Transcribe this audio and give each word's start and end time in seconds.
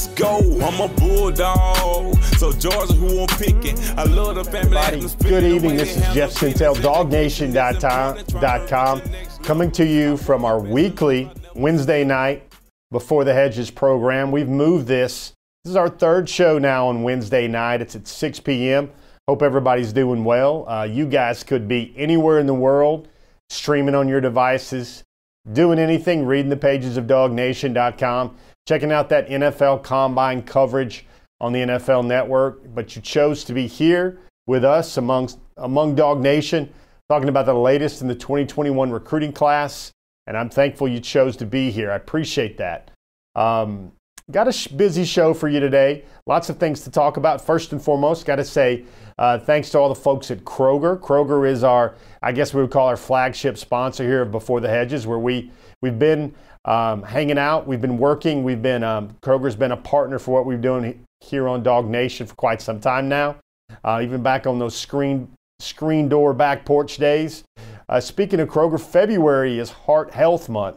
let's 0.00 0.18
go. 0.18 0.38
I'm 0.62 0.80
a 0.80 0.88
bulldog. 0.94 2.16
So 2.38 2.52
Georgia, 2.52 2.94
who 2.94 3.20
I'm 3.22 3.28
picking. 3.38 3.78
I 3.98 4.04
love 4.04 4.36
the 4.36 4.44
family. 4.44 4.78
Everybody, 4.78 5.28
good 5.28 5.44
evening. 5.44 5.76
This 5.76 5.94
is 5.96 6.02
Jeff 6.14 6.32
Sentell, 6.32 6.74
DawgNation.com, 6.76 9.02
coming 9.42 9.70
to 9.72 9.84
you 9.84 10.16
from 10.16 10.44
our 10.44 10.60
weekly 10.60 11.28
Wednesday 11.54 12.04
night 12.04 12.50
before 12.90 13.24
the 13.24 13.34
hedges 13.34 13.70
program. 13.70 14.30
We've 14.30 14.48
moved 14.48 14.86
this. 14.86 15.34
This 15.64 15.72
is 15.72 15.76
our 15.76 15.90
third 15.90 16.28
show 16.28 16.58
now 16.58 16.88
on 16.88 17.02
Wednesday 17.02 17.46
night. 17.46 17.82
It's 17.82 17.94
at 17.94 18.08
6 18.08 18.40
p.m. 18.40 18.90
Hope 19.28 19.42
everybody's 19.42 19.92
doing 19.92 20.24
well. 20.24 20.66
Uh, 20.68 20.84
you 20.84 21.06
guys 21.06 21.44
could 21.44 21.68
be 21.68 21.92
anywhere 21.96 22.38
in 22.38 22.46
the 22.46 22.54
world, 22.54 23.08
streaming 23.50 23.94
on 23.94 24.08
your 24.08 24.22
devices, 24.22 25.04
doing 25.52 25.78
anything, 25.78 26.24
reading 26.24 26.48
the 26.48 26.56
pages 26.56 26.96
of 26.96 27.06
DawgNation.com, 27.06 28.34
checking 28.66 28.92
out 28.92 29.08
that 29.08 29.28
NFL 29.28 29.82
Combine 29.82 30.42
coverage 30.42 31.06
on 31.40 31.52
the 31.52 31.60
NFL 31.60 32.06
Network. 32.06 32.62
But 32.74 32.94
you 32.94 33.02
chose 33.02 33.44
to 33.44 33.52
be 33.52 33.66
here 33.66 34.18
with 34.46 34.64
us 34.64 34.96
amongst 34.96 35.38
among 35.56 35.96
DawgNation, 35.96 36.68
talking 37.08 37.28
about 37.28 37.46
the 37.46 37.54
latest 37.54 38.02
in 38.02 38.08
the 38.08 38.14
2021 38.14 38.90
recruiting 38.90 39.32
class. 39.32 39.92
And 40.26 40.36
I'm 40.36 40.50
thankful 40.50 40.88
you 40.88 41.00
chose 41.00 41.36
to 41.38 41.46
be 41.46 41.70
here. 41.70 41.90
I 41.90 41.96
appreciate 41.96 42.58
that. 42.58 42.90
Um, 43.34 43.92
got 44.30 44.48
a 44.48 44.52
sh- 44.52 44.68
busy 44.68 45.04
show 45.04 45.34
for 45.34 45.48
you 45.48 45.60
today. 45.60 46.04
Lots 46.26 46.48
of 46.50 46.58
things 46.58 46.82
to 46.82 46.90
talk 46.90 47.16
about. 47.16 47.44
First 47.44 47.72
and 47.72 47.82
foremost, 47.82 48.26
got 48.26 48.36
to 48.36 48.44
say 48.44 48.84
uh, 49.18 49.38
thanks 49.38 49.70
to 49.70 49.78
all 49.78 49.88
the 49.88 49.94
folks 49.94 50.30
at 50.30 50.44
Kroger. 50.44 50.98
Kroger 50.98 51.48
is 51.48 51.64
our, 51.64 51.94
I 52.22 52.32
guess 52.32 52.54
we 52.54 52.62
would 52.62 52.70
call 52.70 52.86
our 52.86 52.96
flagship 52.96 53.58
sponsor 53.58 54.04
here 54.04 54.22
of 54.22 54.30
Before 54.30 54.60
the 54.60 54.68
Hedges, 54.68 55.06
where 55.06 55.18
we 55.18 55.50
we've 55.82 55.98
been 55.98 56.34
um, 56.64 57.02
hanging 57.02 57.38
out, 57.38 57.66
we've 57.66 57.80
been 57.80 57.98
working, 57.98 58.44
we've 58.44 58.62
been 58.62 58.82
um, 58.82 59.16
Kroger's 59.22 59.56
been 59.56 59.72
a 59.72 59.76
partner 59.76 60.18
for 60.18 60.32
what 60.32 60.46
we've 60.46 60.60
doing 60.60 61.04
here 61.20 61.48
on 61.48 61.62
DawgNation 61.62 62.28
for 62.28 62.34
quite 62.34 62.60
some 62.60 62.80
time 62.80 63.08
now. 63.08 63.36
Uh, 63.84 64.00
even 64.02 64.22
back 64.22 64.46
on 64.46 64.58
those 64.58 64.76
screen 64.76 65.28
screen 65.60 66.08
door 66.08 66.32
back 66.32 66.64
porch 66.64 66.96
days. 66.96 67.44
Uh, 67.88 68.00
speaking 68.00 68.40
of 68.40 68.48
Kroger, 68.48 68.80
February 68.80 69.58
is 69.58 69.70
Heart 69.70 70.12
Health 70.12 70.48
Month. 70.48 70.76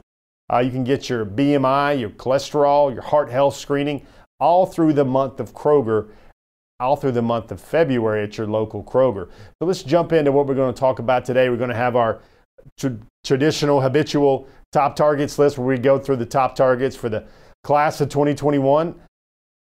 Uh, 0.52 0.60
you 0.60 0.72
can 0.72 0.84
get 0.84 1.10
your 1.10 1.26
BMI, 1.26 2.00
your 2.00 2.10
cholesterol, 2.10 2.94
your 2.94 3.02
heart 3.02 3.30
health 3.30 3.56
screening 3.56 4.06
all 4.40 4.66
through 4.66 4.94
the 4.94 5.06
month 5.06 5.40
of 5.40 5.54
Kroger, 5.54 6.10
all 6.80 6.96
through 6.96 7.14
the 7.14 7.22
month 7.22 7.52
of 7.52 7.62
February 7.62 8.24
at 8.24 8.38
your 8.38 8.48
local 8.48 8.84
Kroger. 8.84 9.30
So 9.30 9.66
let's 9.66 9.84
jump 9.84 10.12
into 10.12 10.32
what 10.32 10.48
we're 10.48 10.56
going 10.56 10.74
to 10.74 10.80
talk 10.80 11.00
about 11.00 11.24
today. 11.24 11.50
We're 11.50 11.58
going 11.58 11.70
to 11.70 11.76
have 11.76 11.96
our 11.96 12.20
traditional, 13.24 13.82
habitual 13.82 14.48
top 14.72 14.96
targets 14.96 15.40
list 15.40 15.58
where 15.58 15.68
we 15.68 15.78
go 15.78 15.98
through 16.00 16.18
the 16.18 16.26
top 16.26 16.56
targets 16.56 16.96
for 16.96 17.10
the 17.10 17.26
class 17.64 18.02
of 18.02 18.10
2021. 18.10 18.96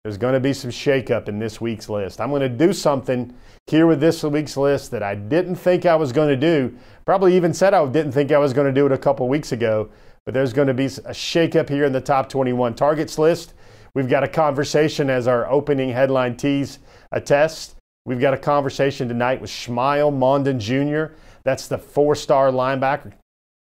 There's 0.05 0.17
going 0.17 0.33
to 0.33 0.41
be 0.41 0.55
some 0.55 0.71
shakeup 0.71 1.29
in 1.29 1.39
this 1.39 1.61
week's 1.61 1.91
list. 1.91 2.23
I'm 2.23 2.31
going 2.31 2.41
to 2.41 2.49
do 2.49 2.73
something 2.73 3.35
here 3.67 3.87
with 3.87 4.01
this 4.01 4.23
week's 4.25 4.57
list 4.57 4.91
that 4.93 5.03
I 5.03 5.15
didn't 5.15 5.57
think 5.57 5.85
I 5.85 5.95
was 5.95 6.11
going 6.11 6.29
to 6.29 6.37
do. 6.37 6.75
Probably 7.05 7.37
even 7.37 7.53
said 7.53 7.75
I 7.75 7.85
didn't 7.87 8.13
think 8.13 8.33
I 8.33 8.39
was 8.39 8.55
going 8.55 8.67
to 8.67 8.73
do 8.73 8.87
it 8.87 8.93
a 8.93 8.99
couple 8.99 9.29
weeks 9.29 9.53
ago. 9.53 9.91
But 10.25 10.33
there's 10.33 10.55
going 10.55 10.69
to 10.69 10.75
be 10.75 10.87
a 10.87 11.13
shakeup 11.13 11.69
here 11.69 11.85
in 11.85 11.93
the 11.93 12.01
top 12.01 12.31
21 12.31 12.75
targets 12.75 13.19
list. 13.19 13.53
We've 13.95 14.09
got 14.09 14.25
a 14.25 14.29
conversation 14.29 15.11
as 15.11 15.27
our 15.27 15.51
opening 15.51 15.91
headline 15.91 16.37
tease 16.37 16.79
test. 17.25 17.77
We've 18.07 18.21
got 18.21 18.33
a 18.33 18.39
conversation 18.39 19.09
tonight 19.09 19.41
with 19.41 19.51
Smael 19.51 20.13
Mondon 20.13 20.59
Jr. 20.59 21.15
That's 21.45 21.69
the 21.69 21.77
four-star 21.79 22.51
linebacker, 22.51 23.13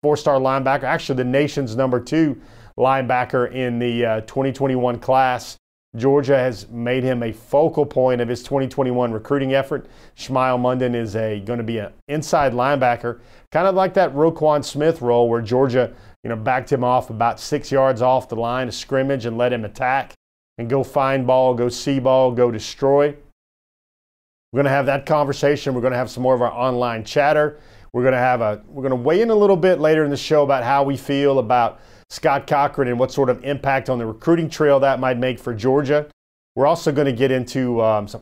four-star 0.02 0.40
linebacker, 0.40 0.84
actually 0.84 1.16
the 1.16 1.24
nation's 1.24 1.76
number 1.76 2.00
two 2.00 2.42
linebacker 2.78 3.52
in 3.54 3.80
the 3.80 4.06
uh, 4.06 4.22
2021 4.22 5.00
class. 5.00 5.58
Georgia 5.98 6.38
has 6.38 6.70
made 6.70 7.04
him 7.04 7.22
a 7.22 7.34
focal 7.34 7.86
point 7.86 8.22
of 8.22 8.30
his 8.30 8.42
2021 8.44 9.12
recruiting 9.12 9.54
effort. 9.54 9.88
Smael 10.16 10.58
Mondon 10.58 10.96
is 10.96 11.18
a 11.18 11.42
going 11.42 11.58
to 11.58 11.66
be 11.66 11.80
an 11.80 11.92
inside 12.08 12.54
linebacker, 12.54 13.20
kind 13.52 13.68
of 13.68 13.76
like 13.76 13.94
that 13.96 14.14
Roquan 14.14 14.64
Smith 14.64 15.02
role 15.02 15.28
where 15.28 15.42
Georgia 15.42 15.94
you 16.24 16.30
know, 16.30 16.36
backed 16.36 16.72
him 16.72 16.84
off 16.84 17.10
about 17.10 17.40
six 17.40 17.72
yards 17.72 18.02
off 18.02 18.30
the 18.30 18.36
line 18.36 18.68
of 18.70 18.74
scrimmage 18.74 19.26
and 19.26 19.38
let 19.38 19.52
him 19.52 19.66
attack 19.66 20.14
and 20.58 20.70
go 20.70 20.84
find 20.84 21.28
ball, 21.28 21.54
go 21.54 21.68
see 21.68 22.00
ball, 22.00 22.32
go 22.32 22.52
destroy. 22.52 23.16
We're 24.52 24.58
going 24.58 24.66
to 24.66 24.72
have 24.72 24.86
that 24.86 25.06
conversation. 25.06 25.74
We're 25.74 25.82
going 25.82 25.92
to 25.92 25.98
have 25.98 26.12
some 26.12 26.24
more 26.24 26.36
of 26.36 26.42
our 26.42 26.52
online 26.52 27.04
chatter. 27.04 27.60
We're 27.94 28.04
going 28.04 28.14
to 28.14 28.20
have 28.20 28.42
a 28.42 28.62
we're 28.68 28.84
going 28.84 28.92
to 28.92 28.96
weigh 28.96 29.22
in 29.22 29.30
a 29.30 29.36
little 29.36 29.58
bit 29.58 29.80
later 29.80 30.04
in 30.04 30.12
the 30.12 30.18
show 30.18 30.44
about 30.44 30.64
how 30.64 30.84
we 30.84 30.96
feel 30.96 31.40
about 31.40 31.82
Scott 32.10 32.48
Cochran 32.48 32.88
and 32.88 32.98
what 32.98 33.12
sort 33.12 33.30
of 33.30 33.44
impact 33.44 33.90
on 33.90 33.98
the 33.98 34.06
recruiting 34.06 34.50
trail 34.50 34.80
that 34.80 35.00
might 35.00 35.18
make 35.18 35.40
for 35.40 35.54
Georgia. 35.54 36.08
We're 36.56 36.68
also 36.68 36.92
going 36.92 37.06
to 37.06 37.14
get 37.14 37.32
into 37.32 37.82
um, 37.82 38.08
some, 38.08 38.22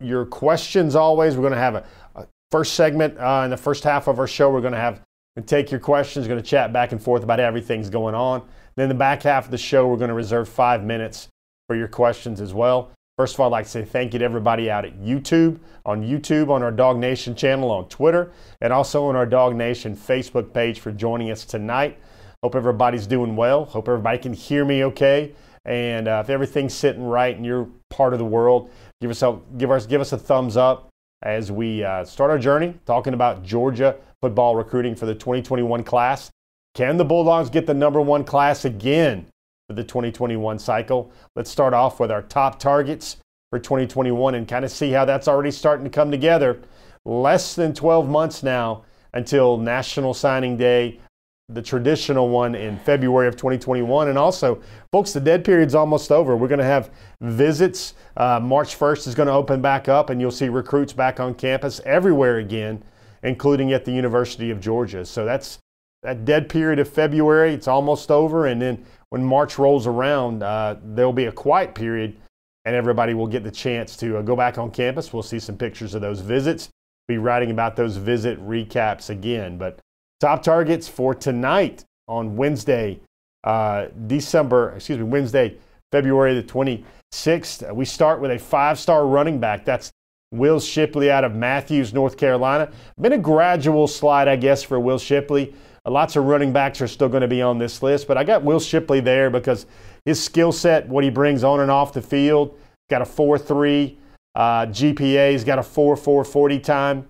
your 0.00 0.26
questions 0.26 0.94
always. 0.94 1.36
We're 1.36 1.42
going 1.42 1.52
to 1.52 1.58
have 1.58 1.74
a, 1.76 1.84
a 2.16 2.26
first 2.50 2.74
segment 2.74 3.18
uh, 3.18 3.42
in 3.44 3.50
the 3.50 3.56
first 3.56 3.84
half 3.84 4.08
of 4.08 4.18
our 4.18 4.26
show. 4.26 4.50
We're 4.50 4.60
going 4.60 4.74
to 4.74 4.80
have 4.80 5.00
and 5.36 5.46
take 5.46 5.70
your 5.70 5.80
questions. 5.80 6.26
Going 6.26 6.42
to 6.42 6.46
chat 6.46 6.72
back 6.72 6.90
and 6.90 7.00
forth 7.00 7.22
about 7.22 7.38
everything's 7.38 7.88
going 7.88 8.16
on. 8.16 8.42
Then 8.74 8.88
the 8.88 8.94
back 8.94 9.22
half 9.22 9.44
of 9.44 9.52
the 9.52 9.58
show, 9.58 9.86
we're 9.86 9.96
going 9.96 10.08
to 10.08 10.14
reserve 10.14 10.48
five 10.48 10.82
minutes 10.82 11.28
for 11.68 11.76
your 11.76 11.86
questions 11.86 12.40
as 12.40 12.52
well. 12.52 12.90
First 13.18 13.34
of 13.34 13.40
all, 13.40 13.46
I'd 13.48 13.58
like 13.58 13.64
to 13.64 13.70
say 13.72 13.84
thank 13.84 14.12
you 14.12 14.20
to 14.20 14.24
everybody 14.24 14.70
out 14.70 14.84
at 14.84 15.00
YouTube, 15.00 15.58
on 15.84 16.04
YouTube, 16.04 16.50
on 16.50 16.62
our 16.62 16.70
DawgNation 16.70 17.36
channel, 17.36 17.68
on 17.72 17.88
Twitter, 17.88 18.30
and 18.60 18.72
also 18.72 19.06
on 19.06 19.16
our 19.16 19.26
DawgNation 19.26 19.96
Facebook 19.96 20.52
page 20.52 20.78
for 20.78 20.92
joining 20.92 21.32
us 21.32 21.44
tonight. 21.44 21.98
Hope 22.44 22.54
everybody's 22.54 23.08
doing 23.08 23.34
well. 23.34 23.64
Hope 23.64 23.88
everybody 23.88 24.18
can 24.18 24.32
hear 24.32 24.64
me 24.64 24.84
okay. 24.84 25.34
And 25.64 26.06
uh, 26.06 26.22
if 26.24 26.30
everything's 26.30 26.74
sitting 26.74 27.02
right 27.02 27.36
in 27.36 27.42
your 27.42 27.68
part 27.90 28.12
of 28.12 28.20
the 28.20 28.24
world, 28.24 28.70
give 29.00 29.10
us 29.10 29.20
a, 29.22 29.36
give 29.56 29.72
us 29.72 29.84
give 29.84 30.00
us 30.00 30.12
a 30.12 30.18
thumbs 30.18 30.56
up 30.56 30.88
as 31.22 31.50
we 31.50 31.82
uh, 31.82 32.04
start 32.04 32.30
our 32.30 32.38
journey 32.38 32.78
talking 32.86 33.14
about 33.14 33.42
Georgia 33.42 33.96
football 34.22 34.54
recruiting 34.54 34.94
for 34.94 35.06
the 35.06 35.14
2021 35.14 35.82
class. 35.82 36.30
Can 36.76 36.96
the 36.96 37.04
Bulldogs 37.04 37.50
get 37.50 37.66
the 37.66 37.74
number 37.74 38.00
one 38.00 38.22
class 38.22 38.64
again 38.64 39.26
for 39.68 39.74
the 39.74 39.84
2021 39.84 40.58
cycle? 40.58 41.12
Let's 41.36 41.50
start 41.50 41.74
off 41.74 42.00
with 42.00 42.10
our 42.10 42.22
top 42.22 42.58
targets 42.58 43.18
for 43.50 43.58
2021 43.58 44.34
and 44.34 44.48
kind 44.48 44.64
of 44.64 44.70
see 44.70 44.90
how 44.90 45.04
that's 45.04 45.28
already 45.28 45.50
starting 45.50 45.84
to 45.84 45.90
come 45.90 46.10
together. 46.10 46.60
Less 47.04 47.54
than 47.54 47.74
12 47.74 48.08
months 48.08 48.42
now 48.42 48.84
until 49.14 49.56
National 49.56 50.14
Signing 50.14 50.56
Day, 50.56 51.00
the 51.48 51.62
traditional 51.62 52.28
one 52.28 52.54
in 52.54 52.78
February 52.80 53.28
of 53.28 53.36
2021. 53.36 54.08
And 54.08 54.18
also, 54.18 54.60
folks, 54.92 55.12
the 55.12 55.20
dead 55.20 55.44
period's 55.44 55.74
almost 55.74 56.10
over. 56.10 56.36
We're 56.36 56.48
going 56.48 56.58
to 56.58 56.64
have 56.64 56.90
visits. 57.20 57.94
Uh, 58.16 58.40
March 58.42 58.78
1st 58.78 59.06
is 59.06 59.14
going 59.14 59.28
to 59.28 59.32
open 59.32 59.62
back 59.62 59.88
up, 59.88 60.10
and 60.10 60.20
you'll 60.20 60.30
see 60.30 60.48
recruits 60.48 60.92
back 60.92 61.20
on 61.20 61.34
campus 61.34 61.80
everywhere 61.84 62.38
again 62.38 62.82
including 63.22 63.72
at 63.72 63.84
the 63.84 63.92
University 63.92 64.50
of 64.50 64.60
Georgia. 64.60 65.04
So 65.04 65.24
that's 65.24 65.58
that 66.02 66.24
dead 66.24 66.48
period 66.48 66.78
of 66.78 66.88
February. 66.88 67.52
It's 67.52 67.68
almost 67.68 68.10
over, 68.10 68.46
and 68.46 68.62
then 68.62 68.84
when 69.10 69.24
March 69.24 69.58
rolls 69.58 69.86
around, 69.86 70.42
uh, 70.42 70.76
there'll 70.82 71.12
be 71.12 71.26
a 71.26 71.32
quiet 71.32 71.74
period, 71.74 72.16
and 72.64 72.74
everybody 72.74 73.14
will 73.14 73.26
get 73.26 73.44
the 73.44 73.50
chance 73.50 73.96
to 73.96 74.18
uh, 74.18 74.22
go 74.22 74.36
back 74.36 74.58
on 74.58 74.70
campus. 74.70 75.12
We'll 75.12 75.22
see 75.22 75.38
some 75.38 75.56
pictures 75.56 75.94
of 75.94 76.00
those 76.00 76.20
visits. 76.20 76.68
Be 77.06 77.18
writing 77.18 77.50
about 77.50 77.76
those 77.76 77.96
visit 77.96 78.38
recaps 78.46 79.08
again. 79.08 79.56
But 79.56 79.78
top 80.20 80.42
targets 80.42 80.88
for 80.88 81.14
tonight 81.14 81.84
on 82.06 82.36
Wednesday, 82.36 83.00
uh, 83.44 83.86
December, 84.06 84.74
excuse 84.76 84.98
me, 84.98 85.04
Wednesday, 85.04 85.56
February 85.90 86.34
the 86.34 86.42
26th. 86.42 87.74
We 87.74 87.86
start 87.86 88.20
with 88.20 88.30
a 88.30 88.38
five-star 88.38 89.06
running 89.06 89.40
back. 89.40 89.64
That's 89.64 89.90
Will 90.30 90.60
Shipley 90.60 91.10
out 91.10 91.24
of 91.24 91.34
Matthews, 91.34 91.94
North 91.94 92.18
Carolina. 92.18 92.70
Been 93.00 93.14
a 93.14 93.18
gradual 93.18 93.88
slide, 93.88 94.28
I 94.28 94.36
guess, 94.36 94.62
for 94.62 94.78
Will 94.78 94.98
Shipley. 94.98 95.54
Lots 95.90 96.16
of 96.16 96.24
running 96.24 96.52
backs 96.52 96.80
are 96.80 96.88
still 96.88 97.08
going 97.08 97.22
to 97.22 97.28
be 97.28 97.42
on 97.42 97.58
this 97.58 97.82
list, 97.82 98.06
but 98.06 98.16
I 98.16 98.24
got 98.24 98.42
Will 98.42 98.60
Shipley 98.60 99.00
there 99.00 99.30
because 99.30 99.66
his 100.04 100.22
skill 100.22 100.52
set, 100.52 100.88
what 100.88 101.04
he 101.04 101.10
brings 101.10 101.44
on 101.44 101.60
and 101.60 101.70
off 101.70 101.92
the 101.92 102.02
field, 102.02 102.58
got 102.90 103.02
a 103.02 103.04
4 103.04 103.38
3 103.38 103.98
uh, 104.34 104.66
GPA, 104.66 105.32
he's 105.32 105.44
got 105.44 105.58
a 105.58 105.62
4 105.62 105.96
4 105.96 106.24
40 106.24 106.60
time. 106.60 107.06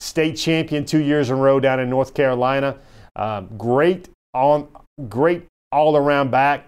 State 0.00 0.36
champion 0.36 0.84
two 0.84 0.98
years 0.98 1.30
in 1.30 1.36
a 1.36 1.40
row 1.40 1.60
down 1.60 1.78
in 1.78 1.88
North 1.88 2.12
Carolina. 2.12 2.76
Um, 3.14 3.48
great 3.56 4.08
on, 4.34 4.66
great 5.08 5.46
all 5.70 5.96
around 5.96 6.30
back. 6.30 6.66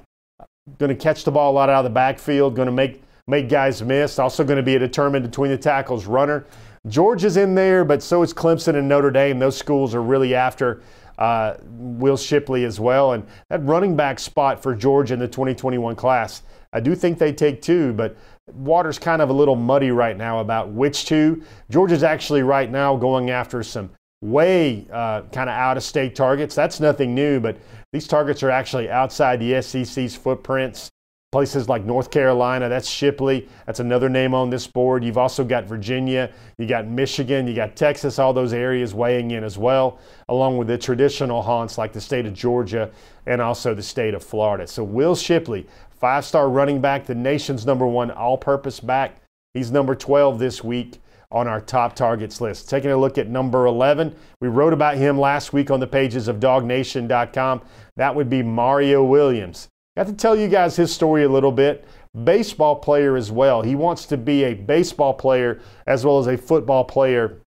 Going 0.78 0.90
to 0.90 0.94
catch 0.94 1.24
the 1.24 1.32
ball 1.32 1.52
a 1.52 1.54
lot 1.54 1.68
out 1.68 1.78
of 1.78 1.84
the 1.84 1.90
backfield. 1.90 2.54
Going 2.54 2.66
to 2.66 2.72
make 2.72 3.02
make 3.26 3.48
guys 3.48 3.82
miss. 3.82 4.18
Also 4.18 4.44
going 4.44 4.56
to 4.56 4.62
be 4.62 4.76
a 4.76 4.78
determined 4.78 5.24
between 5.24 5.50
the 5.50 5.58
tackles 5.58 6.06
runner. 6.06 6.46
Georgia's 6.86 7.38
in 7.38 7.54
there, 7.54 7.84
but 7.84 8.02
so 8.02 8.22
is 8.22 8.34
Clemson 8.34 8.76
and 8.76 8.86
Notre 8.86 9.10
Dame. 9.10 9.38
Those 9.38 9.56
schools 9.56 9.94
are 9.94 10.02
really 10.02 10.34
after 10.34 10.82
uh, 11.18 11.54
Will 11.62 12.16
Shipley 12.16 12.64
as 12.64 12.80
well. 12.80 13.12
And 13.12 13.26
that 13.50 13.64
running 13.64 13.96
back 13.96 14.18
spot 14.18 14.62
for 14.62 14.74
Georgia 14.74 15.14
in 15.14 15.20
the 15.20 15.28
2021 15.28 15.96
class, 15.96 16.42
I 16.72 16.80
do 16.80 16.94
think 16.94 17.18
they 17.18 17.32
take 17.32 17.62
two, 17.62 17.92
but 17.92 18.16
water's 18.52 18.98
kind 18.98 19.22
of 19.22 19.30
a 19.30 19.32
little 19.32 19.56
muddy 19.56 19.90
right 19.90 20.16
now 20.16 20.40
about 20.40 20.70
which 20.70 21.06
two. 21.06 21.42
Georgia's 21.70 22.02
actually 22.02 22.42
right 22.42 22.70
now 22.70 22.96
going 22.96 23.30
after 23.30 23.62
some 23.62 23.90
way 24.22 24.86
uh, 24.92 25.22
kind 25.32 25.50
of 25.50 25.54
out 25.54 25.76
of 25.76 25.82
state 25.82 26.14
targets. 26.14 26.54
That's 26.54 26.80
nothing 26.80 27.14
new, 27.14 27.40
but 27.40 27.58
these 27.92 28.08
targets 28.08 28.42
are 28.42 28.50
actually 28.50 28.90
outside 28.90 29.38
the 29.38 29.60
SEC's 29.62 30.16
footprints. 30.16 30.90
Places 31.34 31.68
like 31.68 31.84
North 31.84 32.12
Carolina, 32.12 32.68
that's 32.68 32.88
Shipley. 32.88 33.48
That's 33.66 33.80
another 33.80 34.08
name 34.08 34.34
on 34.34 34.50
this 34.50 34.68
board. 34.68 35.02
You've 35.02 35.18
also 35.18 35.42
got 35.42 35.64
Virginia, 35.64 36.30
you 36.58 36.66
got 36.68 36.86
Michigan, 36.86 37.48
you 37.48 37.56
got 37.56 37.74
Texas, 37.74 38.20
all 38.20 38.32
those 38.32 38.52
areas 38.52 38.94
weighing 38.94 39.32
in 39.32 39.42
as 39.42 39.58
well, 39.58 39.98
along 40.28 40.58
with 40.58 40.68
the 40.68 40.78
traditional 40.78 41.42
haunts 41.42 41.76
like 41.76 41.92
the 41.92 42.00
state 42.00 42.24
of 42.24 42.34
Georgia 42.34 42.88
and 43.26 43.42
also 43.42 43.74
the 43.74 43.82
state 43.82 44.14
of 44.14 44.22
Florida. 44.22 44.64
So 44.68 44.84
Will 44.84 45.16
Shipley, 45.16 45.66
five 45.90 46.24
star 46.24 46.48
running 46.48 46.80
back, 46.80 47.04
the 47.04 47.16
nation's 47.16 47.66
number 47.66 47.88
one 47.88 48.12
all 48.12 48.38
purpose 48.38 48.78
back. 48.78 49.16
He's 49.54 49.72
number 49.72 49.96
12 49.96 50.38
this 50.38 50.62
week 50.62 51.00
on 51.32 51.48
our 51.48 51.60
top 51.60 51.96
targets 51.96 52.40
list. 52.40 52.70
Taking 52.70 52.92
a 52.92 52.96
look 52.96 53.18
at 53.18 53.26
number 53.26 53.66
11, 53.66 54.14
we 54.40 54.46
wrote 54.46 54.72
about 54.72 54.98
him 54.98 55.18
last 55.18 55.52
week 55.52 55.72
on 55.72 55.80
the 55.80 55.86
pages 55.88 56.28
of 56.28 56.38
dawgnation.com. 56.38 57.60
That 57.96 58.14
would 58.14 58.30
be 58.30 58.44
Mario 58.44 59.02
Williams. 59.02 59.68
Got 59.96 60.08
to 60.08 60.12
tell 60.12 60.36
you 60.36 60.48
guys 60.48 60.76
his 60.76 60.92
story 60.92 61.22
a 61.22 61.28
little 61.28 61.52
bit. 61.52 61.84
Baseball 62.24 62.76
player 62.76 63.16
as 63.16 63.30
well. 63.30 63.62
He 63.62 63.74
wants 63.74 64.06
to 64.06 64.16
be 64.16 64.44
a 64.44 64.54
baseball 64.54 65.14
player 65.14 65.60
as 65.86 66.04
well 66.04 66.18
as 66.18 66.26
a 66.26 66.36
football 66.36 66.84
player 66.84 67.40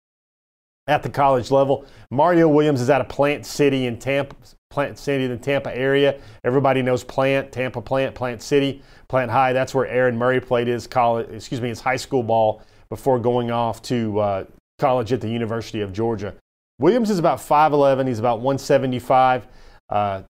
at 0.87 1.01
the 1.01 1.09
college 1.09 1.49
level. 1.49 1.85
Mario 2.11 2.47
Williams 2.47 2.81
is 2.81 2.89
out 2.89 3.01
of 3.01 3.09
Plant 3.09 3.45
City 3.45 3.87
in 3.87 3.97
Tampa, 3.97 4.35
Plant 4.69 4.99
City 4.99 5.25
in 5.25 5.31
the 5.31 5.37
Tampa 5.37 5.75
area. 5.75 6.19
Everybody 6.43 6.81
knows 6.81 7.03
Plant, 7.03 7.51
Tampa 7.51 7.81
Plant, 7.81 8.13
Plant 8.13 8.41
City, 8.41 8.83
Plant 9.07 9.31
High. 9.31 9.53
That's 9.53 9.73
where 9.73 9.87
Aaron 9.87 10.17
Murray 10.17 10.39
played 10.39 10.67
his 10.67 10.85
college, 10.85 11.27
excuse 11.31 11.61
me, 11.61 11.69
his 11.69 11.81
high 11.81 11.95
school 11.95 12.21
ball 12.21 12.61
before 12.89 13.19
going 13.19 13.49
off 13.49 13.81
to 13.83 14.19
uh, 14.19 14.45
college 14.77 15.11
at 15.11 15.21
the 15.21 15.29
University 15.29 15.81
of 15.81 15.93
Georgia. 15.93 16.35
Williams 16.77 17.09
is 17.09 17.17
about 17.17 17.39
5'11. 17.39 18.07
He's 18.07 18.19
about 18.19 18.41
175. 18.41 19.47
Uh, 19.89 20.23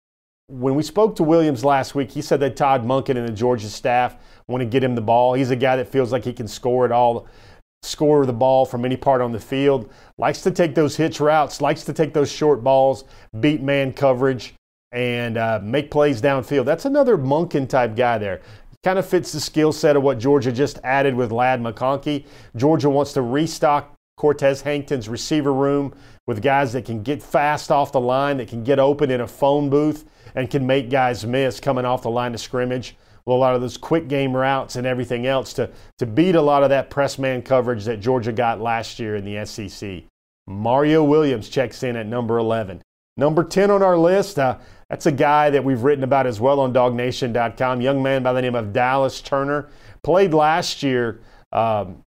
when 0.48 0.74
we 0.74 0.82
spoke 0.82 1.16
to 1.16 1.22
Williams 1.22 1.64
last 1.64 1.94
week, 1.94 2.10
he 2.10 2.20
said 2.20 2.40
that 2.40 2.56
Todd 2.56 2.84
Monken 2.84 3.16
and 3.16 3.26
the 3.26 3.32
Georgia 3.32 3.68
staff 3.68 4.16
want 4.46 4.60
to 4.60 4.66
get 4.66 4.84
him 4.84 4.94
the 4.94 5.00
ball. 5.00 5.34
He's 5.34 5.50
a 5.50 5.56
guy 5.56 5.76
that 5.76 5.88
feels 5.88 6.12
like 6.12 6.24
he 6.24 6.32
can 6.32 6.48
score 6.48 6.84
it 6.84 6.92
all, 6.92 7.26
score 7.82 8.26
the 8.26 8.32
ball 8.32 8.66
from 8.66 8.84
any 8.84 8.96
part 8.96 9.22
on 9.22 9.32
the 9.32 9.40
field. 9.40 9.90
Likes 10.18 10.42
to 10.42 10.50
take 10.50 10.74
those 10.74 10.96
hitch 10.96 11.18
routes, 11.18 11.60
likes 11.60 11.84
to 11.84 11.92
take 11.92 12.12
those 12.12 12.30
short 12.30 12.62
balls, 12.62 13.04
beat 13.40 13.62
man 13.62 13.92
coverage, 13.92 14.54
and 14.92 15.38
uh, 15.38 15.60
make 15.62 15.90
plays 15.90 16.20
downfield. 16.20 16.66
That's 16.66 16.84
another 16.84 17.16
Monken 17.16 17.68
type 17.68 17.96
guy 17.96 18.18
there. 18.18 18.42
Kind 18.82 18.98
of 18.98 19.06
fits 19.06 19.32
the 19.32 19.40
skill 19.40 19.72
set 19.72 19.96
of 19.96 20.02
what 20.02 20.18
Georgia 20.18 20.52
just 20.52 20.78
added 20.84 21.14
with 21.14 21.32
Ladd 21.32 21.62
McConkey. 21.62 22.26
Georgia 22.54 22.90
wants 22.90 23.14
to 23.14 23.22
restock 23.22 23.94
Cortez 24.18 24.60
Hankton's 24.60 25.08
receiver 25.08 25.54
room 25.54 25.94
with 26.26 26.42
guys 26.42 26.74
that 26.74 26.84
can 26.84 27.02
get 27.02 27.22
fast 27.22 27.70
off 27.70 27.92
the 27.92 28.00
line, 28.00 28.36
that 28.36 28.48
can 28.48 28.62
get 28.62 28.78
open 28.78 29.10
in 29.10 29.22
a 29.22 29.26
phone 29.26 29.70
booth 29.70 30.04
and 30.34 30.50
can 30.50 30.66
make 30.66 30.90
guys 30.90 31.24
miss 31.24 31.60
coming 31.60 31.84
off 31.84 32.02
the 32.02 32.10
line 32.10 32.34
of 32.34 32.40
scrimmage 32.40 32.96
with 33.26 33.34
a 33.34 33.38
lot 33.38 33.54
of 33.54 33.60
those 33.60 33.76
quick 33.76 34.08
game 34.08 34.36
routes 34.36 34.76
and 34.76 34.86
everything 34.86 35.26
else 35.26 35.52
to, 35.54 35.70
to 35.98 36.06
beat 36.06 36.34
a 36.34 36.42
lot 36.42 36.62
of 36.62 36.70
that 36.70 36.90
press 36.90 37.18
man 37.18 37.42
coverage 37.42 37.84
that 37.84 38.00
Georgia 38.00 38.32
got 38.32 38.60
last 38.60 38.98
year 38.98 39.16
in 39.16 39.24
the 39.24 39.44
SEC. 39.46 40.02
Mario 40.46 41.02
Williams 41.02 41.48
checks 41.48 41.82
in 41.82 41.96
at 41.96 42.06
number 42.06 42.38
11. 42.38 42.82
Number 43.16 43.44
10 43.44 43.70
on 43.70 43.82
our 43.82 43.96
list, 43.96 44.38
uh, 44.38 44.58
that's 44.90 45.06
a 45.06 45.12
guy 45.12 45.48
that 45.50 45.64
we've 45.64 45.82
written 45.82 46.04
about 46.04 46.26
as 46.26 46.40
well 46.40 46.60
on 46.60 46.72
dawgnation.com. 46.72 47.80
Young 47.80 48.02
man 48.02 48.22
by 48.22 48.32
the 48.32 48.42
name 48.42 48.54
of 48.54 48.72
Dallas 48.72 49.20
Turner. 49.20 49.68
Played 50.02 50.34
last 50.34 50.82
year 50.82 51.20
um, 51.52 52.02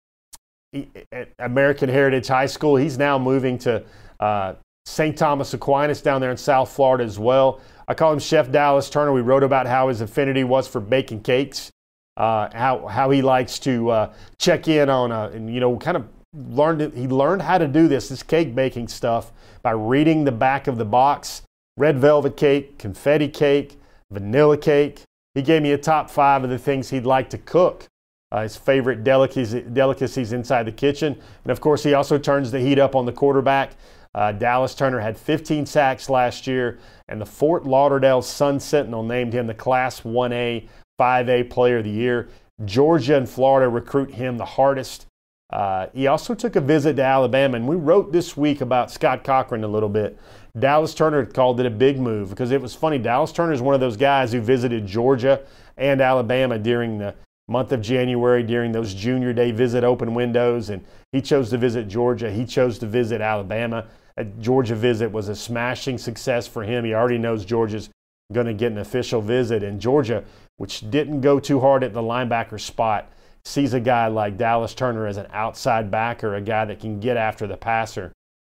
at 1.11 1.29
American 1.39 1.87
Heritage 1.87 2.27
High 2.27 2.47
School. 2.47 2.75
He's 2.75 2.97
now 2.97 3.17
moving 3.17 3.57
to 3.59 3.83
uh, 4.19 4.55
St. 4.85 5.17
Thomas 5.17 5.53
Aquinas 5.53 6.01
down 6.01 6.21
there 6.21 6.31
in 6.31 6.37
South 6.37 6.71
Florida 6.71 7.03
as 7.03 7.17
well. 7.17 7.61
I 7.87 7.93
call 7.93 8.11
him 8.11 8.19
Chef 8.19 8.51
Dallas 8.51 8.89
Turner. 8.89 9.13
We 9.13 9.21
wrote 9.21 9.43
about 9.43 9.67
how 9.67 9.89
his 9.89 10.01
affinity 10.01 10.43
was 10.43 10.67
for 10.67 10.81
baking 10.81 11.21
cakes, 11.21 11.71
uh, 12.17 12.49
how 12.53 12.87
how 12.87 13.09
he 13.09 13.21
likes 13.21 13.59
to 13.59 13.89
uh, 13.89 14.13
check 14.37 14.67
in 14.67 14.89
on 14.89 15.11
a, 15.11 15.29
and 15.29 15.53
you 15.53 15.59
know 15.59 15.77
kind 15.77 15.97
of 15.97 16.07
learned 16.33 16.93
he 16.93 17.07
learned 17.07 17.41
how 17.41 17.57
to 17.57 17.67
do 17.67 17.87
this 17.87 18.09
this 18.09 18.23
cake 18.23 18.55
baking 18.55 18.87
stuff 18.87 19.31
by 19.61 19.71
reading 19.71 20.23
the 20.23 20.31
back 20.31 20.67
of 20.67 20.77
the 20.77 20.85
box. 20.85 21.43
Red 21.77 21.97
velvet 21.99 22.37
cake, 22.37 22.77
confetti 22.77 23.27
cake, 23.27 23.77
vanilla 24.11 24.57
cake. 24.57 25.01
He 25.33 25.41
gave 25.41 25.61
me 25.61 25.73
a 25.73 25.77
top 25.77 26.09
five 26.09 26.43
of 26.43 26.49
the 26.49 26.57
things 26.57 26.89
he'd 26.89 27.05
like 27.05 27.29
to 27.31 27.37
cook. 27.37 27.85
Uh, 28.31 28.43
his 28.43 28.55
favorite 28.55 29.03
delicacies, 29.03 29.63
delicacies 29.73 30.33
inside 30.33 30.63
the 30.63 30.71
kitchen. 30.71 31.17
And 31.43 31.51
of 31.51 31.61
course, 31.61 31.83
he 31.83 31.93
also 31.93 32.17
turns 32.17 32.51
the 32.51 32.59
heat 32.59 32.79
up 32.79 32.95
on 32.95 33.05
the 33.05 33.11
quarterback. 33.11 33.71
Uh, 34.15 34.31
Dallas 34.31 34.73
Turner 34.73 35.01
had 35.01 35.17
15 35.17 35.65
sacks 35.65 36.09
last 36.09 36.47
year, 36.47 36.79
and 37.09 37.19
the 37.19 37.25
Fort 37.25 37.65
Lauderdale 37.65 38.21
Sun 38.21 38.61
Sentinel 38.61 39.03
named 39.03 39.33
him 39.33 39.45
the 39.45 39.53
Class 39.53 40.01
1A 40.01 40.69
5A 40.97 41.49
Player 41.49 41.79
of 41.79 41.83
the 41.83 41.89
Year. 41.89 42.29
Georgia 42.63 43.17
and 43.17 43.27
Florida 43.27 43.67
recruit 43.67 44.11
him 44.11 44.37
the 44.37 44.45
hardest. 44.45 45.07
Uh, 45.51 45.87
he 45.93 46.07
also 46.07 46.33
took 46.33 46.55
a 46.55 46.61
visit 46.61 46.95
to 46.95 47.03
Alabama, 47.03 47.57
and 47.57 47.67
we 47.67 47.75
wrote 47.75 48.13
this 48.13 48.37
week 48.37 48.61
about 48.61 48.89
Scott 48.89 49.25
Cochran 49.25 49.65
a 49.65 49.67
little 49.67 49.89
bit. 49.89 50.17
Dallas 50.57 50.95
Turner 50.95 51.25
called 51.25 51.59
it 51.59 51.65
a 51.65 51.69
big 51.69 51.99
move 51.99 52.29
because 52.29 52.51
it 52.51 52.61
was 52.61 52.73
funny. 52.73 52.97
Dallas 52.97 53.33
Turner 53.33 53.51
is 53.51 53.61
one 53.61 53.75
of 53.75 53.81
those 53.81 53.97
guys 53.97 54.31
who 54.31 54.39
visited 54.39 54.87
Georgia 54.87 55.41
and 55.75 55.99
Alabama 55.99 56.57
during 56.57 56.97
the 56.97 57.13
month 57.49 57.73
of 57.73 57.81
January 57.81 58.41
during 58.43 58.71
those 58.71 58.93
junior 58.93 59.33
day 59.33 59.51
visit 59.51 59.83
open 59.83 60.13
windows, 60.13 60.69
and 60.69 60.85
he 61.11 61.21
chose 61.21 61.49
to 61.49 61.57
visit 61.57 61.89
Georgia. 61.89 62.31
He 62.31 62.45
chose 62.45 62.79
to 62.79 62.85
visit 62.85 63.19
Alabama 63.19 63.85
a 64.17 64.23
Georgia 64.23 64.75
visit 64.75 65.11
was 65.11 65.29
a 65.29 65.35
smashing 65.35 65.97
success 65.97 66.47
for 66.47 66.63
him. 66.63 66.85
He 66.85 66.93
already 66.93 67.17
knows 67.17 67.45
Georgia's 67.45 67.89
going 68.31 68.47
to 68.47 68.53
get 68.53 68.71
an 68.71 68.77
official 68.77 69.21
visit. 69.21 69.63
And 69.63 69.79
Georgia, 69.79 70.23
which 70.57 70.89
didn't 70.89 71.21
go 71.21 71.39
too 71.39 71.59
hard 71.59 71.83
at 71.83 71.93
the 71.93 72.01
linebacker 72.01 72.59
spot, 72.59 73.11
sees 73.43 73.73
a 73.73 73.79
guy 73.79 74.07
like 74.07 74.37
Dallas 74.37 74.73
Turner 74.73 75.05
as 75.05 75.17
an 75.17 75.27
outside 75.31 75.91
backer, 75.91 76.35
a 76.35 76.41
guy 76.41 76.65
that 76.65 76.79
can 76.79 76.99
get 76.99 77.17
after 77.17 77.45
the 77.45 77.57
passer 77.57 78.11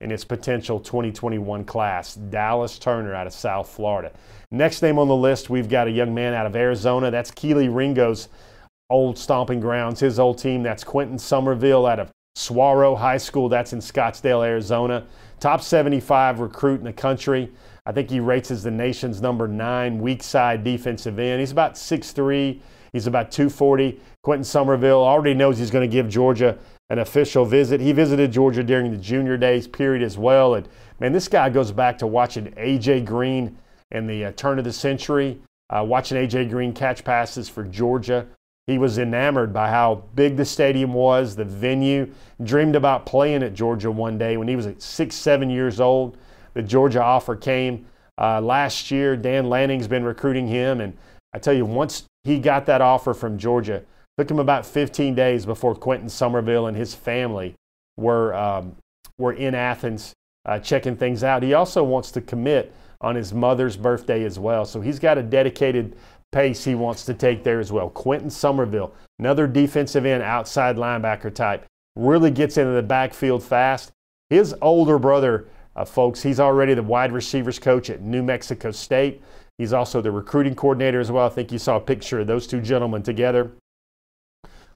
in 0.01 0.11
its 0.11 0.25
potential 0.25 0.79
2021 0.79 1.63
class. 1.65 2.15
Dallas 2.15 2.77
Turner 2.77 3.15
out 3.15 3.27
of 3.27 3.33
South 3.33 3.69
Florida. 3.69 4.11
Next 4.51 4.81
name 4.81 4.99
on 4.99 5.07
the 5.07 5.15
list, 5.15 5.49
we've 5.49 5.69
got 5.69 5.87
a 5.87 5.91
young 5.91 6.13
man 6.13 6.33
out 6.33 6.45
of 6.45 6.55
Arizona. 6.55 7.09
That's 7.09 7.31
Kelee 7.31 7.73
Ringo's 7.73 8.29
old 8.89 9.17
stomping 9.17 9.59
grounds, 9.59 9.99
his 9.99 10.19
old 10.19 10.37
team. 10.37 10.61
That's 10.61 10.83
Quentin 10.83 11.17
Somerville 11.17 11.85
out 11.85 11.99
of 11.99 12.11
Saguaro 12.35 12.95
High 12.95 13.17
School. 13.17 13.49
That's 13.49 13.73
in 13.73 13.79
Scottsdale, 13.79 14.45
Arizona. 14.45 15.07
Top 15.39 15.61
75 15.61 16.39
recruit 16.39 16.79
in 16.79 16.85
the 16.85 16.93
country. 16.93 17.51
I 17.85 17.91
think 17.91 18.09
he 18.09 18.19
rates 18.19 18.51
as 18.51 18.63
the 18.63 18.71
nation's 18.71 19.21
number 19.21 19.47
nine 19.47 19.99
weak 19.99 20.23
side 20.23 20.63
defensive 20.63 21.19
end. 21.19 21.39
He's 21.39 21.51
about 21.51 21.75
6'3. 21.75 22.59
He's 22.93 23.07
about 23.07 23.29
240. 23.31 23.99
Quentin 24.23 24.43
Somerville 24.43 25.03
already 25.03 25.33
knows 25.33 25.57
he's 25.57 25.69
going 25.69 25.87
to 25.87 25.93
give 25.93 26.07
Georgia 26.07 26.57
an 26.89 26.99
official 26.99 27.45
visit. 27.45 27.81
He 27.81 27.91
visited 27.91 28.31
Georgia 28.31 28.63
during 28.63 28.91
the 28.91 28.97
junior 28.97 29.37
days 29.37 29.67
period 29.67 30.01
as 30.01 30.17
well. 30.17 30.55
And 30.55 30.67
man, 30.99 31.11
this 31.11 31.27
guy 31.27 31.49
goes 31.49 31.71
back 31.71 31.97
to 31.99 32.07
watching 32.07 32.53
A.J. 32.57 33.01
Green 33.01 33.57
in 33.91 34.07
the 34.07 34.25
uh, 34.25 34.31
turn 34.33 34.59
of 34.59 34.65
the 34.65 34.73
century, 34.73 35.39
uh, 35.69 35.83
watching 35.83 36.17
A.J. 36.17 36.45
Green 36.45 36.73
catch 36.73 37.03
passes 37.03 37.49
for 37.49 37.63
Georgia. 37.63 38.27
He 38.67 38.79
was 38.79 38.97
enamored 38.97 39.53
by 39.53 39.69
how 39.69 40.03
big 40.15 40.37
the 40.37 40.45
stadium 40.45 40.93
was, 40.93 41.35
the 41.35 41.45
venue. 41.45 42.11
Dreamed 42.43 42.75
about 42.75 43.05
playing 43.05 43.43
at 43.43 43.53
Georgia 43.53 43.91
one 43.91 44.17
day 44.17 44.37
when 44.37 44.47
he 44.47 44.55
was 44.55 44.67
six, 44.79 45.15
seven 45.15 45.51
years 45.51 45.79
old. 45.79 46.17
The 46.55 46.63
Georgia 46.63 47.03
offer 47.03 47.35
came 47.35 47.85
uh, 48.17 48.41
last 48.41 48.89
year. 48.89 49.15
Dan 49.15 49.49
Lanning's 49.49 49.87
been 49.87 50.03
recruiting 50.03 50.47
him, 50.47 50.81
and 50.81 50.97
I 51.31 51.37
tell 51.37 51.53
you, 51.53 51.65
once 51.65 52.05
he 52.23 52.39
got 52.39 52.65
that 52.65 52.81
offer 52.81 53.13
from 53.13 53.37
Georgia, 53.37 53.83
took 54.17 54.31
him 54.31 54.39
about 54.39 54.65
15 54.65 55.13
days 55.13 55.45
before 55.45 55.75
Quentin 55.75 56.09
Somerville 56.09 56.65
and 56.65 56.75
his 56.75 56.95
family 56.95 57.53
were 57.97 58.33
um, 58.33 58.75
were 59.17 59.33
in 59.33 59.53
Athens 59.53 60.13
uh, 60.45 60.57
checking 60.57 60.95
things 60.95 61.23
out. 61.23 61.43
He 61.43 61.53
also 61.53 61.83
wants 61.83 62.09
to 62.11 62.21
commit 62.21 62.73
on 63.01 63.15
his 63.15 63.33
mother's 63.33 63.77
birthday 63.77 64.23
as 64.23 64.39
well, 64.39 64.65
so 64.65 64.81
he's 64.81 64.97
got 64.97 65.19
a 65.19 65.23
dedicated 65.23 65.95
pace 66.35 66.65
he 66.65 66.75
wants 66.75 67.05
to 67.05 67.13
take 67.13 67.45
there 67.45 67.61
as 67.61 67.71
well. 67.71 67.89
Quentin 67.89 68.29
Somerville, 68.29 68.93
another 69.19 69.47
defensive 69.47 70.05
end, 70.05 70.21
outside 70.21 70.75
linebacker 70.75 71.33
type, 71.33 71.65
really 71.95 72.29
gets 72.29 72.57
into 72.57 72.73
the 72.73 72.83
backfield 72.83 73.41
fast. 73.41 73.93
His 74.29 74.53
older 74.61 74.99
brother, 74.99 75.47
uh, 75.77 75.85
folks, 75.85 76.21
he's 76.21 76.41
already 76.41 76.73
the 76.73 76.83
wide 76.83 77.13
receivers 77.13 77.57
coach 77.57 77.89
at 77.89 78.01
New 78.01 78.21
Mexico 78.21 78.71
State. 78.71 79.23
He's 79.57 79.71
also 79.71 80.01
the 80.01 80.11
recruiting 80.11 80.55
coordinator 80.55 80.99
as 80.99 81.09
well. 81.09 81.25
I 81.25 81.29
think 81.29 81.53
you 81.53 81.57
saw 81.57 81.77
a 81.77 81.79
picture 81.79 82.19
of 82.19 82.27
those 82.27 82.47
two 82.47 82.59
gentlemen 82.59 83.01
together. 83.01 83.53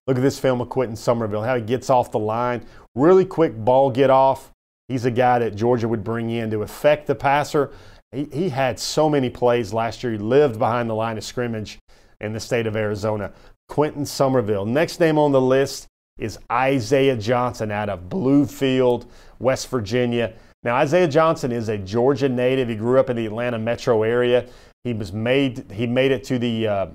Look 0.08 0.16
at 0.16 0.24
this 0.24 0.40
film 0.40 0.62
of 0.62 0.70
Quentin 0.70 0.96
Somerville, 0.96 1.44
how 1.44 1.58
he 1.58 1.62
gets 1.62 1.90
off 1.90 2.10
the 2.10 2.20
line. 2.20 2.66
Really 2.96 3.26
quick 3.26 3.54
ball 3.54 3.92
get 3.92 4.10
off. 4.10 4.54
He's 4.88 5.04
a 5.04 5.12
guy 5.12 5.40
that 5.40 5.58
Georgia 5.58 5.90
would 5.90 6.06
bring 6.06 6.30
in 6.30 6.50
to 6.52 6.62
affect 6.62 7.06
the 7.06 7.16
passer 7.16 7.74
he, 8.12 8.28
he 8.32 8.50
had 8.50 8.80
so 8.80 9.10
many 9.10 9.30
plays 9.30 9.74
last 9.74 10.04
year. 10.04 10.14
He 10.14 10.18
lived 10.18 10.60
behind 10.60 10.90
the 10.90 10.96
line 10.96 11.18
of 11.18 11.24
scrimmage 11.24 11.80
in 12.22 12.34
the 12.34 12.40
state 12.40 12.68
of 12.68 12.76
Arizona. 12.76 13.32
Quentin 13.68 14.06
Somerville. 14.06 14.66
Next 14.66 15.00
name 15.00 15.18
on 15.18 15.32
the 15.32 15.42
list 15.42 15.88
is 16.18 16.38
Isaiah 16.52 17.16
Johnson 17.16 17.72
out 17.72 17.90
of 17.90 18.10
Bluefield, 18.10 19.06
West 19.40 19.70
Virginia. 19.70 20.34
Now, 20.64 20.76
Isaiah 20.76 21.08
Johnson 21.08 21.52
is 21.52 21.70
a 21.70 21.78
Georgia 21.78 22.28
native. 22.28 22.68
He 22.68 22.76
grew 22.76 23.00
up 23.00 23.10
in 23.10 23.16
the 23.16 23.26
Atlanta 23.26 23.58
metro 23.58 24.04
area. 24.04 24.48
He 24.84 24.94
was 24.94 25.14
made 25.14 25.72
he 25.72 25.88
made 25.88 26.12
it 26.12 26.24
to 26.26 26.40
the 26.40 26.68
uh, 26.68 26.88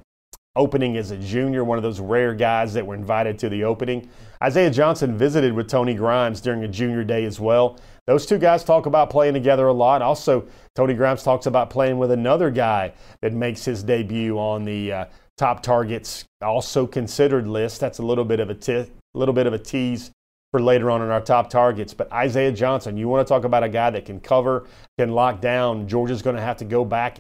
opening 0.57 0.97
as 0.97 1.11
a 1.11 1.17
junior, 1.17 1.65
one 1.65 1.79
of 1.79 1.83
those 1.83 2.01
rare 2.01 2.35
guys 2.35 2.75
that 2.75 2.87
were 2.87 2.95
invited 2.95 3.39
to 3.39 3.49
the 3.49 3.65
opening. 3.65 4.09
Isaiah 4.43 4.71
Johnson 4.71 5.17
visited 5.17 5.53
with 5.53 5.69
Tony 5.69 5.95
Grimes 5.95 6.41
during 6.41 6.65
a 6.65 6.69
junior 6.69 7.05
day 7.05 7.25
as 7.25 7.41
well. 7.41 7.79
Those 8.07 8.27
two 8.27 8.39
guys 8.39 8.65
talk 8.65 8.87
about 8.87 9.09
playing 9.09 9.35
together 9.35 9.67
a 9.67 9.73
lot. 9.73 10.03
Also, 10.03 10.47
Tony 10.75 10.93
Grimes 10.93 11.23
talks 11.23 11.47
about 11.47 11.71
playing 11.71 11.99
with 11.99 12.11
another 12.11 12.51
guy 12.51 12.93
that 13.23 13.33
makes 13.33 13.65
his 13.65 13.83
debut 13.83 14.39
on 14.39 14.65
the 14.65 14.93
uh, 14.93 15.05
top 15.39 15.63
targets 15.63 16.25
also 16.43 16.87
considered 16.87 17.47
list. 17.47 17.81
That's 17.81 18.01
a 18.01 18.03
little 18.03 18.25
bit 18.25 18.41
of 18.41 18.51
a 18.51 18.55
t- 18.55 18.87
little 19.15 19.33
bit 19.33 19.47
of 19.47 19.55
a 19.55 19.59
tease 19.59 20.11
for 20.51 20.61
later 20.61 20.91
on 20.91 21.01
in 21.01 21.09
our 21.09 21.21
top 21.21 21.49
targets. 21.49 21.95
But 21.95 22.13
Isaiah 22.13 22.53
Johnson, 22.53 22.97
you 22.97 23.09
want 23.09 23.27
to 23.27 23.29
talk 23.33 23.45
about 23.45 23.65
a 23.65 23.69
guy 23.71 23.89
that 23.91 24.05
can 24.05 24.21
cover, 24.21 24.67
can 24.99 25.13
lock 25.13 25.41
down. 25.41 25.89
Georgia's 25.89 26.21
going 26.21 26.37
to 26.37 26.43
have 26.43 26.59
to 26.59 26.65
go 26.65 26.85
back 26.85 27.19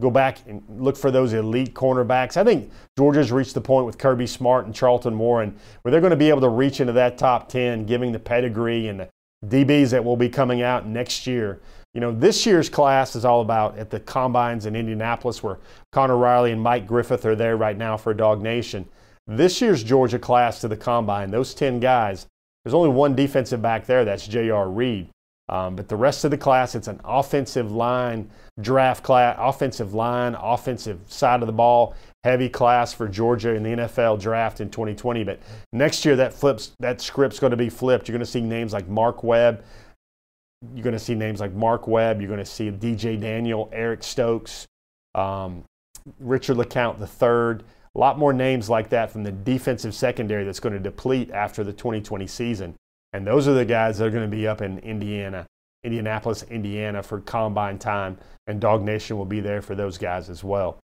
go 0.00 0.10
back 0.10 0.38
and 0.46 0.62
look 0.78 0.96
for 0.96 1.10
those 1.10 1.34
elite 1.34 1.74
cornerbacks. 1.74 2.38
I 2.38 2.44
think 2.44 2.70
Georgia's 2.96 3.30
reached 3.30 3.52
the 3.52 3.60
point 3.60 3.84
with 3.84 3.98
Kirby 3.98 4.26
Smart 4.26 4.64
and 4.64 4.74
Charlton 4.74 5.18
Warren 5.18 5.54
where 5.82 5.92
they're 5.92 6.00
going 6.00 6.10
to 6.12 6.16
be 6.16 6.30
able 6.30 6.40
to 6.40 6.48
reach 6.48 6.80
into 6.80 6.94
that 6.94 7.18
top 7.18 7.50
10, 7.50 7.84
giving 7.84 8.10
the 8.10 8.18
pedigree 8.18 8.88
and 8.88 9.00
the 9.00 9.08
DBs 9.44 9.90
that 9.90 10.04
will 10.04 10.16
be 10.16 10.28
coming 10.28 10.62
out 10.62 10.86
next 10.86 11.26
year. 11.26 11.60
You 11.94 12.00
know, 12.00 12.12
this 12.12 12.46
year's 12.46 12.68
class 12.68 13.16
is 13.16 13.24
all 13.24 13.40
about 13.40 13.76
at 13.78 13.90
the 13.90 14.00
combines 14.00 14.66
in 14.66 14.76
Indianapolis 14.76 15.42
where 15.42 15.58
Connor 15.92 16.16
Riley 16.16 16.52
and 16.52 16.62
Mike 16.62 16.86
Griffith 16.86 17.24
are 17.26 17.34
there 17.34 17.56
right 17.56 17.76
now 17.76 17.96
for 17.96 18.14
DawgNation. 18.14 18.84
This 19.26 19.60
year's 19.60 19.82
Georgia 19.82 20.18
class 20.18 20.60
to 20.60 20.68
the 20.68 20.76
combine, 20.76 21.30
those 21.30 21.54
10 21.54 21.80
guys, 21.80 22.26
there's 22.64 22.74
only 22.74 22.90
one 22.90 23.14
defensive 23.14 23.62
back 23.62 23.86
there, 23.86 24.04
that's 24.04 24.26
J.R. 24.26 24.68
Reed. 24.68 25.08
Um, 25.48 25.74
but 25.74 25.88
the 25.88 25.96
rest 25.96 26.24
of 26.24 26.30
the 26.30 26.38
class, 26.38 26.74
it's 26.76 26.86
an 26.86 27.00
offensive 27.04 27.72
line 27.72 28.30
draft 28.60 29.02
class, 29.02 29.36
offensive 29.38 29.94
line, 29.94 30.36
offensive 30.36 31.00
side 31.08 31.40
of 31.40 31.46
the 31.46 31.52
ball, 31.52 31.96
heavy 32.24 32.48
class 32.48 32.92
for 32.92 33.08
Georgia 33.08 33.54
in 33.54 33.62
the 33.62 33.70
NFL 33.70 34.20
draft 34.20 34.60
in 34.60 34.70
2020. 34.70 35.24
But 35.24 35.40
next 35.72 36.04
year, 36.04 36.16
that 36.16 36.34
flips, 36.34 36.72
that 36.80 37.00
script's 37.00 37.38
going 37.38 37.52
to 37.52 37.56
be 37.56 37.70
flipped. 37.70 38.08
You're 38.08 38.14
going 38.14 38.24
to 38.24 38.30
see 38.30 38.40
names 38.40 38.72
like 38.72 38.88
Mark 38.88 39.22
Webb. 39.22 39.64
You're 40.74 40.84
going 40.84 40.92
to 40.92 40.98
see 40.98 41.14
names 41.14 41.40
like 41.40 41.54
Mark 41.54 41.86
Webb. 41.86 42.20
You're 42.20 42.28
going 42.28 42.38
to 42.38 42.44
see 42.44 42.70
DJ 42.70 43.18
Daniel, 43.18 43.70
Eric 43.72 44.02
Stokes, 44.02 44.66
um, 45.14 45.64
Richard 46.18 46.56
LeCounte 46.56 47.00
III. 47.00 47.64
A 47.94 47.98
lot 47.98 48.18
more 48.18 48.32
names 48.32 48.68
like 48.68 48.90
that 48.90 49.10
from 49.10 49.24
the 49.24 49.32
defensive 49.32 49.94
secondary 49.94 50.44
that's 50.44 50.60
going 50.60 50.74
to 50.74 50.78
deplete 50.78 51.30
after 51.30 51.64
the 51.64 51.72
2020 51.72 52.26
season. 52.26 52.74
And 53.12 53.26
those 53.26 53.48
are 53.48 53.54
the 53.54 53.64
guys 53.64 53.98
that 53.98 54.06
are 54.06 54.10
going 54.10 54.30
to 54.30 54.36
be 54.36 54.46
up 54.46 54.60
in 54.60 54.78
Indiana, 54.80 55.46
Indianapolis, 55.82 56.44
Indiana 56.44 57.02
for 57.02 57.20
combine 57.20 57.78
time. 57.78 58.18
And 58.46 58.60
DawgNation 58.60 59.16
will 59.16 59.24
be 59.24 59.40
there 59.40 59.62
for 59.62 59.74
those 59.74 59.98
guys 59.98 60.30
as 60.30 60.44
well. 60.44 60.78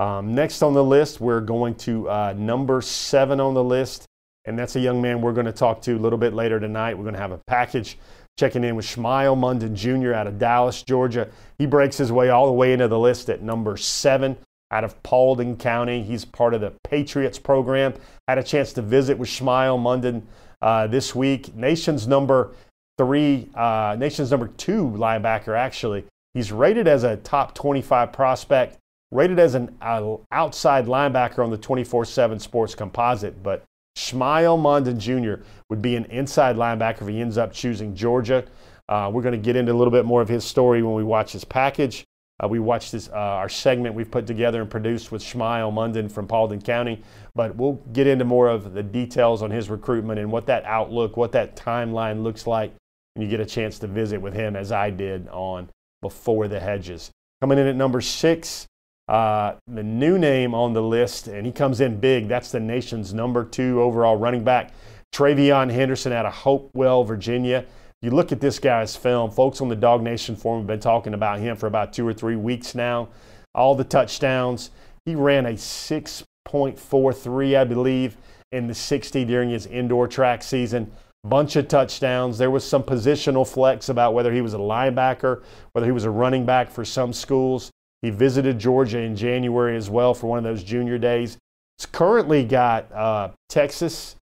Um, 0.00 0.34
next 0.34 0.62
on 0.62 0.72
the 0.72 0.82
list, 0.82 1.20
we're 1.20 1.42
going 1.42 1.74
to 1.74 2.08
uh, 2.08 2.34
number 2.34 2.80
seven 2.80 3.38
on 3.38 3.52
the 3.52 3.62
list. 3.62 4.06
And 4.46 4.58
that's 4.58 4.74
a 4.76 4.80
young 4.80 5.02
man 5.02 5.20
we're 5.20 5.34
going 5.34 5.44
to 5.44 5.52
talk 5.52 5.82
to 5.82 5.92
a 5.92 5.98
little 5.98 6.18
bit 6.18 6.32
later 6.32 6.58
tonight. 6.58 6.96
We're 6.96 7.04
going 7.04 7.16
to 7.16 7.20
have 7.20 7.32
a 7.32 7.40
package 7.46 7.98
checking 8.38 8.64
in 8.64 8.76
with 8.76 8.86
Smael 8.86 9.36
Mondon 9.36 9.74
Jr. 9.74 10.14
out 10.14 10.26
of 10.26 10.38
Dallas, 10.38 10.82
Georgia. 10.82 11.28
He 11.58 11.66
breaks 11.66 11.98
his 11.98 12.10
way 12.10 12.30
all 12.30 12.46
the 12.46 12.52
way 12.52 12.72
into 12.72 12.88
the 12.88 12.98
list 12.98 13.28
at 13.28 13.42
number 13.42 13.76
seven 13.76 14.38
out 14.70 14.84
of 14.84 15.00
Paulding 15.02 15.58
County. 15.58 16.02
He's 16.02 16.24
part 16.24 16.54
of 16.54 16.62
the 16.62 16.72
Patriots 16.82 17.38
program. 17.38 17.92
Had 18.26 18.38
a 18.38 18.42
chance 18.42 18.72
to 18.72 18.82
visit 18.82 19.18
with 19.18 19.28
Smael 19.28 19.78
Mondon 19.78 20.22
uh, 20.62 20.86
this 20.86 21.14
week. 21.14 21.54
Nation's 21.54 22.06
number 22.06 22.54
three, 22.96 23.50
uh, 23.54 23.96
nation's 23.98 24.30
number 24.30 24.48
two 24.48 24.86
linebacker, 24.86 25.54
actually. 25.54 26.06
He's 26.32 26.52
rated 26.52 26.88
as 26.88 27.04
a 27.04 27.18
top 27.18 27.54
25 27.54 28.12
prospect, 28.14 28.78
rated 29.12 29.38
as 29.38 29.54
an 29.54 29.76
outside 29.80 30.86
linebacker 30.86 31.42
on 31.42 31.50
the 31.50 31.58
24 31.58 32.04
7 32.04 32.38
sports 32.38 32.74
composite. 32.74 33.42
But 33.42 33.64
Smael 33.96 34.58
Mondon 34.58 34.98
Jr. 34.98 35.42
would 35.68 35.82
be 35.82 35.96
an 35.96 36.04
inside 36.06 36.56
linebacker 36.56 37.02
if 37.02 37.08
he 37.08 37.20
ends 37.20 37.38
up 37.38 37.52
choosing 37.52 37.94
Georgia. 37.94 38.44
Uh, 38.88 39.10
we're 39.12 39.22
going 39.22 39.32
to 39.32 39.38
get 39.38 39.56
into 39.56 39.72
a 39.72 39.74
little 39.74 39.92
bit 39.92 40.04
more 40.04 40.22
of 40.22 40.28
his 40.28 40.44
story 40.44 40.82
when 40.82 40.94
we 40.94 41.04
watch 41.04 41.32
his 41.32 41.44
package. 41.44 42.04
Uh, 42.42 42.48
we 42.48 42.58
watched 42.58 42.92
this, 42.92 43.08
uh, 43.08 43.12
our 43.12 43.48
segment 43.48 43.94
we've 43.94 44.10
put 44.10 44.26
together 44.26 44.62
and 44.62 44.70
produced 44.70 45.12
with 45.12 45.22
Smael 45.22 45.72
Mondon 45.72 46.10
from 46.10 46.26
Paulding 46.26 46.60
County, 46.60 47.02
but 47.34 47.54
we'll 47.54 47.74
get 47.92 48.06
into 48.06 48.24
more 48.24 48.48
of 48.48 48.72
the 48.72 48.82
details 48.82 49.42
on 49.42 49.50
his 49.50 49.68
recruitment 49.68 50.18
and 50.18 50.32
what 50.32 50.46
that 50.46 50.64
outlook, 50.64 51.16
what 51.16 51.32
that 51.32 51.54
timeline 51.54 52.22
looks 52.22 52.46
like 52.46 52.72
when 53.14 53.24
you 53.24 53.30
get 53.30 53.40
a 53.40 53.46
chance 53.46 53.78
to 53.80 53.86
visit 53.86 54.20
with 54.20 54.32
him, 54.32 54.56
as 54.56 54.72
I 54.72 54.88
did 54.88 55.28
on 55.28 55.68
Before 56.00 56.48
the 56.48 56.58
Hedges. 56.58 57.10
Coming 57.42 57.58
in 57.58 57.66
at 57.66 57.76
number 57.76 58.00
six, 58.00 58.66
uh, 59.10 59.56
the 59.66 59.82
new 59.82 60.18
name 60.18 60.54
on 60.54 60.72
the 60.72 60.80
list, 60.80 61.26
and 61.26 61.44
he 61.44 61.50
comes 61.50 61.80
in 61.80 61.98
big. 61.98 62.28
That's 62.28 62.52
the 62.52 62.60
nation's 62.60 63.12
number 63.12 63.44
two 63.44 63.82
overall 63.82 64.16
running 64.16 64.44
back, 64.44 64.72
TreVeyon 65.12 65.68
Henderson 65.68 66.12
out 66.12 66.26
of 66.26 66.32
Hopewell, 66.32 67.02
Virginia. 67.02 67.64
You 68.02 68.12
look 68.12 68.30
at 68.30 68.40
this 68.40 68.60
guy's 68.60 68.94
film, 68.94 69.32
folks 69.32 69.60
on 69.60 69.68
the 69.68 69.74
DawgNation 69.74 70.38
forum 70.38 70.60
have 70.60 70.68
been 70.68 70.78
talking 70.78 71.12
about 71.12 71.40
him 71.40 71.56
for 71.56 71.66
about 71.66 71.92
two 71.92 72.06
or 72.06 72.14
three 72.14 72.36
weeks 72.36 72.76
now. 72.76 73.08
All 73.52 73.74
the 73.74 73.82
touchdowns. 73.82 74.70
He 75.04 75.16
ran 75.16 75.44
a 75.44 75.54
6.43, 75.54 77.58
I 77.58 77.64
believe, 77.64 78.16
in 78.52 78.68
the 78.68 78.74
60 78.74 79.24
during 79.24 79.50
his 79.50 79.66
indoor 79.66 80.06
track 80.06 80.44
season. 80.44 80.92
Bunch 81.24 81.56
of 81.56 81.66
touchdowns. 81.66 82.38
There 82.38 82.52
was 82.52 82.64
some 82.64 82.84
positional 82.84 83.44
flex 83.44 83.88
about 83.88 84.14
whether 84.14 84.32
he 84.32 84.40
was 84.40 84.54
a 84.54 84.58
linebacker, 84.58 85.42
whether 85.72 85.86
he 85.86 85.92
was 85.92 86.04
a 86.04 86.10
running 86.10 86.46
back 86.46 86.70
for 86.70 86.84
some 86.84 87.12
schools. 87.12 87.72
He 88.02 88.10
visited 88.10 88.58
Georgia 88.58 88.98
in 88.98 89.14
January 89.14 89.76
as 89.76 89.90
well 89.90 90.14
for 90.14 90.26
one 90.26 90.38
of 90.38 90.44
those 90.44 90.62
junior 90.62 90.98
days. 90.98 91.38
It's 91.78 91.86
currently 91.86 92.44
got 92.44 92.90
uh, 92.92 93.30
Texas, 93.48 94.16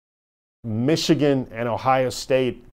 Michigan, 0.65 1.49
and 1.53 1.69
Ohio 1.69 2.11
State 2.11 2.65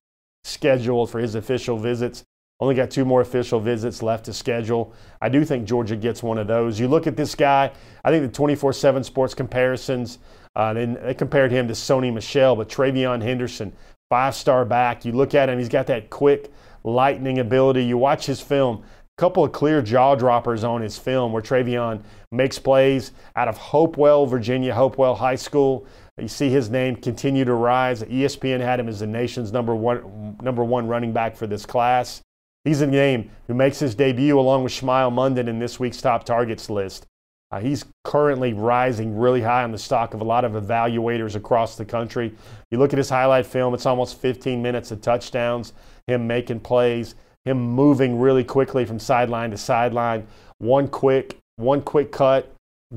scheduled 0.44 1.10
for 1.10 1.18
his 1.18 1.34
official 1.34 1.76
visits. 1.76 2.24
Only 2.58 2.74
got 2.74 2.90
two 2.90 3.04
more 3.04 3.20
official 3.20 3.60
visits 3.60 4.02
left 4.02 4.24
to 4.26 4.32
schedule. 4.32 4.94
I 5.20 5.28
do 5.28 5.44
think 5.44 5.66
Georgia 5.66 5.94
gets 5.94 6.22
one 6.22 6.38
of 6.38 6.46
those. 6.46 6.80
You 6.80 6.88
look 6.88 7.06
at 7.06 7.16
this 7.16 7.34
guy, 7.34 7.70
I 8.04 8.10
think 8.10 8.24
the 8.24 8.32
24 8.32 8.72
7 8.72 9.04
sports 9.04 9.34
comparisons, 9.34 10.18
uh, 10.54 10.72
they, 10.72 10.86
they 10.86 11.14
compared 11.14 11.52
him 11.52 11.68
to 11.68 11.74
Sony 11.74 12.12
Michel, 12.12 12.56
but 12.56 12.68
TreVeyon 12.68 13.22
Henderson, 13.22 13.72
five 14.08 14.34
star 14.34 14.64
back. 14.64 15.04
You 15.04 15.12
look 15.12 15.34
at 15.34 15.50
him, 15.50 15.58
he's 15.58 15.68
got 15.68 15.86
that 15.88 16.08
quick, 16.08 16.50
lightning 16.82 17.40
ability. 17.40 17.84
You 17.84 17.98
watch 17.98 18.24
his 18.24 18.40
film, 18.40 18.84
couple 19.16 19.42
of 19.42 19.52
clear 19.52 19.80
jaw 19.80 20.14
droppers 20.14 20.62
on 20.62 20.82
his 20.82 20.98
film 20.98 21.32
where 21.32 21.42
TreVeyon 21.42 22.02
makes 22.32 22.58
plays 22.58 23.12
out 23.34 23.48
of 23.48 23.56
Hopewell, 23.56 24.26
Virginia, 24.26 24.74
Hopewell 24.74 25.14
High 25.14 25.36
School. 25.36 25.86
You 26.18 26.28
see 26.28 26.50
his 26.50 26.68
name 26.68 26.96
continue 26.96 27.44
to 27.46 27.54
rise. 27.54 28.02
ESPN 28.02 28.60
had 28.60 28.78
him 28.78 28.88
as 28.88 29.00
the 29.00 29.06
nation's 29.06 29.52
number 29.52 29.74
one, 29.74 30.36
number 30.42 30.62
one 30.64 30.86
running 30.86 31.12
back 31.12 31.34
for 31.34 31.46
this 31.46 31.64
class. 31.64 32.20
He's 32.64 32.82
a 32.82 32.86
name 32.86 33.30
who 33.46 33.54
makes 33.54 33.78
his 33.78 33.94
debut 33.94 34.38
along 34.38 34.64
with 34.64 34.72
Smael 34.72 35.12
Mondon 35.12 35.48
in 35.48 35.58
this 35.58 35.80
week's 35.80 36.02
top 36.02 36.24
targets 36.24 36.68
list. 36.68 37.06
Uh, 37.52 37.60
he's 37.60 37.84
currently 38.04 38.52
rising 38.52 39.16
really 39.16 39.40
high 39.40 39.62
on 39.62 39.70
the 39.70 39.78
stock 39.78 40.14
of 40.14 40.20
a 40.20 40.24
lot 40.24 40.44
of 40.44 40.52
evaluators 40.52 41.36
across 41.36 41.76
the 41.76 41.84
country. 41.84 42.34
You 42.70 42.78
look 42.78 42.92
at 42.92 42.98
his 42.98 43.08
highlight 43.08 43.46
film, 43.46 43.72
it's 43.72 43.86
almost 43.86 44.20
15 44.20 44.60
minutes 44.60 44.90
of 44.90 45.00
touchdowns, 45.00 45.72
him 46.08 46.26
making 46.26 46.60
plays, 46.60 47.14
him 47.46 47.58
moving 47.58 48.18
really 48.18 48.44
quickly 48.44 48.84
from 48.84 48.98
sideline 48.98 49.52
to 49.52 49.56
sideline. 49.56 50.26
One 50.58 50.88
quick, 50.88 51.38
one 51.56 51.80
quick 51.80 52.12
cut, 52.12 52.52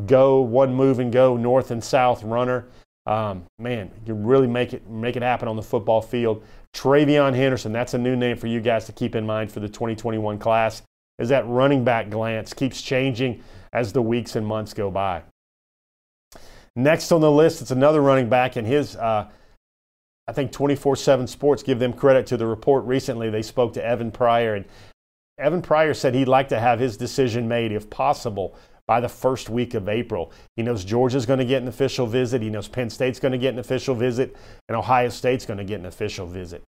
go, 0.05 0.41
one 0.41 0.73
move 0.73 0.99
and 0.99 1.13
go, 1.13 1.37
north 1.37 1.71
and 1.71 1.83
south 1.83 2.23
runner. 2.23 2.65
Um, 3.05 3.45
man, 3.59 3.91
you 4.05 4.13
really 4.13 4.47
make 4.47 4.73
it 4.73 4.89
make 4.89 5.15
it 5.15 5.21
happen 5.23 5.47
on 5.47 5.55
the 5.55 5.61
football 5.61 6.01
field. 6.01 6.43
TreVeyon 6.75 7.35
Henderson, 7.35 7.71
that's 7.71 7.93
a 7.93 7.97
new 7.97 8.15
name 8.15 8.37
for 8.37 8.47
you 8.47 8.59
guys 8.59 8.85
to 8.85 8.91
keep 8.91 9.15
in 9.15 9.25
mind 9.25 9.51
for 9.51 9.59
the 9.59 9.69
2021 9.69 10.37
class. 10.39 10.81
As 11.19 11.29
that 11.29 11.47
running 11.47 11.83
back 11.83 12.09
glance 12.09 12.53
keeps 12.53 12.81
changing 12.81 13.43
as 13.71 13.93
the 13.93 14.01
weeks 14.01 14.35
and 14.35 14.45
months 14.45 14.73
go 14.73 14.89
by. 14.89 15.23
Next 16.75 17.11
on 17.11 17.21
the 17.21 17.31
list, 17.31 17.61
it's 17.61 17.71
another 17.71 18.01
running 18.01 18.29
back, 18.29 18.55
and 18.55 18.65
his 18.65 18.95
uh, 18.95 19.27
I 20.29 20.31
think 20.31 20.51
24/7 20.51 21.27
Sports 21.27 21.63
give 21.63 21.79
them 21.79 21.91
credit 21.91 22.27
to 22.27 22.37
the 22.37 22.45
report 22.45 22.85
recently. 22.85 23.31
They 23.31 23.41
spoke 23.41 23.73
to 23.73 23.83
Evan 23.83 24.11
Pryor, 24.11 24.53
and 24.53 24.65
Evan 25.39 25.63
Pryor 25.63 25.95
said 25.95 26.13
he'd 26.13 26.27
like 26.27 26.49
to 26.49 26.59
have 26.59 26.79
his 26.79 26.97
decision 26.97 27.47
made, 27.47 27.71
if 27.71 27.89
possible, 27.89 28.53
by 28.85 28.99
the 28.99 29.09
first 29.09 29.49
week 29.49 29.73
of 29.73 29.89
April. 29.89 30.31
He 30.55 30.61
knows 30.61 30.85
Georgia's 30.85 31.25
going 31.25 31.39
to 31.39 31.45
get 31.45 31.63
an 31.63 31.67
official 31.67 32.05
visit. 32.05 32.43
He 32.43 32.51
knows 32.51 32.67
Penn 32.67 32.91
State's 32.91 33.19
going 33.19 33.31
to 33.31 33.39
get 33.39 33.53
an 33.53 33.59
official 33.59 33.95
visit, 33.95 34.35
and 34.67 34.77
Ohio 34.77 35.09
State's 35.09 35.47
going 35.47 35.57
to 35.57 35.63
get 35.63 35.79
an 35.79 35.87
official 35.87 36.27
visit. 36.27 36.61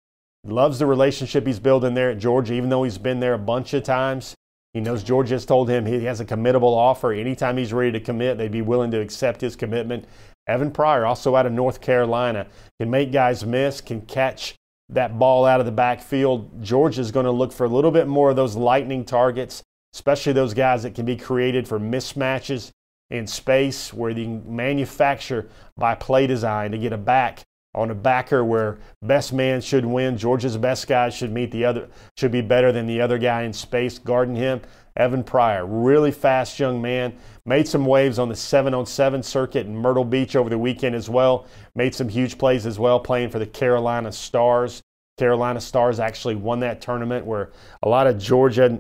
He 0.44 0.50
loves 0.50 0.80
the 0.80 0.88
relationship 0.88 1.46
he's 1.46 1.60
building 1.60 1.94
there 1.94 2.10
at 2.10 2.18
Georgia, 2.18 2.56
even 2.56 2.70
though 2.70 2.82
he's 2.82 2.98
been 2.98 3.20
there 3.20 3.36
a 3.36 3.40
bunch 3.40 3.76
of 3.76 3.84
times. 3.84 4.34
He 4.74 4.80
knows 4.80 5.04
Georgia 5.04 5.36
has 5.36 5.46
told 5.46 5.70
him 5.70 5.86
he 5.86 6.06
has 6.06 6.20
a 6.20 6.26
committable 6.26 6.76
offer. 6.76 7.12
Anytime 7.12 7.58
he's 7.58 7.74
ready 7.74 7.92
to 7.92 8.00
commit, 8.00 8.40
they'd 8.40 8.52
be 8.52 8.62
willing 8.64 8.90
to 8.92 9.02
accept 9.02 9.42
his 9.42 9.56
commitment. 9.56 10.06
Evan 10.48 10.72
Pryor, 10.72 11.06
also 11.06 11.36
out 11.36 11.46
of 11.46 11.52
North 11.52 11.82
Carolina, 11.82 12.48
can 12.80 12.90
make 12.90 13.12
guys 13.12 13.46
miss, 13.46 13.82
can 13.82 14.02
catch 14.02 14.56
that 14.90 15.18
ball 15.18 15.46
out 15.46 15.60
of 15.60 15.66
the 15.66 15.72
backfield. 15.72 16.64
Georgia's 16.64 17.12
going 17.12 17.26
to 17.26 17.32
look 17.32 17.54
for 17.54 17.66
a 17.66 17.70
little 17.70 17.92
bit 17.92 18.08
more 18.08 18.32
of 18.32 18.36
those 18.36 18.56
lightning 18.56 19.06
targets 19.06 19.64
especially 19.94 20.34
those 20.34 20.54
guys 20.54 20.84
that 20.84 20.96
can 20.96 21.06
be 21.06 21.16
created 21.16 21.68
for 21.68 21.80
mismatches 21.80 22.72
in 23.10 23.28
space 23.28 23.94
where 23.94 24.10
you 24.10 24.24
can 24.24 24.56
manufacture 24.56 25.50
by 25.76 25.94
play 25.94 26.28
design 26.28 26.72
to 26.72 26.78
get 26.78 26.94
a 26.94 26.98
back 26.98 27.42
on 27.74 27.90
a 27.90 27.96
backer 27.96 28.44
where 28.44 28.80
best 29.02 29.34
man 29.34 29.62
should 29.62 29.86
win. 29.86 30.18
Georgia's 30.18 30.58
best 30.58 30.88
guy 30.88 31.10
should 31.10 31.32
meet 31.32 31.52
the 31.52 31.66
other, 31.66 31.90
should 32.18 32.32
be 32.32 32.42
better 32.42 32.72
than 32.72 32.86
the 32.86 33.02
other 33.02 33.18
guy 33.18 33.44
in 33.44 33.54
space 33.54 33.98
guarding 33.98 34.36
him. 34.36 34.62
Evan 34.98 35.24
Pryor, 35.24 35.66
really 35.66 36.12
fast 36.12 36.60
young 36.60 36.82
man, 36.82 37.14
made 37.46 37.68
some 37.68 37.86
waves 37.86 38.20
on 38.20 38.30
the 38.30 38.36
seven 38.36 38.74
on 38.74 38.86
seven 38.86 39.24
circuit 39.24 39.66
in 39.66 39.76
Myrtle 39.76 40.06
Beach 40.06 40.36
over 40.36 40.50
the 40.50 40.58
weekend 40.58 40.96
as 40.96 41.10
well. 41.10 41.46
Made 41.76 41.96
some 41.96 42.10
huge 42.10 42.38
plays 42.38 42.66
as 42.66 42.78
well, 42.78 43.00
playing 43.00 43.30
for 43.30 43.40
the 43.40 43.46
Carolina 43.46 44.12
Stars. 44.12 44.82
Carolina 45.18 45.62
Stars 45.62 46.00
actually 46.00 46.36
won 46.36 46.60
that 46.62 46.82
tournament 46.82 47.26
where 47.26 47.52
a 47.84 47.90
lot 47.90 48.08
of 48.08 48.18
Georgia, 48.18 48.80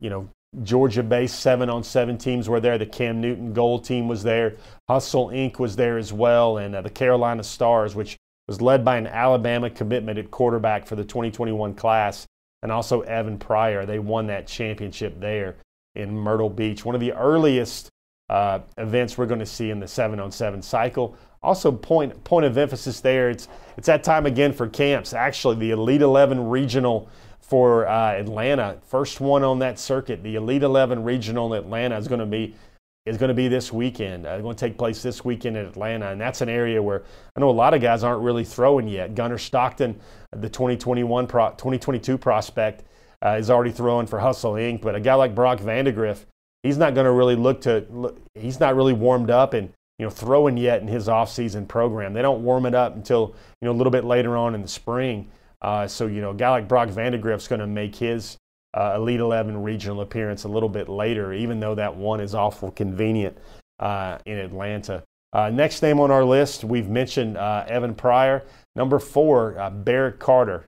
you 0.00 0.10
know, 0.10 0.28
Georgia 0.62 1.02
based 1.02 1.40
seven 1.40 1.70
on 1.70 1.82
seven 1.82 2.18
teams 2.18 2.48
were 2.48 2.60
there. 2.60 2.76
The 2.76 2.86
Cam 2.86 3.20
Newton 3.20 3.52
Gold 3.52 3.84
team 3.84 4.06
was 4.08 4.22
there. 4.22 4.56
Hustle 4.88 5.28
Inc. 5.28 5.58
was 5.58 5.76
there 5.76 5.96
as 5.96 6.12
well. 6.12 6.58
And 6.58 6.74
uh, 6.74 6.82
the 6.82 6.90
Carolina 6.90 7.42
Stars, 7.42 7.94
which 7.94 8.18
was 8.48 8.60
led 8.60 8.84
by 8.84 8.96
an 8.98 9.06
Alabama 9.06 9.70
commitment 9.70 10.18
at 10.18 10.30
quarterback 10.30 10.86
for 10.86 10.96
the 10.96 11.04
2021 11.04 11.74
class, 11.74 12.26
and 12.62 12.70
also 12.72 13.02
Evan 13.02 13.38
Pryor. 13.38 13.86
They 13.86 13.98
won 13.98 14.26
that 14.28 14.46
championship 14.46 15.20
there 15.20 15.56
in 15.94 16.16
Myrtle 16.16 16.50
Beach. 16.50 16.84
One 16.84 16.94
of 16.94 17.00
the 17.00 17.12
earliest 17.12 17.88
uh, 18.28 18.60
events 18.78 19.18
we're 19.18 19.26
going 19.26 19.40
to 19.40 19.46
see 19.46 19.70
in 19.70 19.80
the 19.80 19.88
seven 19.88 20.18
on 20.20 20.32
seven 20.32 20.62
cycle. 20.62 21.16
Also, 21.42 21.72
point 21.72 22.22
point 22.24 22.46
of 22.46 22.56
emphasis 22.56 23.00
there. 23.00 23.28
It's 23.28 23.48
it's 23.76 23.86
that 23.86 24.04
time 24.04 24.26
again 24.26 24.52
for 24.52 24.68
camps. 24.68 25.12
Actually, 25.12 25.56
the 25.56 25.70
Elite 25.72 26.02
11 26.02 26.48
regional 26.48 27.08
for 27.40 27.86
uh, 27.86 28.12
Atlanta, 28.12 28.78
first 28.86 29.20
one 29.20 29.42
on 29.42 29.58
that 29.58 29.78
circuit. 29.78 30.22
The 30.22 30.36
Elite 30.36 30.62
11 30.62 31.04
regional 31.04 31.52
in 31.52 31.62
Atlanta 31.62 31.98
is 31.98 32.08
going 32.08 32.20
to 32.20 32.26
be 32.26 32.54
is 33.04 33.16
going 33.16 33.28
to 33.28 33.34
be 33.34 33.48
this 33.48 33.72
weekend. 33.72 34.26
Uh, 34.26 34.30
it's 34.30 34.42
going 34.42 34.54
to 34.54 34.68
take 34.68 34.78
place 34.78 35.02
this 35.02 35.24
weekend 35.24 35.56
in 35.56 35.66
Atlanta, 35.66 36.10
and 36.10 36.20
that's 36.20 36.40
an 36.40 36.48
area 36.48 36.80
where 36.82 37.02
I 37.36 37.40
know 37.40 37.50
a 37.50 37.52
lot 37.52 37.74
of 37.74 37.82
guys 37.82 38.04
aren't 38.04 38.22
really 38.22 38.44
throwing 38.44 38.86
yet. 38.86 39.14
Gunnar 39.14 39.38
Stockton, 39.38 40.00
the 40.30 40.48
2021 40.48 41.26
pro, 41.26 41.50
2022 41.50 42.16
prospect, 42.16 42.84
uh, 43.24 43.36
is 43.38 43.50
already 43.50 43.72
throwing 43.72 44.06
for 44.06 44.20
Hustle 44.20 44.52
Inc. 44.52 44.82
But 44.82 44.94
a 44.94 45.00
guy 45.00 45.14
like 45.14 45.34
Brock 45.34 45.58
Vandagriff, 45.58 46.24
he's 46.62 46.78
not 46.78 46.94
going 46.94 47.06
to 47.06 47.12
really 47.12 47.36
look 47.36 47.60
to. 47.62 48.14
He's 48.34 48.60
not 48.60 48.76
really 48.76 48.92
warmed 48.92 49.30
up 49.30 49.54
and 49.54 49.72
you 49.98 50.06
know 50.06 50.10
throwing 50.10 50.56
yet 50.56 50.80
in 50.80 50.88
his 50.88 51.08
offseason 51.08 51.66
program. 51.66 52.12
They 52.12 52.22
don't 52.22 52.42
warm 52.42 52.66
it 52.66 52.74
up 52.74 52.94
until 52.94 53.34
you 53.60 53.66
know 53.66 53.72
a 53.72 53.78
little 53.78 53.90
bit 53.90 54.04
later 54.04 54.36
on 54.36 54.54
in 54.54 54.62
the 54.62 54.68
spring. 54.68 55.28
Uh, 55.60 55.86
so 55.86 56.06
you 56.06 56.20
know, 56.20 56.30
a 56.30 56.34
guy 56.34 56.50
like 56.50 56.68
Brock 56.68 56.88
Vandagriff's 56.88 57.48
going 57.48 57.60
to 57.60 57.66
make 57.66 57.96
his 57.96 58.36
uh, 58.74 58.94
Elite 58.96 59.20
11 59.20 59.62
regional 59.62 60.00
appearance 60.00 60.44
a 60.44 60.48
little 60.48 60.68
bit 60.68 60.88
later, 60.88 61.32
even 61.32 61.60
though 61.60 61.74
that 61.74 61.96
one 61.96 62.20
is 62.20 62.34
awful 62.34 62.70
convenient 62.70 63.36
uh, 63.78 64.18
in 64.26 64.38
Atlanta. 64.38 65.02
Uh, 65.32 65.50
next 65.50 65.82
name 65.82 65.98
on 65.98 66.10
our 66.10 66.24
list, 66.24 66.62
we've 66.64 66.88
mentioned 66.88 67.36
uh, 67.36 67.64
Evan 67.66 67.94
Pryor. 67.94 68.44
Number 68.76 68.98
four, 68.98 69.58
uh, 69.58 69.70
Barrett 69.70 70.18
Carter. 70.18 70.66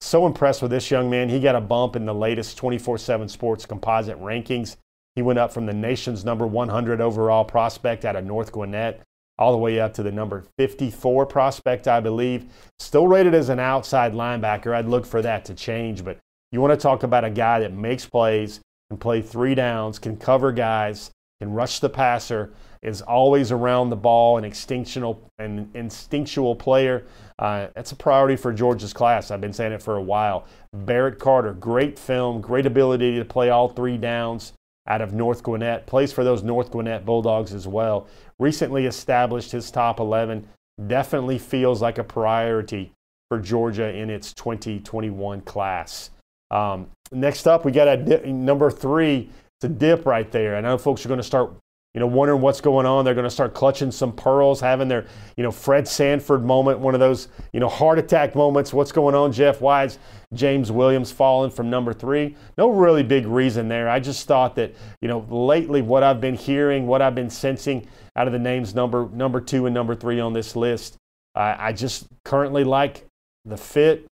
So 0.00 0.26
impressed 0.26 0.62
with 0.62 0.70
this 0.70 0.90
young 0.90 1.08
man. 1.08 1.28
He 1.28 1.40
got 1.40 1.54
a 1.54 1.60
bump 1.60 1.96
in 1.96 2.04
the 2.04 2.14
latest 2.14 2.58
24 2.58 2.98
7 2.98 3.28
sports 3.28 3.66
composite 3.66 4.20
rankings. 4.20 4.76
He 5.14 5.22
went 5.22 5.38
up 5.38 5.52
from 5.52 5.66
the 5.66 5.72
nation's 5.72 6.24
number 6.24 6.46
100 6.46 7.00
overall 7.00 7.44
prospect 7.44 8.04
out 8.04 8.16
of 8.16 8.24
North 8.24 8.52
Gwinnett 8.52 9.00
all 9.38 9.52
the 9.52 9.58
way 9.58 9.80
up 9.80 9.94
to 9.94 10.02
the 10.02 10.12
number 10.12 10.44
54 10.58 11.26
prospect, 11.26 11.88
I 11.88 12.00
believe. 12.00 12.46
Still 12.78 13.08
rated 13.08 13.34
as 13.34 13.48
an 13.48 13.58
outside 13.58 14.12
linebacker. 14.12 14.74
I'd 14.74 14.86
look 14.86 15.06
for 15.06 15.22
that 15.22 15.44
to 15.46 15.54
change, 15.54 16.04
but 16.04 16.18
you 16.54 16.60
want 16.60 16.72
to 16.72 16.80
talk 16.80 17.02
about 17.02 17.24
a 17.24 17.30
guy 17.30 17.58
that 17.58 17.72
makes 17.72 18.06
plays, 18.06 18.60
can 18.88 18.96
play 18.96 19.20
three 19.20 19.56
downs, 19.56 19.98
can 19.98 20.16
cover 20.16 20.52
guys, 20.52 21.10
can 21.40 21.52
rush 21.52 21.80
the 21.80 21.88
passer, 21.88 22.52
is 22.80 23.02
always 23.02 23.50
around 23.50 23.90
the 23.90 23.96
ball, 23.96 24.38
an 24.38 24.44
instinctual, 24.44 25.20
an 25.40 25.68
instinctual 25.74 26.54
player. 26.54 27.06
Uh, 27.40 27.66
that's 27.74 27.90
a 27.90 27.96
priority 27.96 28.36
for 28.36 28.52
Georgia's 28.52 28.92
class. 28.92 29.32
I've 29.32 29.40
been 29.40 29.52
saying 29.52 29.72
it 29.72 29.82
for 29.82 29.96
a 29.96 30.02
while. 30.02 30.46
Barrett 30.72 31.18
Carter, 31.18 31.54
great 31.54 31.98
film, 31.98 32.40
great 32.40 32.66
ability 32.66 33.18
to 33.18 33.24
play 33.24 33.50
all 33.50 33.68
three 33.68 33.96
downs 33.96 34.52
out 34.86 35.00
of 35.00 35.12
North 35.12 35.42
Gwinnett, 35.42 35.88
plays 35.88 36.12
for 36.12 36.22
those 36.22 36.44
North 36.44 36.70
Gwinnett 36.70 37.04
Bulldogs 37.04 37.52
as 37.52 37.66
well. 37.66 38.06
Recently 38.38 38.86
established 38.86 39.50
his 39.50 39.72
top 39.72 39.98
11, 39.98 40.46
definitely 40.86 41.38
feels 41.38 41.82
like 41.82 41.98
a 41.98 42.04
priority 42.04 42.92
for 43.28 43.40
Georgia 43.40 43.92
in 43.92 44.08
its 44.08 44.32
2021 44.34 45.40
class. 45.40 46.10
Um, 46.50 46.88
next 47.12 47.46
up, 47.46 47.64
we 47.64 47.72
got 47.72 47.88
a 47.88 47.96
dip, 47.96 48.24
number 48.24 48.70
three. 48.70 49.30
It's 49.58 49.64
a 49.64 49.68
dip 49.68 50.06
right 50.06 50.30
there. 50.30 50.56
I 50.56 50.60
know 50.60 50.78
folks 50.78 51.04
are 51.04 51.08
going 51.08 51.18
to 51.18 51.24
start, 51.24 51.54
you 51.94 52.00
know, 52.00 52.06
wondering 52.06 52.40
what's 52.40 52.60
going 52.60 52.86
on. 52.86 53.04
They're 53.04 53.14
going 53.14 53.24
to 53.24 53.30
start 53.30 53.54
clutching 53.54 53.90
some 53.90 54.12
pearls, 54.12 54.60
having 54.60 54.88
their, 54.88 55.06
you 55.36 55.42
know, 55.44 55.50
Fred 55.50 55.86
Sanford 55.86 56.44
moment, 56.44 56.80
one 56.80 56.94
of 56.94 57.00
those, 57.00 57.28
you 57.52 57.60
know, 57.60 57.68
heart 57.68 57.98
attack 57.98 58.34
moments. 58.34 58.72
What's 58.72 58.92
going 58.92 59.14
on, 59.14 59.32
Jeff? 59.32 59.60
Why 59.60 59.84
is 59.84 59.98
James 60.32 60.72
Williams 60.72 61.12
falling 61.12 61.50
from 61.50 61.70
number 61.70 61.92
three? 61.92 62.36
No 62.58 62.70
really 62.70 63.04
big 63.04 63.26
reason 63.26 63.68
there. 63.68 63.88
I 63.88 64.00
just 64.00 64.26
thought 64.26 64.56
that, 64.56 64.74
you 65.00 65.08
know, 65.08 65.24
lately 65.30 65.82
what 65.82 66.02
I've 66.02 66.20
been 66.20 66.34
hearing, 66.34 66.86
what 66.86 67.00
I've 67.00 67.14
been 67.14 67.30
sensing 67.30 67.86
out 68.16 68.26
of 68.26 68.32
the 68.32 68.38
names 68.38 68.74
number 68.74 69.08
number 69.12 69.40
two 69.40 69.66
and 69.66 69.74
number 69.74 69.94
three 69.94 70.20
on 70.20 70.32
this 70.32 70.56
list, 70.56 70.96
I 71.36 71.72
just 71.72 72.06
currently 72.24 72.62
like 72.62 73.06
the 73.44 73.56
fit, 73.56 74.06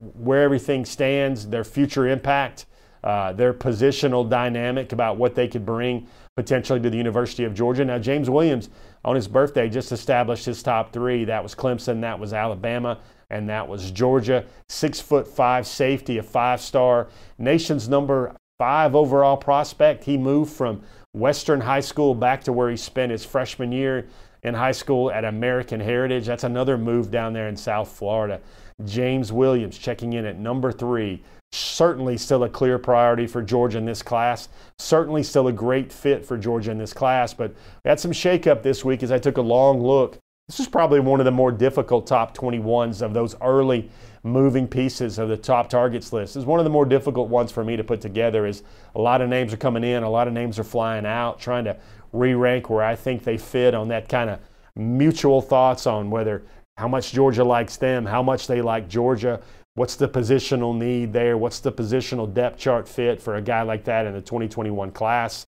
where 0.00 0.42
everything 0.42 0.84
stands, 0.84 1.48
their 1.48 1.64
future 1.64 2.08
impact, 2.08 2.66
uh, 3.04 3.32
their 3.32 3.54
positional 3.54 4.28
dynamic 4.28 4.92
about 4.92 5.16
what 5.16 5.34
they 5.34 5.48
could 5.48 5.64
bring 5.64 6.06
potentially 6.36 6.80
to 6.80 6.90
the 6.90 6.96
University 6.96 7.44
of 7.44 7.54
Georgia. 7.54 7.84
Now, 7.84 7.98
James 7.98 8.30
Williams 8.30 8.70
on 9.04 9.16
his 9.16 9.28
birthday 9.28 9.68
just 9.68 9.92
established 9.92 10.44
his 10.44 10.62
top 10.62 10.92
three. 10.92 11.24
That 11.24 11.42
was 11.42 11.54
Clemson, 11.54 12.00
that 12.02 12.18
was 12.18 12.32
Alabama, 12.32 12.98
and 13.30 13.48
that 13.48 13.66
was 13.66 13.90
Georgia. 13.90 14.44
Six 14.68 15.00
foot 15.00 15.26
five 15.26 15.66
safety, 15.66 16.18
a 16.18 16.22
five 16.22 16.60
star, 16.60 17.08
nation's 17.38 17.88
number 17.88 18.34
five 18.58 18.94
overall 18.94 19.36
prospect. 19.36 20.04
He 20.04 20.16
moved 20.16 20.52
from 20.52 20.82
Western 21.12 21.60
High 21.60 21.80
School 21.80 22.14
back 22.14 22.44
to 22.44 22.52
where 22.52 22.70
he 22.70 22.76
spent 22.76 23.12
his 23.12 23.24
freshman 23.24 23.72
year 23.72 24.06
in 24.42 24.54
high 24.54 24.72
school 24.72 25.10
at 25.10 25.24
American 25.24 25.80
Heritage. 25.80 26.26
That's 26.26 26.44
another 26.44 26.78
move 26.78 27.10
down 27.10 27.32
there 27.32 27.48
in 27.48 27.56
South 27.56 27.88
Florida. 27.90 28.40
James 28.84 29.32
Williams 29.32 29.76
checking 29.78 30.12
in 30.12 30.24
at 30.24 30.38
number 30.38 30.70
three. 30.70 31.22
Certainly 31.50 32.18
still 32.18 32.44
a 32.44 32.48
clear 32.48 32.78
priority 32.78 33.26
for 33.26 33.42
Georgia 33.42 33.78
in 33.78 33.84
this 33.84 34.02
class. 34.02 34.48
Certainly 34.78 35.22
still 35.22 35.48
a 35.48 35.52
great 35.52 35.92
fit 35.92 36.24
for 36.24 36.36
Georgia 36.36 36.70
in 36.70 36.78
this 36.78 36.92
class. 36.92 37.32
But 37.34 37.54
we 37.84 37.88
had 37.88 37.98
some 37.98 38.12
shakeup 38.12 38.62
this 38.62 38.84
week 38.84 39.02
as 39.02 39.10
I 39.10 39.18
took 39.18 39.38
a 39.38 39.42
long 39.42 39.80
look. 39.80 40.18
This 40.46 40.60
is 40.60 40.68
probably 40.68 41.00
one 41.00 41.20
of 41.20 41.24
the 41.24 41.30
more 41.30 41.52
difficult 41.52 42.06
top 42.06 42.36
21s 42.36 43.02
of 43.02 43.12
those 43.12 43.34
early 43.42 43.90
moving 44.22 44.66
pieces 44.66 45.18
of 45.18 45.28
the 45.28 45.36
top 45.36 45.68
targets 45.68 46.12
list. 46.12 46.36
Is 46.36 46.44
one 46.44 46.60
of 46.60 46.64
the 46.64 46.70
more 46.70 46.84
difficult 46.84 47.28
ones 47.28 47.52
for 47.52 47.64
me 47.64 47.76
to 47.76 47.84
put 47.84 48.00
together 48.00 48.46
is 48.46 48.62
a 48.94 49.00
lot 49.00 49.20
of 49.20 49.28
names 49.28 49.52
are 49.52 49.58
coming 49.58 49.84
in, 49.84 50.02
a 50.02 50.10
lot 50.10 50.26
of 50.26 50.34
names 50.34 50.58
are 50.58 50.64
flying 50.64 51.06
out, 51.06 51.38
trying 51.40 51.64
to 51.64 51.76
re-rank 52.12 52.70
where 52.70 52.82
I 52.82 52.94
think 52.94 53.24
they 53.24 53.36
fit 53.36 53.74
on 53.74 53.88
that 53.88 54.08
kind 54.08 54.30
of 54.30 54.40
mutual 54.74 55.42
thoughts 55.42 55.86
on 55.86 56.10
whether 56.10 56.42
how 56.78 56.86
much 56.86 57.10
Georgia 57.10 57.42
likes 57.42 57.76
them, 57.76 58.06
how 58.06 58.22
much 58.22 58.46
they 58.46 58.62
like 58.62 58.88
Georgia, 58.88 59.40
what's 59.74 59.96
the 59.96 60.08
positional 60.08 60.76
need 60.76 61.12
there, 61.12 61.36
what's 61.36 61.58
the 61.58 61.72
positional 61.72 62.32
depth 62.32 62.56
chart 62.56 62.86
fit 62.86 63.20
for 63.20 63.34
a 63.34 63.42
guy 63.42 63.62
like 63.62 63.82
that 63.82 64.06
in 64.06 64.12
the 64.12 64.20
2021 64.20 64.92
class. 64.92 65.44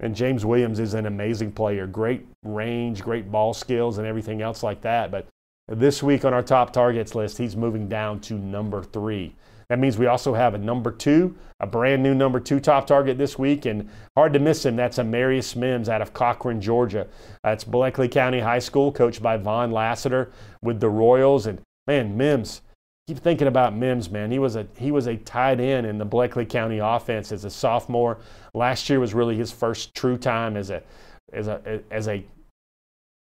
And 0.00 0.14
James 0.14 0.44
Williams 0.44 0.78
is 0.80 0.92
an 0.92 1.06
amazing 1.06 1.52
player, 1.52 1.86
great 1.86 2.26
range, 2.44 3.02
great 3.02 3.32
ball 3.32 3.54
skills, 3.54 3.96
and 3.96 4.06
everything 4.06 4.42
else 4.42 4.62
like 4.62 4.82
that. 4.82 5.10
But 5.10 5.26
this 5.68 6.02
week 6.02 6.26
on 6.26 6.34
our 6.34 6.42
top 6.42 6.74
targets 6.74 7.14
list, 7.14 7.38
he's 7.38 7.56
moving 7.56 7.88
down 7.88 8.20
to 8.20 8.34
number 8.34 8.82
three. 8.82 9.34
That 9.74 9.80
means 9.80 9.98
we 9.98 10.06
also 10.06 10.34
have 10.34 10.54
a 10.54 10.58
number 10.58 10.92
two, 10.92 11.34
a 11.58 11.66
brand 11.66 12.00
new 12.00 12.14
number 12.14 12.38
two 12.38 12.60
top 12.60 12.86
target 12.86 13.18
this 13.18 13.36
week, 13.36 13.66
and 13.66 13.90
hard 14.16 14.32
to 14.34 14.38
miss 14.38 14.64
him. 14.64 14.76
That's 14.76 14.98
Amarius 14.98 15.56
Mims 15.56 15.88
out 15.88 16.00
of 16.00 16.12
Cochran, 16.12 16.60
Georgia. 16.60 17.00
Uh, 17.42 17.50
That's 17.50 17.64
Bleckley 17.64 18.08
County 18.08 18.38
High 18.38 18.60
School, 18.60 18.92
coached 18.92 19.20
by 19.20 19.36
Vaughn 19.36 19.72
Lassiter 19.72 20.30
with 20.62 20.78
the 20.78 20.88
Royals. 20.88 21.46
And 21.46 21.60
man, 21.88 22.16
Mims, 22.16 22.62
keep 23.08 23.18
thinking 23.18 23.48
about 23.48 23.74
Mims, 23.74 24.08
man. 24.08 24.30
He 24.30 24.38
was 24.38 24.54
a 24.54 24.68
he 24.78 24.92
was 24.92 25.08
a 25.08 25.16
tight 25.16 25.58
end 25.58 25.88
in 25.88 25.98
the 25.98 26.06
Bleckley 26.06 26.48
County 26.48 26.78
offense 26.78 27.32
as 27.32 27.44
a 27.44 27.50
sophomore. 27.50 28.18
Last 28.54 28.88
year 28.88 29.00
was 29.00 29.12
really 29.12 29.36
his 29.36 29.50
first 29.50 29.92
true 29.92 30.16
time 30.16 30.56
as 30.56 30.70
a 30.70 30.84
as 31.32 31.48
a 31.48 31.80
as 31.90 32.06
a 32.06 32.24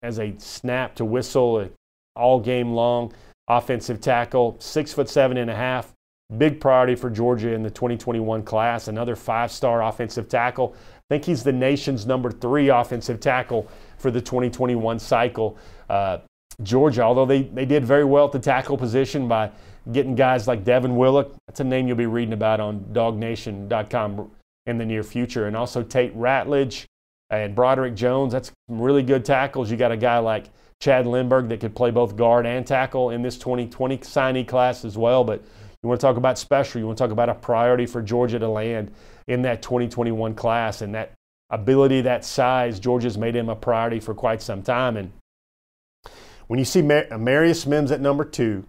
as 0.01 0.17
a 0.17 0.33
snap 0.37 0.95
to 0.95 1.03
whistle 1.03 1.57
uh, 1.57 1.67
all 2.15 2.39
game 2.39 2.71
long 2.71 3.11
offensive 3.49 3.99
tackle, 4.01 4.55
six 4.59 4.93
foot 4.93 5.09
seven 5.09 5.37
and 5.37 5.49
a 5.49 5.55
half, 5.55 5.93
Big 6.35 6.59
priority 6.59 6.95
for 6.95 7.09
Georgia 7.09 7.53
in 7.53 7.63
the 7.63 7.69
2021 7.69 8.43
class. 8.43 8.89
Another 8.89 9.15
five 9.15 9.49
star 9.49 9.81
offensive 9.81 10.27
tackle. 10.27 10.75
I 10.75 11.01
think 11.09 11.23
he's 11.23 11.43
the 11.43 11.53
nation's 11.53 12.05
number 12.05 12.31
three 12.31 12.67
offensive 12.67 13.21
tackle 13.21 13.69
for 13.97 14.11
the 14.11 14.19
2021 14.19 14.99
cycle. 14.99 15.57
Uh, 15.89 16.17
Georgia, 16.63 17.03
although 17.03 17.25
they, 17.25 17.43
they 17.43 17.65
did 17.65 17.85
very 17.85 18.03
well 18.03 18.25
at 18.25 18.33
the 18.33 18.39
tackle 18.39 18.77
position 18.77 19.29
by 19.29 19.51
getting 19.91 20.15
guys 20.15 20.47
like 20.47 20.65
Devin 20.65 20.97
Willock, 20.97 21.33
that's 21.47 21.61
a 21.61 21.63
name 21.63 21.87
you'll 21.87 21.95
be 21.95 22.07
reading 22.07 22.33
about 22.33 22.59
on 22.59 22.79
dawgnation.com 22.91 24.31
in 24.65 24.77
the 24.77 24.85
near 24.85 25.03
future. 25.03 25.47
And 25.47 25.55
also 25.55 25.81
Tate 25.81 26.13
Ratledge, 26.17 26.85
And 27.29 27.55
Broderick 27.55 27.95
Jones, 27.95 28.33
that's 28.33 28.51
some 28.67 28.81
really 28.81 29.03
good 29.03 29.23
tackles. 29.23 29.71
You 29.71 29.77
got 29.77 29.93
a 29.93 29.97
guy 29.97 30.17
like 30.17 30.49
Chad 30.81 31.05
Lindberg 31.05 31.47
that 31.49 31.59
could 31.61 31.75
play 31.75 31.91
both 31.91 32.15
guard 32.15 32.45
and 32.45 32.67
tackle 32.67 33.11
in 33.11 33.21
this 33.21 33.37
2020 33.37 33.99
signee 33.99 34.47
class 34.47 34.83
as 34.83 34.97
well. 34.97 35.23
But 35.23 35.41
you 35.83 35.89
want 35.89 36.01
to 36.01 36.05
talk 36.07 36.17
about 36.17 36.37
special, 36.37 36.79
you 36.79 36.87
want 36.87 36.97
to 36.97 37.03
talk 37.03 37.11
about 37.11 37.29
a 37.29 37.35
priority 37.35 37.85
for 37.85 38.01
Georgia 38.01 38.39
to 38.39 38.47
land 38.47 38.91
in 39.27 39.43
that 39.43 39.61
2021 39.61 40.33
class 40.35 40.81
and 40.81 40.95
that 40.95 41.13
ability, 41.49 42.01
that 42.01 42.25
size. 42.25 42.79
Georgia's 42.79 43.17
made 43.17 43.35
him 43.35 43.49
a 43.49 43.55
priority 43.55 43.99
for 43.99 44.13
quite 44.13 44.41
some 44.41 44.63
time. 44.63 44.97
And 44.97 45.11
when 46.47 46.59
you 46.59 46.65
see 46.65 46.81
Mar- 46.81 47.17
Marius 47.17 47.65
Mims 47.65 47.91
at 47.91 48.01
number 48.01 48.25
two, 48.25 48.65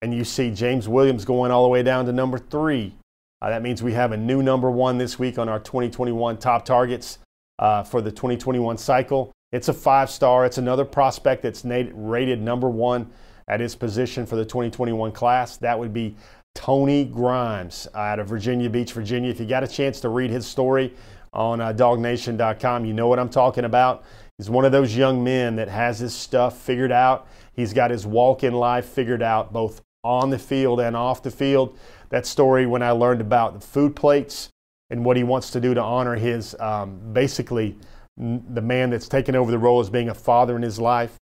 and 0.00 0.14
you 0.14 0.24
see 0.24 0.50
James 0.50 0.88
Williams 0.88 1.24
going 1.24 1.50
all 1.50 1.64
the 1.64 1.68
way 1.68 1.82
down 1.82 2.06
to 2.06 2.12
number 2.12 2.38
three, 2.38 2.94
uh, 3.40 3.50
that 3.50 3.62
means 3.62 3.82
we 3.82 3.92
have 3.92 4.12
a 4.12 4.16
new 4.16 4.42
number 4.42 4.70
one 4.70 4.98
this 4.98 5.18
week 5.18 5.38
on 5.38 5.48
our 5.48 5.58
2021 5.60 6.38
top 6.38 6.64
targets 6.64 7.18
uh, 7.58 7.82
for 7.82 8.00
the 8.00 8.10
2021 8.10 8.78
cycle. 8.78 9.32
It's 9.52 9.68
a 9.68 9.72
five 9.72 10.10
star. 10.10 10.44
It's 10.44 10.58
another 10.58 10.84
prospect 10.84 11.42
that's 11.42 11.64
rated 11.64 12.40
number 12.40 12.68
one 12.68 13.10
at 13.48 13.60
his 13.60 13.74
position 13.74 14.26
for 14.26 14.36
the 14.36 14.44
2021 14.44 15.12
class. 15.12 15.56
That 15.56 15.78
would 15.78 15.92
be 15.92 16.16
Tony 16.58 17.04
Grimes 17.04 17.86
out 17.94 18.18
of 18.18 18.26
Virginia 18.26 18.68
Beach, 18.68 18.92
Virginia. 18.92 19.30
If 19.30 19.38
you 19.38 19.46
got 19.46 19.62
a 19.62 19.68
chance 19.68 20.00
to 20.00 20.08
read 20.08 20.28
his 20.28 20.44
story 20.44 20.92
on 21.32 21.60
uh, 21.60 21.72
dawgnation.com, 21.72 22.84
you 22.84 22.92
know 22.92 23.06
what 23.06 23.20
I'm 23.20 23.28
talking 23.28 23.64
about. 23.64 24.02
He's 24.36 24.50
one 24.50 24.64
of 24.64 24.72
those 24.72 24.96
young 24.96 25.22
men 25.22 25.54
that 25.54 25.68
has 25.68 26.00
his 26.00 26.12
stuff 26.12 26.58
figured 26.60 26.90
out. 26.90 27.28
He's 27.52 27.72
got 27.72 27.92
his 27.92 28.04
walk 28.04 28.42
in 28.42 28.54
life 28.54 28.86
figured 28.86 29.22
out, 29.22 29.52
both 29.52 29.82
on 30.02 30.30
the 30.30 30.38
field 30.38 30.80
and 30.80 30.96
off 30.96 31.22
the 31.22 31.30
field. 31.30 31.78
That 32.08 32.26
story, 32.26 32.66
when 32.66 32.82
I 32.82 32.90
learned 32.90 33.20
about 33.20 33.54
the 33.54 33.64
food 33.64 33.94
plates 33.94 34.48
and 34.90 35.04
what 35.04 35.16
he 35.16 35.22
wants 35.22 35.50
to 35.52 35.60
do 35.60 35.74
to 35.74 35.80
honor 35.80 36.16
his 36.16 36.56
um, 36.58 36.98
basically 37.12 37.76
the 38.16 38.60
man 38.60 38.90
that's 38.90 39.06
taken 39.06 39.36
over 39.36 39.52
the 39.52 39.58
role 39.58 39.78
as 39.78 39.90
being 39.90 40.08
a 40.08 40.14
father 40.14 40.56
in 40.56 40.62
his 40.62 40.80
life. 40.80 41.16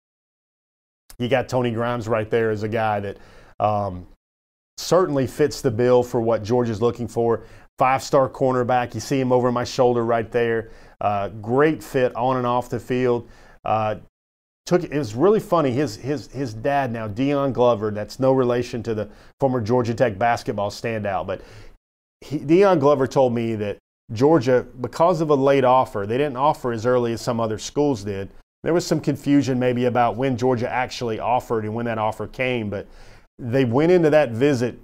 You 1.19 1.29
got 1.31 1.49
Tony 1.49 1.71
Grimes 1.71 2.07
right 2.07 2.29
there 2.29 2.51
as 2.51 2.65
a 2.65 2.69
guy 2.69 3.01
that 3.01 3.17
um, 3.59 4.07
certainly 4.83 5.27
fits 5.27 5.61
the 5.61 5.71
bill 5.71 6.03
for 6.03 6.21
what 6.21 6.43
Georgia's 6.43 6.83
looking 6.83 7.09
for. 7.09 7.45
Five 7.79 8.03
star 8.03 8.29
cornerback. 8.29 8.95
You 8.95 9.01
see 9.01 9.19
him 9.19 9.33
over 9.33 9.51
my 9.51 9.65
shoulder 9.65 10.05
right 10.05 10.31
there. 10.31 10.71
Uh, 11.01 11.29
great 11.29 11.83
fit 11.83 12.15
on 12.15 12.37
and 12.37 12.47
off 12.47 12.69
the 12.69 12.79
field. 12.79 13.29
Uh, 13.65 13.97
took 14.67 14.85
it 14.85 14.97
was 14.97 15.15
really 15.15 15.41
funny. 15.41 15.71
His 15.71 15.97
his 15.97 16.29
his 16.29 16.55
dad 16.55 16.93
now, 16.93 17.09
Dion 17.09 17.53
Glover. 17.53 17.91
That's 17.91 18.21
no 18.21 18.33
relation 18.33 18.83
to 18.85 18.95
the 18.95 19.09
former 19.41 19.61
Georgia 19.61 19.95
Tech 19.95 20.19
basketball 20.19 20.71
standout, 20.71 21.27
but 21.27 21.41
Dion 22.47 22.79
Glover 22.79 23.07
told 23.07 23.35
me 23.35 23.55
that 23.57 23.79
Georgia, 24.13 24.67
because 24.81 25.21
of 25.21 25.31
a 25.31 25.35
late 25.35 25.65
offer, 25.65 26.05
they 26.07 26.19
didn't 26.19 26.37
offer 26.37 26.73
as 26.73 26.87
early 26.87 27.13
as 27.13 27.21
some 27.21 27.41
other 27.41 27.59
schools 27.59 28.05
did. 28.05 28.31
There 28.63 28.75
was 28.75 28.87
some 28.87 29.01
confusion 29.01 29.59
maybe 29.59 29.87
about 29.87 30.17
when 30.17 30.37
Georgia 30.37 30.71
actually 30.71 31.19
offered 31.19 31.65
and 31.65 31.75
when 31.75 31.87
that 31.87 31.99
offer 31.99 32.29
came, 32.29 32.71
but 32.71 32.87
they 33.39 33.65
went 33.65 33.93
into 33.93 34.11
that 34.11 34.31
visit, 34.31 34.79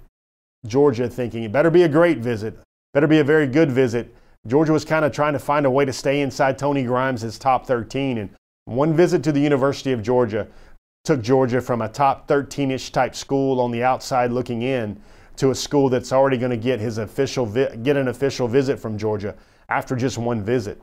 Georgia, 0.65 1.07
thinking 1.09 1.43
it 1.43 1.51
better 1.51 1.69
be 1.69 1.83
a 1.83 1.89
great 1.89 2.19
visit, 2.19 2.57
better 2.93 3.07
be 3.07 3.19
a 3.19 3.23
very 3.23 3.47
good 3.47 3.71
visit. 3.71 4.13
Georgia 4.47 4.71
was 4.71 4.85
kind 4.85 5.05
of 5.05 5.11
trying 5.11 5.33
to 5.33 5.39
find 5.39 5.65
a 5.65 5.71
way 5.71 5.85
to 5.85 5.93
stay 5.93 6.21
inside 6.21 6.57
Tony 6.57 6.83
Grimes' 6.83 7.37
top 7.37 7.65
13. 7.65 8.17
And 8.17 8.29
one 8.65 8.93
visit 8.93 9.23
to 9.23 9.31
the 9.31 9.39
University 9.39 9.91
of 9.91 10.01
Georgia 10.01 10.47
took 11.03 11.21
Georgia 11.21 11.61
from 11.61 11.81
a 11.81 11.89
top 11.89 12.27
13 12.27 12.71
ish 12.71 12.91
type 12.91 13.15
school 13.15 13.59
on 13.59 13.71
the 13.71 13.83
outside 13.83 14.31
looking 14.31 14.61
in 14.61 15.01
to 15.37 15.51
a 15.51 15.55
school 15.55 15.89
that's 15.89 16.11
already 16.11 16.37
going 16.37 16.51
to 16.51 16.57
get 16.57 16.79
his 16.79 16.97
official 16.97 17.45
vi- 17.45 17.75
get 17.77 17.95
an 17.95 18.09
official 18.09 18.47
visit 18.47 18.77
from 18.77 18.97
Georgia 18.97 19.35
after 19.69 19.95
just 19.95 20.17
one 20.17 20.43
visit. 20.43 20.79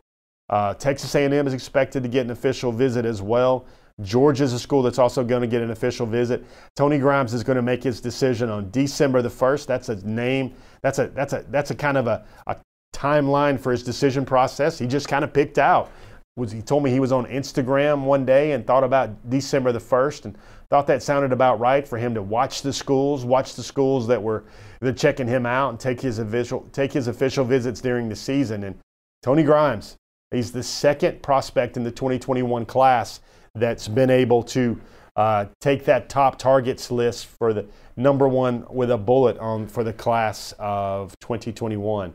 Uh, 0.49 0.73
Texas 0.75 1.15
A&M 1.15 1.47
is 1.47 1.53
expected 1.53 2.03
to 2.03 2.09
get 2.09 2.25
an 2.25 2.31
official 2.31 2.73
visit 2.73 3.05
as 3.05 3.21
well. 3.21 3.67
Georgia 4.03 4.45
is 4.45 4.53
a 4.53 4.59
school 4.59 4.83
that's 4.83 4.99
also 4.99 5.25
going 5.25 5.41
to 5.41 5.47
get 5.47 5.63
an 5.63 5.71
official 5.71 6.05
visit. 6.05 6.45
Tony 6.75 6.99
Grimes 6.99 7.33
is 7.33 7.43
going 7.43 7.57
to 7.57 7.63
make 7.63 7.83
his 7.83 8.01
decision 8.01 8.51
on 8.51 8.71
December 8.71 9.23
the 9.23 9.31
first. 9.31 9.67
That's 9.67 9.89
a 9.89 9.97
name. 10.07 10.55
That's 10.83 10.99
a 10.99 11.09
that's 11.09 11.33
a 11.33 11.47
that's 11.49 11.71
a 11.71 11.75
kind 11.75 11.97
of 11.97 12.07
a, 12.07 12.25
a 12.47 12.57
timeline 12.95 13.59
for 13.59 13.73
his 13.73 13.83
decision 13.83 14.27
process. 14.27 14.79
He 14.79 14.87
just 14.87 15.09
kind 15.09 15.25
of 15.25 15.33
picked 15.33 15.59
out. 15.59 15.91
Was 16.37 16.53
he 16.53 16.61
told 16.61 16.83
me 16.83 16.91
he 16.91 17.01
was 17.01 17.13
on 17.13 17.25
Instagram 17.25 18.05
one 18.05 18.27
day 18.27 18.53
and 18.53 18.67
thought 18.67 18.85
about 18.85 19.31
December 19.31 19.73
the 19.73 19.81
first 19.81 20.27
and 20.27 20.37
thought 20.69 20.87
that 20.89 21.03
sounded 21.03 21.33
about 21.33 21.59
right 21.59 21.89
for 21.89 21.97
him 21.97 22.13
to 22.13 22.21
watch 22.21 22.61
the 22.61 22.75
schools, 22.75 23.25
watch 23.25 23.55
the 23.55 23.63
schools 23.63 24.07
that 24.09 24.23
were 24.23 24.45
that 24.81 24.99
checking 24.99 25.27
him 25.27 25.47
out 25.47 25.71
and 25.71 25.81
take 25.81 26.03
his 26.03 26.19
official 26.19 26.69
take 26.73 26.93
his 26.93 27.09
official 27.09 27.47
visits 27.47 27.81
during 27.81 28.11
the 28.11 28.17
season. 28.17 28.65
And 28.65 28.79
Tony 29.23 29.43
Grimes, 29.43 29.97
he's 30.31 30.53
the 30.53 30.63
second 30.63 31.23
prospect 31.23 31.79
in 31.79 31.85
the 31.85 31.91
2021 31.91 32.67
class 32.67 33.21
that's 33.59 33.89
been 33.89 34.11
able 34.11 34.43
to 34.43 34.81
uh, 35.17 35.47
take 35.61 35.85
that 35.87 36.09
top 36.09 36.39
targets 36.39 36.91
list 36.91 37.27
for 37.27 37.55
the 37.55 37.67
number 37.97 38.29
one 38.29 38.65
with 38.69 38.91
a 38.91 38.99
bullet 38.99 39.39
on 39.39 39.67
for 39.67 39.83
the 39.83 39.93
class 39.93 40.55
of 40.59 41.19
2021. 41.21 42.11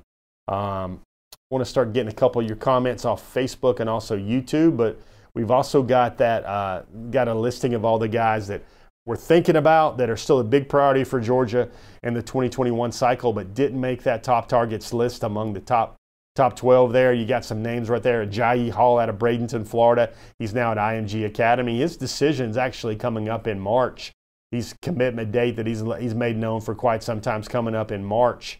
Um, 0.48 1.02
I 1.34 1.38
want 1.50 1.66
to 1.66 1.70
start 1.70 1.94
getting 1.94 2.12
a 2.12 2.16
couple 2.16 2.42
of 2.42 2.48
your 2.48 2.58
comments 2.58 3.04
off 3.06 3.34
Facebook 3.34 3.80
and 3.80 3.90
also 3.90 4.18
YouTube, 4.18 4.78
but 4.78 5.00
We've 5.34 5.52
also 5.52 5.82
got 5.82 6.18
that 6.18 6.46
uh, 6.46 6.84
got 7.10 7.28
a 7.28 7.34
listing 7.34 7.74
of 7.74 7.86
all 7.86 7.98
the 7.98 8.08
guys 8.08 8.48
that 8.48 8.64
we're 9.06 9.16
thinking 9.16 9.56
about 9.56 9.98
that 9.98 10.10
are 10.10 10.18
still 10.18 10.40
a 10.40 10.44
big 10.44 10.70
priority 10.70 11.04
for 11.04 11.20
Georgia 11.20 11.70
in 12.04 12.14
the 12.14 12.22
2021 12.22 12.92
cycle, 12.92 13.34
but 13.34 13.54
didn't 13.54 13.80
make 13.80 14.04
that 14.04 14.24
top 14.24 14.48
targets 14.48 14.94
list 14.94 15.24
among 15.24 15.54
the 15.54 15.60
top 15.60 15.96
top 16.36 16.56
12 16.56 16.94
there. 16.94 17.14
You 17.14 17.26
got 17.26 17.46
some 17.46 17.62
names 17.62 17.90
right 17.90 18.04
there. 18.04 18.26
Jai 18.26 18.70
Hall 18.70 19.00
out 19.00 19.10
of 19.10 19.18
Bradenton, 19.18 19.68
Florida. 19.68 20.12
He's 20.40 20.54
now 20.54 20.72
at 20.72 20.78
IMG 20.78 21.26
Academy. 21.26 21.80
His 21.80 21.98
decision's 21.98 22.58
actually 22.58 22.96
coming 22.96 23.30
up 23.30 23.48
in 23.48 23.60
March. 23.60 24.12
His 24.52 24.74
commitment 24.82 25.32
date 25.32 25.56
that 25.56 25.68
he's 25.68 25.84
he's 26.00 26.16
made 26.16 26.38
known 26.38 26.62
for 26.62 26.76
quite 26.76 27.04
some 27.04 27.22
time 27.22 27.42
is 27.42 27.48
coming 27.48 27.76
up 27.76 27.92
in 27.92 28.04
March. 28.04 28.60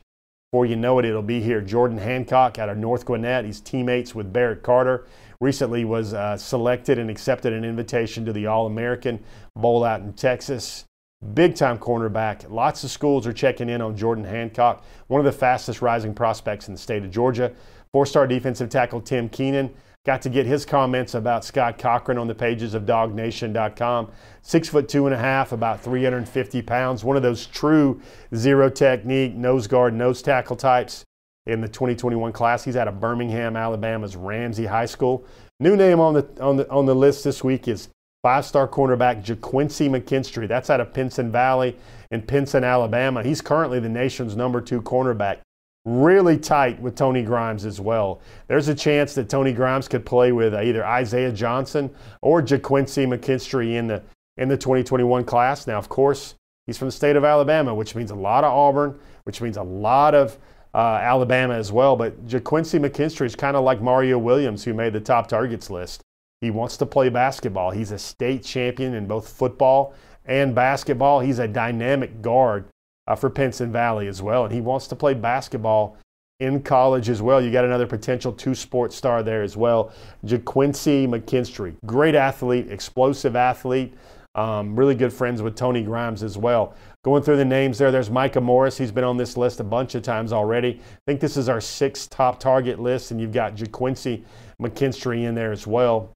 Before 0.52 0.66
you 0.66 0.76
know 0.76 1.00
it, 1.00 1.06
it'll 1.06 1.22
be 1.22 1.42
here. 1.42 1.62
Jordan 1.62 1.98
Hancock 1.98 2.60
out 2.60 2.70
of 2.70 2.78
North 2.78 3.06
Gwinnett. 3.06 3.46
He's 3.46 3.62
teammates 3.62 4.14
with 4.14 4.34
Barrett 4.34 4.64
Carter 4.64 5.06
recently 5.42 5.84
was 5.84 6.14
uh, 6.14 6.38
selected 6.38 6.98
and 7.00 7.10
accepted 7.10 7.52
an 7.52 7.66
invitation 7.66 8.24
to 8.26 8.32
the 8.32 8.46
All 8.46 8.68
American 8.68 9.22
Bowl 9.56 9.84
out 9.84 10.02
in 10.02 10.14
Texas. 10.14 10.86
Big 11.34 11.56
time 11.56 11.78
cornerback. 11.78 12.50
Lots 12.50 12.84
of 12.84 12.90
schools 12.90 13.28
are 13.28 13.34
checking 13.34 13.70
in 13.70 13.80
on 13.82 13.96
Jordan 13.96 14.24
Hancock, 14.24 14.84
one 15.08 15.20
of 15.20 15.26
the 15.26 15.32
fastest 15.32 15.82
rising 15.82 16.16
prospects 16.16 16.68
in 16.68 16.74
the 16.74 16.80
state 16.80 17.04
of 17.04 17.12
Georgia. 17.12 17.54
Four 17.94 18.06
star 18.06 18.26
defensive 18.26 18.70
tackle 18.70 19.02
Tim 19.02 19.30
Keenan. 19.30 19.72
Got 20.04 20.24
to 20.24 20.30
get 20.30 20.48
his 20.48 20.66
comments 20.66 21.14
about 21.14 21.46
Scott 21.46 21.78
Cochran 21.78 22.18
on 22.18 22.26
the 22.28 22.34
pages 22.34 22.74
of 22.74 22.88
dawgnation.com. 22.88 24.12
Six 24.42 24.68
foot 24.68 24.90
two 24.90 25.06
and 25.06 25.14
a 25.14 25.18
half, 25.18 25.52
about 25.52 25.80
350 25.82 26.64
pounds. 26.64 27.04
One 27.04 27.16
of 27.16 27.22
those 27.22 27.46
true 27.46 28.02
zero 28.34 28.68
technique, 28.68 29.36
nose 29.36 29.68
guard, 29.68 29.94
nose 29.94 30.24
tackle 30.24 30.56
types 30.56 31.06
in 31.46 31.62
the 31.62 31.68
2021 31.68 32.32
class. 32.32 32.64
He's 32.64 32.76
out 32.76 32.88
of 32.88 33.00
Birmingham, 33.00 33.56
Alabama's 33.56 34.16
Ramsey 34.16 34.66
High 34.66 34.88
School. 34.88 35.24
New 35.60 35.76
name 35.76 36.00
on 36.00 36.16
the 36.16 36.28
on 36.42 36.58
the 36.58 36.68
on 36.72 36.88
the 36.88 36.96
list 36.96 37.24
this 37.24 37.44
week 37.44 37.68
is 37.68 37.90
five-star 38.24 38.68
cornerback 38.68 39.24
JaQuincy 39.24 39.90
McKinstry. 39.90 40.48
That's 40.48 40.70
out 40.70 40.80
of 40.80 40.94
Pinson 40.94 41.32
Valley 41.32 41.76
in 42.12 42.22
Pinson, 42.22 42.64
Alabama. 42.64 43.24
He's 43.24 43.42
currently 43.42 43.80
the 43.80 43.90
nation's 43.90 44.36
number 44.36 44.62
two 44.62 44.82
cornerback. 44.82 45.40
Really 45.86 46.38
tight 46.38 46.80
with 46.80 46.96
Tony 46.96 47.24
Grimes 47.24 47.66
as 47.66 47.82
well. 47.82 48.22
There's 48.48 48.68
a 48.68 48.76
chance 48.76 49.16
that 49.16 49.30
Tony 49.30 49.52
Grimes 49.52 49.88
could 49.88 50.06
play 50.06 50.32
with 50.32 50.54
either 50.54 50.86
Isaiah 50.86 51.32
Johnson 51.32 51.90
or 52.22 52.42
JaQuincy 52.42 53.08
McKinstry 53.08 53.76
in 53.76 53.88
the 53.88 54.04
in 54.38 54.48
the 54.48 54.58
2021 54.58 55.24
class. 55.24 55.66
Now, 55.66 55.80
of 55.80 55.90
course, 55.90 56.36
he's 56.68 56.78
from 56.78 56.88
the 56.88 56.92
state 56.92 57.16
of 57.16 57.26
Alabama, 57.26 57.74
which 57.74 57.96
means 57.96 58.12
a 58.12 58.16
lot 58.16 58.44
of 58.44 58.54
Auburn, 58.54 59.00
which 59.24 59.42
means 59.42 59.58
a 59.58 59.64
lot 59.64 60.14
of 60.14 60.38
uh, 60.76 61.00
Alabama 61.02 61.56
as 61.56 61.72
well. 61.72 61.96
But 61.96 62.28
JaQuincy 62.28 62.80
McKinstry 62.80 63.26
is 63.26 63.36
kind 63.36 63.58
of 63.58 63.64
like 63.64 63.82
Mario 63.82 64.20
Williams, 64.20 64.64
who 64.64 64.76
made 64.76 64.94
the 64.94 65.02
top 65.02 65.28
targets 65.28 65.72
list. 65.72 66.02
He 66.42 66.50
wants 66.50 66.76
to 66.78 66.86
play 66.86 67.10
basketball. 67.10 67.72
He's 67.72 67.92
a 67.92 68.00
state 68.00 68.44
champion 68.44 68.96
in 68.96 69.06
both 69.06 69.30
football 69.30 69.94
and 70.26 70.54
basketball. 70.56 71.20
He's 71.20 71.40
a 71.40 71.48
dynamic 71.48 72.22
guard 72.22 72.66
uh, 73.08 73.16
for 73.16 73.30
Pinson 73.30 73.72
Valley 73.72 74.08
as 74.08 74.22
well, 74.22 74.46
and 74.46 74.54
he 74.54 74.60
wants 74.60 74.88
to 74.88 74.96
play 74.96 75.14
basketball 75.14 75.98
in 76.40 76.64
college 76.64 77.10
as 77.10 77.22
well. 77.22 77.40
You 77.40 77.52
got 77.52 77.66
another 77.66 77.86
potential 77.86 78.34
two 78.34 78.56
sport 78.56 78.92
star 78.92 79.22
there 79.22 79.44
as 79.44 79.56
well. 79.56 79.94
JaQuincy 80.26 81.08
McKinstry, 81.08 81.76
great 81.86 82.16
athlete, 82.16 82.72
explosive 82.72 83.36
athlete. 83.36 83.94
Um, 84.34 84.78
really 84.78 84.96
good 84.96 85.12
friends 85.12 85.42
with 85.42 85.56
Tony 85.56 85.84
Grimes 85.84 86.24
as 86.24 86.38
well. 86.38 86.74
Going 87.04 87.22
through 87.22 87.36
the 87.36 87.46
names 87.46 87.78
there, 87.78 87.92
there's 87.92 88.10
Micah 88.10 88.40
Morris. 88.40 88.78
He's 88.78 88.92
been 88.92 89.04
on 89.04 89.18
this 89.18 89.36
list 89.36 89.60
a 89.60 89.64
bunch 89.64 89.94
of 89.94 90.04
times 90.04 90.32
already. 90.32 90.80
I 90.80 91.00
think 91.06 91.20
this 91.20 91.36
is 91.36 91.50
our 91.50 91.60
sixth 91.60 92.10
top 92.10 92.40
target 92.40 92.80
list, 92.80 93.12
and 93.12 93.20
you've 93.20 93.34
got 93.34 93.56
JaQuincy 93.56 94.24
McKinstry 94.62 95.26
in 95.26 95.36
there 95.36 95.52
as 95.52 95.68
well. 95.68 96.12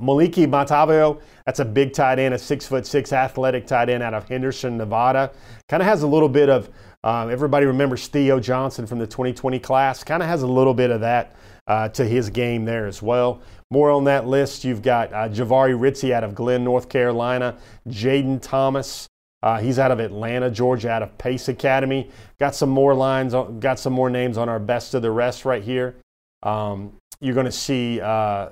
Moliki 0.00 0.46
Matavao, 0.46 1.20
that's 1.44 1.60
a 1.60 1.64
big 1.64 1.92
tight 1.92 2.18
end, 2.18 2.34
a 2.34 2.38
six 2.38 2.66
foot 2.66 2.86
six 2.86 3.12
athletic 3.12 3.66
tight 3.66 3.88
end 3.88 4.02
out 4.02 4.14
of 4.14 4.28
Henderson, 4.28 4.76
Nevada. 4.76 5.32
Kind 5.68 5.82
of 5.82 5.86
has 5.86 6.02
a 6.02 6.06
little 6.06 6.28
bit 6.28 6.48
of, 6.48 6.70
um, 7.04 7.30
everybody 7.30 7.66
remembers 7.66 8.06
Theo 8.08 8.40
Johnson 8.40 8.86
from 8.86 8.98
the 8.98 9.06
2020 9.06 9.58
class. 9.58 10.02
Kind 10.02 10.22
of 10.22 10.28
has 10.28 10.42
a 10.42 10.46
little 10.46 10.74
bit 10.74 10.90
of 10.90 11.00
that 11.00 11.36
uh, 11.66 11.88
to 11.90 12.04
his 12.04 12.30
game 12.30 12.64
there 12.64 12.86
as 12.86 13.02
well. 13.02 13.42
More 13.70 13.90
on 13.90 14.04
that 14.04 14.26
list, 14.26 14.64
you've 14.64 14.82
got 14.82 15.12
uh, 15.12 15.28
Jahvaree 15.28 15.78
Ritzie 15.78 16.12
out 16.12 16.24
of 16.24 16.34
Glenn, 16.34 16.64
North 16.64 16.88
Carolina, 16.88 17.56
Jaden 17.88 18.40
Thomas. 18.42 19.06
Uh, 19.42 19.60
he's 19.60 19.78
out 19.78 19.90
of 19.90 20.00
Atlanta, 20.00 20.50
Georgia, 20.50 20.90
out 20.90 21.02
of 21.02 21.16
Pace 21.16 21.48
Academy. 21.48 22.10
Got 22.38 22.54
some 22.54 22.68
more 22.68 22.94
lines, 22.94 23.32
got 23.60 23.78
some 23.78 23.92
more 23.92 24.10
names 24.10 24.36
on 24.36 24.48
our 24.48 24.58
best 24.58 24.94
of 24.94 25.02
the 25.02 25.10
rest 25.10 25.44
right 25.44 25.62
here. 25.62 25.96
Um, 26.42 26.94
you're 27.20 27.34
going 27.34 27.46
to 27.46 27.52
see, 27.52 28.00
uh, 28.00 28.50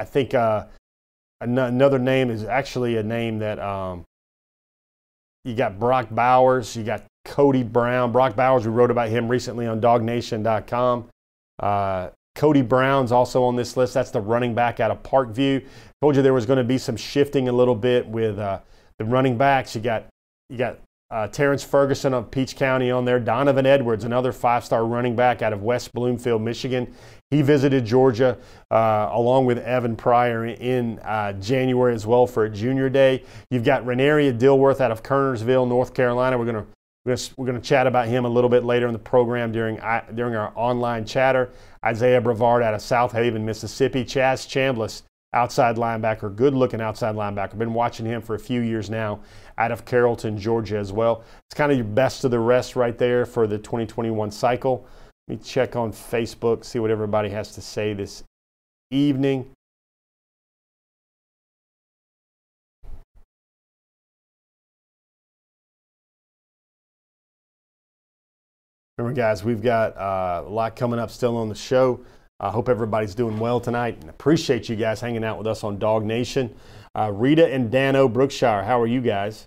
I 0.00 0.04
think, 0.04 0.34
uh, 0.34 0.66
another 1.40 1.98
name 1.98 2.30
is 2.30 2.44
actually 2.44 2.96
a 2.96 3.02
name 3.02 3.38
that 3.38 3.58
um, 3.58 4.04
you 5.44 5.54
got 5.54 5.78
Brock 5.78 6.08
Bowers, 6.10 6.76
you 6.76 6.84
got 6.84 7.04
Cody 7.24 7.62
Brown. 7.62 8.12
Brock 8.12 8.36
Bowers, 8.36 8.66
we 8.66 8.72
wrote 8.72 8.90
about 8.90 9.08
him 9.08 9.28
recently 9.28 9.66
on 9.66 9.80
DawgNation.com. 9.80 11.08
Uh, 11.58 12.10
Cody 12.34 12.62
Brown's 12.62 13.12
also 13.12 13.42
on 13.44 13.56
this 13.56 13.76
list. 13.76 13.94
That's 13.94 14.10
the 14.10 14.20
running 14.20 14.54
back 14.54 14.80
out 14.80 14.90
of 14.90 15.02
Parkview. 15.02 15.64
Told 16.00 16.16
you 16.16 16.22
there 16.22 16.34
was 16.34 16.46
going 16.46 16.58
to 16.58 16.64
be 16.64 16.78
some 16.78 16.96
shifting 16.96 17.48
a 17.48 17.52
little 17.52 17.74
bit 17.74 18.06
with 18.06 18.38
uh, 18.38 18.60
the 18.98 19.04
running 19.04 19.36
backs. 19.36 19.74
You 19.74 19.80
got 19.80 20.06
you 20.48 20.56
got 20.56 20.78
uh, 21.10 21.26
Terrence 21.28 21.64
Ferguson 21.64 22.14
of 22.14 22.30
Peach 22.30 22.56
County 22.56 22.90
on 22.90 23.04
there. 23.04 23.18
Donovan 23.18 23.66
Edwards, 23.66 24.04
another 24.04 24.32
five-star 24.32 24.86
running 24.86 25.16
back 25.16 25.42
out 25.42 25.52
of 25.52 25.62
West 25.62 25.92
Bloomfield, 25.92 26.40
Michigan. 26.40 26.94
He 27.30 27.42
visited 27.42 27.84
Georgia 27.84 28.36
uh, 28.72 29.08
along 29.12 29.46
with 29.46 29.58
Evan 29.58 29.94
Pryor 29.94 30.46
in 30.46 30.98
uh, 30.98 31.32
January 31.34 31.94
as 31.94 32.04
well 32.04 32.26
for 32.26 32.44
a 32.44 32.50
junior 32.50 32.90
day. 32.90 33.22
You've 33.50 33.64
got 33.64 33.84
Renaria 33.84 34.36
Dilworth 34.36 34.80
out 34.80 34.90
of 34.90 35.04
Kernersville, 35.04 35.68
North 35.68 35.94
Carolina. 35.94 36.36
We're 36.36 36.46
going 36.46 36.64
to 36.64 36.66
we're 37.36 37.46
going 37.46 37.60
to 37.60 37.66
chat 37.66 37.86
about 37.86 38.08
him 38.08 38.24
a 38.24 38.28
little 38.28 38.50
bit 38.50 38.64
later 38.64 38.86
in 38.86 38.92
the 38.92 38.98
program 38.98 39.52
during 39.52 39.76
during 40.14 40.34
our 40.34 40.52
online 40.54 41.06
chatter. 41.06 41.50
Isaiah 41.84 42.20
Brevard 42.20 42.62
out 42.62 42.74
of 42.74 42.82
South 42.82 43.12
Haven, 43.12 43.44
Mississippi. 43.44 44.04
Chaz 44.04 44.46
Chambliss, 44.46 45.02
outside 45.32 45.76
linebacker, 45.76 46.34
good 46.34 46.52
looking 46.52 46.80
outside 46.80 47.14
linebacker. 47.14 47.56
Been 47.56 47.74
watching 47.74 48.06
him 48.06 48.20
for 48.20 48.34
a 48.34 48.38
few 48.38 48.60
years 48.60 48.90
now 48.90 49.20
out 49.56 49.70
of 49.70 49.84
Carrollton, 49.84 50.36
Georgia 50.36 50.76
as 50.76 50.92
well. 50.92 51.24
It's 51.46 51.54
kind 51.54 51.70
of 51.70 51.78
your 51.78 51.86
best 51.86 52.24
of 52.24 52.32
the 52.32 52.38
rest 52.38 52.76
right 52.76 52.98
there 52.98 53.24
for 53.24 53.46
the 53.46 53.58
2021 53.58 54.30
cycle. 54.30 54.86
Let 55.30 55.38
me 55.38 55.44
check 55.44 55.76
on 55.76 55.92
Facebook, 55.92 56.64
see 56.64 56.80
what 56.80 56.90
everybody 56.90 57.28
has 57.28 57.54
to 57.54 57.60
say 57.60 57.92
this 57.92 58.24
evening. 58.90 59.48
Remember, 68.98 69.14
guys, 69.14 69.44
we've 69.44 69.62
got 69.62 69.96
uh, 69.96 70.42
a 70.44 70.50
lot 70.50 70.74
coming 70.74 70.98
up 70.98 71.12
still 71.12 71.36
on 71.36 71.48
the 71.48 71.54
show. 71.54 72.00
I 72.40 72.50
hope 72.50 72.68
everybody's 72.68 73.14
doing 73.14 73.38
well 73.38 73.60
tonight 73.60 73.98
and 74.00 74.10
appreciate 74.10 74.68
you 74.68 74.74
guys 74.74 75.00
hanging 75.00 75.22
out 75.22 75.38
with 75.38 75.46
us 75.46 75.62
on 75.62 75.78
DawgNation. 75.78 76.52
Uh, 76.98 77.12
Rita 77.14 77.46
and 77.46 77.70
Dano 77.70 78.08
Brookshire, 78.08 78.64
how 78.64 78.80
are 78.80 78.88
you 78.88 79.00
guys? 79.00 79.46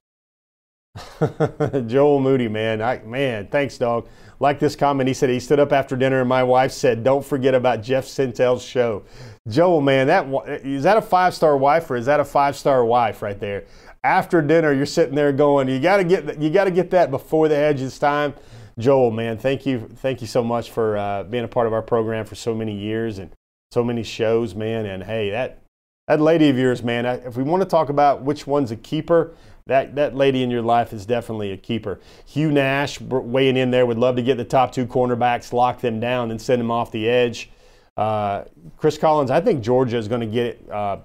Joel 1.88 2.22
Moody, 2.22 2.48
man. 2.48 2.82
I, 2.82 3.00
man, 3.00 3.48
thanks, 3.48 3.78
dog. 3.78 4.08
Like 4.44 4.60
this 4.60 4.76
comment, 4.76 5.08
he 5.08 5.14
said 5.14 5.30
he 5.30 5.40
stood 5.40 5.62
up 5.62 5.72
after 5.72 5.96
dinner 5.96 6.20
and 6.20 6.28
my 6.28 6.44
wife 6.44 6.74
said, 6.74 7.02
"Don't 7.02 7.24
forget 7.24 7.54
about 7.54 7.82
Jeff 7.82 8.04
Sentell's 8.04 8.62
show." 8.62 9.04
Joel, 9.48 9.80
man, 9.80 10.08
that 10.08 10.28
is 10.66 10.84
that 10.84 10.98
a 10.98 11.02
five 11.02 11.34
star 11.34 11.56
wife 11.56 11.90
or 11.90 11.96
is 11.96 12.08
that 12.08 12.20
a 12.20 12.26
five 12.26 12.58
star 12.58 12.84
wife 12.84 13.22
right 13.22 13.40
there? 13.40 13.64
After 14.04 14.42
dinner, 14.42 14.74
you're 14.74 14.86
sitting 14.86 15.16
there 15.16 15.32
going, 15.32 15.70
"You 15.70 15.80
got 15.80 15.96
to 15.96 16.04
get 16.04 16.42
you 16.42 16.50
got 16.50 16.66
to 16.66 16.72
get 16.72 16.90
that 16.90 17.10
before 17.10 17.48
the 17.48 17.56
Hedges 17.56 17.98
time." 17.98 18.34
Joel, 18.78 19.12
man, 19.12 19.38
thank 19.38 19.66
you, 19.66 19.88
thank 19.96 20.20
you 20.20 20.28
so 20.28 20.44
much 20.44 20.72
for 20.72 20.98
uh, 20.98 21.24
being 21.24 21.46
a 21.46 21.48
part 21.48 21.66
of 21.66 21.72
our 21.72 21.82
program 21.82 22.26
for 22.26 22.36
so 22.36 22.54
many 22.54 22.76
years 22.76 23.20
and 23.20 23.32
so 23.72 23.82
many 23.82 24.04
shows, 24.04 24.56
man. 24.56 24.86
And 24.86 25.04
hey, 25.04 25.30
that 25.30 25.64
that 26.10 26.20
lady 26.20 26.50
of 26.50 26.58
yours, 26.58 26.84
man. 26.84 27.06
If 27.06 27.38
we 27.38 27.44
want 27.44 27.64
to 27.64 27.70
talk 27.70 27.88
about 27.88 28.24
which 28.24 28.46
one's 28.46 28.72
a 28.72 28.76
keeper, 28.76 29.36
that 29.68 29.96
that 29.96 30.16
lady 30.16 30.44
in 30.44 30.52
your 30.52 30.62
life 30.62 30.94
is 30.94 31.06
definitely 31.06 31.52
a 31.52 31.58
keeper. 31.58 32.00
Hugh 32.26 32.52
Nash 32.52 33.00
weighing 33.00 33.58
in 33.58 33.72
there 33.72 33.86
would 33.86 33.98
love 33.98 34.16
to 34.18 34.22
get 34.22 34.38
the 34.38 34.44
top 34.44 34.72
two 34.72 34.86
cornerbacks, 34.86 35.54
lock 35.54 35.82
them 35.82 36.00
down, 36.00 36.32
and 36.32 36.42
send 36.42 36.60
them 36.60 36.72
off 36.72 36.92
the 36.92 37.08
edge. 37.08 37.50
Uh, 37.96 38.44
Chris 38.78 38.98
Collins, 38.98 39.32
I 39.32 39.40
think 39.40 39.64
Georgia 39.64 39.98
is 39.98 40.08
going 40.08 40.22
to 40.22 40.28
get 40.28 40.70
uh, 40.70 40.98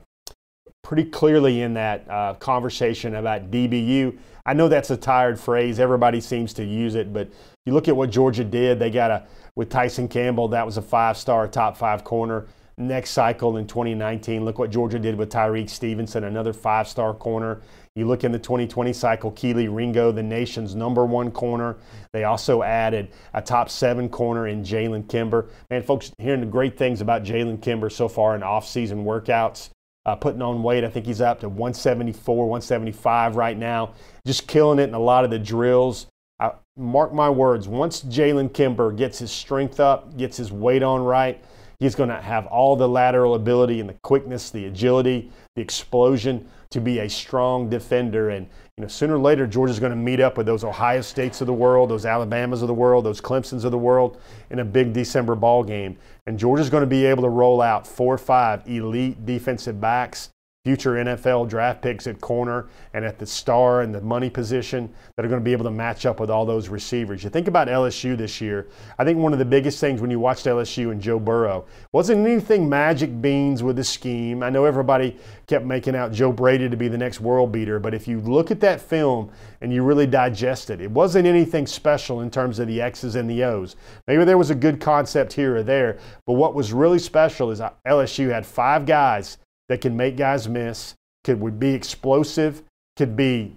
pretty 0.82 1.04
clearly 1.04 1.60
in 1.62 1.74
that 1.74 2.08
uh, 2.10 2.34
conversation 2.34 3.16
about 3.16 3.50
DBU. 3.50 4.18
I 4.46 4.54
know 4.54 4.68
that's 4.68 4.90
a 4.90 4.96
tired 4.96 5.38
phrase. 5.38 5.78
Everybody 5.78 6.20
seems 6.20 6.54
to 6.54 6.64
use 6.64 6.94
it, 6.94 7.12
but 7.12 7.30
you 7.66 7.74
look 7.74 7.86
at 7.88 7.94
what 7.94 8.10
Georgia 8.10 8.44
did. 8.44 8.78
They 8.78 8.90
got 8.90 9.10
a 9.10 9.26
with 9.54 9.68
Tyson 9.68 10.08
Campbell. 10.08 10.48
That 10.48 10.64
was 10.64 10.78
a 10.78 10.82
five-star, 10.82 11.48
top 11.48 11.76
five 11.76 12.04
corner. 12.04 12.46
Next 12.78 13.10
cycle 13.10 13.56
in 13.56 13.66
2019, 13.66 14.44
look 14.44 14.60
what 14.60 14.70
Georgia 14.70 15.00
did 15.00 15.16
with 15.16 15.30
Tyrique 15.30 15.68
Stevenson, 15.68 16.22
another 16.24 16.52
five-star 16.52 17.12
corner. 17.12 17.60
You 17.96 18.06
look 18.06 18.22
in 18.22 18.30
the 18.30 18.38
2020 18.38 18.92
cycle, 18.92 19.32
Kelee 19.32 19.68
Ringo, 19.68 20.12
the 20.12 20.22
nation's 20.22 20.76
number 20.76 21.04
one 21.04 21.32
corner. 21.32 21.78
They 22.12 22.22
also 22.22 22.62
added 22.62 23.10
a 23.34 23.42
top 23.42 23.68
seven 23.68 24.08
corner 24.08 24.46
in 24.46 24.62
Jalen 24.62 25.08
Kimber. 25.08 25.48
Man, 25.70 25.82
folks, 25.82 26.12
hearing 26.18 26.38
the 26.38 26.46
great 26.46 26.78
things 26.78 27.00
about 27.00 27.24
Jalen 27.24 27.60
Kimber 27.60 27.90
so 27.90 28.06
far 28.06 28.36
in 28.36 28.44
off-season 28.44 29.04
workouts 29.04 29.70
uh, 30.08 30.16
putting 30.16 30.40
on 30.40 30.62
weight. 30.62 30.84
I 30.84 30.88
think 30.88 31.04
he's 31.04 31.20
up 31.20 31.40
to 31.40 31.48
174, 31.48 32.48
175 32.48 33.36
right 33.36 33.58
now, 33.58 33.92
just 34.24 34.46
killing 34.46 34.78
it 34.78 34.88
in 34.88 34.94
a 34.94 34.98
lot 34.98 35.24
of 35.24 35.30
the 35.30 35.38
drills. 35.38 36.06
I, 36.40 36.52
mark 36.76 37.12
my 37.12 37.28
words, 37.28 37.68
once 37.68 38.02
Jalen 38.04 38.54
Kimber 38.54 38.92
gets 38.92 39.18
his 39.18 39.30
strength 39.30 39.80
up, 39.80 40.16
gets 40.16 40.36
his 40.36 40.52
weight 40.52 40.82
on 40.82 41.02
right, 41.02 41.44
he's 41.80 41.94
going 41.94 42.08
to 42.08 42.20
have 42.20 42.46
all 42.46 42.76
the 42.76 42.88
lateral 42.88 43.34
ability 43.34 43.80
and 43.80 43.88
the 43.88 43.96
quickness, 44.02 44.50
the 44.50 44.66
agility, 44.66 45.30
the 45.54 45.62
explosion 45.62 46.48
to 46.70 46.80
be 46.80 46.98
a 46.98 47.08
strong 47.08 47.68
defender. 47.68 48.30
And 48.30 48.46
you 48.76 48.82
know, 48.82 48.88
sooner 48.88 49.14
or 49.14 49.20
later, 49.20 49.46
Georgia's 49.46 49.80
going 49.80 49.90
to 49.90 49.96
meet 49.96 50.20
up 50.20 50.36
with 50.36 50.46
those 50.46 50.64
Ohio 50.64 51.00
States 51.00 51.40
of 51.40 51.46
the 51.46 51.52
world, 51.52 51.90
those 51.90 52.04
Alabamas 52.04 52.62
of 52.62 52.68
the 52.68 52.74
world, 52.74 53.04
those 53.04 53.20
Clemsons 53.20 53.64
of 53.64 53.70
the 53.70 53.78
world 53.78 54.20
in 54.50 54.58
a 54.58 54.64
big 54.64 54.92
December 54.92 55.34
ball 55.34 55.62
game. 55.62 55.96
And 56.26 56.38
Georgia's 56.38 56.70
going 56.70 56.82
to 56.82 56.86
be 56.86 57.06
able 57.06 57.22
to 57.22 57.28
roll 57.28 57.62
out 57.62 57.86
four 57.86 58.14
or 58.14 58.18
five 58.18 58.68
elite 58.68 59.24
defensive 59.24 59.80
backs 59.80 60.30
future 60.64 60.94
NFL 60.94 61.48
draft 61.48 61.80
picks 61.80 62.06
at 62.06 62.20
corner 62.20 62.68
and 62.92 63.04
at 63.04 63.18
the 63.18 63.24
star 63.24 63.82
and 63.82 63.94
the 63.94 64.00
money 64.00 64.28
position 64.28 64.92
that 65.16 65.24
are 65.24 65.28
going 65.28 65.40
to 65.40 65.44
be 65.44 65.52
able 65.52 65.64
to 65.64 65.70
match 65.70 66.04
up 66.04 66.18
with 66.18 66.30
all 66.30 66.44
those 66.44 66.68
receivers. 66.68 67.22
You 67.22 67.30
think 67.30 67.48
about 67.48 67.68
LSU 67.68 68.18
this 68.18 68.40
year. 68.40 68.66
I 68.98 69.04
think 69.04 69.18
one 69.18 69.32
of 69.32 69.38
the 69.38 69.44
biggest 69.44 69.80
things 69.80 70.00
when 70.00 70.10
you 70.10 70.18
watched 70.18 70.46
LSU 70.46 70.90
and 70.90 71.00
Joe 71.00 71.20
Burrow 71.20 71.64
wasn't 71.92 72.26
anything 72.26 72.68
magic 72.68 73.22
beans 73.22 73.62
with 73.62 73.76
the 73.76 73.84
scheme. 73.84 74.42
I 74.42 74.50
know 74.50 74.64
everybody 74.64 75.16
kept 75.46 75.64
making 75.64 75.94
out 75.94 76.12
Joe 76.12 76.32
Brady 76.32 76.68
to 76.68 76.76
be 76.76 76.88
the 76.88 76.98
next 76.98 77.20
world 77.20 77.52
beater, 77.52 77.78
but 77.78 77.94
if 77.94 78.08
you 78.08 78.20
look 78.20 78.50
at 78.50 78.60
that 78.60 78.80
film 78.80 79.30
and 79.60 79.72
you 79.72 79.84
really 79.84 80.06
digest 80.06 80.70
it, 80.70 80.80
it 80.80 80.90
wasn't 80.90 81.26
anything 81.26 81.66
special 81.66 82.20
in 82.20 82.30
terms 82.30 82.58
of 82.58 82.66
the 82.66 82.82
X's 82.82 83.14
and 83.14 83.30
the 83.30 83.44
O's. 83.44 83.76
Maybe 84.08 84.24
there 84.24 84.36
was 84.36 84.50
a 84.50 84.56
good 84.56 84.80
concept 84.80 85.32
here 85.32 85.56
or 85.56 85.62
there, 85.62 85.98
but 86.26 86.34
what 86.34 86.54
was 86.54 86.72
really 86.72 86.98
special 86.98 87.52
is 87.52 87.60
uh, 87.60 87.70
LSU 87.86 88.30
had 88.30 88.44
five 88.44 88.84
guys 88.84 89.38
that 89.68 89.81
can 89.81 89.96
make 89.96 90.16
guys 90.16 90.48
miss, 90.48 90.94
could 91.24 91.40
would 91.40 91.59
be 91.59 91.74
explosive, 91.74 92.62
could 92.96 93.16
be 93.16 93.57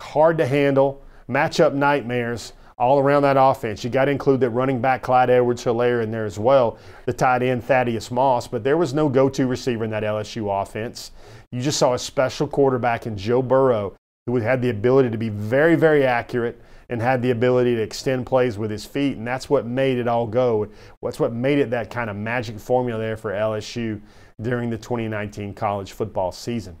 hard 0.00 0.38
to 0.38 0.46
handle, 0.46 1.02
matchup 1.28 1.74
nightmares 1.74 2.52
all 2.76 2.98
around 2.98 3.22
that 3.22 3.36
offense. 3.38 3.84
You 3.84 3.90
got 3.90 4.06
to 4.06 4.10
include 4.10 4.40
that 4.40 4.50
running 4.50 4.80
back 4.80 5.02
Clyde 5.02 5.30
Edwards 5.30 5.64
Helaire 5.64 6.02
in 6.02 6.10
there 6.10 6.24
as 6.24 6.38
well, 6.38 6.78
the 7.06 7.12
tight 7.12 7.42
end 7.42 7.64
Thaddeus 7.64 8.10
Moss, 8.10 8.48
but 8.48 8.64
there 8.64 8.76
was 8.76 8.92
no 8.92 9.08
go 9.08 9.28
to 9.28 9.46
receiver 9.46 9.84
in 9.84 9.90
that 9.90 10.02
LSU 10.02 10.62
offense. 10.62 11.12
You 11.52 11.60
just 11.60 11.78
saw 11.78 11.94
a 11.94 11.98
special 11.98 12.48
quarterback 12.48 13.06
in 13.06 13.16
Joe 13.16 13.42
Burrow 13.42 13.94
who 14.26 14.36
had 14.36 14.60
the 14.60 14.70
ability 14.70 15.10
to 15.10 15.18
be 15.18 15.28
very, 15.28 15.76
very 15.76 16.04
accurate 16.04 16.60
and 16.88 17.00
had 17.00 17.22
the 17.22 17.30
ability 17.30 17.76
to 17.76 17.82
extend 17.82 18.26
plays 18.26 18.58
with 18.58 18.70
his 18.70 18.84
feet. 18.84 19.16
And 19.16 19.26
that's 19.26 19.48
what 19.48 19.66
made 19.66 19.98
it 19.98 20.08
all 20.08 20.26
go. 20.26 20.68
That's 21.02 21.20
what 21.20 21.32
made 21.32 21.58
it 21.58 21.70
that 21.70 21.90
kind 21.90 22.10
of 22.10 22.16
magic 22.16 22.58
formula 22.58 23.00
there 23.00 23.16
for 23.16 23.32
LSU 23.32 24.00
during 24.40 24.70
the 24.70 24.78
2019 24.78 25.54
college 25.54 25.92
football 25.92 26.32
season. 26.32 26.76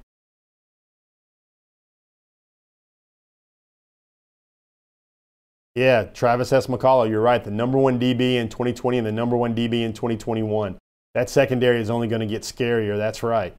Yeah, 5.74 6.04
Travis 6.04 6.52
S. 6.52 6.68
McCullough, 6.68 7.10
you're 7.10 7.20
right. 7.20 7.42
The 7.42 7.50
number 7.50 7.78
one 7.78 7.98
DB 7.98 8.36
in 8.36 8.48
2020 8.48 8.98
and 8.98 9.06
the 9.06 9.12
number 9.12 9.36
one 9.36 9.54
DB 9.54 9.82
in 9.82 9.92
2021. 9.92 10.78
That 11.14 11.28
secondary 11.28 11.80
is 11.80 11.90
only 11.90 12.06
going 12.06 12.20
to 12.20 12.26
get 12.26 12.42
scarier. 12.42 12.96
That's 12.96 13.22
right. 13.24 13.54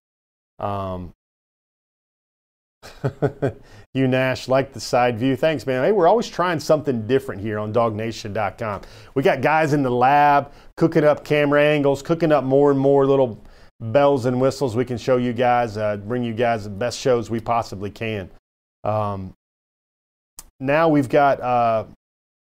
Um, 0.59 1.13
Hugh 3.93 4.07
Nash 4.07 4.47
like 4.47 4.71
the 4.71 4.79
side 4.79 5.19
view. 5.19 5.35
Thanks, 5.35 5.65
man. 5.65 5.83
Hey, 5.83 5.91
we're 5.91 6.07
always 6.07 6.29
trying 6.29 6.59
something 6.59 7.05
different 7.07 7.41
here 7.41 7.59
on 7.59 7.73
DawgNation.com. 7.73 8.81
We 9.13 9.23
got 9.23 9.41
guys 9.41 9.73
in 9.73 9.83
the 9.83 9.91
lab 9.91 10.51
cooking 10.77 11.03
up 11.03 11.25
camera 11.25 11.63
angles, 11.63 12.01
cooking 12.01 12.31
up 12.31 12.43
more 12.43 12.71
and 12.71 12.79
more 12.79 13.05
little 13.05 13.43
bells 13.79 14.25
and 14.25 14.39
whistles 14.39 14.75
we 14.75 14.85
can 14.85 14.97
show 14.97 15.17
you 15.17 15.33
guys, 15.33 15.77
uh, 15.77 15.97
bring 15.97 16.23
you 16.23 16.33
guys 16.33 16.63
the 16.63 16.69
best 16.69 16.99
shows 16.99 17.29
we 17.29 17.39
possibly 17.39 17.91
can. 17.91 18.29
Um, 18.83 19.33
now 20.59 20.89
we've 20.89 21.09
got 21.09 21.41
uh, 21.41 21.85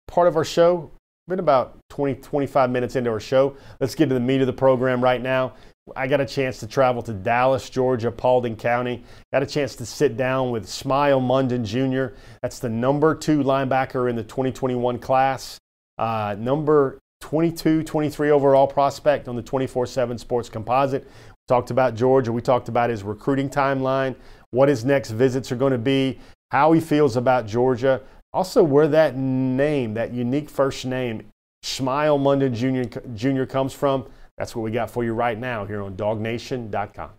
part 0.07 0.27
of 0.27 0.35
our 0.35 0.45
show, 0.45 0.91
been 1.27 1.39
about 1.39 1.77
20, 1.89 2.15
25 2.15 2.71
minutes 2.71 2.95
into 2.95 3.09
our 3.09 3.19
show. 3.19 3.55
Let's 3.79 3.95
get 3.95 4.07
to 4.07 4.15
the 4.15 4.19
meat 4.19 4.41
of 4.41 4.47
the 4.47 4.53
program 4.53 5.03
right 5.03 5.21
now. 5.21 5.53
I 5.95 6.07
got 6.07 6.21
a 6.21 6.25
chance 6.25 6.59
to 6.59 6.67
travel 6.67 7.01
to 7.03 7.13
Dallas, 7.13 7.69
Georgia, 7.69 8.11
Paulding 8.11 8.55
County. 8.55 9.03
Got 9.31 9.43
a 9.43 9.47
chance 9.47 9.75
to 9.77 9.85
sit 9.85 10.17
down 10.17 10.51
with 10.51 10.65
Smael 10.65 11.21
Mondon 11.21 11.63
Jr. 11.63 12.15
That's 12.41 12.59
the 12.59 12.69
number 12.69 13.15
two 13.15 13.43
linebacker 13.43 14.09
in 14.09 14.15
the 14.15 14.23
2021 14.23 14.99
class. 14.99 15.57
Uh, 15.97 16.35
number 16.37 16.99
22, 17.21 17.83
23 17.83 18.31
overall 18.31 18.67
prospect 18.67 19.27
on 19.27 19.35
the 19.35 19.41
24 19.41 19.85
7 19.85 20.17
Sports 20.17 20.49
Composite. 20.49 21.03
We 21.03 21.33
talked 21.47 21.71
about 21.71 21.95
Georgia. 21.95 22.31
We 22.31 22.41
talked 22.41 22.69
about 22.69 22.89
his 22.89 23.03
recruiting 23.03 23.49
timeline, 23.49 24.15
what 24.51 24.69
his 24.69 24.85
next 24.85 25.11
visits 25.11 25.51
are 25.51 25.55
going 25.55 25.73
to 25.73 25.77
be, 25.77 26.19
how 26.51 26.71
he 26.71 26.81
feels 26.81 27.17
about 27.17 27.45
Georgia, 27.45 28.01
also 28.33 28.63
where 28.63 28.87
that 28.87 29.15
name, 29.15 29.93
that 29.95 30.13
unique 30.13 30.49
first 30.49 30.85
name, 30.85 31.27
Smael 31.63 32.19
Mondon 32.19 32.53
Jr., 32.53 32.99
Jr. 33.13 33.45
comes 33.45 33.73
from. 33.73 34.05
That's 34.37 34.55
what 34.55 34.61
we 34.61 34.71
got 34.71 34.89
for 34.89 35.03
you 35.03 35.13
right 35.13 35.37
now 35.37 35.65
here 35.65 35.81
on 35.81 35.95
DawgNation.com. 35.95 37.18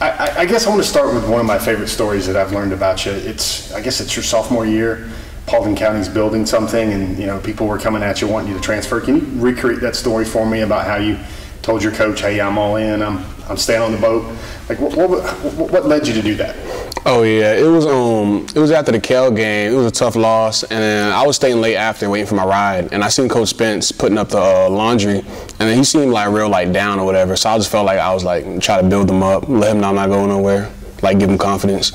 I, 0.00 0.42
I, 0.42 0.46
guess 0.46 0.64
I 0.64 0.70
want 0.70 0.80
to 0.80 0.88
start 0.88 1.12
with 1.12 1.28
one 1.28 1.40
of 1.40 1.46
my 1.46 1.58
favorite 1.58 1.88
stories 1.88 2.24
that 2.28 2.36
I've 2.36 2.52
learned 2.52 2.72
about 2.72 3.04
you. 3.04 3.10
It's 3.10 3.72
I 3.72 3.80
guess 3.80 4.00
it's 4.00 4.14
your 4.14 4.22
sophomore 4.22 4.64
year. 4.64 5.10
Paulding 5.46 5.74
County's 5.74 6.08
building 6.08 6.46
something, 6.46 6.92
and 6.92 7.18
you 7.18 7.26
know 7.26 7.40
people 7.40 7.66
were 7.66 7.78
coming 7.78 8.02
at 8.02 8.20
you 8.20 8.28
wanting 8.28 8.52
you 8.52 8.56
to 8.56 8.62
transfer. 8.62 9.00
Can 9.00 9.16
you 9.16 9.42
recreate 9.42 9.80
that 9.80 9.96
story 9.96 10.24
for 10.24 10.46
me 10.46 10.60
about 10.60 10.86
how 10.86 10.96
you 10.96 11.18
told 11.68 11.82
your 11.82 11.92
coach, 11.92 12.22
"Hey, 12.22 12.40
I'm 12.40 12.56
all 12.56 12.76
in. 12.76 13.02
I'm 13.02 13.22
I'm 13.46 13.58
staying 13.58 13.82
on 13.82 13.92
the 13.92 13.98
boat." 13.98 14.24
Like, 14.70 14.80
what, 14.80 14.96
what, 14.96 15.70
what 15.70 15.84
led 15.84 16.08
you 16.08 16.14
to 16.14 16.22
do 16.22 16.34
that? 16.36 16.56
Oh 17.04 17.24
yeah, 17.24 17.52
it 17.52 17.68
was 17.68 17.84
um 17.84 18.46
it 18.54 18.58
was 18.58 18.70
after 18.70 18.90
the 18.90 18.98
Cal 18.98 19.30
game. 19.30 19.72
It 19.72 19.76
was 19.76 19.84
a 19.84 19.90
tough 19.90 20.16
loss, 20.16 20.62
and 20.64 21.12
I 21.12 21.26
was 21.26 21.36
staying 21.36 21.60
late 21.60 21.76
after 21.76 22.08
waiting 22.08 22.26
for 22.26 22.36
my 22.36 22.46
ride, 22.46 22.90
and 22.92 23.04
I 23.04 23.08
seen 23.08 23.28
Coach 23.28 23.48
Spence 23.48 23.92
putting 23.92 24.16
up 24.16 24.30
the 24.30 24.40
uh, 24.40 24.70
laundry, 24.70 25.18
and 25.18 25.66
then 25.68 25.76
he 25.76 25.84
seemed 25.84 26.10
like 26.10 26.32
real 26.32 26.48
like 26.48 26.72
down 26.72 26.98
or 26.98 27.04
whatever. 27.04 27.36
So 27.36 27.50
I 27.50 27.58
just 27.58 27.70
felt 27.70 27.84
like 27.84 27.98
I 27.98 28.14
was 28.14 28.24
like 28.24 28.44
try 28.60 28.80
to 28.80 28.88
build 28.88 29.10
him 29.10 29.22
up, 29.22 29.46
let 29.46 29.72
him 29.72 29.82
know 29.82 29.90
I'm 29.90 29.94
not 29.94 30.08
going 30.08 30.30
nowhere, 30.30 30.70
like 31.02 31.18
give 31.18 31.28
him 31.28 31.36
confidence. 31.36 31.94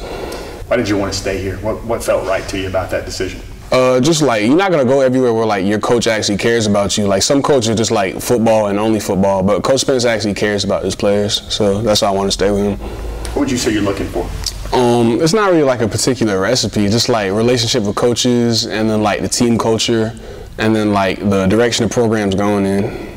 Why 0.68 0.78
did 0.78 0.88
you 0.88 0.98
want 0.98 1.12
to 1.12 1.18
stay 1.18 1.42
here? 1.42 1.58
What 1.58 1.84
what 1.84 2.04
felt 2.04 2.28
right 2.28 2.48
to 2.50 2.60
you 2.60 2.68
about 2.68 2.92
that 2.92 3.06
decision? 3.06 3.42
Uh, 3.74 4.00
just 4.00 4.22
like 4.22 4.44
you're 4.44 4.56
not 4.56 4.70
gonna 4.70 4.86
go 4.86 5.02
everywhere 5.02 5.34
where 5.34 5.48
like 5.48 5.66
your 5.66 5.80
coach 5.80 6.06
actually 6.06 6.38
cares 6.38 6.68
about 6.68 6.96
you. 6.96 7.08
Like 7.08 7.24
some 7.24 7.42
coaches 7.42 7.76
just 7.76 7.90
like 7.90 8.22
football 8.22 8.68
and 8.68 8.78
only 8.78 9.00
football, 9.00 9.42
but 9.42 9.64
Coach 9.64 9.80
Spence 9.80 10.06
actually 10.06 10.36
cares 10.36 10.64
about 10.64 10.84
his 10.84 10.96
players, 10.96 11.42
so 11.52 11.82
that's 11.82 12.04
why 12.04 12.10
I 12.10 12.12
want 12.12 12.28
to 12.28 12.32
stay 12.32 12.52
with 12.52 12.60
him. 12.60 12.78
What 12.78 13.38
would 13.38 13.52
you 13.52 13.58
say 13.58 13.74
you're 13.74 13.82
looking 13.82 14.06
for? 14.10 14.30
Um, 14.76 15.20
it's 15.24 15.34
not 15.34 15.50
really 15.50 15.64
like 15.64 15.82
a 15.82 15.88
particular 15.88 16.40
recipe, 16.40 16.88
just 16.88 17.10
like 17.10 17.32
relationship 17.32 17.82
with 17.82 17.96
coaches, 17.96 18.68
and 18.68 18.88
then 18.88 19.02
like 19.02 19.22
the 19.22 19.28
team 19.28 19.58
culture, 19.58 20.14
and 20.60 20.76
then 20.76 20.94
like 20.94 21.18
the 21.28 21.48
direction 21.48 21.88
the 21.88 21.92
program's 21.92 22.36
going 22.36 22.68
in. 22.68 23.13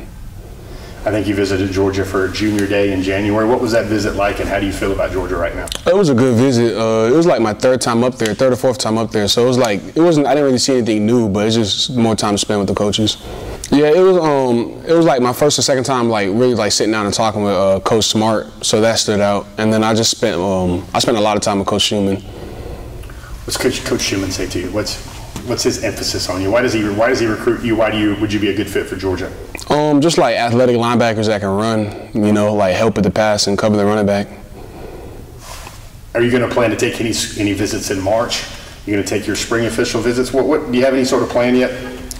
I 1.07 1.09
think 1.09 1.25
you 1.25 1.35
visited 1.35 1.71
Georgia 1.71 2.03
for 2.03 2.27
junior 2.27 2.67
day 2.67 2.91
in 2.91 3.01
January. 3.01 3.47
What 3.47 3.61
was 3.61 3.71
that 3.71 3.85
visit 3.85 4.17
like, 4.17 4.41
and 4.41 4.49
how 4.49 4.59
do 4.59 4.65
you 4.65 4.73
feel 4.73 4.91
about 4.91 5.09
Georgia 5.09 5.37
right 5.37 5.55
now? 5.55 5.65
It 5.85 5.95
was 5.95 6.09
a 6.09 6.13
good 6.13 6.35
visit. 6.35 6.77
Uh, 6.77 7.09
it 7.09 7.15
was 7.15 7.25
like 7.25 7.41
my 7.41 7.53
third 7.53 7.79
time 7.79 8.03
up 8.03 8.15
there, 8.15 8.33
third 8.35 8.51
or 8.51 8.57
fourth 8.57 8.77
time 8.77 8.97
up 8.97 9.11
there. 9.11 9.29
So 9.29 9.45
it 9.45 9.47
was 9.47 9.57
like 9.57 9.95
it 9.95 10.01
wasn't. 10.01 10.27
I 10.27 10.31
didn't 10.31 10.47
really 10.47 10.57
see 10.57 10.73
anything 10.73 11.05
new, 11.05 11.29
but 11.29 11.47
it's 11.47 11.55
just 11.55 11.95
more 11.95 12.13
time 12.13 12.33
to 12.33 12.37
spend 12.37 12.59
with 12.59 12.67
the 12.67 12.75
coaches. 12.75 13.15
Yeah, 13.71 13.87
it 13.87 14.01
was. 14.01 14.17
Um, 14.17 14.83
it 14.85 14.91
was 14.91 15.05
like 15.05 15.21
my 15.21 15.31
first 15.31 15.57
or 15.57 15.61
second 15.61 15.85
time, 15.85 16.09
like 16.09 16.27
really 16.27 16.55
like 16.55 16.73
sitting 16.73 16.91
down 16.91 17.05
and 17.05 17.15
talking 17.15 17.41
with 17.41 17.53
uh, 17.53 17.79
Coach 17.79 18.03
Smart. 18.03 18.47
So 18.65 18.81
that 18.81 18.99
stood 18.99 19.21
out. 19.21 19.47
And 19.57 19.71
then 19.71 19.85
I 19.85 19.93
just 19.93 20.11
spent. 20.11 20.35
Um, 20.35 20.85
I 20.93 20.99
spent 20.99 21.15
a 21.15 21.21
lot 21.21 21.37
of 21.37 21.41
time 21.41 21.59
with 21.59 21.69
Coach 21.69 21.83
Schumann. 21.83 22.17
What's 23.45 23.55
Coach 23.55 23.85
Coach 23.85 24.01
Schumann 24.01 24.31
say 24.31 24.45
to 24.47 24.59
you? 24.59 24.71
What's 24.71 25.01
what's 25.47 25.63
his 25.63 25.85
emphasis 25.85 26.27
on 26.29 26.41
you? 26.41 26.51
Why 26.51 26.61
does 26.61 26.73
he 26.73 26.83
why 26.83 27.07
does 27.07 27.21
he 27.21 27.27
recruit 27.27 27.63
you? 27.63 27.77
Why 27.77 27.91
do 27.91 27.97
you 27.97 28.17
would 28.19 28.33
you 28.33 28.41
be 28.41 28.49
a 28.49 28.53
good 28.53 28.69
fit 28.69 28.87
for 28.87 28.97
Georgia? 28.97 29.31
Um, 29.69 29.99
just 29.99 30.17
like 30.17 30.35
athletic 30.37 30.77
linebackers 30.77 31.25
that 31.27 31.41
can 31.41 31.49
run, 31.49 32.09
you 32.13 32.31
know, 32.31 32.53
like 32.53 32.75
help 32.75 32.95
with 32.95 33.03
the 33.03 33.11
pass 33.11 33.47
and 33.47 33.57
cover 33.57 33.75
the 33.75 33.85
running 33.85 34.05
back. 34.05 34.27
Are 36.13 36.21
you 36.21 36.31
going 36.31 36.47
to 36.47 36.53
plan 36.53 36.69
to 36.69 36.77
take 36.77 36.99
any 37.01 37.13
any 37.37 37.53
visits 37.53 37.91
in 37.91 38.01
March? 38.01 38.43
You're 38.85 38.95
going 38.95 39.05
to 39.05 39.09
take 39.09 39.27
your 39.27 39.35
spring 39.35 39.65
official 39.65 40.01
visits. 40.01 40.31
What, 40.31 40.45
what 40.45 40.71
do 40.71 40.77
you 40.77 40.85
have 40.85 40.93
any 40.93 41.03
sort 41.03 41.21
of 41.21 41.29
plan 41.29 41.55
yet? 41.55 41.71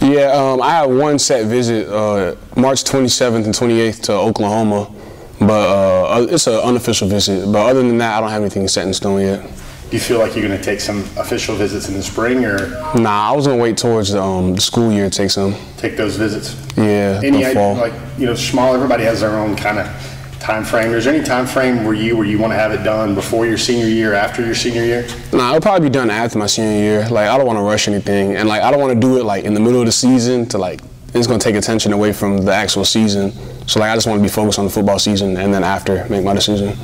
Yeah, 0.01 0.31
um, 0.33 0.61
I 0.61 0.71
have 0.71 0.89
one 0.89 1.17
set 1.17 1.45
visit 1.47 1.87
uh, 1.87 2.35
March 2.55 2.83
27th 2.83 3.45
and 3.45 3.53
28th 3.53 4.01
to 4.03 4.13
Oklahoma, 4.13 4.93
but 5.39 5.53
uh, 5.53 6.27
it's 6.29 6.45
an 6.47 6.55
unofficial 6.55 7.07
visit. 7.07 7.51
But 7.51 7.69
other 7.69 7.81
than 7.81 7.97
that, 7.99 8.17
I 8.17 8.19
don't 8.19 8.29
have 8.29 8.41
anything 8.41 8.67
set 8.67 8.85
in 8.85 8.93
stone 8.93 9.21
yet. 9.21 9.49
Do 9.89 9.95
you 9.95 10.01
feel 10.01 10.19
like 10.19 10.35
you're 10.35 10.45
going 10.45 10.57
to 10.57 10.63
take 10.63 10.81
some 10.81 10.99
official 11.17 11.55
visits 11.55 11.87
in 11.87 11.93
the 11.93 12.03
spring, 12.03 12.43
or? 12.43 12.69
Nah, 12.99 13.31
I 13.31 13.35
was 13.35 13.47
going 13.47 13.57
to 13.57 13.63
wait 13.63 13.77
towards 13.77 14.13
um, 14.13 14.53
the 14.53 14.59
school 14.59 14.91
year 14.91 15.09
to 15.09 15.17
take 15.17 15.29
some. 15.29 15.55
Take 15.77 15.95
those 15.95 16.17
visits. 16.17 16.57
Yeah. 16.75 17.21
Any 17.23 17.45
idea, 17.45 17.73
like 17.73 17.93
you 18.17 18.25
know, 18.25 18.35
small. 18.35 18.75
Everybody 18.75 19.05
has 19.05 19.21
their 19.21 19.37
own 19.37 19.55
kind 19.55 19.79
of 19.79 19.87
time 20.41 20.65
frame. 20.65 20.91
Is 20.91 21.05
there 21.05 21.13
any 21.13 21.23
time 21.23 21.47
frame 21.47 21.85
where 21.85 21.93
you 21.93 22.17
where 22.17 22.27
you 22.27 22.37
want 22.37 22.51
to 22.51 22.57
have 22.57 22.73
it 22.73 22.83
done 22.83 23.15
before 23.15 23.45
your 23.47 23.57
senior 23.57 23.87
year, 23.87 24.13
after 24.13 24.45
your 24.45 24.55
senior 24.55 24.83
year? 24.83 25.07
Nah, 25.31 25.51
it'll 25.51 25.61
probably 25.61 25.87
be 25.87 25.93
done 25.93 26.09
after 26.09 26.37
my 26.37 26.47
senior 26.47 26.77
year. 26.77 27.09
Like 27.09 27.29
I 27.29 27.37
don't 27.37 27.47
want 27.47 27.57
to 27.57 27.63
rush 27.63 27.87
anything, 27.87 28.35
and 28.35 28.49
like 28.49 28.63
I 28.63 28.71
don't 28.71 28.81
want 28.81 28.93
to 28.93 28.99
do 28.99 29.17
it 29.17 29.23
like 29.23 29.45
in 29.45 29.53
the 29.53 29.61
middle 29.61 29.79
of 29.79 29.85
the 29.85 29.93
season 29.93 30.45
to 30.47 30.57
like 30.57 30.81
it's 31.13 31.27
going 31.27 31.39
to 31.39 31.43
take 31.43 31.55
attention 31.55 31.93
away 31.93 32.11
from 32.11 32.39
the 32.39 32.53
actual 32.53 32.83
season. 32.83 33.31
So 33.67 33.79
like 33.79 33.89
I 33.89 33.95
just 33.95 34.05
want 34.05 34.19
to 34.19 34.21
be 34.21 34.27
focused 34.27 34.59
on 34.59 34.65
the 34.65 34.71
football 34.71 34.99
season, 34.99 35.37
and 35.37 35.53
then 35.53 35.63
after 35.63 36.05
make 36.09 36.25
my 36.25 36.33
decision. 36.33 36.77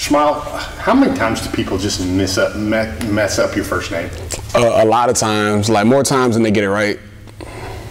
Smael, 0.00 0.40
how 0.78 0.94
many 0.94 1.14
times 1.14 1.46
do 1.46 1.54
people 1.54 1.76
just 1.76 2.02
mess 2.06 2.38
up 2.38 2.56
mess 2.56 3.38
up 3.38 3.54
your 3.54 3.66
first 3.66 3.90
name? 3.90 4.08
Uh, 4.54 4.82
a 4.82 4.86
lot 4.86 5.10
of 5.10 5.14
times, 5.14 5.68
like 5.68 5.86
more 5.86 6.02
times 6.02 6.36
than 6.36 6.42
they 6.42 6.50
get 6.50 6.64
it 6.64 6.70
right. 6.70 6.98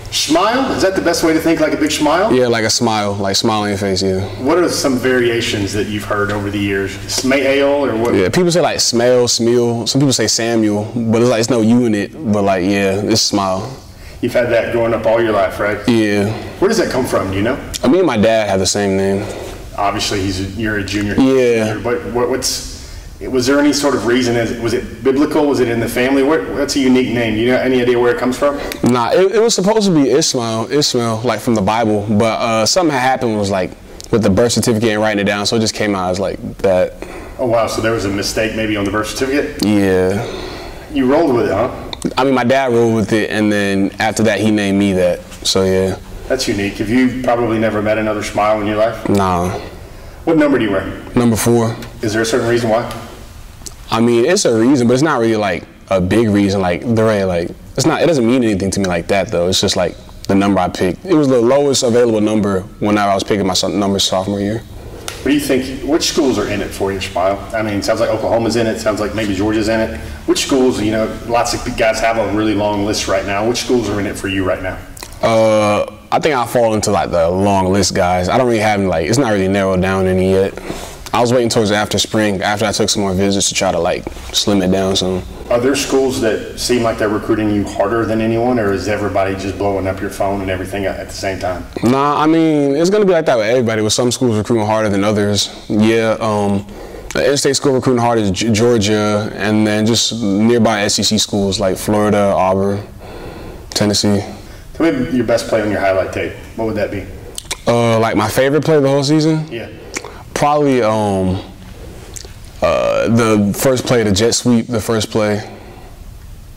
Smile? 0.09 0.71
Is 0.71 0.81
that 0.81 0.95
the 0.95 1.03
best 1.03 1.23
way 1.23 1.33
to 1.33 1.39
think? 1.39 1.59
Like 1.59 1.73
a 1.73 1.77
big 1.77 1.91
smile? 1.91 2.33
Yeah, 2.33 2.47
like 2.47 2.63
a 2.63 2.69
smile, 2.71 3.13
like 3.13 3.35
smile 3.35 3.61
on 3.61 3.69
your 3.69 3.77
face. 3.77 4.01
Yeah. 4.01 4.21
What 4.43 4.57
are 4.57 4.67
some 4.69 4.97
variations 4.97 5.71
that 5.73 5.85
you've 5.85 6.03
heard 6.03 6.31
over 6.31 6.49
the 6.49 6.57
years? 6.57 6.97
Smael 7.05 7.87
or 7.87 7.95
what? 7.95 8.15
Yeah, 8.15 8.29
people 8.29 8.51
say 8.51 8.61
like 8.61 8.79
smell, 8.79 9.27
smell. 9.27 9.85
Some 9.85 10.01
people 10.01 10.13
say 10.13 10.25
Samuel, 10.25 10.91
but 10.95 11.21
it's 11.21 11.29
like 11.29 11.41
it's 11.41 11.51
no 11.51 11.61
U 11.61 11.85
in 11.85 11.93
it. 11.93 12.11
But 12.11 12.41
like, 12.41 12.63
yeah, 12.63 12.95
it's 13.03 13.21
smile. 13.21 13.71
You've 14.21 14.33
had 14.33 14.49
that 14.49 14.71
growing 14.71 14.95
up 14.95 15.05
all 15.05 15.21
your 15.21 15.33
life, 15.33 15.59
right? 15.59 15.77
Yeah. 15.87 16.33
Where 16.57 16.69
does 16.69 16.79
that 16.79 16.91
come 16.91 17.05
from? 17.05 17.29
Do 17.29 17.37
you 17.37 17.43
know? 17.43 17.71
I 17.83 17.87
mean, 17.87 18.03
my 18.03 18.17
dad 18.17 18.49
had 18.49 18.59
the 18.59 18.65
same 18.65 18.97
name 18.97 19.27
obviously 19.79 20.21
he's 20.21 20.39
a, 20.39 20.61
you're 20.61 20.77
a 20.77 20.83
junior. 20.83 21.15
Yeah. 21.15 21.79
But 21.81 22.03
what, 22.13 22.29
what's 22.29 22.79
was 23.27 23.45
there 23.45 23.59
any 23.59 23.73
sort 23.73 23.95
of 23.95 24.05
reason? 24.05 24.35
Was 24.63 24.73
it 24.73 25.03
biblical? 25.03 25.45
Was 25.45 25.59
it 25.59 25.67
in 25.67 25.81
the 25.81 25.89
family? 25.89 26.23
What, 26.23 26.47
what's 26.51 26.75
a 26.77 26.79
unique 26.79 27.13
name? 27.13 27.35
You 27.35 27.47
know 27.47 27.57
any 27.57 27.81
idea 27.81 27.99
where 27.99 28.15
it 28.15 28.17
comes 28.17 28.37
from? 28.37 28.55
Nah, 28.83 29.11
it, 29.11 29.33
it 29.33 29.41
was 29.41 29.53
supposed 29.53 29.87
to 29.87 29.93
be 29.93 30.09
Ishmael, 30.09 30.71
Ishmael, 30.71 31.21
like 31.21 31.41
from 31.41 31.55
the 31.55 31.61
Bible. 31.61 32.05
But 32.09 32.39
uh, 32.39 32.65
something 32.65 32.95
happened 32.95 33.37
was 33.37 33.49
like 33.51 33.71
with 34.11 34.23
the 34.23 34.29
birth 34.29 34.53
certificate 34.53 34.89
and 34.91 35.01
writing 35.01 35.19
it 35.19 35.25
down, 35.25 35.45
so 35.45 35.57
it 35.57 35.59
just 35.59 35.75
came 35.75 35.95
out 35.95 36.11
as 36.11 36.19
like 36.19 36.39
that. 36.59 36.93
Oh 37.37 37.47
wow! 37.47 37.67
So 37.67 37.81
there 37.81 37.91
was 37.91 38.05
a 38.05 38.09
mistake 38.09 38.55
maybe 38.55 38.77
on 38.77 38.85
the 38.85 38.91
birth 38.91 39.07
certificate. 39.07 39.65
Yeah. 39.65 40.25
You 40.93 41.11
rolled 41.11 41.35
with 41.35 41.47
it, 41.47 41.51
huh? 41.51 41.91
I 42.17 42.23
mean, 42.23 42.33
my 42.33 42.45
dad 42.45 42.71
rolled 42.71 42.95
with 42.95 43.11
it, 43.11 43.29
and 43.29 43.51
then 43.51 43.91
after 43.99 44.23
that, 44.23 44.39
he 44.39 44.49
named 44.49 44.79
me 44.79 44.93
that. 44.93 45.21
So 45.45 45.65
yeah. 45.65 45.99
That's 46.29 46.47
unique. 46.47 46.75
Have 46.75 46.89
you 46.89 47.21
probably 47.23 47.59
never 47.59 47.81
met 47.81 47.97
another 47.97 48.23
smile 48.23 48.61
in 48.61 48.67
your 48.67 48.77
life? 48.77 49.09
Nah. 49.09 49.59
What 50.29 50.37
number 50.37 50.59
do 50.59 50.65
you 50.65 50.69
wear? 50.69 50.85
Number 51.15 51.35
four. 51.35 51.75
Is 52.03 52.13
there 52.13 52.21
a 52.21 52.25
certain 52.25 52.47
reason 52.47 52.69
why? 52.69 52.85
I 53.89 53.99
mean, 53.99 54.25
it's 54.25 54.45
a 54.45 54.59
reason, 54.59 54.87
but 54.87 54.93
it's 54.93 55.01
not 55.01 55.19
really 55.19 55.35
like 55.35 55.63
a 55.89 55.99
big 55.99 56.29
reason. 56.29 56.61
Like 56.61 56.81
the 56.81 57.03
way, 57.03 57.23
like 57.23 57.49
it's 57.75 57.87
not. 57.87 58.03
It 58.03 58.05
doesn't 58.05 58.27
mean 58.27 58.43
anything 58.43 58.69
to 58.69 58.79
me 58.79 58.85
like 58.85 59.07
that 59.07 59.31
though. 59.31 59.47
It's 59.47 59.59
just 59.59 59.75
like 59.75 59.97
the 60.27 60.35
number 60.35 60.59
I 60.59 60.69
picked. 60.69 61.03
It 61.03 61.15
was 61.15 61.29
the 61.29 61.41
lowest 61.41 61.81
available 61.81 62.21
number 62.21 62.61
whenever 62.77 63.09
I 63.09 63.15
was 63.15 63.23
picking 63.23 63.47
my 63.47 63.55
number 63.73 63.97
sophomore 63.97 64.39
year. 64.39 64.59
What 64.59 65.23
do 65.23 65.33
you 65.33 65.39
think? 65.39 65.81
Which 65.81 66.03
schools 66.03 66.37
are 66.37 66.47
in 66.47 66.61
it 66.61 66.69
for 66.69 66.91
you, 66.91 66.99
Smael? 66.99 67.51
I 67.51 67.63
mean, 67.63 67.79
it 67.79 67.83
sounds 67.83 67.99
like 67.99 68.11
Oklahoma's 68.11 68.55
in 68.55 68.67
it. 68.67 68.77
Sounds 68.77 68.99
like 68.99 69.15
maybe 69.15 69.33
Georgia's 69.33 69.67
in 69.67 69.79
it. 69.79 69.99
Which 70.27 70.45
schools? 70.45 70.79
You 70.79 70.91
know, 70.91 71.19
lots 71.25 71.55
of 71.55 71.75
guys 71.75 71.99
have 72.01 72.17
a 72.17 72.37
really 72.37 72.53
long 72.53 72.85
list 72.85 73.07
right 73.07 73.25
now. 73.25 73.49
Which 73.49 73.61
schools 73.61 73.89
are 73.89 73.99
in 73.99 74.05
it 74.05 74.15
for 74.15 74.27
you 74.27 74.45
right 74.45 74.61
now? 74.61 74.77
Uh, 75.23 75.98
I 76.11 76.19
think 76.19 76.33
I 76.33 76.45
fall 76.47 76.73
into 76.73 76.89
like 76.91 77.11
the 77.11 77.29
long 77.29 77.71
list 77.71 77.93
guys. 77.93 78.29
I 78.29 78.37
don't 78.37 78.47
really 78.47 78.59
have 78.59 78.81
like 78.81 79.07
it's 79.07 79.19
not 79.19 79.31
really 79.31 79.47
narrowed 79.47 79.81
down 79.81 80.07
any 80.07 80.31
yet. 80.31 80.57
I 81.13 81.21
was 81.21 81.31
waiting 81.33 81.49
towards 81.49 81.71
after 81.71 81.97
spring, 81.97 82.41
after 82.41 82.65
I 82.65 82.71
took 82.71 82.87
some 82.87 83.01
more 83.01 83.13
visits 83.13 83.49
to 83.49 83.55
try 83.55 83.71
to 83.71 83.79
like 83.79 84.03
slim 84.31 84.61
it 84.61 84.71
down 84.71 84.95
some. 84.95 85.23
Are 85.49 85.59
there 85.59 85.75
schools 85.75 86.21
that 86.21 86.59
seem 86.59 86.83
like 86.83 86.99
they're 86.99 87.09
recruiting 87.09 87.49
you 87.49 87.63
harder 87.63 88.05
than 88.05 88.21
anyone, 88.21 88.59
or 88.59 88.71
is 88.73 88.87
everybody 88.87 89.35
just 89.35 89.57
blowing 89.57 89.87
up 89.87 89.99
your 89.99 90.11
phone 90.11 90.41
and 90.41 90.51
everything 90.51 90.85
at 90.85 91.07
the 91.07 91.13
same 91.13 91.39
time? 91.39 91.65
Nah, 91.83 92.21
I 92.21 92.25
mean 92.25 92.75
it's 92.75 92.89
gonna 92.89 93.05
be 93.05 93.13
like 93.13 93.25
that 93.25 93.37
with 93.37 93.47
everybody. 93.47 93.81
With 93.83 93.93
some 93.93 94.11
schools 94.11 94.35
recruiting 94.35 94.65
harder 94.65 94.89
than 94.89 95.03
others. 95.03 95.65
Yeah, 95.67 96.17
um, 96.19 96.65
the 97.13 97.29
in-state 97.29 97.55
school 97.55 97.73
recruiting 97.73 98.01
hard 98.01 98.17
is 98.19 98.31
Georgia, 98.31 99.31
and 99.35 99.65
then 99.65 99.85
just 99.85 100.21
nearby 100.21 100.87
SEC 100.87 101.19
schools 101.19 101.59
like 101.59 101.77
Florida, 101.77 102.33
Auburn, 102.35 102.83
Tennessee. 103.71 104.23
Tell 104.79 104.93
me 104.93 105.09
your 105.11 105.25
best 105.25 105.47
play 105.49 105.61
on 105.61 105.69
your 105.69 105.81
highlight 105.81 106.13
tape. 106.13 106.31
What 106.55 106.65
would 106.67 106.75
that 106.77 106.89
be? 106.89 107.05
Uh, 107.67 107.99
like 107.99 108.15
my 108.15 108.29
favorite 108.29 108.63
play 108.63 108.77
of 108.77 108.83
the 108.83 108.89
whole 108.89 109.03
season? 109.03 109.45
Yeah. 109.51 109.69
Probably 110.33 110.81
um, 110.81 111.41
Uh, 112.61 113.07
the 113.09 113.53
first 113.57 113.85
play, 113.85 114.03
the 114.03 114.11
jet 114.11 114.33
sweep, 114.33 114.67
the 114.67 114.81
first 114.81 115.11
play. 115.11 115.49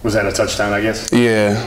Was 0.02 0.14
that 0.14 0.26
a 0.26 0.32
touchdown? 0.32 0.72
I 0.72 0.80
guess. 0.80 1.12
Yeah. 1.12 1.64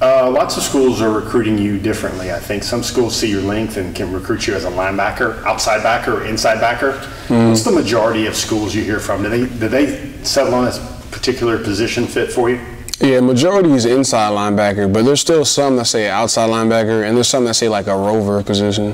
Uh, 0.00 0.30
lots 0.30 0.56
of 0.56 0.62
schools 0.62 1.00
are 1.02 1.10
recruiting 1.10 1.58
you 1.58 1.78
differently. 1.78 2.32
I 2.32 2.38
think 2.38 2.62
some 2.62 2.82
schools 2.82 3.14
see 3.14 3.28
your 3.30 3.42
length 3.42 3.76
and 3.76 3.94
can 3.94 4.12
recruit 4.12 4.46
you 4.46 4.54
as 4.54 4.64
a 4.64 4.70
linebacker, 4.70 5.44
outside 5.44 5.82
backer, 5.82 6.18
or 6.22 6.24
inside 6.24 6.58
backer. 6.60 6.92
Mm. 7.28 7.48
What's 7.50 7.64
the 7.64 7.72
majority 7.72 8.26
of 8.26 8.34
schools 8.34 8.74
you 8.74 8.82
hear 8.82 8.98
from? 8.98 9.22
Do 9.22 9.28
they 9.28 9.46
do 9.46 9.68
they 9.68 10.10
settle 10.22 10.54
on 10.54 10.66
a 10.68 10.72
particular 11.10 11.58
position 11.58 12.06
fit 12.06 12.32
for 12.32 12.50
you? 12.50 12.60
Yeah, 13.00 13.20
majority 13.20 13.70
is 13.70 13.86
inside 13.86 14.30
linebacker, 14.32 14.92
but 14.92 15.06
there's 15.06 15.22
still 15.22 15.46
some 15.46 15.76
that 15.76 15.86
say 15.86 16.10
outside 16.10 16.50
linebacker, 16.50 17.06
and 17.06 17.16
there's 17.16 17.28
some 17.28 17.46
that 17.46 17.54
say 17.54 17.68
like 17.68 17.86
a 17.86 17.96
rover 17.96 18.42
position. 18.42 18.92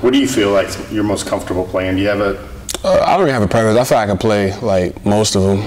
What 0.00 0.12
do 0.12 0.20
you 0.20 0.28
feel 0.28 0.52
like 0.52 0.68
you're 0.92 1.02
most 1.02 1.26
comfortable 1.26 1.64
playing? 1.64 1.96
Do 1.96 2.02
you 2.02 2.08
have 2.08 2.20
a? 2.20 2.48
Uh, 2.84 3.02
I 3.04 3.12
don't 3.12 3.20
really 3.20 3.32
have 3.32 3.42
a 3.42 3.48
preference. 3.48 3.78
I 3.78 3.84
feel 3.84 3.98
like 3.98 4.08
I 4.08 4.10
can 4.12 4.18
play 4.18 4.58
like 4.60 5.04
most 5.04 5.34
of 5.34 5.42
them 5.42 5.58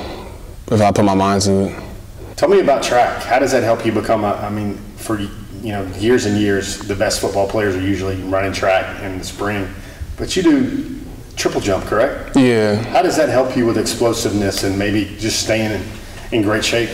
if 0.71 0.82
I 0.82 0.91
put 0.91 1.03
my 1.03 1.15
mind 1.15 1.41
to 1.43 1.65
it. 1.65 1.84
Tell 2.38 2.47
me 2.47 2.61
about 2.61 2.82
track. 2.82 3.23
How 3.23 3.39
does 3.39 3.51
that 3.51 3.63
help 3.63 3.86
you 3.86 3.91
become 3.91 4.23
a? 4.23 4.34
I 4.34 4.49
mean, 4.49 4.78
for 4.95 5.19
you 5.19 5.30
know 5.63 5.86
years 5.97 6.26
and 6.26 6.38
years, 6.38 6.80
the 6.80 6.95
best 6.95 7.19
football 7.19 7.47
players 7.47 7.76
are 7.76 7.82
usually 7.82 8.15
running 8.23 8.53
track 8.53 9.03
in 9.03 9.17
the 9.17 9.23
spring, 9.26 9.67
but 10.15 10.34
you 10.38 10.43
do 10.43 10.99
triple 11.36 11.59
jump, 11.59 11.84
correct? 11.86 12.38
Yeah. 12.38 12.76
How 12.86 13.01
does 13.01 13.17
that 13.17 13.28
help 13.28 13.57
you 13.57 13.65
with 13.65 13.78
explosiveness 13.78 14.63
and 14.63 14.80
maybe 14.80 15.17
just 15.19 15.43
staying 15.43 15.71
in, 15.71 15.86
in 16.32 16.41
great 16.41 16.63
shape? 16.63 16.89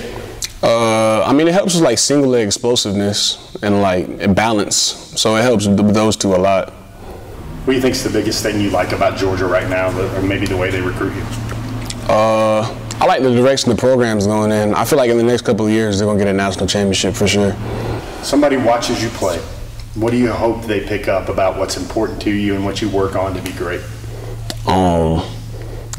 Uh, 0.63 1.23
I 1.23 1.33
mean, 1.33 1.47
it 1.47 1.53
helps 1.53 1.73
with 1.73 1.83
like 1.83 1.97
single 1.97 2.29
leg 2.29 2.45
explosiveness 2.45 3.55
and 3.63 3.81
like 3.81 4.35
balance. 4.35 4.75
So 4.75 5.35
it 5.35 5.41
helps 5.41 5.65
with 5.65 5.93
those 5.93 6.15
two 6.15 6.35
a 6.35 6.37
lot. 6.37 6.69
What 6.69 7.65
do 7.67 7.73
you 7.73 7.81
think 7.81 7.95
is 7.95 8.03
the 8.03 8.09
biggest 8.09 8.43
thing 8.43 8.59
you 8.59 8.69
like 8.69 8.91
about 8.91 9.17
Georgia 9.17 9.45
right 9.45 9.69
now, 9.69 9.89
or 10.15 10.21
maybe 10.21 10.45
the 10.45 10.57
way 10.57 10.71
they 10.71 10.81
recruit 10.81 11.15
you? 11.15 11.23
Uh, 12.09 12.77
I 12.99 13.05
like 13.05 13.23
the 13.23 13.33
direction 13.33 13.69
the 13.69 13.75
program's 13.75 14.27
going 14.27 14.51
in. 14.51 14.75
I 14.75 14.85
feel 14.85 14.97
like 14.97 15.09
in 15.09 15.17
the 15.17 15.23
next 15.23 15.43
couple 15.43 15.65
of 15.65 15.71
years 15.71 15.97
they're 15.97 16.07
going 16.07 16.19
to 16.19 16.23
get 16.23 16.31
a 16.31 16.37
national 16.37 16.67
championship 16.67 17.15
for 17.15 17.27
sure. 17.27 17.55
Somebody 18.21 18.57
watches 18.57 19.01
you 19.01 19.09
play. 19.09 19.39
What 19.95 20.11
do 20.11 20.17
you 20.17 20.31
hope 20.31 20.63
they 20.65 20.85
pick 20.85 21.07
up 21.07 21.27
about 21.27 21.57
what's 21.57 21.77
important 21.77 22.21
to 22.23 22.31
you 22.31 22.55
and 22.55 22.63
what 22.63 22.81
you 22.81 22.89
work 22.89 23.15
on 23.15 23.33
to 23.35 23.41
be 23.41 23.51
great? 23.53 23.81
Um, 24.67 25.23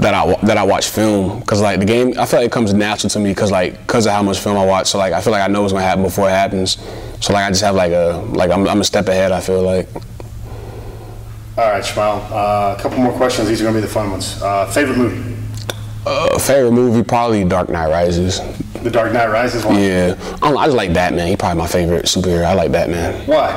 that 0.02 0.14
I 0.14 0.34
that 0.46 0.58
I 0.58 0.62
watch 0.64 0.88
film 0.88 1.40
because 1.40 1.60
like 1.60 1.80
the 1.80 1.86
game, 1.86 2.14
I 2.18 2.26
feel 2.26 2.40
like 2.40 2.46
it 2.46 2.52
comes 2.52 2.74
natural 2.74 3.10
to 3.10 3.18
me 3.18 3.30
because 3.30 3.50
like 3.50 3.78
because 3.86 4.06
of 4.06 4.12
how 4.12 4.22
much 4.22 4.38
film 4.38 4.56
I 4.56 4.64
watch. 4.64 4.88
So 4.88 4.98
like 4.98 5.12
I 5.12 5.20
feel 5.20 5.32
like 5.32 5.42
I 5.42 5.46
know 5.46 5.62
what's 5.62 5.72
gonna 5.72 5.84
happen 5.84 6.02
before 6.02 6.28
it 6.28 6.32
happens. 6.32 6.78
So 7.20 7.32
like 7.32 7.46
I 7.46 7.48
just 7.50 7.62
have 7.62 7.74
like 7.74 7.92
a 7.92 8.24
like 8.32 8.50
I'm, 8.50 8.68
I'm 8.68 8.80
a 8.80 8.84
step 8.84 9.08
ahead. 9.08 9.32
I 9.32 9.40
feel 9.40 9.62
like. 9.62 9.88
All 11.56 11.70
right, 11.70 11.84
Smael. 11.84 12.30
Uh, 12.30 12.76
a 12.78 12.80
couple 12.80 12.98
more 12.98 13.12
questions. 13.12 13.48
These 13.48 13.60
are 13.60 13.64
gonna 13.64 13.76
be 13.76 13.82
the 13.82 13.88
fun 13.88 14.10
ones. 14.10 14.40
Uh, 14.42 14.66
favorite 14.66 14.96
movie. 14.96 15.36
Uh, 16.04 16.38
favorite 16.38 16.72
movie 16.72 17.02
probably 17.02 17.44
Dark 17.44 17.68
Knight 17.68 17.88
Rises. 17.88 18.40
The 18.82 18.90
Dark 18.90 19.12
Knight 19.12 19.28
Rises 19.28 19.64
one. 19.64 19.78
Yeah, 19.78 20.16
I, 20.42 20.52
I 20.52 20.66
just 20.66 20.76
like 20.76 20.92
Batman. 20.92 21.28
He's 21.28 21.36
probably 21.36 21.58
my 21.58 21.68
favorite 21.68 22.06
superhero. 22.06 22.44
I 22.44 22.54
like 22.54 22.72
Batman. 22.72 23.26
Why? 23.26 23.50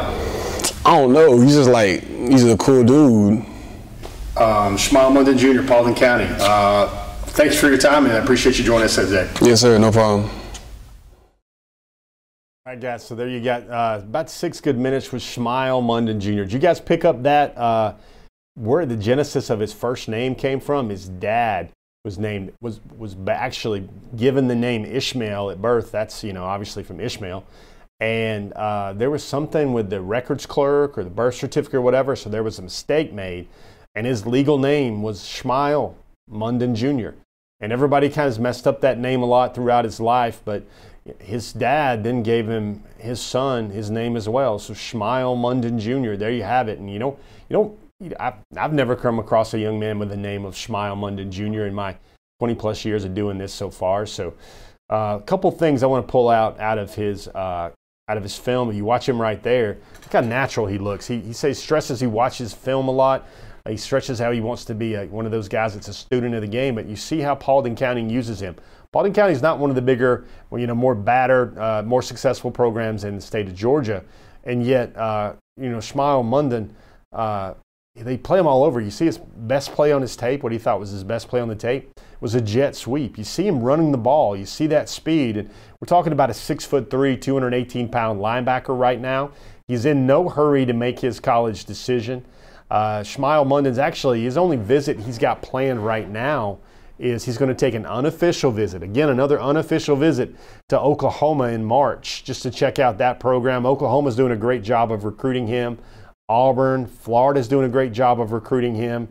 I 0.85 0.99
don't 0.99 1.13
know. 1.13 1.41
He's 1.41 1.55
just 1.55 1.69
like 1.69 2.03
he's 2.03 2.43
a 2.43 2.55
cool 2.57 2.83
dude. 2.83 3.43
Um, 4.37 4.75
Smael 4.75 5.13
Mondon 5.13 5.37
Jr., 5.37 5.65
Paulding 5.65 5.95
County. 5.95 6.27
Uh, 6.39 6.87
thanks 7.27 7.57
for 7.57 7.69
your 7.69 7.77
time, 7.77 8.03
and 8.05 8.13
I 8.13 8.17
appreciate 8.17 8.57
you 8.57 8.65
joining 8.65 8.83
us 8.83 8.95
today. 8.95 9.31
Yes, 9.41 9.61
sir. 9.61 9.77
No 9.77 9.91
problem. 9.91 10.29
All 12.67 12.73
right, 12.73 12.81
guys. 12.81 13.05
So 13.05 13.15
there 13.15 13.29
you 13.29 13.39
got 13.39 13.69
uh, 13.69 14.01
about 14.03 14.29
six 14.29 14.59
good 14.59 14.77
minutes 14.77 15.13
with 15.13 15.21
Smael 15.21 15.81
Mondon 15.81 16.19
Jr. 16.19 16.43
Did 16.43 16.51
you 16.51 16.59
guys 16.59 16.81
pick 16.81 17.05
up 17.05 17.23
that 17.23 17.57
uh, 17.57 17.93
where 18.55 18.85
the 18.85 18.97
genesis 18.97 19.49
of 19.49 19.61
his 19.61 19.71
first 19.71 20.09
name 20.09 20.35
came 20.35 20.59
from? 20.59 20.89
His 20.89 21.07
dad 21.07 21.71
was 22.03 22.19
named 22.19 22.51
was 22.59 22.81
was 22.97 23.15
actually 23.27 23.87
given 24.17 24.49
the 24.49 24.55
name 24.55 24.83
Ishmael 24.83 25.49
at 25.51 25.61
birth. 25.61 25.91
That's 25.91 26.25
you 26.25 26.33
know 26.33 26.43
obviously 26.43 26.83
from 26.83 26.99
Ishmael, 26.99 27.45
and 28.01 28.51
uh, 28.53 28.91
there 28.93 29.09
was 29.09 29.23
something 29.23 29.71
with 29.71 29.89
the 29.89 30.01
records 30.01 30.45
clerk 30.45 30.97
or 30.97 31.05
the 31.05 31.09
birth 31.09 31.35
certificate 31.35 31.75
or 31.75 31.81
whatever. 31.81 32.15
So 32.15 32.29
there 32.29 32.43
was 32.43 32.59
a 32.59 32.63
mistake 32.63 33.13
made, 33.13 33.47
and 33.95 34.05
his 34.05 34.25
legal 34.25 34.57
name 34.57 35.01
was 35.01 35.19
Smael 35.21 35.95
Mondon 36.31 36.75
Jr. 36.75 37.17
And 37.61 37.71
everybody 37.71 38.09
kind 38.09 38.29
of 38.29 38.39
messed 38.39 38.67
up 38.67 38.81
that 38.81 38.99
name 38.99 39.21
a 39.21 39.25
lot 39.25 39.55
throughout 39.55 39.85
his 39.85 39.99
life, 39.99 40.41
but 40.43 40.63
his 41.19 41.53
dad 41.53 42.03
then 42.03 42.21
gave 42.23 42.47
him 42.47 42.83
his 42.97 43.21
son 43.21 43.69
his 43.69 43.89
name 43.89 44.17
as 44.17 44.27
well. 44.27 44.59
So 44.59 44.73
Smael 44.73 45.37
Mondon 45.37 45.79
Jr. 45.79 46.17
There 46.17 46.31
you 46.31 46.43
have 46.43 46.67
it, 46.67 46.79
and 46.79 46.91
you 46.91 46.99
know 46.99 47.17
you 47.49 47.53
don't 47.53 47.77
I've, 48.19 48.35
I've 48.57 48.73
never 48.73 48.95
come 48.95 49.19
across 49.19 49.53
a 49.53 49.59
young 49.59 49.79
man 49.79 49.99
with 49.99 50.09
the 50.09 50.17
name 50.17 50.43
of 50.43 50.55
Smael 50.55 50.97
Mondon 50.97 51.29
Jr. 51.29 51.65
in 51.65 51.73
my 51.73 51.95
20 52.39 52.55
plus 52.55 52.83
years 52.83 53.05
of 53.05 53.15
doing 53.15 53.37
this 53.37 53.53
so 53.53 53.69
far. 53.69 54.05
So, 54.05 54.33
uh, 54.91 55.19
a 55.21 55.23
couple 55.25 55.49
things 55.51 55.81
I 55.81 55.87
want 55.87 56.05
to 56.05 56.11
pull 56.11 56.29
out 56.29 56.59
out 56.59 56.77
of 56.77 56.93
his 56.93 57.27
uh, 57.29 57.71
out 58.07 58.17
of 58.17 58.23
his 58.23 58.37
film. 58.37 58.71
You 58.73 58.83
watch 58.83 59.07
him 59.07 59.19
right 59.19 59.41
there. 59.41 59.77
Look 60.01 60.11
how 60.11 60.21
natural 60.21 60.67
he 60.67 60.77
looks. 60.77 61.07
He, 61.07 61.21
he 61.21 61.33
says 61.33 61.57
stresses 61.57 61.99
he 61.99 62.07
watches 62.07 62.53
film 62.53 62.87
a 62.87 62.91
lot. 62.91 63.25
Uh, 63.65 63.71
he 63.71 63.77
stretches 63.77 64.19
how 64.19 64.31
he 64.31 64.41
wants 64.41 64.65
to 64.65 64.75
be 64.75 64.95
a, 64.95 65.05
one 65.07 65.25
of 65.25 65.31
those 65.31 65.47
guys 65.47 65.73
that's 65.73 65.87
a 65.87 65.93
student 65.93 66.35
of 66.35 66.41
the 66.41 66.47
game. 66.47 66.75
But 66.75 66.87
you 66.87 66.95
see 66.95 67.19
how 67.19 67.35
Paulding 67.35 67.75
County 67.75 68.03
uses 68.03 68.41
him. 68.41 68.55
Paulding 68.91 69.13
County 69.13 69.33
is 69.33 69.41
not 69.41 69.59
one 69.59 69.69
of 69.69 69.75
the 69.75 69.81
bigger, 69.81 70.25
well, 70.49 70.61
you 70.61 70.67
know, 70.67 70.75
more 70.75 70.95
battered, 70.95 71.57
uh, 71.57 71.83
more 71.83 72.01
successful 72.01 72.51
programs 72.51 73.03
in 73.03 73.15
the 73.15 73.21
state 73.21 73.47
of 73.47 73.55
Georgia, 73.55 74.03
and 74.45 74.65
yet, 74.65 74.95
uh, 74.95 75.33
you 75.57 75.69
know, 75.69 75.79
Smael 75.79 76.23
Mondon 76.23 76.69
uh, 77.11 77.55
they 77.95 78.17
play 78.17 78.39
him 78.39 78.47
all 78.47 78.63
over. 78.63 78.81
You 78.81 78.91
see 78.91 79.05
his 79.05 79.17
best 79.17 79.71
play 79.71 79.93
on 79.93 80.01
his 80.01 80.17
tape, 80.17 80.43
what 80.43 80.51
he 80.51 80.57
thought 80.57 80.79
was 80.79 80.89
his 80.89 81.03
best 81.03 81.29
play 81.29 81.39
on 81.39 81.47
the 81.47 81.55
tape, 81.55 81.91
was 82.19 82.35
a 82.35 82.41
jet 82.41 82.75
sweep. 82.75 83.17
You 83.17 83.23
see 83.23 83.47
him 83.47 83.61
running 83.61 83.93
the 83.93 83.97
ball. 83.97 84.35
You 84.35 84.45
see 84.45 84.67
that 84.67 84.89
speed. 84.89 85.37
And 85.37 85.49
we're 85.79 85.87
talking 85.87 86.11
about 86.11 86.29
a 86.29 86.33
six 86.33 86.65
foot 86.65 86.89
three, 86.89 87.15
218 87.15 87.87
pound 87.87 88.19
linebacker 88.19 88.77
right 88.77 88.99
now. 88.99 89.31
He's 89.69 89.85
in 89.85 90.05
no 90.05 90.27
hurry 90.27 90.65
to 90.65 90.73
make 90.73 90.99
his 90.99 91.21
college 91.21 91.63
decision. 91.63 92.25
Uh, 92.69 93.03
Mondon's 93.17 93.77
actually 93.77 94.23
his 94.23 94.37
only 94.37 94.57
visit 94.57 94.99
he's 94.99 95.17
got 95.17 95.41
planned 95.41 95.85
right 95.85 96.09
now 96.09 96.59
is 96.97 97.25
he's 97.25 97.37
going 97.37 97.49
to 97.49 97.55
take 97.55 97.73
an 97.73 97.85
unofficial 97.85 98.51
visit. 98.51 98.81
Again, 98.81 99.09
another 99.09 99.39
unofficial 99.39 99.95
visit 99.95 100.33
to 100.69 100.79
Oklahoma 100.79 101.45
in 101.49 101.63
March 101.63 102.23
just 102.23 102.41
to 102.43 102.51
check 102.51 102.79
out 102.79 102.97
that 102.99 103.19
program. 103.19 103.65
Oklahoma's 103.65 104.15
doing 104.15 104.31
a 104.31 104.37
great 104.37 104.63
job 104.63 104.91
of 104.91 105.03
recruiting 105.03 105.47
him. 105.47 105.77
Auburn, 106.29 106.87
Florida's 106.87 107.47
doing 107.47 107.65
a 107.65 107.69
great 107.69 107.91
job 107.91 108.19
of 108.19 108.31
recruiting 108.31 108.75
him. 108.75 109.09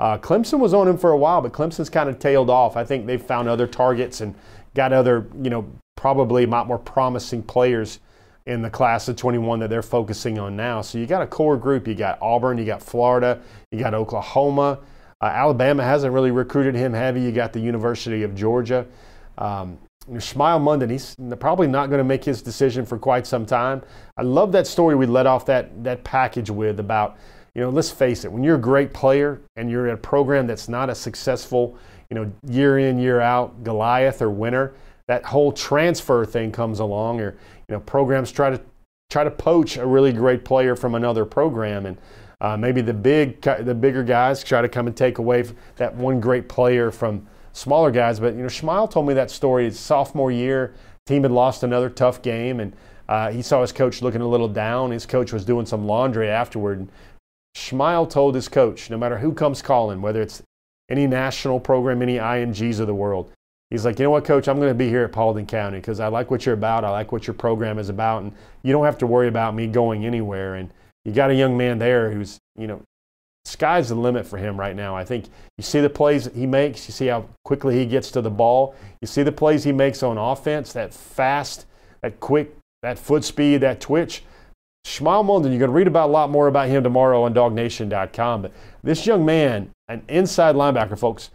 Uh, 0.00 0.18
Clemson 0.18 0.58
was 0.58 0.74
on 0.74 0.88
him 0.88 0.98
for 0.98 1.10
a 1.10 1.16
while, 1.16 1.40
but 1.40 1.52
Clemson's 1.52 1.90
kind 1.90 2.08
of 2.08 2.18
tailed 2.18 2.50
off. 2.50 2.76
I 2.76 2.84
think 2.84 3.06
they've 3.06 3.22
found 3.22 3.48
other 3.48 3.66
targets 3.66 4.20
and 4.20 4.34
got 4.74 4.92
other, 4.92 5.26
you 5.40 5.50
know, 5.50 5.70
probably 5.96 6.44
a 6.44 6.46
lot 6.46 6.66
more 6.66 6.78
promising 6.78 7.42
players 7.42 8.00
in 8.46 8.62
the 8.62 8.70
class 8.70 9.08
of 9.08 9.16
21 9.16 9.58
that 9.58 9.70
they're 9.70 9.82
focusing 9.82 10.38
on 10.38 10.56
now. 10.56 10.80
So 10.80 10.98
you 10.98 11.06
got 11.06 11.22
a 11.22 11.26
core 11.26 11.56
group. 11.56 11.88
You 11.88 11.94
got 11.94 12.18
Auburn, 12.22 12.58
you 12.58 12.64
got 12.64 12.82
Florida, 12.82 13.40
you 13.72 13.78
got 13.78 13.92
Oklahoma. 13.92 14.78
Uh, 15.20 15.26
Alabama 15.26 15.82
hasn't 15.82 16.12
really 16.12 16.30
recruited 16.30 16.74
him 16.74 16.92
heavy. 16.92 17.22
You 17.22 17.32
got 17.32 17.52
the 17.52 17.60
University 17.60 18.22
of 18.22 18.34
Georgia. 18.34 18.86
Um, 19.38 19.78
Smael 20.12 20.60
Mondon, 20.60 20.90
he's 20.90 21.16
probably 21.40 21.66
not 21.66 21.88
going 21.88 21.98
to 21.98 22.04
make 22.04 22.22
his 22.22 22.40
decision 22.40 22.86
for 22.86 22.96
quite 22.98 23.26
some 23.26 23.44
time. 23.44 23.82
I 24.16 24.22
love 24.22 24.52
that 24.52 24.66
story 24.66 24.94
we 24.94 25.06
let 25.06 25.26
off 25.26 25.46
that, 25.46 25.82
that 25.82 26.04
package 26.04 26.48
with 26.48 26.78
about, 26.78 27.16
you 27.54 27.62
know, 27.62 27.70
let's 27.70 27.90
face 27.90 28.24
it, 28.24 28.30
when 28.30 28.44
you're 28.44 28.56
a 28.56 28.60
great 28.60 28.92
player 28.94 29.40
and 29.56 29.68
you're 29.68 29.88
in 29.88 29.94
a 29.94 29.98
program 29.98 30.46
that's 30.46 30.68
not 30.68 30.90
a 30.90 30.94
successful, 30.94 31.76
you 32.08 32.14
know, 32.14 32.30
year 32.46 32.78
in, 32.78 32.98
year 32.98 33.20
out 33.20 33.64
Goliath 33.64 34.22
or 34.22 34.30
winner, 34.30 34.74
that 35.08 35.24
whole 35.24 35.50
transfer 35.50 36.24
thing 36.24 36.52
comes 36.52 36.78
along 36.78 37.20
or, 37.20 37.36
you 37.68 37.74
know, 37.74 37.80
programs 37.80 38.30
try 38.32 38.50
to 38.50 38.60
try 39.10 39.24
to 39.24 39.30
poach 39.30 39.76
a 39.76 39.86
really 39.86 40.12
great 40.12 40.44
player 40.44 40.74
from 40.74 40.94
another 40.94 41.24
program 41.24 41.86
and 41.86 41.96
uh, 42.40 42.56
maybe 42.56 42.82
the 42.82 42.92
big 42.92 43.40
the 43.40 43.74
bigger 43.74 44.02
guys 44.02 44.44
try 44.44 44.60
to 44.60 44.68
come 44.68 44.86
and 44.86 44.96
take 44.96 45.18
away 45.18 45.44
that 45.76 45.94
one 45.94 46.20
great 46.20 46.48
player 46.48 46.90
from 46.90 47.26
smaller 47.52 47.90
guys. 47.90 48.20
But 48.20 48.34
you 48.34 48.42
know, 48.42 48.48
Smael 48.48 48.90
told 48.90 49.06
me 49.06 49.14
that 49.14 49.30
story. 49.30 49.64
His 49.64 49.78
sophomore 49.78 50.30
year, 50.30 50.74
team 51.06 51.22
had 51.22 51.32
lost 51.32 51.62
another 51.62 51.88
tough 51.88 52.20
game, 52.20 52.60
and 52.60 52.74
uh, 53.08 53.30
he 53.30 53.40
saw 53.40 53.62
his 53.62 53.72
coach 53.72 54.02
looking 54.02 54.20
a 54.20 54.28
little 54.28 54.48
down. 54.48 54.90
His 54.90 55.06
coach 55.06 55.32
was 55.32 55.44
doing 55.44 55.64
some 55.64 55.86
laundry 55.86 56.28
afterward. 56.28 56.80
And 56.80 56.92
Smael 57.56 58.08
told 58.08 58.34
his 58.34 58.48
coach, 58.48 58.90
no 58.90 58.98
matter 58.98 59.18
who 59.18 59.32
comes 59.32 59.62
calling, 59.62 60.02
whether 60.02 60.20
it's 60.20 60.42
any 60.90 61.06
national 61.06 61.58
program, 61.58 62.02
any 62.02 62.16
IMGs 62.16 62.80
of 62.80 62.86
the 62.86 62.94
world, 62.94 63.32
he's 63.70 63.84
like, 63.84 63.98
you 63.98 64.04
know 64.04 64.10
what, 64.10 64.24
coach, 64.24 64.48
I'm 64.48 64.56
going 64.56 64.70
to 64.70 64.74
be 64.74 64.88
here 64.88 65.04
at 65.04 65.12
Paulding 65.12 65.46
County 65.46 65.78
because 65.78 66.00
I 66.00 66.08
like 66.08 66.30
what 66.30 66.46
you're 66.46 66.54
about. 66.54 66.84
I 66.84 66.90
like 66.90 67.12
what 67.12 67.26
your 67.26 67.34
program 67.34 67.78
is 67.78 67.88
about, 67.88 68.22
and 68.22 68.32
you 68.62 68.72
don't 68.72 68.84
have 68.84 68.98
to 68.98 69.06
worry 69.06 69.28
about 69.28 69.54
me 69.54 69.66
going 69.66 70.04
anywhere. 70.04 70.54
And 70.54 70.70
you 71.04 71.12
got 71.12 71.30
a 71.30 71.34
young 71.34 71.56
man 71.56 71.78
there 71.78 72.10
who's, 72.10 72.38
you 72.56 72.66
know, 72.66 72.82
sky's 73.44 73.88
the 73.88 73.94
limit 73.94 74.26
for 74.26 74.38
him 74.38 74.58
right 74.58 74.74
now. 74.74 74.96
I 74.96 75.04
think 75.04 75.26
you 75.56 75.62
see 75.62 75.80
the 75.80 75.90
plays 75.90 76.28
he 76.34 76.46
makes, 76.46 76.88
you 76.88 76.92
see 76.92 77.06
how 77.06 77.28
quickly 77.44 77.78
he 77.78 77.86
gets 77.86 78.10
to 78.12 78.20
the 78.20 78.30
ball, 78.30 78.74
you 79.00 79.06
see 79.06 79.22
the 79.22 79.32
plays 79.32 79.64
he 79.64 79.72
makes 79.72 80.02
on 80.02 80.18
offense, 80.18 80.72
that 80.72 80.92
fast, 80.92 81.66
that 82.02 82.20
quick, 82.20 82.56
that 82.82 82.98
foot 82.98 83.24
speed, 83.24 83.58
that 83.58 83.80
twitch. 83.80 84.22
Smael 84.84 85.24
Mondon, 85.24 85.50
you're 85.50 85.58
going 85.58 85.62
to 85.62 85.68
read 85.70 85.88
about 85.88 86.10
a 86.10 86.12
lot 86.12 86.30
more 86.30 86.46
about 86.46 86.68
him 86.68 86.84
tomorrow 86.84 87.24
on 87.24 87.34
DawgNation.com. 87.34 88.42
But 88.42 88.52
this 88.84 89.04
young 89.04 89.24
man, 89.24 89.70
an 89.88 90.02
inside 90.08 90.54
linebacker, 90.54 90.96
folks, 90.96 91.30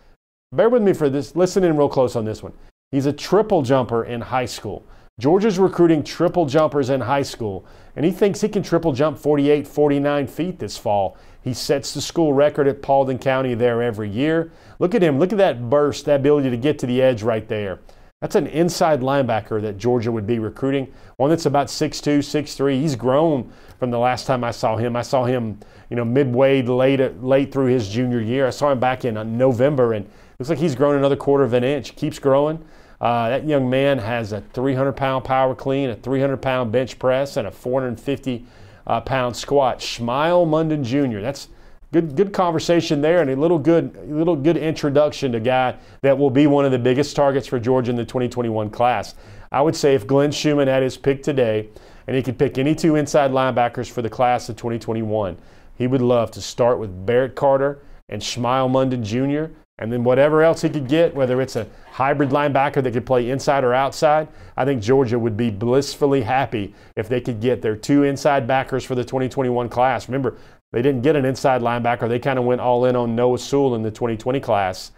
bear 0.54 0.70
with 0.70 0.82
me 0.82 0.93
for 0.93 1.10
this. 1.10 1.36
Listen 1.36 1.64
in 1.64 1.78
real 1.78 1.89
close 1.89 2.16
on 2.16 2.26
this 2.26 2.43
one. 2.43 2.54
He's 2.91 3.06
a 3.06 3.14
triple 3.14 3.62
jumper 3.62 4.04
in 4.04 4.22
high 4.22 4.45
school. 4.45 4.86
Georgia's 5.20 5.60
recruiting 5.60 6.04
triple 6.04 6.45
jumpers 6.45 6.89
in 6.89 7.02
high 7.02 7.22
school, 7.22 7.66
and 7.95 8.06
he 8.06 8.12
thinks 8.12 8.41
he 8.41 8.49
can 8.49 8.64
triple 8.64 8.91
jump 8.91 9.18
48, 9.18 9.68
49 9.68 10.28
feet 10.28 10.60
this 10.60 10.78
fall. 10.78 11.16
He 11.41 11.54
sets 11.54 11.93
the 11.93 12.02
school 12.02 12.34
record 12.34 12.68
at 12.68 12.82
Paulding 12.82 13.20
County 13.20 13.54
there 13.54 13.82
every 13.82 14.10
year. 14.10 14.52
Look 14.80 14.95
at 14.95 15.02
him. 15.02 15.20
Look 15.20 15.32
at 15.32 15.38
that 15.38 15.70
burst, 15.70 16.06
that 16.06 16.20
ability 16.20 16.49
to 16.49 16.58
get 16.58 16.80
to 16.80 16.86
the 16.86 17.02
edge 17.02 17.24
right 17.24 17.47
there. 17.47 17.80
That's 18.22 18.36
an 18.36 18.45
inside 18.47 19.02
linebacker 19.02 19.62
that 19.64 19.78
Georgia 19.78 20.12
would 20.12 20.28
be 20.28 20.38
recruiting. 20.38 20.93
One 21.18 21.32
that's 21.32 21.47
about 21.47 21.68
6'2, 21.68 22.20
6'3. 22.20 22.80
He's 22.80 22.95
grown 22.95 23.52
from 23.80 23.89
the 23.89 23.97
last 23.97 24.28
time 24.28 24.43
I 24.43 24.52
saw 24.52 24.78
him. 24.78 24.95
I 24.95 25.02
saw 25.02 25.26
him, 25.26 25.60
you 25.89 25.95
know, 25.95 26.06
midway 26.06 26.62
late 26.62 26.99
late 27.24 27.52
through 27.52 27.66
his 27.66 27.89
junior 27.89 28.22
year. 28.22 28.45
I 28.45 28.52
saw 28.52 28.72
him 28.72 28.80
back 28.80 29.06
in 29.06 29.18
uh, 29.18 29.24
November, 29.24 29.93
and 29.93 30.08
looks 30.42 30.50
like 30.50 30.58
he's 30.58 30.74
grown 30.74 30.96
another 30.96 31.16
quarter 31.16 31.44
of 31.44 31.54
an 31.54 31.64
inch. 31.64 31.96
Keeps 31.96 32.18
growing. 32.18 32.66
Uh, 33.00 33.30
that 33.30 33.48
young 33.48 33.70
man 33.70 34.00
has 34.00 34.32
a 34.32 34.42
300 34.42 34.94
pound 34.94 35.24
power 35.24 35.54
clean, 35.54 35.92
a 35.92 35.96
300 35.96 36.38
pound 36.38 36.72
bench 36.72 36.98
press, 36.98 37.38
and 37.38 37.48
a 37.48 37.52
450 37.52 38.46
uh, 38.88 39.02
pound 39.02 39.36
squat. 39.36 39.82
Smael 39.82 40.48
Mondon 40.48 40.84
Jr. 40.84 41.20
That's 41.20 41.50
good 41.94 42.16
good 42.16 42.34
conversation 42.34 43.02
there 43.02 43.22
and 43.22 43.30
a 43.30 43.36
little 43.36 43.60
good 43.60 43.96
little 44.10 44.36
good 44.36 44.58
introduction 44.58 45.32
to 45.34 45.38
a 45.38 45.42
guy 45.42 45.76
that 46.02 46.18
will 46.18 46.32
be 46.32 46.48
one 46.48 46.66
of 46.66 46.72
the 46.72 46.80
biggest 46.80 47.16
targets 47.16 47.46
for 47.46 47.60
Georgia 47.60 47.92
in 47.92 47.96
the 47.96 48.06
2021 48.06 48.72
class. 48.72 49.14
I 49.52 49.62
would 49.62 49.76
say 49.76 49.94
if 49.94 50.08
Glenn 50.08 50.32
Schumann 50.32 50.68
had 50.68 50.82
his 50.82 50.98
pick 50.98 51.22
today 51.22 51.70
and 52.08 52.16
he 52.16 52.24
could 52.24 52.39
pick 52.39 52.58
any 52.58 52.74
two 52.74 52.96
inside 52.96 53.30
linebackers 53.30 53.92
for 53.92 54.02
the 54.02 54.10
class 54.10 54.50
of 54.50 54.56
2021, 54.56 55.38
he 55.76 55.86
would 55.86 56.02
love 56.02 56.32
to 56.32 56.42
start 56.42 56.80
with 56.80 57.06
Barrett 57.06 57.36
Carter 57.36 57.84
and 58.10 58.24
Smael 58.24 58.70
Mondon 58.70 59.04
Jr. 59.04 59.54
And 59.82 59.92
then 59.92 60.04
whatever 60.04 60.44
else 60.44 60.62
he 60.62 60.70
could 60.70 60.88
get, 60.88 61.16
whether 61.16 61.42
it's 61.42 61.56
a 61.56 61.68
hybrid 61.92 62.30
linebacker 62.30 62.84
that 62.84 62.94
could 62.94 63.06
play 63.06 63.32
inside 63.32 63.64
or 63.64 63.74
outside, 63.74 64.28
I 64.56 64.64
think 64.64 64.80
Georgia 64.80 65.18
would 65.18 65.36
be 65.36 65.50
blissfully 65.50 66.22
happy 66.22 66.76
if 66.96 67.10
they 67.10 67.20
could 67.20 67.42
get 67.42 67.64
their 67.64 67.76
two 67.76 68.04
inside 68.04 68.46
backers 68.46 68.86
for 68.86 68.94
the 68.94 69.04
2021 69.04 69.70
class. 69.70 70.08
Remember, 70.08 70.38
they 70.72 70.84
didn't 70.84 71.02
get 71.02 71.16
an 71.16 71.26
inside 71.26 71.62
linebacker. 71.62 72.08
They 72.08 72.20
kind 72.20 72.38
of 72.38 72.46
went 72.46 72.62
all 72.62 72.86
in 72.86 72.96
on 72.96 73.16
Noah 73.16 73.40
Sewell 73.40 73.74
in 73.74 73.82
the 73.82 73.90
2020 73.90 74.40
class. 74.40 74.92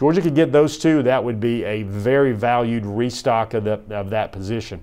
Georgia 0.00 0.20
could 0.20 0.34
get 0.34 0.50
those 0.50 0.78
two. 0.78 1.04
That 1.04 1.22
would 1.22 1.38
be 1.38 1.62
a 1.62 1.84
very 1.84 2.32
valued 2.32 2.84
restock 2.84 3.54
of, 3.54 3.62
the, 3.62 3.80
of 3.90 4.10
that 4.10 4.32
position. 4.32 4.82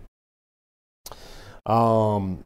Um, 1.65 2.39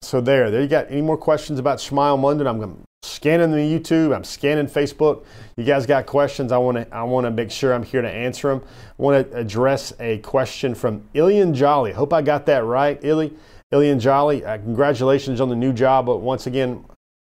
so 0.00 0.20
there, 0.20 0.52
there 0.52 0.62
you 0.62 0.68
got 0.68 0.92
any 0.92 1.02
more 1.02 1.18
questions 1.18 1.58
about 1.58 1.78
Smael 1.78 2.16
Mondon? 2.16 2.48
I'm 2.48 2.84
scanning 3.06 3.52
the 3.52 3.58
YouTube. 3.58 4.14
I'm 4.14 4.24
scanning 4.24 4.66
Facebook. 4.66 5.24
You 5.56 5.64
guys 5.64 5.86
got 5.86 6.06
questions? 6.06 6.52
I 6.52 6.58
want 6.58 6.76
to 6.76 6.94
I 6.94 7.02
want 7.04 7.24
to 7.26 7.30
make 7.30 7.50
sure 7.50 7.72
I'm 7.72 7.82
here 7.82 8.02
to 8.02 8.10
answer 8.10 8.48
them. 8.48 8.62
I 8.98 9.02
want 9.02 9.30
to 9.30 9.36
address 9.36 9.92
a 10.00 10.18
question 10.18 10.74
from 10.74 11.08
Ilian 11.14 11.54
Jolly. 11.54 11.92
Hope 11.92 12.12
I 12.12 12.22
got 12.22 12.46
that 12.46 12.64
right, 12.64 12.98
Illy. 13.02 13.32
Ilian 13.72 13.98
Jolly, 13.98 14.44
uh, 14.44 14.58
congratulations 14.58 15.40
on 15.40 15.48
the 15.48 15.56
new 15.56 15.72
job. 15.72 16.06
But 16.06 16.18
once 16.18 16.46
again, 16.46 16.84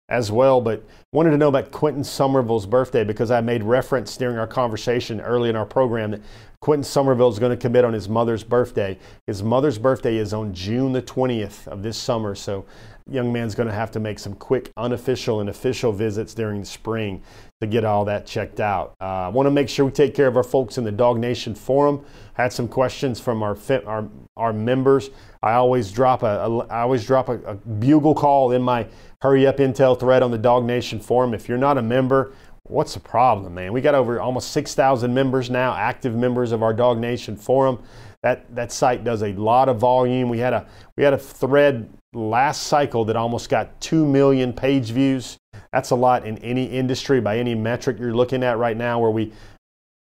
as 0.10 0.32
well, 0.32 0.60
but 0.60 0.84
wanted 1.14 1.30
to 1.30 1.38
know 1.38 1.50
about 1.50 1.72
Quentin 1.72 2.04
Somerville's 2.04 2.66
birthday 2.66 3.04
because 3.04 3.30
I 3.30 3.42
made 3.42 3.64
reference 3.64 4.18
during 4.18 4.38
our 4.38 4.48
conversation 4.48 5.22
early 5.22 5.50
in 5.50 5.56
our 5.56 5.68
program 5.68 6.12
that 6.12 6.22
Quentin 6.62 6.84
Somerville 6.84 7.30
is 7.30 7.38
going 7.38 7.52
to 7.52 7.58
commit 7.58 7.86
on 7.86 7.94
his 7.94 8.10
mother's 8.10 8.44
birthday. 8.44 8.98
His 9.28 9.44
mother's 9.44 9.78
birthday 9.78 10.18
is 10.18 10.34
on 10.34 10.54
June 10.54 10.94
the 10.94 11.02
20th 11.02 11.68
of 11.68 11.84
this 11.84 11.96
summer, 11.96 12.34
so 12.34 12.66
young 13.12 13.34
man's 13.34 13.56
going 13.56 13.68
to 13.68 13.74
have 13.74 13.92
to 13.92 14.00
make 14.00 14.20
some 14.20 14.34
quick 14.34 14.72
unofficial 14.78 15.40
and 15.40 15.50
official 15.50 15.92
visits 15.92 16.34
during 16.34 16.60
the 16.62 16.66
spring 16.66 17.22
to 17.62 17.68
get 17.68 17.84
all 17.84 18.06
that 18.06 18.26
checked 18.26 18.60
out. 18.60 18.96
Uh, 19.02 19.04
I 19.04 19.28
want 19.30 19.48
to 19.48 19.52
make 19.52 19.68
sure 19.68 19.86
we 19.86 19.92
take 19.92 20.16
care 20.16 20.28
of 20.28 20.38
our 20.38 20.44
folks 20.44 20.78
in 20.78 20.84
the 20.84 20.92
DawgNation 20.92 21.58
forum. 21.58 22.06
I 22.38 22.44
Had 22.44 22.54
some 22.54 22.68
questions 22.68 23.20
from 23.20 23.44
our 23.44 23.58
our, 23.86 24.08
our 24.38 24.54
members. 24.54 25.10
I 25.44 25.54
always 25.54 25.92
drop 25.92 26.24
a, 26.24 26.46
a 26.46 26.58
I 26.68 26.82
always 26.82 27.06
drop 27.06 27.30
a, 27.30 27.40
a 27.44 27.56
bugle 27.56 28.16
call 28.16 28.52
in 28.52 28.62
my 28.62 28.88
hurry 29.22 29.46
up 29.46 29.58
intel 29.58 30.00
thread 30.00 30.24
on 30.24 30.32
the 30.32 30.40
DawgNation 30.40 31.04
forum. 31.04 31.34
If 31.34 31.50
you're 31.50 31.58
not 31.58 31.78
a 31.78 31.82
member, 31.82 32.34
what's 32.64 32.94
the 32.94 33.00
problem, 33.00 33.56
man? 33.56 33.74
We 33.74 33.82
got 33.82 33.96
over 33.96 34.22
almost 34.22 34.52
6,000 34.52 35.14
members 35.14 35.50
now, 35.50 35.74
active 35.74 36.16
members 36.16 36.52
of 36.52 36.64
our 36.64 36.74
DawgNation 36.74 37.38
forum. 37.38 37.84
That 38.22 38.54
that 38.56 38.72
site 38.72 39.04
does 39.04 39.24
a 39.24 39.34
lot 39.34 39.70
of 39.70 39.78
volume. 39.78 40.30
We 40.30 40.40
had 40.40 40.54
a 40.54 40.68
we 40.96 41.04
had 41.04 41.14
a 41.14 41.18
thread 41.18 41.90
last 42.14 42.64
cycle 42.64 43.06
that 43.06 43.16
almost 43.16 43.50
got 43.50 43.80
2 43.82 44.06
million 44.06 44.54
page 44.54 44.92
views. 44.92 45.38
That's 45.72 45.92
a 45.92 45.96
lot 45.96 46.26
in 46.26 46.38
any 46.40 46.66
industry 46.66 47.22
by 47.22 47.38
any 47.38 47.56
metric 47.56 47.98
you're 48.00 48.16
looking 48.16 48.44
at 48.44 48.58
right 48.58 48.78
now 48.78 49.00
where 49.00 49.12
we 49.12 49.34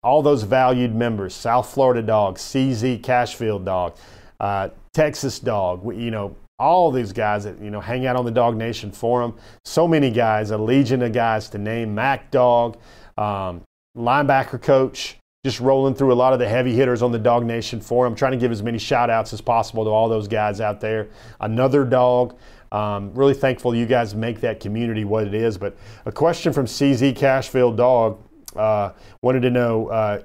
all 0.03 0.23
those 0.23 0.45
valued 0.45 0.95
members, 0.95 1.35
South 1.35 1.69
Florida 1.69 2.03
Dog, 2.03 2.39
CZ 2.39 3.01
Cashfield 3.01 3.65
Dog, 3.65 3.97
uh, 4.39 4.69
Texas 4.95 5.41
Dog, 5.41 5.83
we, 5.83 5.97
you 5.97 6.11
know, 6.11 6.37
all 6.59 6.91
these 6.91 7.13
guys 7.13 7.45
that 7.45 7.61
you 7.61 7.71
know 7.71 7.81
hang 7.81 8.07
out 8.07 8.17
on 8.17 8.25
the 8.25 8.33
DawgNation 8.33 8.95
forum. 8.95 9.37
So 9.65 9.87
many 9.87 10.11
guys, 10.11 10.51
a 10.51 10.59
legion 10.59 11.03
of 11.03 11.13
guys 11.13 11.49
to 11.51 11.59
name. 11.59 11.95
Mac 11.95 12.31
Dog, 12.31 12.79
um, 13.17 13.63
linebacker 13.97 14.61
coach, 14.61 15.18
just 15.45 15.61
rolling 15.61 15.95
through 15.95 16.13
a 16.13 16.15
lot 16.15 16.33
of 16.33 16.41
the 16.41 16.49
heavy 16.49 16.75
hitters 16.75 17.01
on 17.01 17.13
the 17.13 17.19
DawgNation 17.19 17.83
forum. 17.83 18.15
Trying 18.15 18.33
to 18.33 18.39
give 18.39 18.51
as 18.51 18.63
many 18.63 18.79
shout 18.79 19.09
outs 19.09 19.33
as 19.33 19.41
possible 19.41 19.85
to 19.85 19.91
all 19.91 20.09
those 20.09 20.27
guys 20.27 20.61
out 20.61 20.81
there. 20.81 21.09
Another 21.41 21.85
dog. 21.85 22.37
Um, 22.73 23.15
really 23.15 23.35
thankful 23.35 23.75
you 23.75 23.87
guys 23.87 24.15
make 24.15 24.41
that 24.41 24.61
community 24.61 25.05
what 25.05 25.27
it 25.27 25.35
is. 25.35 25.57
But 25.57 25.77
a 26.07 26.13
question 26.13 26.53
from 26.53 26.67
CZ 26.67 27.17
Cashfield 27.17 27.77
Dog 27.77 28.21
uh, 28.57 28.93
wanted 29.23 29.41
to 29.43 29.51
know 29.51 29.89
uh, 29.89 30.23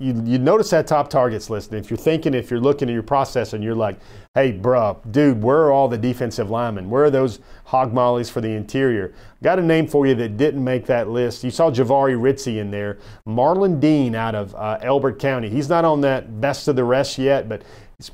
you, 0.00 0.22
you 0.24 0.38
notice 0.38 0.70
that 0.70 0.86
top 0.86 1.10
targets 1.10 1.50
list. 1.50 1.72
And 1.72 1.84
if 1.84 1.90
you're 1.90 1.96
thinking, 1.96 2.32
if 2.32 2.52
you're 2.52 2.60
looking 2.60 2.88
at 2.88 2.92
your 2.92 3.02
process 3.02 3.52
and 3.52 3.64
you're 3.64 3.74
like, 3.74 3.98
hey, 4.34 4.52
bruh, 4.52 4.96
dude, 5.10 5.42
where 5.42 5.58
are 5.62 5.72
all 5.72 5.88
the 5.88 5.98
defensive 5.98 6.50
linemen? 6.50 6.88
Where 6.88 7.04
are 7.04 7.10
those 7.10 7.40
hog 7.64 7.92
mollies 7.92 8.30
for 8.30 8.40
the 8.40 8.50
interior? 8.50 9.12
Got 9.42 9.58
a 9.58 9.62
name 9.62 9.88
for 9.88 10.06
you 10.06 10.14
that 10.14 10.36
didn't 10.36 10.62
make 10.62 10.86
that 10.86 11.08
list. 11.08 11.42
You 11.42 11.50
saw 11.50 11.72
Javari 11.72 12.16
Ritzie 12.16 12.58
in 12.58 12.70
there. 12.70 12.98
Marlon 13.26 13.80
Dean 13.80 14.14
out 14.14 14.36
of 14.36 14.54
uh, 14.54 14.78
Elbert 14.82 15.18
County. 15.18 15.48
He's 15.48 15.68
not 15.68 15.84
on 15.84 16.00
that 16.02 16.40
best 16.40 16.68
of 16.68 16.76
the 16.76 16.84
rest 16.84 17.18
yet, 17.18 17.48
but 17.48 17.62
he's 17.96 18.12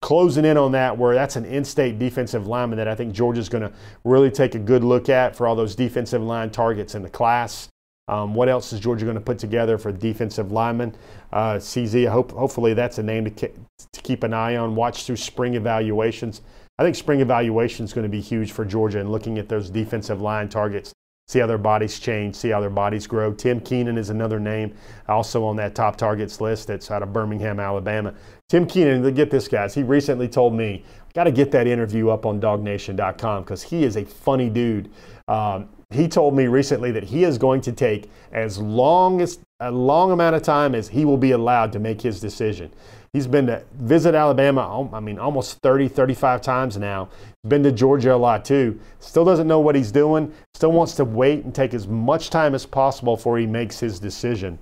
closing 0.00 0.46
in 0.46 0.56
on 0.56 0.72
that 0.72 0.96
where 0.96 1.14
that's 1.14 1.36
an 1.36 1.44
in-state 1.44 1.98
defensive 1.98 2.46
lineman 2.46 2.78
that 2.78 2.88
I 2.88 2.94
think 2.94 3.12
Georgia's 3.12 3.50
going 3.50 3.62
to 3.62 3.72
really 4.04 4.30
take 4.30 4.54
a 4.54 4.58
good 4.58 4.82
look 4.82 5.10
at 5.10 5.36
for 5.36 5.46
all 5.46 5.54
those 5.54 5.74
defensive 5.74 6.22
line 6.22 6.48
targets 6.48 6.94
in 6.94 7.02
the 7.02 7.10
class. 7.10 7.68
Um, 8.08 8.34
what 8.34 8.48
else 8.48 8.72
is 8.72 8.80
Georgia 8.80 9.04
going 9.04 9.16
to 9.16 9.20
put 9.20 9.38
together 9.38 9.78
for 9.78 9.90
defensive 9.90 10.52
linemen? 10.52 10.94
Uh, 11.32 11.54
CZ, 11.54 12.08
hope, 12.08 12.32
hopefully 12.32 12.72
that's 12.72 12.98
a 12.98 13.02
name 13.02 13.24
to, 13.24 13.30
ke- 13.30 13.54
to 13.92 14.00
keep 14.02 14.22
an 14.22 14.32
eye 14.32 14.56
on. 14.56 14.76
Watch 14.76 15.04
through 15.04 15.16
spring 15.16 15.54
evaluations. 15.54 16.42
I 16.78 16.84
think 16.84 16.94
spring 16.94 17.20
evaluation 17.20 17.84
is 17.84 17.92
going 17.92 18.04
to 18.04 18.08
be 18.08 18.20
huge 18.20 18.52
for 18.52 18.64
Georgia 18.64 19.00
and 19.00 19.10
looking 19.10 19.38
at 19.38 19.48
those 19.48 19.70
defensive 19.70 20.20
line 20.20 20.48
targets, 20.48 20.92
see 21.26 21.38
how 21.40 21.46
their 21.46 21.58
bodies 21.58 21.98
change, 21.98 22.36
see 22.36 22.50
how 22.50 22.60
their 22.60 22.70
bodies 22.70 23.06
grow. 23.06 23.32
Tim 23.32 23.60
Keenan 23.60 23.98
is 23.98 24.10
another 24.10 24.38
name 24.38 24.74
also 25.08 25.44
on 25.44 25.56
that 25.56 25.74
top 25.74 25.96
targets 25.96 26.40
list 26.40 26.68
that's 26.68 26.90
out 26.90 27.02
of 27.02 27.12
Birmingham, 27.12 27.58
Alabama. 27.58 28.14
Tim 28.48 28.66
Keenan, 28.66 29.12
get 29.14 29.30
this, 29.30 29.48
guys. 29.48 29.74
He 29.74 29.82
recently 29.82 30.28
told 30.28 30.54
me, 30.54 30.84
got 31.14 31.24
to 31.24 31.32
get 31.32 31.50
that 31.52 31.66
interview 31.66 32.10
up 32.10 32.26
on 32.26 32.40
dawgnation.com 32.40 33.42
because 33.42 33.62
he 33.62 33.82
is 33.82 33.96
a 33.96 34.04
funny 34.04 34.48
dude. 34.48 34.90
Um, 35.26 35.70
he 35.90 36.08
told 36.08 36.34
me 36.34 36.46
recently 36.46 36.90
that 36.90 37.04
he 37.04 37.24
is 37.24 37.38
going 37.38 37.60
to 37.62 37.72
take 37.72 38.10
as 38.32 38.58
long 38.58 39.20
as 39.20 39.38
a 39.60 39.70
long 39.70 40.10
amount 40.10 40.34
of 40.34 40.42
time 40.42 40.74
as 40.74 40.88
he 40.88 41.04
will 41.04 41.16
be 41.16 41.30
allowed 41.30 41.72
to 41.72 41.78
make 41.78 42.00
his 42.00 42.20
decision. 42.20 42.70
He's 43.12 43.26
been 43.26 43.46
to 43.46 43.64
visit 43.76 44.14
Alabama, 44.14 44.88
I 44.92 45.00
mean, 45.00 45.18
almost 45.18 45.60
30, 45.62 45.88
35 45.88 46.42
times 46.42 46.76
now. 46.76 47.08
Been 47.46 47.62
to 47.62 47.72
Georgia 47.72 48.14
a 48.14 48.16
lot 48.16 48.44
too. 48.44 48.78
Still 48.98 49.24
doesn't 49.24 49.46
know 49.46 49.60
what 49.60 49.74
he's 49.74 49.92
doing. 49.92 50.32
Still 50.54 50.72
wants 50.72 50.94
to 50.96 51.04
wait 51.04 51.44
and 51.44 51.54
take 51.54 51.72
as 51.72 51.86
much 51.86 52.30
time 52.30 52.54
as 52.54 52.66
possible 52.66 53.16
before 53.16 53.38
he 53.38 53.46
makes 53.46 53.78
his 53.78 53.98
decision. 54.00 54.58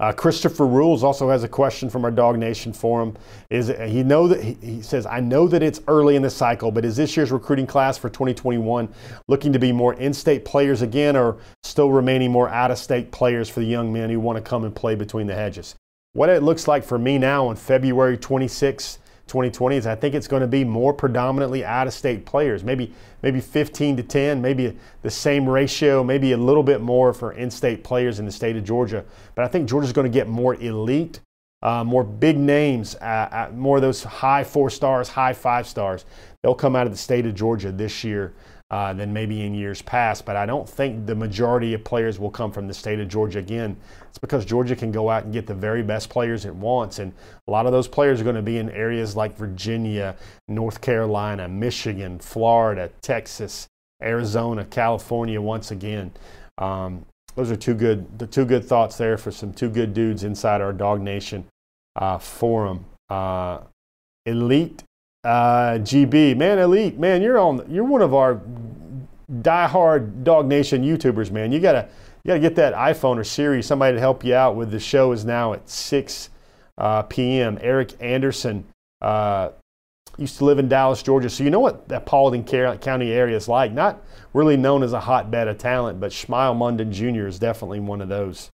Uh, 0.00 0.12
Christopher 0.12 0.66
Rules 0.66 1.02
also 1.02 1.28
has 1.28 1.42
a 1.42 1.48
question 1.48 1.90
from 1.90 2.04
our 2.04 2.12
DawgNation 2.12 2.74
forum. 2.74 3.16
Is 3.50 3.68
he 3.68 4.02
know 4.02 4.28
that 4.28 4.42
he, 4.42 4.56
he 4.60 4.82
says 4.82 5.06
I 5.06 5.20
know 5.20 5.48
that 5.48 5.62
it's 5.62 5.80
early 5.88 6.16
in 6.16 6.22
the 6.22 6.30
cycle, 6.30 6.70
but 6.70 6.84
is 6.84 6.96
this 6.96 7.16
year's 7.16 7.32
recruiting 7.32 7.66
class 7.66 7.98
for 7.98 8.08
2021 8.08 8.88
looking 9.26 9.52
to 9.52 9.58
be 9.58 9.72
more 9.72 9.94
in-state 9.94 10.44
players 10.44 10.82
again, 10.82 11.16
or 11.16 11.38
still 11.62 11.90
remaining 11.90 12.30
more 12.30 12.48
out-of-state 12.48 13.10
players 13.10 13.48
for 13.48 13.60
the 13.60 13.66
young 13.66 13.92
men 13.92 14.10
who 14.10 14.20
want 14.20 14.36
to 14.36 14.42
come 14.42 14.64
and 14.64 14.74
play 14.74 14.94
between 14.94 15.26
the 15.26 15.34
hedges? 15.34 15.74
What 16.12 16.28
it 16.28 16.42
looks 16.42 16.68
like 16.68 16.84
for 16.84 16.98
me 16.98 17.18
now 17.18 17.46
on 17.48 17.56
February 17.56 18.16
26, 18.16 18.98
2020 19.28 19.76
is 19.76 19.86
I 19.86 19.94
think 19.94 20.14
it's 20.14 20.26
going 20.26 20.40
to 20.40 20.48
be 20.48 20.64
more 20.64 20.92
predominantly 20.92 21.64
out-of-state 21.64 22.26
players. 22.26 22.64
Maybe 22.64 22.92
maybe 23.22 23.40
15 23.40 23.96
to 23.98 24.02
10, 24.02 24.40
maybe 24.40 24.76
the 25.02 25.10
same 25.10 25.48
ratio, 25.48 26.02
maybe 26.02 26.32
a 26.32 26.36
little 26.36 26.62
bit 26.62 26.80
more 26.80 27.12
for 27.12 27.32
in-state 27.32 27.84
players 27.84 28.18
in 28.18 28.26
the 28.26 28.32
state 28.32 28.56
of 28.56 28.64
Georgia. 28.64 29.04
But 29.34 29.44
I 29.44 29.48
think 29.48 29.68
Georgia's 29.68 29.92
going 29.92 30.10
to 30.10 30.16
get 30.16 30.28
more 30.28 30.54
elite, 30.54 31.20
uh, 31.62 31.84
more 31.84 32.04
big 32.04 32.38
names, 32.38 32.94
uh, 32.96 32.98
uh, 33.04 33.50
more 33.54 33.76
of 33.76 33.82
those 33.82 34.02
high 34.02 34.44
four 34.44 34.70
stars, 34.70 35.08
high 35.08 35.32
five 35.32 35.66
stars. 35.66 36.04
They'll 36.42 36.54
come 36.54 36.76
out 36.76 36.86
of 36.86 36.92
the 36.92 36.98
state 36.98 37.26
of 37.26 37.34
Georgia 37.34 37.72
this 37.72 38.04
year. 38.04 38.34
Uh, 38.70 38.92
than 38.92 39.14
maybe 39.14 39.46
in 39.46 39.54
years 39.54 39.80
past. 39.80 40.26
But 40.26 40.36
I 40.36 40.44
don't 40.44 40.68
think 40.68 41.06
the 41.06 41.14
majority 41.14 41.72
of 41.72 41.82
players 41.84 42.18
will 42.18 42.30
come 42.30 42.52
from 42.52 42.68
the 42.68 42.74
state 42.74 43.00
of 43.00 43.08
Georgia 43.08 43.38
again. 43.38 43.78
It's 44.10 44.18
because 44.18 44.44
Georgia 44.44 44.76
can 44.76 44.92
go 44.92 45.08
out 45.08 45.24
and 45.24 45.32
get 45.32 45.46
the 45.46 45.54
very 45.54 45.82
best 45.82 46.10
players 46.10 46.44
it 46.44 46.54
wants. 46.54 46.98
And 46.98 47.14
a 47.46 47.50
lot 47.50 47.64
of 47.64 47.72
those 47.72 47.88
players 47.88 48.20
are 48.20 48.24
going 48.24 48.36
to 48.36 48.42
be 48.42 48.58
in 48.58 48.68
areas 48.72 49.16
like 49.16 49.34
Virginia, 49.38 50.16
North 50.48 50.82
Carolina, 50.82 51.48
Michigan, 51.48 52.18
Florida, 52.18 52.90
Texas, 53.00 53.68
Arizona, 54.02 54.66
California 54.66 55.40
once 55.40 55.70
again. 55.70 56.12
Um, 56.58 57.06
those 57.36 57.50
are 57.50 57.56
two 57.56 57.72
good, 57.72 58.18
the 58.18 58.26
two 58.26 58.44
good 58.44 58.66
thoughts 58.66 58.98
there 58.98 59.16
for 59.16 59.30
some 59.30 59.54
two 59.54 59.70
good 59.70 59.94
dudes 59.94 60.24
inside 60.24 60.60
our 60.60 60.74
DawgNation 60.74 61.44
uh, 61.96 62.18
forum. 62.18 62.84
Uh, 63.08 63.60
elite 64.26 64.84
uh, 65.24 65.78
GB, 65.78 66.36
man, 66.36 66.58
elite, 66.58 66.98
man, 66.98 67.22
you're 67.22 67.38
on. 67.38 67.64
You're 67.68 67.84
one 67.84 68.02
of 68.02 68.14
our 68.14 68.40
diehard 69.30 70.22
DawgNation 70.22 70.84
YouTubers, 70.84 71.30
man. 71.30 71.52
You 71.52 71.60
gotta 71.60 71.88
you 72.22 72.28
gotta 72.28 72.40
get 72.40 72.54
that 72.56 72.74
iPhone 72.74 73.16
or 73.16 73.24
Siri, 73.24 73.62
somebody 73.62 73.94
to 73.94 74.00
help 74.00 74.24
you 74.24 74.34
out 74.34 74.56
with 74.56 74.70
the 74.70 74.80
show. 74.80 75.12
Is 75.12 75.24
now 75.24 75.54
at 75.54 75.68
6 75.68 76.30
uh, 76.78 77.02
p.m. 77.02 77.58
Eric 77.60 77.94
Anderson 78.00 78.64
uh, 79.02 79.50
used 80.16 80.38
to 80.38 80.44
live 80.44 80.58
in 80.58 80.68
Dallas, 80.68 81.02
Georgia, 81.02 81.28
so 81.28 81.42
you 81.42 81.50
know 81.50 81.60
what 81.60 81.88
that 81.88 82.06
Paulding 82.06 82.44
County 82.44 83.12
area 83.12 83.36
is 83.36 83.48
like. 83.48 83.72
Not 83.72 84.02
really 84.34 84.56
known 84.56 84.82
as 84.82 84.92
a 84.92 85.00
hotbed 85.00 85.48
of 85.48 85.58
talent, 85.58 86.00
but 86.00 86.12
Smael 86.12 86.56
Mondon 86.56 86.92
Jr. 86.92 87.26
is 87.26 87.38
definitely 87.38 87.80
one 87.80 88.00
of 88.00 88.08
those. 88.08 88.50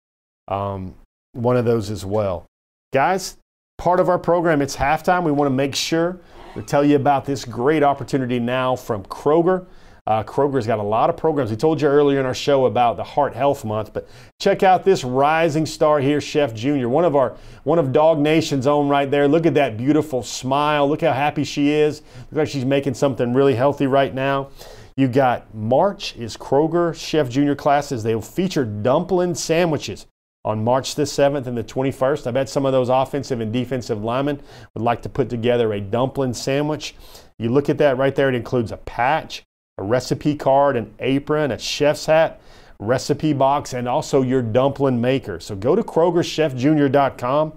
Um, 0.47 0.95
one 1.33 1.57
of 1.57 1.65
those 1.65 1.89
as 1.89 2.05
well, 2.05 2.45
guys. 2.93 3.37
Part 3.79 3.99
of 3.99 4.07
our 4.07 4.19
program, 4.19 4.61
it's 4.61 4.75
halftime. 4.75 5.23
We 5.23 5.31
want 5.31 5.47
to 5.47 5.53
make 5.53 5.75
sure 5.75 6.19
to 6.53 6.61
tell 6.61 6.83
you 6.83 6.95
about 6.95 7.25
this 7.25 7.45
great 7.45 7.83
opportunity 7.83 8.39
now 8.39 8.75
from 8.75 9.03
Kroger. 9.03 9.65
Uh, 10.05 10.21
Kroger's 10.21 10.67
got 10.67 10.79
a 10.79 10.83
lot 10.83 11.09
of 11.09 11.15
programs. 11.15 11.49
We 11.49 11.55
told 11.55 11.81
you 11.81 11.87
earlier 11.87 12.19
in 12.19 12.25
our 12.25 12.33
show 12.33 12.65
about 12.65 12.97
the 12.97 13.05
Heart 13.05 13.35
Health 13.35 13.63
Month, 13.63 13.93
but 13.93 14.07
check 14.37 14.61
out 14.61 14.83
this 14.83 15.05
rising 15.05 15.65
star 15.65 16.01
here, 16.01 16.19
Chef 16.19 16.53
Junior, 16.53 16.89
one 16.89 17.05
of 17.05 17.15
our 17.15 17.37
one 17.63 17.79
of 17.79 17.87
DawgNation's 17.87 18.67
own 18.67 18.89
right 18.89 19.09
there. 19.09 19.29
Look 19.29 19.45
at 19.45 19.53
that 19.53 19.77
beautiful 19.77 20.21
smile. 20.21 20.89
Look 20.89 21.01
how 21.01 21.13
happy 21.13 21.45
she 21.45 21.71
is. 21.71 22.01
Look 22.31 22.39
like 22.39 22.49
she's 22.49 22.65
making 22.65 22.95
something 22.95 23.33
really 23.33 23.55
healthy 23.55 23.87
right 23.87 24.13
now. 24.13 24.49
You 24.97 25.07
got 25.07 25.55
March 25.55 26.17
is 26.17 26.35
Kroger 26.35 26.93
Chef 26.93 27.29
Junior 27.29 27.55
classes. 27.55 28.03
They'll 28.03 28.21
feature 28.21 28.65
dumpling 28.65 29.35
sandwiches 29.35 30.05
on 30.45 30.63
March 30.63 30.95
the 30.95 31.03
7th 31.03 31.47
and 31.47 31.57
the 31.57 31.63
21st. 31.63 32.27
I 32.27 32.31
bet 32.31 32.49
some 32.49 32.65
of 32.65 32.73
those 32.73 32.89
offensive 32.89 33.39
and 33.39 33.53
defensive 33.53 34.03
linemen 34.03 34.41
would 34.73 34.83
like 34.83 35.01
to 35.03 35.09
put 35.09 35.29
together 35.29 35.73
a 35.73 35.79
dumpling 35.79 36.33
sandwich. 36.33 36.95
You 37.39 37.49
look 37.49 37.69
at 37.69 37.77
that 37.77 37.97
right 37.97 38.13
there, 38.13 38.29
it 38.29 38.35
includes 38.35 38.71
a 38.71 38.77
patch, 38.77 39.43
a 39.77 39.83
recipe 39.83 40.35
card, 40.35 40.75
an 40.75 40.93
apron, 40.99 41.51
a 41.51 41.57
chef's 41.57 42.05
hat, 42.05 42.41
recipe 42.79 43.33
box, 43.33 43.73
and 43.73 43.87
also 43.87 44.21
your 44.21 44.41
dumpling 44.41 44.99
maker. 44.99 45.39
So 45.39 45.55
go 45.55 45.75
to 45.75 45.83
KrogerChefJr.com 45.83 47.53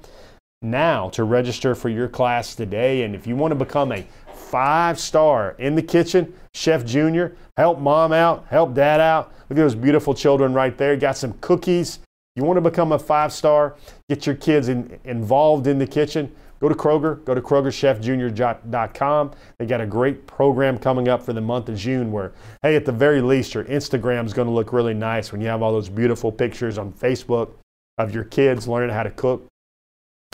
now 0.62 1.08
to 1.10 1.24
register 1.24 1.74
for 1.74 1.88
your 1.88 2.08
class 2.08 2.54
today. 2.54 3.02
And 3.02 3.14
if 3.14 3.26
you 3.26 3.36
want 3.36 3.50
to 3.50 3.56
become 3.56 3.92
a 3.92 4.06
five 4.32 4.98
star 5.00 5.56
in 5.58 5.74
the 5.74 5.82
kitchen, 5.82 6.32
Chef 6.54 6.84
Junior, 6.84 7.36
help 7.56 7.80
mom 7.80 8.12
out, 8.12 8.46
help 8.48 8.74
dad 8.74 9.00
out. 9.00 9.32
Look 9.48 9.58
at 9.58 9.62
those 9.62 9.74
beautiful 9.74 10.14
children 10.14 10.54
right 10.54 10.76
there. 10.78 10.96
Got 10.96 11.16
some 11.16 11.34
cookies 11.40 11.98
you 12.36 12.44
want 12.44 12.58
to 12.58 12.60
become 12.60 12.92
a 12.92 12.98
five 12.98 13.32
star, 13.32 13.76
get 14.08 14.26
your 14.26 14.36
kids 14.36 14.68
in, 14.68 14.98
involved 15.04 15.66
in 15.66 15.78
the 15.78 15.86
kitchen, 15.86 16.30
go 16.60 16.68
to 16.68 16.74
Kroger, 16.74 17.24
go 17.24 17.34
to 17.34 17.40
KrogerChefJr.com. 17.40 19.32
They 19.58 19.66
got 19.66 19.80
a 19.80 19.86
great 19.86 20.26
program 20.26 20.78
coming 20.78 21.08
up 21.08 21.22
for 21.22 21.32
the 21.32 21.40
month 21.40 21.68
of 21.70 21.76
June 21.76 22.12
where, 22.12 22.32
hey, 22.62 22.76
at 22.76 22.84
the 22.84 22.92
very 22.92 23.22
least, 23.22 23.54
your 23.54 23.64
Instagram 23.64 24.26
is 24.26 24.34
going 24.34 24.48
to 24.48 24.54
look 24.54 24.72
really 24.72 24.94
nice 24.94 25.32
when 25.32 25.40
you 25.40 25.48
have 25.48 25.62
all 25.62 25.72
those 25.72 25.88
beautiful 25.88 26.30
pictures 26.30 26.78
on 26.78 26.92
Facebook 26.92 27.50
of 27.98 28.14
your 28.14 28.24
kids 28.24 28.68
learning 28.68 28.94
how 28.94 29.02
to 29.02 29.10
cook 29.10 29.46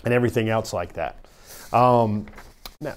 and 0.04 0.12
everything 0.12 0.48
else 0.48 0.72
like 0.72 0.92
that. 0.94 1.24
Um, 1.72 2.26
now, 2.80 2.94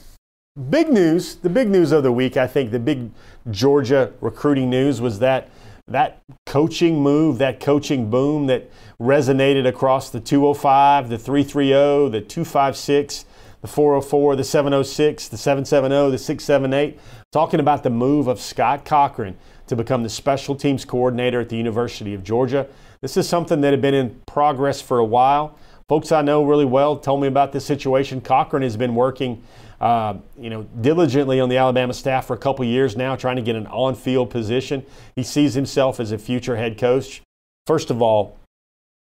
big 0.70 0.92
news, 0.92 1.36
the 1.36 1.50
big 1.50 1.70
news 1.70 1.92
of 1.92 2.04
the 2.04 2.12
week, 2.12 2.38
I 2.38 2.48
think 2.48 2.72
the 2.72 2.80
big 2.80 3.12
Georgia 3.52 4.12
recruiting 4.22 4.70
news 4.70 5.00
was 5.00 5.20
that 5.20 5.50
that 5.88 6.22
coaching 6.46 7.00
move, 7.02 7.38
that 7.38 7.60
coaching 7.60 8.10
boom 8.10 8.48
that 8.48 8.70
resonated 9.00 9.68
across 9.68 10.10
the 10.10 10.20
205, 10.20 11.10
the 11.10 11.18
330, 11.18 12.10
the 12.10 12.22
256, 12.22 13.26
the 13.62 13.68
404, 13.68 14.36
the 14.36 14.44
706, 14.44 15.28
the 15.28 15.38
770, 15.38 16.12
the 16.12 16.18
678, 16.18 17.00
talking 17.32 17.60
about 17.60 17.84
the 17.84 17.90
move 17.90 18.28
of 18.28 18.40
Scott 18.40 18.84
Cochran 18.84 19.38
to 19.68 19.76
become 19.76 20.02
the 20.02 20.10
special 20.10 20.56
teams 20.56 20.86
coordinator 20.86 21.42
at 21.42 21.50
the 21.50 21.58
University 21.58 22.14
of 22.14 22.24
Georgia. 22.24 22.68
This 23.02 23.18
is 23.18 23.30
something 23.30 23.62
that 23.62 23.72
had 23.72 23.82
been 23.82 23.94
in 23.94 24.22
progress 24.26 24.82
for 24.82 24.98
a 24.98 25.06
while. 25.06 25.58
Folks 25.88 26.12
I 26.12 26.24
know 26.24 26.44
really 26.44 26.66
well 26.66 26.98
told 26.98 27.22
me 27.22 27.28
about 27.28 27.52
this 27.52 27.66
situation. 27.66 28.22
Cochran 28.22 28.64
has 28.64 28.76
been 28.76 28.96
working 28.96 29.44
uh, 29.86 30.18
you 30.42 30.50
know, 30.50 30.64
diligently 30.82 31.40
on 31.40 31.48
the 31.48 31.58
Alabama 31.58 31.94
staff 31.94 32.26
for 32.26 32.34
a 32.34 32.40
couple 32.40 32.66
years 32.66 32.98
now, 32.98 33.16
trying 33.16 33.36
to 33.36 33.42
get 33.44 33.56
an 33.56 33.68
on-field 33.68 34.32
position. 34.32 34.84
He 35.16 35.22
sees 35.22 35.54
himself 35.54 36.00
as 36.00 36.12
a 36.12 36.18
future 36.18 36.56
head 36.56 36.80
coach. 36.80 37.22
First 37.68 37.92
of 37.92 38.02
all, 38.02 38.40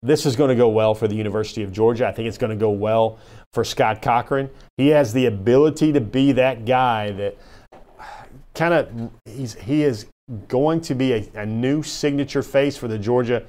this 0.02 0.26
is 0.26 0.34
going 0.34 0.48
to 0.48 0.56
go 0.56 0.68
well 0.68 0.92
for 0.92 1.06
the 1.06 1.14
University 1.14 1.62
of 1.62 1.70
Georgia. 1.70 2.08
I 2.08 2.12
think 2.12 2.26
it's 2.26 2.38
going 2.38 2.50
to 2.50 2.56
go 2.56 2.70
well 2.70 3.20
for 3.52 3.62
Scott 3.62 4.02
Cochran. 4.02 4.50
He 4.76 4.88
has 4.88 5.12
the 5.12 5.26
ability 5.26 5.92
to 5.92 6.00
be 6.00 6.32
that 6.32 6.64
guy 6.64 7.12
that 7.12 7.36
kind 8.56 8.74
of 8.74 9.10
he's 9.26 9.54
he 9.54 9.84
is 9.84 10.06
going 10.48 10.80
to 10.80 10.96
be 10.96 11.12
a, 11.12 11.24
a 11.36 11.46
new 11.46 11.84
signature 11.84 12.42
face 12.42 12.76
for 12.76 12.88
the 12.88 12.98
Georgia 12.98 13.44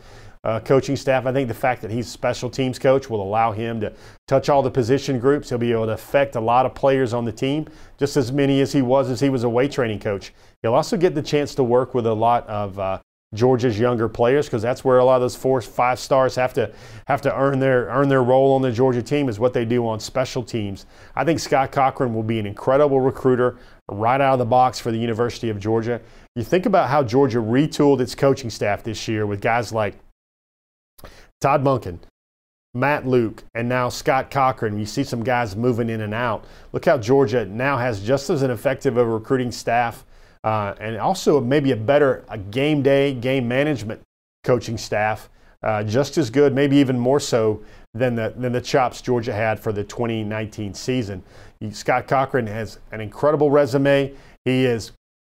uh, 0.46 0.60
coaching 0.60 0.96
staff. 0.96 1.26
I 1.26 1.34
think 1.34 1.48
the 1.48 1.54
fact 1.56 1.82
that 1.82 1.92
he's 1.92 2.08
special 2.08 2.50
teams 2.50 2.78
coach 2.78 3.10
will 3.10 3.22
allow 3.22 3.52
him 3.52 3.82
to 3.82 3.92
touch 4.28 4.48
all 4.48 4.62
the 4.62 4.72
position 4.72 5.20
groups. 5.20 5.50
He'll 5.50 5.58
be 5.58 5.72
able 5.72 5.88
to 5.88 5.94
affect 5.94 6.36
a 6.36 6.40
lot 6.40 6.66
of 6.66 6.76
players 6.76 7.14
on 7.14 7.26
the 7.26 7.32
team, 7.32 7.68
just 7.98 8.16
as 8.16 8.32
many 8.32 8.62
as 8.62 8.72
he 8.72 8.82
was 8.84 9.10
as 9.10 9.20
he 9.20 9.30
was 9.30 9.44
a 9.44 9.50
weight 9.50 9.72
training 9.72 10.00
coach. 10.00 10.34
He'll 10.62 10.76
also 10.76 10.98
get 10.98 11.16
the 11.16 11.22
chance 11.22 11.56
to 11.56 11.64
work 11.64 11.96
with 11.96 12.06
a 12.06 12.14
lot 12.14 12.48
of 12.48 12.78
uh, 12.78 13.00
Georgia's 13.34 13.80
younger 13.80 14.08
players 14.08 14.46
because 14.46 14.62
that's 14.62 14.86
where 14.86 15.00
a 15.00 15.04
lot 15.04 15.16
of 15.16 15.22
those 15.22 15.36
four, 15.36 15.60
five 15.62 16.00
stars 16.00 16.36
have 16.36 16.54
to 16.54 16.72
have 17.08 17.22
to 17.22 17.36
earn 17.36 17.60
their 17.60 17.88
earn 17.88 18.08
their 18.08 18.24
role 18.24 18.54
on 18.54 18.62
the 18.62 18.72
Georgia 18.72 19.02
team 19.02 19.30
is 19.30 19.40
what 19.40 19.52
they 19.52 19.66
do 19.66 19.88
on 19.88 20.00
special 20.00 20.44
teams. 20.44 20.86
I 21.16 21.24
think 21.24 21.40
Scott 21.40 21.72
Cochran 21.72 22.14
will 22.14 22.24
be 22.24 22.38
an 22.38 22.46
incredible 22.46 23.02
recruiter 23.02 23.58
right 23.90 24.22
out 24.22 24.34
of 24.34 24.40
the 24.40 24.46
box 24.46 24.80
for 24.80 24.92
the 24.92 24.98
University 24.98 25.50
of 25.50 25.60
Georgia. 25.60 26.02
You 26.36 26.44
think 26.44 26.68
about 26.68 26.90
how 26.90 27.04
Georgia 27.04 27.40
retooled 27.40 28.00
its 28.00 28.14
coaching 28.14 28.52
staff 28.52 28.84
this 28.84 29.08
year 29.08 29.26
with 29.26 29.42
guys 29.42 29.72
like 29.72 29.96
Todd 31.46 31.64
Monken, 31.64 32.00
Matt 32.74 33.06
Luke, 33.06 33.44
and 33.54 33.70
now 33.70 33.88
Scott 33.88 34.32
Cochran. 34.32 34.80
You 34.80 34.86
see 34.88 35.04
some 35.04 35.24
guys 35.24 35.56
moving 35.56 35.92
in 35.92 36.02
and 36.02 36.12
out. 36.12 36.44
Look 36.72 36.86
how 36.86 36.98
Georgia 36.98 37.46
now 37.46 37.78
has 37.78 38.02
just 38.02 38.32
as 38.32 38.42
an 38.42 38.50
effective 38.50 38.98
a 38.98 39.06
recruiting 39.06 39.52
staff 39.52 40.06
uh, 40.44 40.74
and 40.80 40.98
also 40.98 41.40
maybe 41.40 41.72
a 41.72 41.76
better 41.76 42.26
a 42.30 42.40
game 42.40 42.82
day, 42.82 43.14
game 43.14 43.48
management 43.48 44.02
coaching 44.44 44.76
staff. 44.76 45.30
Uh, 45.62 45.84
just 45.84 46.18
as 46.18 46.32
good, 46.32 46.56
maybe 46.56 46.78
even 46.78 46.98
more 46.98 47.20
so 47.20 47.62
than 47.94 48.16
the, 48.16 48.34
than 48.36 48.52
the 48.52 48.60
chops 48.60 49.00
Georgia 49.00 49.32
had 49.32 49.60
for 49.60 49.72
the 49.72 49.84
2019 49.84 50.74
season. 50.74 51.22
Scott 51.70 52.08
Cochran 52.08 52.48
has 52.48 52.80
an 52.92 53.02
incredible 53.02 53.52
resume. 53.52 54.12
He 54.46 54.66
is 54.66 54.94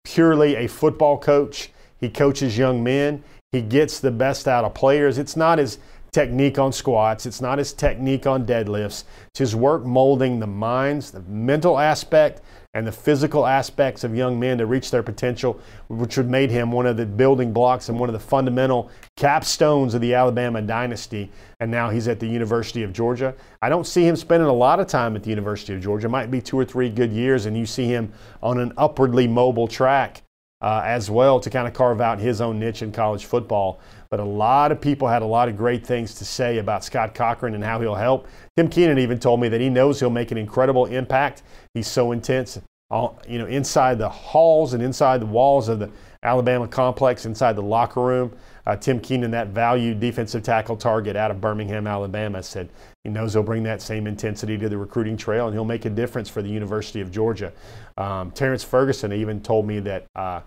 purely 0.06 0.56
a 0.56 0.68
football 0.68 1.18
coach. 1.18 1.70
He 2.00 2.10
coaches 2.10 2.58
young 2.58 2.82
men. 2.82 3.26
He 3.52 3.62
gets 3.62 4.00
the 4.00 4.12
best 4.12 4.48
out 4.48 4.66
of 4.66 4.74
players. 4.74 5.18
It's 5.18 5.38
not 5.38 5.58
his 5.58 5.80
technique 6.12 6.60
on 6.60 6.72
squats, 6.72 7.26
it's 7.26 7.42
not 7.42 7.58
his 7.58 7.74
technique 7.74 8.26
on 8.26 8.46
deadlifts. 8.46 9.04
It's 9.30 9.40
his 9.40 9.56
work 9.56 9.86
molding 9.86 10.40
the 10.40 10.48
minds, 10.48 11.12
the 11.12 11.22
mental 11.22 11.78
aspect, 11.80 12.42
and 12.74 12.86
the 12.86 12.92
physical 12.92 13.46
aspects 13.48 14.04
of 14.04 14.16
young 14.16 14.40
men 14.40 14.60
to 14.60 14.66
reach 14.68 14.92
their 14.92 15.02
potential, 15.02 15.60
which 15.88 16.16
have 16.16 16.30
made 16.30 16.52
him 16.52 16.72
one 16.72 16.86
of 16.86 16.96
the 16.96 17.06
building 17.06 17.52
blocks 17.52 17.90
and 17.90 18.00
one 18.00 18.08
of 18.08 18.14
the 18.14 18.20
fundamental 18.20 18.92
capstones 19.18 19.96
of 19.96 20.02
the 20.02 20.14
Alabama 20.14 20.62
dynasty. 20.62 21.32
And 21.60 21.72
now 21.72 21.90
he's 21.90 22.08
at 22.08 22.20
the 22.20 22.28
University 22.28 22.84
of 22.84 22.94
Georgia. 22.94 23.34
I 23.64 23.70
don't 23.70 23.88
see 23.88 24.06
him 24.06 24.16
spending 24.16 24.48
a 24.48 24.54
lot 24.54 24.80
of 24.80 24.86
time 24.86 25.16
at 25.16 25.24
the 25.24 25.32
University 25.32 25.74
of 25.74 25.82
Georgia. 25.82 26.06
It 26.06 26.12
might 26.12 26.30
be 26.30 26.40
two 26.40 26.60
or 26.60 26.66
three 26.66 26.90
good 26.90 27.12
years, 27.12 27.48
and 27.48 27.58
you 27.58 27.66
see 27.66 27.86
him 27.86 28.14
on 28.44 28.60
an 28.60 28.74
upwardly 28.78 29.28
mobile 29.28 29.68
track 29.68 30.22
uh, 30.62 30.82
as 30.86 31.10
well 31.10 31.40
to 31.40 31.50
kind 31.50 31.68
of 31.68 31.74
carve 31.74 32.02
out 32.02 32.20
his 32.20 32.42
own 32.42 32.60
niche 32.60 32.82
in 32.82 32.92
college 32.92 33.26
football. 33.26 33.80
But 34.10 34.20
a 34.20 34.24
lot 34.24 34.72
of 34.72 34.80
people 34.80 35.08
had 35.08 35.22
a 35.22 35.26
lot 35.26 35.50
of 35.50 35.58
great 35.58 35.86
things 35.86 36.16
to 36.16 36.26
say 36.26 36.58
about 36.60 36.84
Scott 36.84 37.14
Cochran 37.14 37.56
and 37.56 37.64
how 37.64 37.80
he'll 37.80 37.96
help. 37.96 38.28
Tim 38.56 38.70
Keenan 38.70 39.00
even 39.00 39.20
told 39.20 39.40
me 39.40 39.50
that 39.50 39.62
he 39.62 39.70
knows 39.70 40.00
he'll 40.00 40.10
make 40.10 40.32
an 40.32 40.38
incredible 40.38 40.86
impact. 40.86 41.44
He's 41.74 41.88
so 41.88 42.12
intense, 42.12 42.60
all, 42.90 43.20
you 43.28 43.38
know, 43.38 43.46
inside 43.46 43.98
the 43.98 44.10
halls 44.10 44.74
and 44.74 44.82
inside 44.82 45.22
the 45.22 45.26
walls 45.26 45.68
of 45.68 45.80
the 45.80 45.90
Alabama 46.24 46.68
complex, 46.68 47.26
inside 47.26 47.56
the 47.56 47.62
locker 47.62 48.02
room. 48.02 48.36
Uh, 48.66 48.76
Tim 48.76 49.00
Keenan, 49.00 49.32
that 49.32 49.48
valued 49.48 50.00
defensive 50.00 50.44
tackle 50.44 50.76
target 50.76 51.16
out 51.16 51.32
of 51.32 51.40
Birmingham, 51.40 51.88
Alabama, 51.88 52.44
said 52.44 52.70
he 53.04 53.10
knows 53.10 53.34
he'll 53.34 53.44
bring 53.44 53.64
that 53.64 53.82
same 53.82 54.08
intensity 54.08 54.58
to 54.58 54.68
the 54.68 54.78
recruiting 54.78 55.16
trail 55.16 55.48
and 55.48 55.56
he'll 55.56 55.64
make 55.64 55.86
a 55.86 55.90
difference 55.90 56.28
for 56.28 56.42
the 56.42 56.50
University 56.50 57.00
of 57.00 57.12
Georgia. 57.12 57.54
Um, 57.98 58.32
Terrence 58.32 58.64
Ferguson 58.64 59.14
even 59.14 59.42
told 59.42 59.66
me 59.66 59.80
that 59.80 60.06
uh, 60.16 60.42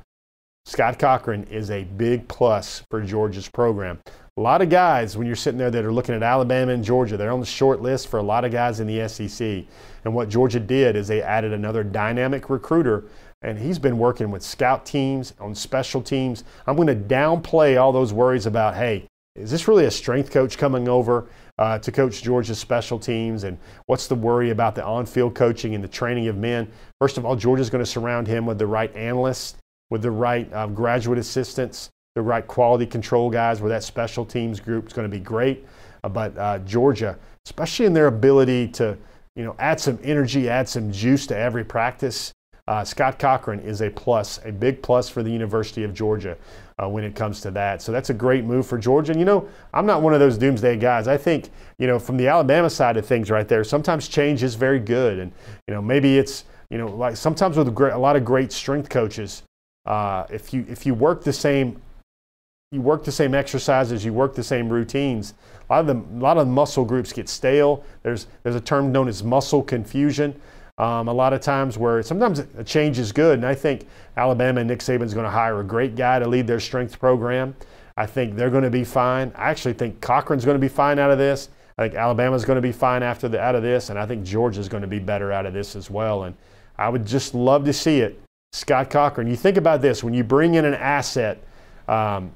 Scott 0.67 0.99
Cochran 0.99 1.45
is 1.45 1.71
a 1.71 1.85
big 1.85 2.29
plus 2.29 2.85
for 2.91 3.03
Georgia's 3.03 3.49
program. 3.49 3.99
A 4.37 4.41
lot 4.41 4.63
of 4.63 4.71
guys, 4.71 5.17
when 5.17 5.27
you're 5.27 5.35
sitting 5.35 5.59
there 5.59 5.71
that 5.71 5.85
are 5.85 5.93
looking 5.93 6.15
at 6.15 6.23
Alabama 6.23 6.73
and 6.73 6.85
Georgia, 6.85 7.17
they're 7.17 7.33
on 7.33 7.41
the 7.41 7.47
short 7.47 7.83
list 7.83 8.09
for 8.09 8.19
a 8.19 8.23
lot 8.23 8.45
of 8.45 8.53
guys 8.53 8.79
in 8.79 8.87
the 8.87 9.09
SEC. 9.09 9.65
And 10.05 10.15
what 10.15 10.29
Georgia 10.29 10.61
did 10.61 10.97
is 10.97 11.09
they 11.09 11.23
added 11.23 11.53
another 11.53 11.83
dynamic 11.83 12.49
recruiter, 12.49 13.05
and 13.43 13.59
he's 13.59 13.79
been 13.79 13.99
working 13.99 14.31
with 14.31 14.43
scout 14.43 14.87
teams 14.87 15.35
on 15.41 15.55
special 15.55 16.01
teams. 16.01 16.45
I'm 16.67 16.77
going 16.77 16.87
to 16.89 16.95
downplay 16.95 17.81
all 17.81 17.91
those 17.91 18.13
worries 18.13 18.47
about, 18.47 18.77
hey, 18.77 19.07
is 19.35 19.51
this 19.51 19.67
really 19.67 19.87
a 19.87 19.91
strength 19.91 20.31
coach 20.31 20.57
coming 20.57 20.89
over 20.89 21.29
uh, 21.59 21.79
to 21.79 21.91
coach 21.91 22.23
Georgia's 22.23 22.59
special 22.59 22.99
teams? 22.99 23.45
And 23.45 23.59
what's 23.87 24.07
the 24.07 24.15
worry 24.15 24.51
about 24.51 24.75
the 24.75 24.85
on 24.85 25.05
field 25.07 25.35
coaching 25.35 25.75
and 25.75 25.83
the 25.83 25.89
training 25.89 26.29
of 26.29 26.37
men? 26.37 26.71
First 27.01 27.19
of 27.19 27.25
all, 27.25 27.35
Georgia's 27.35 27.71
going 27.71 27.85
to 27.85 27.91
surround 27.91 28.27
him 28.27 28.47
with 28.47 28.59
the 28.59 28.67
right 28.67 28.95
analysts, 28.95 29.57
with 29.91 30.03
the 30.03 30.11
right 30.11 30.51
uh, 30.53 30.67
graduate 30.67 31.19
assistants, 31.19 31.91
the 32.15 32.23
right 32.23 32.47
quality 32.47 32.87
control 32.87 33.31
guys, 33.31 33.61
where 33.61 33.69
that 33.69 33.85
special 33.85 34.25
teams 34.25 34.61
group 34.61 34.87
is 34.87 34.93
going 34.93 35.09
to 35.09 35.15
be 35.15 35.23
great. 35.23 35.67
Uh, 36.03 36.09
but 36.09 36.37
uh, 36.39 36.59
Georgia, 36.61 37.19
especially 37.47 37.87
in 37.87 37.93
their 37.93 38.07
ability 38.07 38.69
to 38.69 38.97
you 39.37 39.45
know, 39.45 39.55
add 39.59 39.81
some 39.81 39.99
energy, 40.03 40.49
add 40.49 40.69
some 40.69 40.91
juice 40.91 41.27
to 41.27 41.37
every 41.37 41.65
practice. 41.65 42.33
Uh, 42.69 42.85
Scott 42.85 43.19
Cochran 43.19 43.61
is 43.61 43.81
a 43.81 43.91
plus, 43.91 44.39
a 44.45 44.53
big 44.53 44.83
plus 44.83 45.09
for 45.09 45.23
the 45.23 45.31
University 45.31 45.83
of 45.83 45.95
Georgia 45.95 46.37
uh, 46.81 46.89
when 46.89 47.05
it 47.05 47.15
comes 47.15 47.41
to 47.41 47.51
that. 47.53 47.83
So 47.83 47.91
that's 47.91 48.11
a 48.11 48.15
great 48.15 48.45
move 48.45 48.67
for 48.67 48.79
Georgia. 48.79 49.13
And 49.13 49.21
you 49.21 49.25
know, 49.25 49.49
I'm 49.73 49.87
not 49.87 50.03
one 50.03 50.15
of 50.15 50.21
those 50.21 50.39
doomsday 50.39 50.77
guys. 50.77 51.09
I 51.09 51.17
think, 51.17 51.51
you 51.79 51.87
know, 51.87 51.99
from 51.99 52.17
the 52.17 52.29
Alabama 52.29 52.71
side 52.71 52.97
of 52.97 53.07
things 53.07 53.31
right 53.31 53.49
there, 53.49 53.65
sometimes 53.65 54.09
change 54.09 54.43
is 54.43 54.55
very 54.55 54.79
good. 54.79 55.19
And, 55.19 55.33
you 55.67 55.75
know, 55.75 55.83
maybe 55.83 56.19
it's, 56.19 56.45
you 56.71 56.79
know, 56.79 56.87
like 56.87 57.17
sometimes 57.17 57.57
with 57.57 57.69
a 57.69 57.99
lot 57.99 58.17
of 58.17 58.25
great 58.25 58.53
strength 58.53 58.89
coaches, 58.89 59.43
uh, 59.87 60.25
if 60.31 60.53
you 60.53 60.65
if 60.69 60.87
you 60.87 60.95
work 60.95 61.25
the 61.25 61.33
same 61.33 61.81
you 62.73 62.81
work 62.81 63.03
the 63.03 63.11
same 63.11 63.35
exercises, 63.35 64.05
you 64.05 64.13
work 64.13 64.35
the 64.35 64.45
same 64.45 64.69
routines. 64.69 65.35
A 65.69 65.73
lot 65.73 65.81
of 65.81 65.87
the 65.89 66.19
a 66.19 66.21
lot 66.21 66.39
of 66.39 66.47
muscle 66.47 66.85
groups 66.85 67.13
get 67.13 67.29
stale. 67.29 67.85
There's 68.03 68.29
there's 68.43 68.55
a 68.55 68.61
term 68.61 68.93
known 68.93 69.09
as 69.09 69.25
muscle 69.25 69.63
confusion. 69.63 70.41
Um, 70.79 71.09
a 71.09 71.13
lot 71.13 71.33
of 71.33 71.41
times 71.41 71.77
where 71.77 72.03
sometimes 72.03 72.39
a 72.39 72.65
change 72.65 72.99
is 72.99 73.13
good, 73.13 73.39
and 73.39 73.47
I 73.47 73.55
think 73.55 73.87
Alabama 74.17 74.61
and 74.61 74.69
Nick 74.69 74.79
Saban 74.79 75.03
is 75.03 75.13
going 75.13 75.25
to 75.25 75.31
hire 75.31 75.61
a 75.61 75.65
great 75.65 75.95
guy 75.95 76.19
to 76.19 76.29
lead 76.29 76.47
their 76.47 76.61
strength 76.61 76.99
program. 76.99 77.55
I 77.97 78.07
think 78.07 78.37
they're 78.37 78.51
going 78.51 78.65
to 78.65 78.71
be 78.71 78.85
fine. 78.85 79.33
I 79.35 79.51
actually 79.51 79.75
think 79.75 80.01
Cochran's 80.01 80.45
going 80.45 80.55
to 80.55 80.61
be 80.61 80.69
fine 80.69 80.99
out 80.99 81.11
of 81.11 81.19
this. 81.19 81.51
I 81.77 81.83
think 81.83 81.97
Alabama's 81.97 82.45
going 82.45 82.57
to 82.57 82.63
be 82.63 82.73
fine 82.73 83.03
after 83.03 83.29
the 83.29 83.41
out 83.41 83.55
of 83.55 83.63
this, 83.63 83.91
and 83.91 83.99
I 83.99 84.07
think 84.07 84.25
Georgia's 84.25 84.69
going 84.69 84.83
to 84.83 84.87
be 84.87 85.01
better 85.01 85.33
out 85.33 85.45
of 85.45 85.53
this 85.53 85.75
as 85.77 85.91
well. 85.91 86.23
And 86.23 86.35
I 86.79 86.89
would 86.89 87.05
just 87.05 87.35
love 87.35 87.65
to 87.65 87.73
see 87.73 88.01
it. 88.01 88.19
Scott 88.53 88.91
Cochran. 88.91 89.29
You 89.29 89.37
think 89.37 89.57
about 89.57 89.81
this 89.81 90.03
when 90.03 90.15
you 90.15 90.25
bring 90.25 90.55
in 90.55 90.65
an 90.65 90.75
asset. 90.75 91.43
Um, 91.89 92.33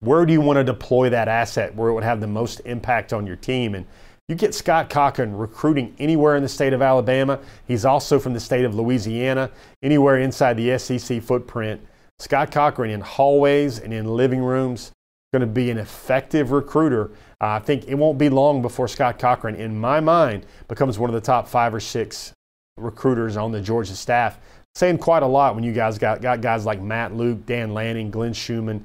where 0.00 0.26
do 0.26 0.32
you 0.32 0.40
want 0.40 0.58
to 0.58 0.64
deploy 0.64 1.10
that 1.10 1.28
asset 1.28 1.74
where 1.74 1.88
it 1.88 1.94
would 1.94 2.04
have 2.04 2.20
the 2.20 2.26
most 2.26 2.60
impact 2.64 3.12
on 3.12 3.26
your 3.26 3.36
team? 3.36 3.74
And 3.74 3.86
you 4.28 4.34
get 4.34 4.54
Scott 4.54 4.90
Cochran 4.90 5.36
recruiting 5.36 5.94
anywhere 5.98 6.36
in 6.36 6.42
the 6.42 6.48
state 6.48 6.72
of 6.72 6.82
Alabama. 6.82 7.38
He's 7.66 7.84
also 7.84 8.18
from 8.18 8.34
the 8.34 8.40
state 8.40 8.64
of 8.64 8.74
Louisiana, 8.74 9.50
anywhere 9.82 10.18
inside 10.18 10.54
the 10.54 10.76
SEC 10.78 11.22
footprint. 11.22 11.80
Scott 12.18 12.50
Cochran 12.50 12.90
in 12.90 13.00
hallways 13.00 13.78
and 13.78 13.92
in 13.94 14.06
living 14.06 14.42
rooms 14.42 14.92
going 15.32 15.40
to 15.40 15.46
be 15.46 15.70
an 15.70 15.78
effective 15.78 16.50
recruiter. 16.50 17.10
Uh, 17.40 17.48
I 17.48 17.58
think 17.58 17.86
it 17.86 17.94
won't 17.94 18.18
be 18.18 18.28
long 18.28 18.62
before 18.62 18.88
Scott 18.88 19.18
Cochran, 19.18 19.54
in 19.54 19.78
my 19.78 20.00
mind, 20.00 20.46
becomes 20.66 20.98
one 20.98 21.10
of 21.10 21.14
the 21.14 21.20
top 21.20 21.46
five 21.46 21.74
or 21.74 21.80
six 21.80 22.32
recruiters 22.76 23.36
on 23.36 23.52
the 23.52 23.60
Georgia 23.60 23.94
staff. 23.94 24.38
Saying 24.76 24.98
quite 24.98 25.22
a 25.22 25.26
lot 25.26 25.54
when 25.54 25.64
you 25.64 25.72
guys 25.72 25.96
got, 25.96 26.20
got 26.20 26.42
guys 26.42 26.66
like 26.66 26.82
Matt 26.82 27.14
Luke, 27.14 27.46
Dan 27.46 27.72
Lanning, 27.72 28.10
Glenn 28.10 28.34
Schumann, 28.34 28.84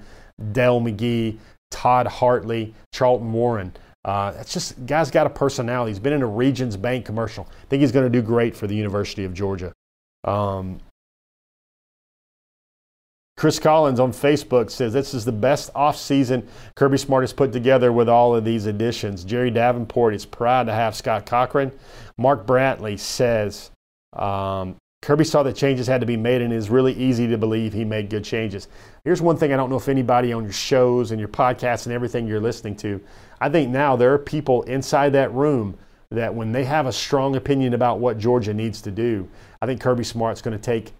Dell 0.53 0.79
McGee, 0.79 1.37
Todd 1.69 2.07
Hartley, 2.07 2.73
Charlton 2.93 3.33
Warren. 3.33 3.75
Uh, 4.05 4.31
it's 4.39 4.53
just 4.53 4.85
guy's 4.85 5.11
got 5.11 5.27
a 5.27 5.29
personality. 5.29 5.91
He's 5.91 5.99
been 5.99 6.13
in 6.13 6.21
a 6.21 6.27
Regions 6.27 6.77
Bank 6.77 7.05
commercial. 7.05 7.45
I 7.45 7.65
think 7.65 7.81
he's 7.81 7.91
going 7.91 8.09
to 8.09 8.09
do 8.09 8.25
great 8.25 8.55
for 8.55 8.67
the 8.67 8.73
University 8.73 9.25
of 9.25 9.33
Georgia. 9.33 9.73
Um, 10.23 10.79
Chris 13.35 13.59
Collins 13.59 13.99
on 13.99 14.13
Facebook 14.13 14.71
says 14.71 14.93
this 14.93 15.13
is 15.13 15.25
the 15.25 15.33
best 15.33 15.73
offseason 15.73 16.47
Kirby 16.77 16.99
Smart 16.99 17.23
has 17.23 17.33
put 17.33 17.51
together 17.51 17.91
with 17.91 18.07
all 18.07 18.33
of 18.33 18.45
these 18.45 18.65
additions. 18.65 19.25
Jerry 19.25 19.51
Davenport 19.51 20.15
is 20.15 20.25
proud 20.25 20.67
to 20.67 20.73
have 20.73 20.95
Scott 20.95 21.25
Cochran. 21.25 21.73
Mark 22.17 22.47
Brantley 22.47 22.97
says 22.97 23.71
um, 24.13 24.77
Kirby 25.01 25.23
saw 25.23 25.41
that 25.43 25.55
changes 25.55 25.87
had 25.87 26.01
to 26.01 26.05
be 26.05 26.17
made, 26.17 26.43
and 26.43 26.53
it 26.53 26.55
is 26.55 26.69
really 26.69 26.93
easy 26.93 27.27
to 27.27 27.37
believe 27.37 27.73
he 27.73 27.83
made 27.83 28.09
good 28.09 28.23
changes. 28.23 28.67
Here's 29.03 29.21
one 29.21 29.35
thing 29.35 29.51
I 29.51 29.57
don't 29.57 29.71
know 29.71 29.77
if 29.77 29.89
anybody 29.89 30.31
on 30.31 30.43
your 30.43 30.53
shows 30.53 31.09
and 31.09 31.19
your 31.19 31.29
podcasts 31.29 31.87
and 31.87 31.93
everything 31.93 32.27
you're 32.27 32.39
listening 32.39 32.75
to, 32.77 33.01
I 33.39 33.49
think 33.49 33.71
now 33.71 33.95
there 33.95 34.13
are 34.13 34.19
people 34.19 34.61
inside 34.63 35.13
that 35.13 35.33
room 35.33 35.77
that 36.11 36.35
when 36.35 36.51
they 36.51 36.65
have 36.65 36.85
a 36.85 36.91
strong 36.91 37.35
opinion 37.35 37.73
about 37.73 37.99
what 37.99 38.19
Georgia 38.19 38.53
needs 38.53 38.81
to 38.83 38.91
do, 38.91 39.27
I 39.61 39.65
think 39.65 39.81
Kirby 39.81 40.03
Smart's 40.03 40.41
going 40.41 40.57
to 40.57 40.63
take 40.63 40.91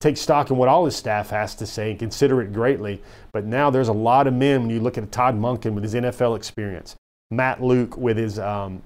take 0.00 0.16
stock 0.16 0.50
in 0.50 0.56
what 0.56 0.68
all 0.68 0.84
his 0.84 0.96
staff 0.96 1.30
has 1.30 1.54
to 1.54 1.64
say 1.64 1.90
and 1.90 1.98
consider 1.98 2.42
it 2.42 2.52
greatly. 2.52 3.00
But 3.32 3.44
now 3.44 3.70
there's 3.70 3.86
a 3.86 3.92
lot 3.92 4.26
of 4.26 4.34
men 4.34 4.62
when 4.62 4.70
you 4.70 4.80
look 4.80 4.98
at 4.98 5.12
Todd 5.12 5.36
Monken 5.36 5.74
with 5.74 5.84
his 5.84 5.94
NFL 5.94 6.36
experience, 6.36 6.96
Matt 7.30 7.62
Luke 7.62 7.96
with 7.96 8.16
his 8.16 8.38
um, 8.38 8.82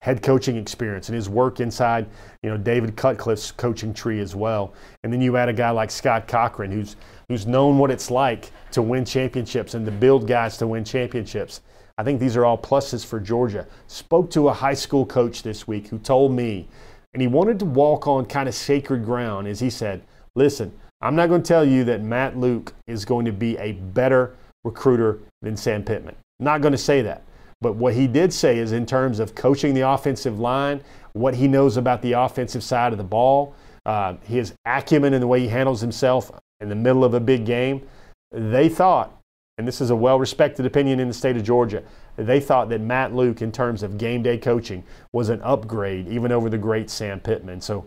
head 0.00 0.22
coaching 0.22 0.56
experience 0.56 1.08
and 1.08 1.16
his 1.16 1.28
work 1.28 1.60
inside, 1.60 2.06
you 2.42 2.50
know, 2.50 2.56
David 2.56 2.96
Cutcliffe's 2.96 3.50
coaching 3.52 3.92
tree 3.92 4.20
as 4.20 4.36
well. 4.36 4.72
And 5.02 5.12
then 5.12 5.20
you 5.20 5.36
add 5.36 5.48
a 5.48 5.52
guy 5.52 5.70
like 5.70 5.90
Scott 5.90 6.28
Cochran, 6.28 6.70
who's 6.70 6.96
who's 7.28 7.46
known 7.46 7.78
what 7.78 7.90
it's 7.90 8.10
like 8.10 8.50
to 8.72 8.80
win 8.80 9.04
championships 9.04 9.74
and 9.74 9.84
to 9.84 9.92
build 9.92 10.26
guys 10.26 10.56
to 10.58 10.66
win 10.66 10.84
championships. 10.84 11.60
I 11.98 12.04
think 12.04 12.20
these 12.20 12.36
are 12.36 12.44
all 12.44 12.56
pluses 12.56 13.04
for 13.04 13.18
Georgia. 13.18 13.66
Spoke 13.88 14.30
to 14.30 14.48
a 14.48 14.52
high 14.52 14.74
school 14.74 15.04
coach 15.04 15.42
this 15.42 15.66
week 15.66 15.88
who 15.88 15.98
told 15.98 16.32
me, 16.32 16.68
and 17.12 17.20
he 17.20 17.26
wanted 17.26 17.58
to 17.58 17.64
walk 17.64 18.06
on 18.06 18.24
kind 18.24 18.48
of 18.48 18.54
sacred 18.54 19.04
ground, 19.04 19.48
as 19.48 19.58
he 19.58 19.68
said, 19.68 20.02
listen, 20.36 20.72
I'm 21.00 21.16
not 21.16 21.28
going 21.28 21.42
to 21.42 21.48
tell 21.48 21.64
you 21.64 21.84
that 21.84 22.02
Matt 22.02 22.36
Luke 22.36 22.72
is 22.86 23.04
going 23.04 23.24
to 23.24 23.32
be 23.32 23.58
a 23.58 23.72
better 23.72 24.36
recruiter 24.64 25.18
than 25.42 25.56
Sam 25.56 25.82
Pittman. 25.82 26.14
Not 26.40 26.60
going 26.60 26.72
to 26.72 26.78
say 26.78 27.02
that. 27.02 27.24
But 27.60 27.74
what 27.74 27.94
he 27.94 28.06
did 28.06 28.32
say 28.32 28.58
is 28.58 28.72
in 28.72 28.86
terms 28.86 29.18
of 29.18 29.34
coaching 29.34 29.74
the 29.74 29.88
offensive 29.88 30.38
line, 30.38 30.82
what 31.12 31.34
he 31.34 31.48
knows 31.48 31.76
about 31.76 32.02
the 32.02 32.12
offensive 32.12 32.62
side 32.62 32.92
of 32.92 32.98
the 32.98 33.04
ball, 33.04 33.54
uh, 33.84 34.14
his 34.22 34.54
acumen 34.64 35.14
in 35.14 35.20
the 35.20 35.26
way 35.26 35.40
he 35.40 35.48
handles 35.48 35.80
himself 35.80 36.30
in 36.60 36.68
the 36.68 36.74
middle 36.74 37.04
of 37.04 37.14
a 37.14 37.20
big 37.20 37.44
game, 37.44 37.82
they 38.30 38.68
thought, 38.68 39.18
and 39.56 39.66
this 39.66 39.80
is 39.80 39.90
a 39.90 39.96
well 39.96 40.18
respected 40.18 40.66
opinion 40.66 41.00
in 41.00 41.08
the 41.08 41.14
state 41.14 41.36
of 41.36 41.42
Georgia, 41.42 41.82
they 42.16 42.40
thought 42.40 42.68
that 42.68 42.80
Matt 42.80 43.14
Luke, 43.14 43.42
in 43.42 43.50
terms 43.50 43.82
of 43.82 43.98
game 43.98 44.22
day 44.22 44.38
coaching, 44.38 44.84
was 45.12 45.28
an 45.28 45.40
upgrade 45.42 46.08
even 46.08 46.30
over 46.30 46.50
the 46.50 46.58
great 46.58 46.90
Sam 46.90 47.18
Pittman. 47.18 47.60
So 47.60 47.86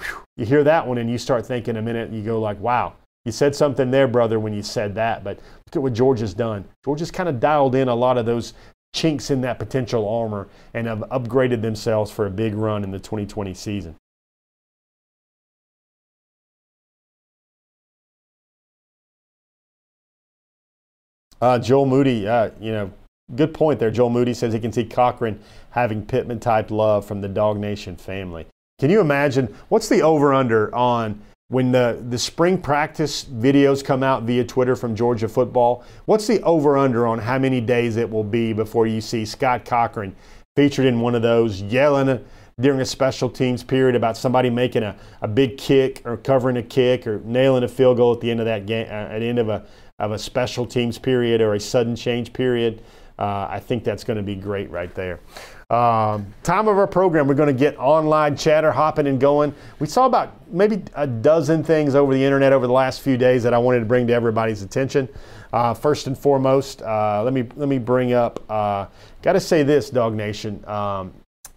whew, 0.00 0.24
you 0.36 0.46
hear 0.46 0.64
that 0.64 0.86
one 0.86 0.98
and 0.98 1.10
you 1.10 1.18
start 1.18 1.46
thinking 1.46 1.76
a 1.76 1.82
minute, 1.82 2.10
you 2.10 2.22
go 2.22 2.40
like, 2.40 2.58
wow, 2.60 2.94
you 3.24 3.32
said 3.32 3.54
something 3.54 3.90
there, 3.90 4.06
brother, 4.06 4.38
when 4.38 4.52
you 4.52 4.62
said 4.62 4.94
that. 4.96 5.24
But 5.24 5.38
look 5.38 5.76
at 5.76 5.82
what 5.82 5.92
Georgia's 5.92 6.34
done. 6.34 6.64
Georgia's 6.84 7.10
kind 7.10 7.28
of 7.28 7.40
dialed 7.40 7.74
in 7.74 7.88
a 7.88 7.94
lot 7.94 8.18
of 8.18 8.26
those 8.26 8.54
chinks 8.94 9.30
in 9.30 9.42
that 9.42 9.58
potential 9.58 10.08
armor 10.08 10.48
and 10.72 10.86
have 10.86 11.00
upgraded 11.10 11.60
themselves 11.60 12.10
for 12.10 12.24
a 12.24 12.30
big 12.30 12.54
run 12.54 12.82
in 12.82 12.90
the 12.92 12.98
2020 12.98 13.52
season. 13.52 13.96
Uh, 21.42 21.58
Joel 21.58 21.84
Moody, 21.84 22.26
uh, 22.26 22.50
you 22.58 22.72
know, 22.72 22.90
good 23.34 23.52
point 23.52 23.78
there. 23.78 23.90
Joel 23.90 24.08
Moody 24.08 24.32
says 24.32 24.54
he 24.54 24.60
can 24.60 24.72
see 24.72 24.84
Cochran 24.84 25.38
having 25.70 26.06
Pittman 26.06 26.40
type 26.40 26.70
love 26.70 27.04
from 27.04 27.20
the 27.20 27.28
DawgNation 27.28 28.00
family. 28.00 28.46
Can 28.78 28.88
you 28.88 29.00
imagine 29.00 29.54
what's 29.68 29.88
the 29.88 30.00
over 30.00 30.32
under 30.32 30.74
on 30.74 31.20
when 31.48 31.72
the, 31.72 32.02
the 32.08 32.18
spring 32.18 32.60
practice 32.60 33.24
videos 33.24 33.84
come 33.84 34.02
out 34.02 34.22
via 34.22 34.44
Twitter 34.44 34.74
from 34.74 34.96
Georgia 34.96 35.28
football, 35.28 35.84
what's 36.06 36.26
the 36.26 36.40
over 36.42 36.76
under 36.76 37.06
on 37.06 37.18
how 37.18 37.38
many 37.38 37.60
days 37.60 37.96
it 37.96 38.08
will 38.08 38.24
be 38.24 38.52
before 38.52 38.86
you 38.86 39.00
see 39.00 39.24
Scott 39.24 39.64
Cochran 39.64 40.16
featured 40.56 40.86
in 40.86 41.00
one 41.00 41.14
of 41.14 41.22
those 41.22 41.60
yelling 41.60 42.24
during 42.60 42.80
a 42.80 42.84
special 42.84 43.28
teams 43.28 43.62
period 43.62 43.96
about 43.96 44.16
somebody 44.16 44.48
making 44.48 44.82
a, 44.82 44.96
a 45.20 45.28
big 45.28 45.58
kick 45.58 46.00
or 46.04 46.16
covering 46.16 46.56
a 46.56 46.62
kick 46.62 47.06
or 47.06 47.20
nailing 47.24 47.64
a 47.64 47.68
field 47.68 47.96
goal 47.96 48.12
at 48.12 48.20
the 48.20 48.30
end 48.30 48.40
of 48.40 48.46
that 48.46 48.64
game, 48.64 48.86
uh, 48.86 48.90
at 48.90 49.18
the 49.18 49.26
end 49.26 49.38
of 49.38 49.48
a, 49.48 49.66
of 49.98 50.12
a 50.12 50.18
special 50.18 50.64
teams 50.64 50.98
period 50.98 51.40
or 51.40 51.54
a 51.54 51.60
sudden 51.60 51.96
change 51.96 52.32
period? 52.32 52.82
Uh, 53.18 53.46
I 53.50 53.60
think 53.60 53.84
that's 53.84 54.04
going 54.04 54.16
to 54.16 54.22
be 54.22 54.34
great 54.34 54.70
right 54.70 54.92
there. 54.94 55.20
Um, 55.70 56.26
time 56.42 56.68
of 56.68 56.76
our 56.78 56.86
program, 56.86 57.26
we're 57.26 57.34
going 57.34 57.48
to 57.48 57.58
get 57.58 57.78
online 57.78 58.36
chatter 58.36 58.70
hopping 58.70 59.06
and 59.06 59.18
going. 59.18 59.54
We 59.78 59.86
saw 59.86 60.06
about 60.06 60.34
maybe 60.50 60.82
a 60.94 61.06
dozen 61.06 61.64
things 61.64 61.94
over 61.94 62.12
the 62.12 62.22
internet 62.22 62.52
over 62.52 62.66
the 62.66 62.72
last 62.72 63.00
few 63.00 63.16
days 63.16 63.42
that 63.44 63.54
I 63.54 63.58
wanted 63.58 63.80
to 63.80 63.86
bring 63.86 64.06
to 64.08 64.12
everybody's 64.12 64.62
attention. 64.62 65.08
Uh, 65.52 65.72
first 65.72 66.06
and 66.06 66.18
foremost, 66.18 66.82
uh, 66.82 67.22
let 67.22 67.32
me 67.32 67.44
let 67.56 67.68
me 67.68 67.78
bring 67.78 68.12
up. 68.12 68.42
Uh, 68.50 68.86
Got 69.22 69.34
to 69.34 69.40
say 69.40 69.62
this, 69.62 69.90
DawgNation. 69.90 70.66
Um, 70.68 71.14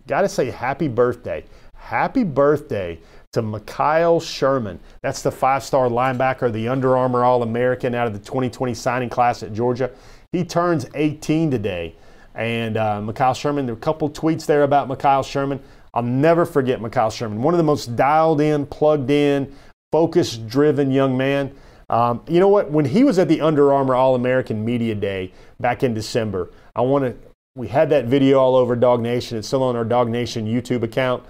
Got 0.07 0.21
to 0.21 0.29
say 0.29 0.51
happy 0.51 0.87
birthday, 0.87 1.43
happy 1.73 2.23
birthday 2.23 2.99
to 3.33 3.41
Mekhail 3.41 4.21
Sherman. 4.21 4.79
That's 5.01 5.21
the 5.21 5.31
five 5.31 5.63
star 5.63 5.89
linebacker, 5.89 6.51
the 6.51 6.69
Under 6.69 6.95
Armour 6.95 7.25
All 7.25 7.43
American 7.43 7.93
out 7.93 8.07
of 8.07 8.13
the 8.13 8.19
2020 8.19 8.73
signing 8.73 9.09
class 9.09 9.43
at 9.43 9.51
Georgia. 9.51 9.91
He 10.31 10.45
turns 10.45 10.85
18 10.95 11.51
today. 11.51 11.95
And 12.37 12.77
uh, 12.77 13.01
Mekhail 13.01 13.35
Sherman, 13.35 13.65
there 13.65 13.73
are 13.73 13.77
a 13.77 13.81
couple 13.81 14.09
tweets 14.09 14.45
there 14.45 14.63
about 14.63 14.87
Mekhail 14.87 15.25
Sherman. 15.25 15.59
I'll 15.93 16.03
never 16.03 16.45
forget 16.45 16.79
Mekhail 16.79 17.11
Sherman, 17.11 17.41
one 17.41 17.55
of 17.55 17.57
the 17.57 17.63
most 17.63 17.95
dialed 17.95 18.39
in, 18.39 18.67
plugged 18.67 19.09
in, 19.09 19.53
focus 19.91 20.37
driven 20.37 20.91
young 20.91 21.17
man. 21.17 21.51
Um, 21.89 22.21
you 22.27 22.39
know 22.39 22.49
what? 22.49 22.69
When 22.69 22.85
he 22.85 23.03
was 23.03 23.17
at 23.17 23.27
the 23.27 23.41
Under 23.41 23.73
Armour 23.73 23.95
All 23.95 24.13
American 24.13 24.63
Media 24.63 24.93
Day 24.93 25.33
back 25.59 25.81
in 25.81 25.93
December, 25.93 26.51
I 26.75 26.81
want 26.81 27.05
to. 27.05 27.15
We 27.55 27.67
had 27.67 27.89
that 27.89 28.05
video 28.05 28.37
all 28.37 28.55
over 28.55 28.77
DawgNation. 28.77 29.33
It's 29.33 29.47
still 29.47 29.63
on 29.63 29.75
our 29.75 29.85
DawgNation 29.85 30.45
YouTube 30.45 30.83
account. 30.83 31.23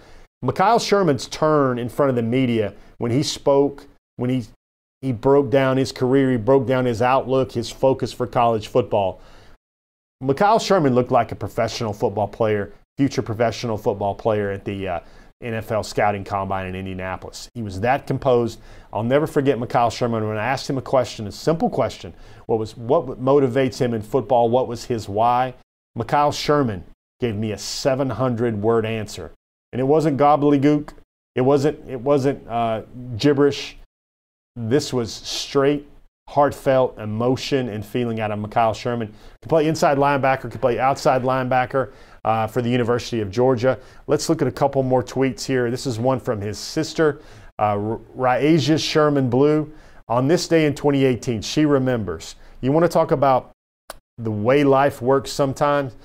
Mekhail 0.44 0.86
Sherman's 0.86 1.28
turn 1.28 1.80
in 1.80 1.88
front 1.88 2.10
of 2.10 2.18
the 2.18 2.22
media 2.22 2.74
when 2.98 3.12
he 3.12 3.24
spoke, 3.24 3.88
when 4.18 4.30
he 4.30 4.44
he 5.02 5.14
broke 5.14 5.50
down 5.50 5.78
his 5.78 5.94
career, 5.94 6.32
he 6.32 6.38
broke 6.38 6.68
down 6.68 6.84
his 6.84 7.02
outlook, 7.02 7.54
his 7.54 7.70
focus 7.70 8.12
for 8.12 8.28
college 8.28 8.68
football. 8.68 9.22
Mekhail 10.22 10.60
Sherman 10.60 10.96
looked 10.96 11.12
like 11.12 11.32
a 11.32 11.36
professional 11.36 11.94
football 11.94 12.28
player, 12.28 12.74
future 12.98 13.22
professional 13.22 13.78
football 13.78 14.16
player 14.16 14.50
at 14.50 14.66
the 14.66 14.88
uh, 14.88 15.00
NFL 15.44 15.86
scouting 15.86 16.24
combine 16.24 16.66
in 16.66 16.76
Indianapolis. 16.76 17.50
He 17.54 17.62
was 17.62 17.80
that 17.82 18.08
composed. 18.08 18.60
I'll 18.92 19.04
never 19.04 19.28
forget 19.28 19.60
Mekhail 19.60 19.92
Sherman 19.92 20.28
when 20.28 20.38
I 20.38 20.46
asked 20.46 20.68
him 20.68 20.80
a 20.80 20.82
question, 20.82 21.28
a 21.28 21.32
simple 21.32 21.70
question. 21.70 22.14
What 22.48 22.58
was 22.58 22.76
what 22.76 23.22
motivates 23.22 23.78
him 23.78 23.94
in 23.94 24.02
football? 24.02 24.50
What 24.50 24.68
was 24.68 24.86
his 24.86 25.08
why? 25.08 25.54
Mekhail 25.96 26.32
Sherman 26.32 26.84
gave 27.20 27.36
me 27.36 27.52
a 27.52 27.58
700 27.58 28.60
word 28.60 28.86
answer. 28.86 29.32
And 29.72 29.80
it 29.80 29.86
wasn't 29.86 30.18
gobbledygook. 30.18 30.94
It 31.36 31.42
wasn't 31.42 31.88
it 31.88 32.02
wasn't 32.02 32.48
uh, 32.48 32.82
gibberish. 33.18 33.78
This 34.56 34.92
was 34.92 35.14
straight 35.14 35.88
heartfelt 36.28 36.98
emotion 37.00 37.70
and 37.70 37.86
feeling 37.86 38.20
out 38.20 38.32
of 38.32 38.40
Mekhail 38.40 38.76
Sherman. 38.76 39.08
Can 39.42 39.50
play 39.50 39.68
inside 39.68 39.98
linebacker, 39.98 40.52
can 40.52 40.60
play 40.60 40.78
outside 40.78 41.24
linebacker 41.24 41.92
uh, 42.26 42.48
for 42.48 42.62
the 42.62 42.70
University 42.70 43.22
of 43.22 43.32
Georgia. 43.32 43.80
Let's 44.08 44.28
look 44.28 44.42
at 44.42 44.48
a 44.48 44.52
couple 44.52 44.84
more 44.84 45.02
tweets 45.02 45.46
here. 45.46 45.72
This 45.72 45.88
is 45.88 45.98
one 45.98 46.20
from 46.20 46.42
his 46.42 46.58
sister, 46.58 47.22
uh, 47.60 47.98
Sherman 48.78 49.30
Blue. 49.30 49.72
On 50.10 50.28
this 50.28 50.48
day 50.48 50.66
in 50.66 50.76
2018, 50.76 51.42
she 51.42 51.66
remembers. 51.66 52.36
You 52.62 52.72
want 52.72 52.84
to 52.84 52.90
talk 52.90 53.12
about 53.12 53.52
the 54.18 54.32
way 54.32 54.64
life 54.64 55.02
works 55.02 55.32
sometimes? 55.32 55.96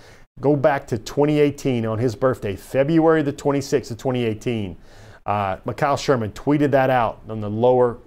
Go 0.40 0.56
back 0.56 0.86
to 0.88 0.98
2018 0.98 1.84
on 1.84 1.98
his 1.98 2.14
birthday, 2.14 2.56
February 2.56 3.22
the 3.22 3.32
26th 3.32 3.90
of 3.90 3.98
2018. 3.98 4.76
Uh, 5.26 5.56
Mekhail 5.58 5.98
Sherman 5.98 6.32
tweeted 6.32 6.70
that 6.70 6.90
out 6.90 7.22
on 7.28 7.40
the 7.40 7.50
lower 7.50 7.98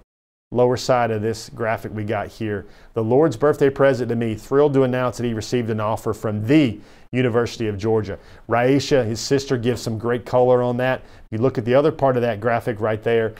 lower 0.52 0.76
side 0.76 1.10
of 1.10 1.22
this 1.22 1.48
graphic 1.50 1.92
we 1.94 2.04
got 2.04 2.28
here. 2.28 2.66
The 2.94 3.02
Lord's 3.02 3.36
birthday 3.36 3.70
present 3.70 4.08
to 4.10 4.16
me, 4.16 4.34
thrilled 4.34 4.74
to 4.74 4.84
announce 4.84 5.16
that 5.16 5.26
he 5.26 5.34
received 5.34 5.70
an 5.70 5.80
offer 5.80 6.12
from 6.12 6.46
the 6.46 6.78
University 7.12 7.66
of 7.66 7.78
Georgia. 7.78 8.18
Raisha, 8.48 9.04
his 9.04 9.20
sister, 9.20 9.56
gives 9.56 9.82
some 9.82 9.98
great 9.98 10.24
color 10.24 10.62
on 10.62 10.76
that. 10.76 11.00
If 11.00 11.32
you 11.32 11.38
look 11.38 11.58
at 11.58 11.64
the 11.64 11.74
other 11.74 11.92
part 11.92 12.16
of 12.16 12.22
that 12.22 12.40
graphic 12.40 12.80
right 12.80 13.02
there, 13.02 13.34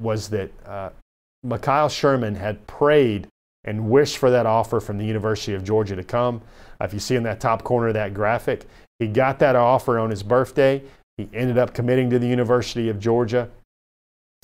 was 0.00 0.28
that 0.30 0.50
uh, 0.66 0.90
Mekhail 1.44 1.88
Sherman 1.88 2.34
had 2.34 2.66
prayed 2.66 3.28
and 3.64 3.90
wished 3.90 4.18
for 4.18 4.30
that 4.30 4.46
offer 4.46 4.80
from 4.80 4.98
the 4.98 5.04
University 5.04 5.54
of 5.54 5.62
Georgia 5.62 5.94
to 5.94 6.02
come. 6.02 6.40
Uh, 6.80 6.84
if 6.84 6.94
you 6.94 7.00
see 7.00 7.14
in 7.14 7.22
that 7.24 7.40
top 7.40 7.62
corner 7.62 7.88
of 7.88 7.94
that 7.94 8.14
graphic, 8.14 8.66
he 8.98 9.06
got 9.06 9.38
that 9.38 9.54
offer 9.54 9.98
on 9.98 10.10
his 10.10 10.22
birthday. 10.22 10.82
He 11.16 11.28
ended 11.34 11.58
up 11.58 11.74
committing 11.74 12.10
to 12.10 12.18
the 12.18 12.26
University 12.26 12.88
of 12.88 12.98
Georgia. 12.98 13.50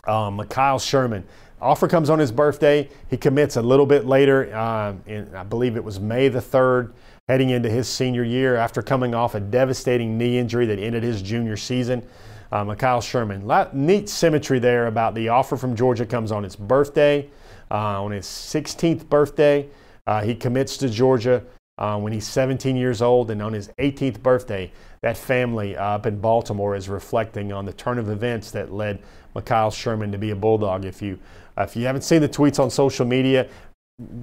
Um, 0.07 0.37
Mekhail 0.37 0.79
Sherman 0.79 1.25
Offer 1.61 1.89
comes 1.89 2.11
on 2.11 2.19
his 2.19 2.31
birthday. 2.31 2.89
He 3.09 3.17
commits 3.17 3.57
a 3.57 3.63
little 3.63 3.87
bit 3.87 4.05
later, 4.05 4.55
uh, 4.55 4.95
in, 5.07 5.35
I 5.35 5.43
believe 5.43 5.77
it 5.77 5.85
was 5.85 5.99
May 5.99 6.29
the 6.29 6.41
3rd, 6.41 6.93
heading 7.29 7.51
into 7.51 7.71
his 7.71 7.89
senior 7.89 8.25
year 8.25 8.57
after 8.57 8.83
coming 8.83 9.15
off 9.15 9.35
a 9.35 9.41
devastating 9.41 10.19
knee 10.19 10.39
injury 10.39 10.67
that 10.67 10.79
ended 10.79 11.03
his 11.03 11.23
junior 11.23 11.57
season. 11.57 12.07
Uh, 12.53 12.65
Mekhail 12.65 13.03
Sherman. 13.03 13.47
Neat 13.73 14.09
symmetry 14.09 14.61
there 14.61 14.87
about 14.87 15.15
the 15.15 15.29
offer 15.29 15.57
from 15.57 15.75
Georgia 15.75 16.07
comes 16.07 16.31
on 16.31 16.45
his 16.45 16.55
birthday. 16.55 17.29
Uh, 17.71 18.05
on 18.05 18.13
his 18.13 18.27
16th 18.27 19.09
birthday, 19.09 19.69
uh, 20.07 20.23
he 20.23 20.35
commits 20.35 20.77
to 20.77 20.89
Georgia 20.89 21.43
uh, 21.79 21.99
when 21.99 22.13
he's 22.13 22.27
17 22.27 22.77
years 22.77 23.03
old. 23.03 23.33
And 23.33 23.43
on 23.43 23.53
his 23.53 23.69
18th 23.81 24.23
birthday, 24.23 24.71
that 25.01 25.17
family 25.17 25.77
up 25.77 26.07
in 26.07 26.21
Baltimore 26.21 26.77
is 26.77 26.89
reflecting 26.89 27.53
on 27.53 27.65
the 27.65 27.73
turn 27.73 27.99
of 27.99 28.11
events 28.11 28.53
that 28.53 28.73
led 28.73 29.03
Mekhail 29.35 29.73
Sherman 29.73 30.13
to 30.13 30.19
be 30.19 30.31
a 30.31 30.37
Bulldog. 30.37 30.85
If 30.85 31.03
you 31.03 31.19
uh, 31.59 31.63
if 31.63 31.77
you 31.77 31.87
haven't 31.87 32.03
seen 32.03 32.21
the 32.21 32.29
tweets 32.29 32.59
on 32.59 32.71
social 32.71 33.07
media, 33.07 33.49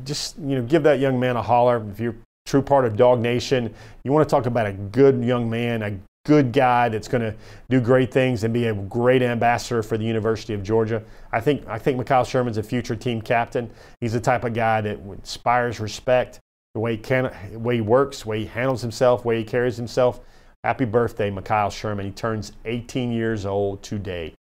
just 0.03 0.38
you 0.39 0.55
know 0.55 0.61
give 0.63 0.84
that 0.84 0.99
young 0.99 1.19
man 1.19 1.36
a 1.36 1.41
holler. 1.41 1.84
If 1.91 1.99
you're 1.99 2.15
true 2.45 2.61
part 2.61 2.86
of 2.86 2.93
DawgNation, 2.93 3.73
you 4.03 4.11
want 4.11 4.27
to 4.27 4.34
talk 4.34 4.45
about 4.45 4.67
a 4.67 4.73
good 4.73 5.23
young 5.23 5.49
man, 5.49 5.81
a 5.81 5.97
good 6.25 6.53
guy 6.53 6.89
that's 6.89 7.07
going 7.07 7.21
to 7.21 7.36
do 7.69 7.81
great 7.81 8.11
things 8.11 8.43
and 8.43 8.53
be 8.53 8.67
a 8.67 8.73
great 8.73 9.21
ambassador 9.21 9.84
for 9.84 9.97
the 9.97 10.05
University 10.05 10.53
of 10.53 10.63
Georgia. 10.63 11.03
I 11.31 11.41
think 11.41 11.67
I 11.67 11.77
think 11.77 11.97
Mekhail 11.97 12.25
Sherman's 12.25 12.57
a 12.57 12.63
future 12.63 12.95
team 12.95 13.21
captain. 13.21 13.69
He's 13.99 14.13
the 14.13 14.21
type 14.21 14.43
of 14.43 14.53
guy 14.53 14.81
that 14.81 14.99
inspires 14.99 15.79
respect. 15.79 16.39
The 16.73 16.79
way 16.79 16.95
he 16.95 16.97
can, 16.97 17.31
the 17.51 17.59
way 17.59 17.75
he 17.75 17.81
works, 17.81 18.23
the 18.23 18.29
way 18.29 18.39
he 18.39 18.45
handles 18.45 18.81
himself, 18.81 19.21
the 19.21 19.27
way 19.27 19.38
he 19.38 19.43
carries 19.43 19.77
himself. 19.77 20.21
Happy 20.63 20.86
birthday, 20.86 21.29
Mekhail 21.29 21.71
Sherman. 21.71 22.05
He 22.05 22.11
turns 22.11 22.53
18 22.65 23.11
years 23.11 23.45
old 23.45 23.84
today. 23.84 24.34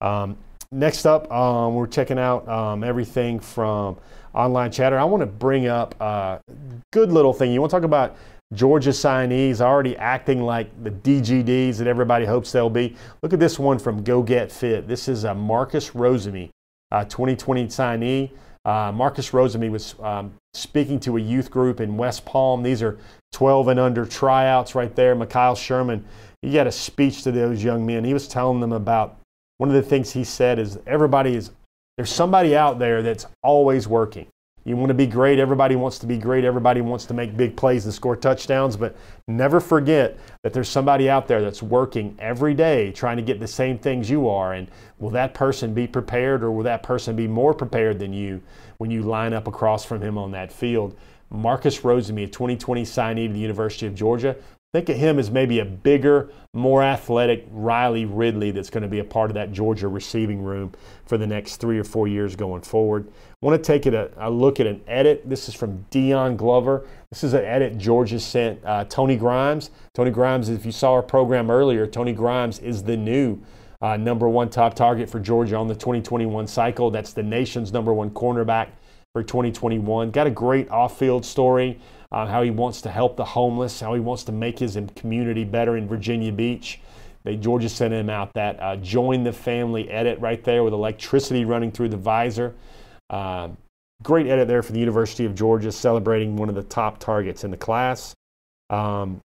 Um, 0.00 0.36
Next 0.70 1.06
up, 1.06 1.32
um, 1.32 1.74
we're 1.74 1.86
checking 1.86 2.18
out 2.18 2.46
um, 2.46 2.84
everything 2.84 3.40
from 3.40 3.96
online 4.34 4.70
chatter. 4.70 4.98
I 4.98 5.04
want 5.04 5.22
to 5.22 5.26
bring 5.26 5.66
up 5.66 5.98
a 5.98 6.40
good 6.92 7.10
little 7.10 7.32
thing. 7.32 7.52
You 7.52 7.60
want 7.60 7.70
to 7.70 7.76
talk 7.76 7.84
about 7.84 8.16
Georgia 8.52 8.90
signees 8.90 9.62
already 9.62 9.96
acting 9.96 10.42
like 10.42 10.70
the 10.84 10.90
DGDs 10.90 11.78
that 11.78 11.86
everybody 11.86 12.26
hopes 12.26 12.52
they'll 12.52 12.68
be. 12.68 12.94
Look 13.22 13.32
at 13.32 13.40
this 13.40 13.58
one 13.58 13.78
from 13.78 14.02
Go 14.02 14.22
Get 14.22 14.52
Fit. 14.52 14.86
This 14.86 15.08
is 15.08 15.24
a 15.24 15.34
Marcus 15.34 15.90
Rosemy, 15.90 16.50
a 16.90 17.02
2020 17.02 17.66
signee. 17.68 18.30
Uh, 18.66 18.92
Marcus 18.92 19.30
Rosemy 19.30 19.70
was 19.70 19.94
um, 20.00 20.34
speaking 20.52 21.00
to 21.00 21.16
a 21.16 21.20
youth 21.20 21.50
group 21.50 21.80
in 21.80 21.96
West 21.96 22.26
Palm. 22.26 22.62
These 22.62 22.82
are 22.82 22.98
12 23.32 23.68
and 23.68 23.80
under 23.80 24.04
tryouts 24.04 24.74
right 24.74 24.94
there. 24.94 25.16
Mekhail 25.16 25.56
Sherman, 25.56 26.04
he 26.42 26.56
had 26.56 26.66
a 26.66 26.72
speech 26.72 27.22
to 27.22 27.32
those 27.32 27.64
young 27.64 27.86
men. 27.86 28.04
He 28.04 28.12
was 28.12 28.28
telling 28.28 28.60
them 28.60 28.72
about 28.72 29.18
one 29.58 29.68
of 29.68 29.74
the 29.74 29.82
things 29.82 30.12
he 30.12 30.24
said 30.24 30.58
is 30.58 30.78
everybody 30.86 31.34
is 31.34 31.50
there's 31.96 32.12
somebody 32.12 32.56
out 32.56 32.78
there 32.78 33.02
that's 33.02 33.26
always 33.42 33.88
working. 33.88 34.28
You 34.64 34.76
want 34.76 34.88
to 34.88 34.94
be 34.94 35.06
great, 35.06 35.38
everybody 35.38 35.76
wants 35.76 35.98
to 36.00 36.06
be 36.06 36.18
great, 36.18 36.44
everybody 36.44 36.80
wants 36.80 37.06
to 37.06 37.14
make 37.14 37.36
big 37.36 37.56
plays 37.56 37.86
and 37.86 37.94
score 37.94 38.14
touchdowns, 38.14 38.76
but 38.76 38.96
never 39.26 39.60
forget 39.60 40.18
that 40.42 40.52
there's 40.52 40.68
somebody 40.68 41.08
out 41.08 41.26
there 41.26 41.40
that's 41.40 41.62
working 41.62 42.14
every 42.18 42.54
day 42.54 42.92
trying 42.92 43.16
to 43.16 43.22
get 43.22 43.40
the 43.40 43.48
same 43.48 43.78
things 43.78 44.10
you 44.10 44.28
are. 44.28 44.52
And 44.52 44.70
will 44.98 45.10
that 45.10 45.32
person 45.32 45.72
be 45.74 45.86
prepared 45.86 46.44
or 46.44 46.52
will 46.52 46.64
that 46.64 46.82
person 46.82 47.16
be 47.16 47.26
more 47.26 47.54
prepared 47.54 47.98
than 47.98 48.12
you 48.12 48.42
when 48.76 48.90
you 48.90 49.02
line 49.02 49.32
up 49.32 49.48
across 49.48 49.84
from 49.84 50.02
him 50.02 50.18
on 50.18 50.30
that 50.32 50.52
field? 50.52 50.96
Marcus 51.30 51.80
Rosemy, 51.80 52.24
a 52.24 52.26
2020 52.26 52.82
signee 52.84 53.26
to 53.26 53.32
the 53.32 53.38
University 53.38 53.86
of 53.86 53.94
Georgia, 53.94 54.36
Think 54.74 54.90
of 54.90 54.98
him 54.98 55.18
as 55.18 55.30
maybe 55.30 55.60
a 55.60 55.64
bigger, 55.64 56.30
more 56.52 56.82
athletic 56.82 57.46
Riley 57.50 58.04
Ridley 58.04 58.50
that's 58.50 58.68
going 58.68 58.82
to 58.82 58.88
be 58.88 58.98
a 58.98 59.04
part 59.04 59.30
of 59.30 59.34
that 59.34 59.50
Georgia 59.50 59.88
receiving 59.88 60.42
room 60.42 60.74
for 61.06 61.16
the 61.16 61.26
next 61.26 61.56
three 61.56 61.78
or 61.78 61.84
four 61.84 62.06
years 62.06 62.36
going 62.36 62.60
forward. 62.60 63.08
I 63.08 63.46
want 63.46 63.64
to 63.64 63.66
take 63.66 63.86
it 63.86 63.94
a, 63.94 64.10
a 64.18 64.30
look 64.30 64.60
at 64.60 64.66
an 64.66 64.82
edit. 64.86 65.22
This 65.24 65.48
is 65.48 65.54
from 65.54 65.86
Dion 65.88 66.36
Glover. 66.36 66.86
This 67.10 67.24
is 67.24 67.32
an 67.32 67.46
edit 67.46 67.78
Georgia 67.78 68.20
sent 68.20 68.62
uh, 68.62 68.84
Tony 68.84 69.16
Grimes. 69.16 69.70
Tony 69.94 70.10
Grimes, 70.10 70.50
if 70.50 70.66
you 70.66 70.72
saw 70.72 70.92
our 70.92 71.02
program 71.02 71.50
earlier, 71.50 71.86
Tony 71.86 72.12
Grimes 72.12 72.58
is 72.58 72.82
the 72.82 72.96
new 72.98 73.40
uh, 73.80 73.96
number 73.96 74.28
one 74.28 74.50
top 74.50 74.74
target 74.74 75.08
for 75.08 75.18
Georgia 75.18 75.56
on 75.56 75.68
the 75.68 75.74
2021 75.74 76.46
cycle. 76.46 76.90
That's 76.90 77.14
the 77.14 77.22
nation's 77.22 77.72
number 77.72 77.94
one 77.94 78.10
cornerback 78.10 78.68
for 79.14 79.22
2021. 79.22 80.10
Got 80.10 80.26
a 80.26 80.30
great 80.30 80.68
off 80.68 80.98
field 80.98 81.24
story 81.24 81.80
uh, 82.12 82.26
how 82.26 82.42
he 82.42 82.50
wants 82.50 82.80
to 82.82 82.90
help 82.90 83.16
the 83.16 83.24
homeless, 83.24 83.80
how 83.80 83.94
he 83.94 84.00
wants 84.00 84.24
to 84.24 84.32
make 84.32 84.58
his 84.58 84.78
community 84.96 85.44
better 85.44 85.76
in 85.76 85.86
Virginia 85.86 86.32
Beach. 86.32 86.80
They, 87.24 87.36
Georgia 87.36 87.68
sent 87.68 87.92
him 87.92 88.08
out 88.08 88.32
that 88.34 88.60
uh, 88.60 88.76
join 88.76 89.24
the 89.24 89.32
family 89.32 89.90
edit 89.90 90.18
right 90.20 90.42
there 90.44 90.64
with 90.64 90.72
electricity 90.72 91.44
running 91.44 91.70
through 91.70 91.90
the 91.90 91.96
visor. 91.96 92.54
Uh, 93.10 93.50
great 94.02 94.26
edit 94.26 94.48
there 94.48 94.62
for 94.62 94.72
the 94.72 94.78
University 94.78 95.24
of 95.24 95.34
Georgia, 95.34 95.72
celebrating 95.72 96.36
one 96.36 96.48
of 96.48 96.54
the 96.54 96.62
top 96.62 96.98
targets 96.98 97.44
in 97.44 97.50
the 97.50 97.56
class. 97.56 98.14
Um, 98.70 99.20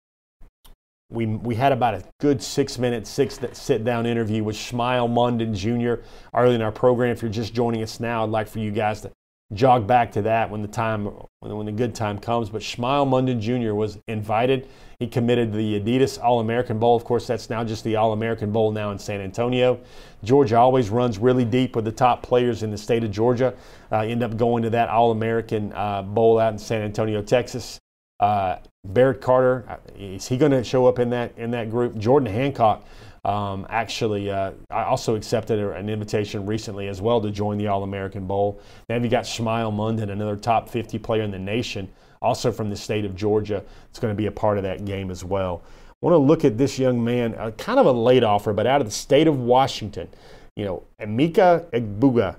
we, 1.10 1.24
we 1.26 1.54
had 1.54 1.72
about 1.72 1.94
a 1.94 2.04
good 2.20 2.42
six 2.42 2.78
minute 2.78 3.06
six 3.06 3.40
sit 3.52 3.82
down 3.82 4.04
interview 4.04 4.44
with 4.44 4.56
Smael 4.56 5.08
Mondon 5.08 5.54
Jr. 5.54 6.02
early 6.34 6.54
in 6.54 6.62
our 6.62 6.72
program. 6.72 7.10
If 7.12 7.22
you're 7.22 7.30
just 7.30 7.54
joining 7.54 7.82
us 7.82 7.98
now, 7.98 8.24
I'd 8.24 8.30
like 8.30 8.46
for 8.46 8.58
you 8.58 8.70
guys 8.70 9.00
to 9.02 9.10
jog 9.54 9.86
back 9.86 10.12
to 10.12 10.22
that 10.22 10.50
when 10.50 10.60
the 10.60 10.68
time 10.68 11.06
when, 11.40 11.56
when 11.56 11.66
the 11.66 11.72
good 11.72 11.94
time 11.94 12.18
comes. 12.18 12.50
But 12.50 12.62
Smael 12.62 13.06
Mondon 13.06 13.40
Jr. 13.40 13.74
was 13.74 13.98
invited. 14.06 14.68
He 14.98 15.06
committed 15.06 15.52
the 15.52 15.80
Adidas 15.80 16.22
All 16.22 16.40
American 16.40 16.78
Bowl. 16.78 16.96
Of 16.96 17.04
course, 17.04 17.26
that's 17.26 17.48
now 17.48 17.64
just 17.64 17.84
the 17.84 17.96
All 17.96 18.12
American 18.12 18.52
Bowl 18.52 18.72
now 18.72 18.90
in 18.90 18.98
San 18.98 19.20
Antonio. 19.20 19.80
Georgia 20.24 20.56
always 20.56 20.90
runs 20.90 21.18
really 21.18 21.44
deep 21.44 21.76
with 21.76 21.84
the 21.84 21.92
top 21.92 22.22
players 22.22 22.62
in 22.62 22.70
the 22.70 22.78
state 22.78 23.04
of 23.04 23.10
Georgia. 23.10 23.54
Uh, 23.92 24.00
end 24.00 24.22
up 24.22 24.36
going 24.36 24.62
to 24.64 24.70
that 24.70 24.88
All 24.88 25.12
American 25.12 25.72
uh, 25.72 26.02
Bowl 26.02 26.38
out 26.38 26.52
in 26.52 26.58
San 26.58 26.82
Antonio, 26.82 27.22
Texas. 27.22 27.78
Uh, 28.20 28.56
Barrett 28.84 29.20
Carter, 29.20 29.64
uh, 29.68 29.76
is 29.96 30.26
he 30.26 30.36
going 30.36 30.50
to 30.50 30.64
show 30.64 30.86
up 30.86 30.98
in 30.98 31.10
that 31.10 31.32
in 31.38 31.52
that 31.52 31.70
group? 31.70 31.96
Jordan 31.96 32.32
Hancock 32.32 32.84
um, 33.28 33.66
actually, 33.68 34.30
uh, 34.30 34.52
I 34.70 34.84
also 34.84 35.14
accepted 35.14 35.58
an 35.58 35.90
invitation 35.90 36.46
recently 36.46 36.88
as 36.88 37.02
well 37.02 37.20
to 37.20 37.30
join 37.30 37.58
the 37.58 37.66
All 37.66 37.82
American 37.82 38.26
Bowl. 38.26 38.58
Then 38.88 39.04
you 39.04 39.10
got 39.10 39.24
Smael 39.24 39.70
Mondon, 39.70 40.08
another 40.08 40.34
top 40.34 40.66
50 40.70 40.98
player 40.98 41.20
in 41.24 41.30
the 41.30 41.38
nation, 41.38 41.90
also 42.22 42.50
from 42.50 42.70
the 42.70 42.76
state 42.76 43.04
of 43.04 43.14
Georgia. 43.14 43.62
It's 43.90 43.98
going 43.98 44.12
to 44.12 44.16
be 44.16 44.26
a 44.26 44.32
part 44.32 44.56
of 44.56 44.62
that 44.64 44.86
game 44.86 45.10
as 45.10 45.24
well. 45.24 45.62
I 45.90 45.92
want 46.00 46.14
to 46.14 46.18
look 46.18 46.46
at 46.46 46.56
this 46.56 46.78
young 46.78 47.04
man, 47.04 47.34
uh, 47.34 47.50
kind 47.50 47.78
of 47.78 47.84
a 47.84 47.92
late 47.92 48.24
offer, 48.24 48.54
but 48.54 48.66
out 48.66 48.80
of 48.80 48.86
the 48.86 48.92
state 48.94 49.26
of 49.26 49.38
Washington. 49.38 50.08
You 50.56 50.64
know, 50.64 50.82
Emeka 50.98 51.70
Egbuka, 51.72 52.36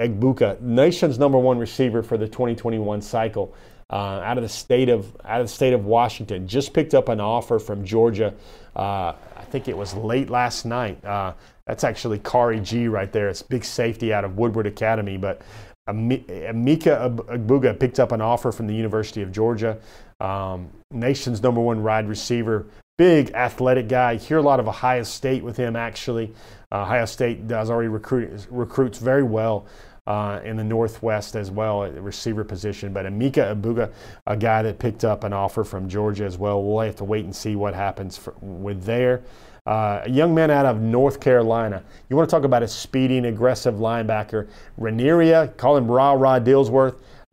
Egbuka, 0.00 0.58
nation's 0.62 1.18
number 1.18 1.38
one 1.38 1.58
receiver 1.58 2.02
for 2.02 2.16
the 2.16 2.26
2021 2.26 3.02
cycle. 3.02 3.54
Uh, 3.90 4.22
out 4.24 4.38
of 4.38 4.42
the 4.42 4.48
state 4.48 4.88
of 4.88 5.14
out 5.26 5.42
of 5.42 5.46
the 5.46 5.52
state 5.52 5.74
of 5.74 5.84
Washington, 5.84 6.48
just 6.48 6.72
picked 6.72 6.94
up 6.94 7.10
an 7.10 7.20
offer 7.20 7.58
from 7.58 7.84
Georgia 7.84 8.32
uh, 8.74 9.12
think 9.52 9.68
it 9.68 9.76
was 9.76 9.94
late 9.94 10.30
last 10.30 10.64
night. 10.64 11.04
Uh, 11.04 11.34
that's 11.66 11.84
actually 11.84 12.18
Khari 12.18 12.62
Gee 12.62 12.88
right 12.88 13.12
there. 13.12 13.28
It's 13.28 13.42
big 13.42 13.64
safety 13.64 14.12
out 14.12 14.24
of 14.24 14.36
Woodward 14.36 14.66
Academy. 14.66 15.18
But 15.18 15.42
Emeka 15.88 17.16
Egbuka 17.16 17.78
picked 17.78 18.00
up 18.00 18.10
an 18.12 18.20
offer 18.20 18.50
from 18.50 18.66
the 18.66 18.74
University 18.74 19.22
of 19.22 19.30
Georgia. 19.30 19.78
Um, 20.20 20.70
nation's 20.90 21.42
number 21.42 21.60
one 21.60 21.82
wide 21.82 22.08
receiver, 22.08 22.66
big 22.96 23.30
athletic 23.32 23.88
guy. 23.88 24.16
Hear 24.16 24.38
a 24.38 24.42
lot 24.42 24.58
of 24.58 24.66
Ohio 24.66 25.02
State 25.02 25.44
with 25.44 25.56
him 25.56 25.76
actually. 25.76 26.32
Uh, 26.72 26.82
Ohio 26.82 27.04
State 27.04 27.46
does 27.46 27.70
already 27.70 27.88
recruit 27.88 28.46
recruits 28.50 28.98
very 28.98 29.22
well 29.22 29.66
uh, 30.06 30.40
in 30.44 30.56
the 30.56 30.64
Northwest 30.64 31.36
as 31.36 31.50
well 31.50 31.84
at 31.84 31.94
receiver 32.02 32.44
position. 32.44 32.92
But 32.92 33.06
Emeka 33.06 33.54
Egbuka, 33.54 33.92
a 34.26 34.36
guy 34.36 34.62
that 34.62 34.78
picked 34.78 35.04
up 35.04 35.24
an 35.24 35.32
offer 35.32 35.64
from 35.64 35.88
Georgia 35.88 36.24
as 36.24 36.38
well. 36.38 36.62
We'll 36.62 36.84
have 36.84 36.96
to 36.96 37.04
wait 37.04 37.24
and 37.24 37.34
see 37.34 37.56
what 37.56 37.74
happens 37.74 38.16
for, 38.16 38.34
with 38.40 38.84
there. 38.84 39.22
Uh, 39.64 40.00
a 40.04 40.10
young 40.10 40.34
man 40.34 40.50
out 40.50 40.66
of 40.66 40.80
North 40.80 41.20
Carolina. 41.20 41.84
You 42.10 42.16
want 42.16 42.28
to 42.28 42.34
talk 42.34 42.42
about 42.42 42.64
a 42.64 42.68
speeding, 42.68 43.26
aggressive 43.26 43.74
linebacker. 43.74 44.48
Reneria, 44.78 45.56
call 45.56 45.76
him 45.76 45.88
Ra 45.88 46.12
Ra 46.12 46.40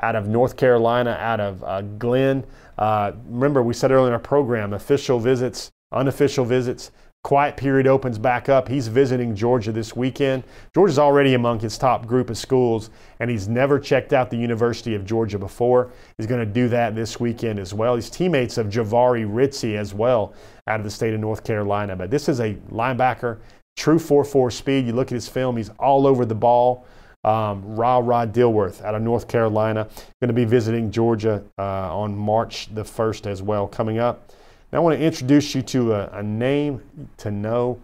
out 0.01 0.15
of 0.15 0.27
North 0.27 0.55
Carolina, 0.55 1.17
out 1.19 1.39
of 1.39 1.63
uh, 1.63 1.81
Glenn. 1.81 2.45
Uh, 2.77 3.13
remember, 3.27 3.63
we 3.63 3.73
said 3.73 3.91
earlier 3.91 4.07
in 4.07 4.13
our 4.13 4.19
program, 4.19 4.73
official 4.73 5.19
visits, 5.19 5.71
unofficial 5.91 6.45
visits, 6.45 6.91
quiet 7.23 7.57
period 7.57 7.85
opens 7.85 8.17
back 8.17 8.47
up. 8.47 8.67
He's 8.67 8.87
visiting 8.87 9.35
Georgia 9.35 9.71
this 9.71 9.95
weekend. 9.95 10.43
Georgia's 10.73 10.99
already 10.99 11.33
among 11.33 11.59
his 11.59 11.77
top 11.77 12.05
group 12.05 12.29
of 12.29 12.37
schools, 12.37 12.89
and 13.19 13.29
he's 13.29 13.47
never 13.47 13.77
checked 13.77 14.13
out 14.13 14.29
the 14.29 14.37
University 14.37 14.95
of 14.95 15.05
Georgia 15.05 15.37
before. 15.37 15.91
He's 16.17 16.27
going 16.27 16.45
to 16.45 16.51
do 16.51 16.69
that 16.69 16.95
this 16.95 17.19
weekend 17.19 17.59
as 17.59 17.73
well. 17.73 17.95
He's 17.95 18.09
teammates 18.09 18.57
of 18.57 18.67
Javari 18.67 19.29
Ritzie 19.29 19.75
as 19.75 19.93
well 19.93 20.33
out 20.67 20.79
of 20.79 20.85
the 20.85 20.91
state 20.91 21.13
of 21.13 21.19
North 21.19 21.43
Carolina. 21.43 21.95
But 21.95 22.09
this 22.09 22.29
is 22.29 22.39
a 22.39 22.53
linebacker, 22.71 23.39
true 23.75 23.99
4-4 23.99 24.51
speed. 24.53 24.87
You 24.87 24.93
look 24.93 25.07
at 25.07 25.15
his 25.15 25.27
film, 25.27 25.57
he's 25.57 25.69
all 25.77 26.07
over 26.07 26.25
the 26.25 26.35
ball. 26.35 26.85
Um, 27.25 27.75
Ra 27.75 27.97
Ra 27.97 28.25
Dillworth 28.25 28.81
out 28.81 28.95
of 28.95 29.01
North 29.01 29.27
Carolina, 29.27 29.89
going 30.21 30.29
to 30.29 30.33
be 30.33 30.45
visiting 30.45 30.89
Georgia 30.89 31.43
uh, 31.57 31.93
on 31.93 32.15
March 32.15 32.73
the 32.73 32.83
1st 32.83 33.27
as 33.27 33.41
well, 33.41 33.67
coming 33.67 33.99
up. 33.99 34.28
Now 34.71 34.79
I 34.79 34.81
want 34.81 34.99
to 34.99 35.03
introduce 35.03 35.55
you 35.55 35.61
to 35.63 35.93
a, 35.93 36.09
a 36.19 36.23
name 36.23 36.81
to 37.17 37.31
know. 37.31 37.79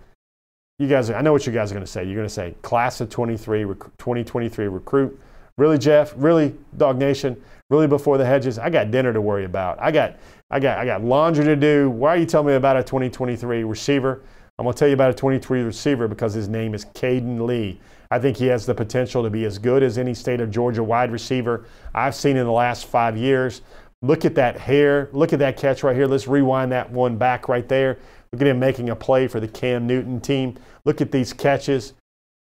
You 0.77 0.87
guys, 0.87 1.09
I 1.09 1.21
know 1.21 1.31
what 1.31 1.47
you 1.47 1.53
guys 1.53 1.71
are 1.71 1.75
going 1.75 1.85
to 1.85 1.91
say. 1.91 2.03
You're 2.03 2.15
going 2.15 2.27
to 2.27 2.33
say 2.33 2.55
class 2.61 3.01
of 3.01 3.09
23, 3.09 3.63
2023 3.63 4.67
recruit. 4.67 5.19
Really, 5.57 5.77
Jeff? 5.77 6.13
Really, 6.17 6.53
DawgNation? 6.77 7.39
Really, 7.69 7.87
before 7.87 8.17
the 8.17 8.25
hedges? 8.25 8.59
I 8.59 8.69
got 8.69 8.91
dinner 8.91 9.13
to 9.13 9.21
worry 9.21 9.45
about. 9.45 9.81
I 9.81 9.89
got, 9.89 10.17
I 10.51 10.59
got, 10.59 10.77
I 10.77 10.85
got 10.85 11.03
laundry 11.03 11.45
to 11.45 11.55
do. 11.55 11.89
Why 11.89 12.09
are 12.09 12.17
you 12.17 12.25
telling 12.25 12.47
me 12.47 12.53
about 12.55 12.75
a 12.77 12.83
2023 12.83 13.63
receiver? 13.63 14.21
I'm 14.59 14.65
going 14.65 14.73
to 14.73 14.79
tell 14.79 14.87
you 14.87 14.93
about 14.93 15.11
a 15.11 15.13
23 15.13 15.61
receiver 15.61 16.07
because 16.07 16.33
his 16.33 16.47
name 16.49 16.73
is 16.73 16.85
Caden 16.85 17.45
Lee. 17.45 17.79
I 18.11 18.19
think 18.19 18.37
he 18.37 18.45
has 18.47 18.65
the 18.65 18.75
potential 18.75 19.23
to 19.23 19.29
be 19.29 19.45
as 19.45 19.57
good 19.57 19.81
as 19.81 19.97
any 19.97 20.13
state 20.13 20.39
of 20.39 20.51
Georgia 20.51 20.83
wide 20.83 21.11
receiver 21.11 21.65
I've 21.93 22.15
seen 22.15 22.37
in 22.37 22.45
the 22.45 22.51
last 22.51 22.85
five 22.85 23.17
years. 23.17 23.61
Look 24.05 24.23
at 24.23 24.35
that 24.35 24.57
hair. 24.57 25.09
Look 25.13 25.33
at 25.33 25.39
that 25.39 25.57
catch 25.57 25.81
right 25.81 25.95
here. 25.95 26.05
Let's 26.05 26.27
rewind 26.27 26.71
that 26.71 26.91
one 26.91 27.17
back 27.17 27.47
right 27.47 27.67
there. 27.67 27.97
Look 28.31 28.41
at 28.41 28.47
him 28.47 28.59
making 28.59 28.89
a 28.89 28.95
play 28.95 29.27
for 29.27 29.39
the 29.39 29.47
Cam 29.47 29.87
Newton 29.87 30.21
team. 30.21 30.57
Look 30.83 31.01
at 31.01 31.11
these 31.11 31.33
catches. 31.33 31.93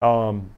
Um, 0.02 0.50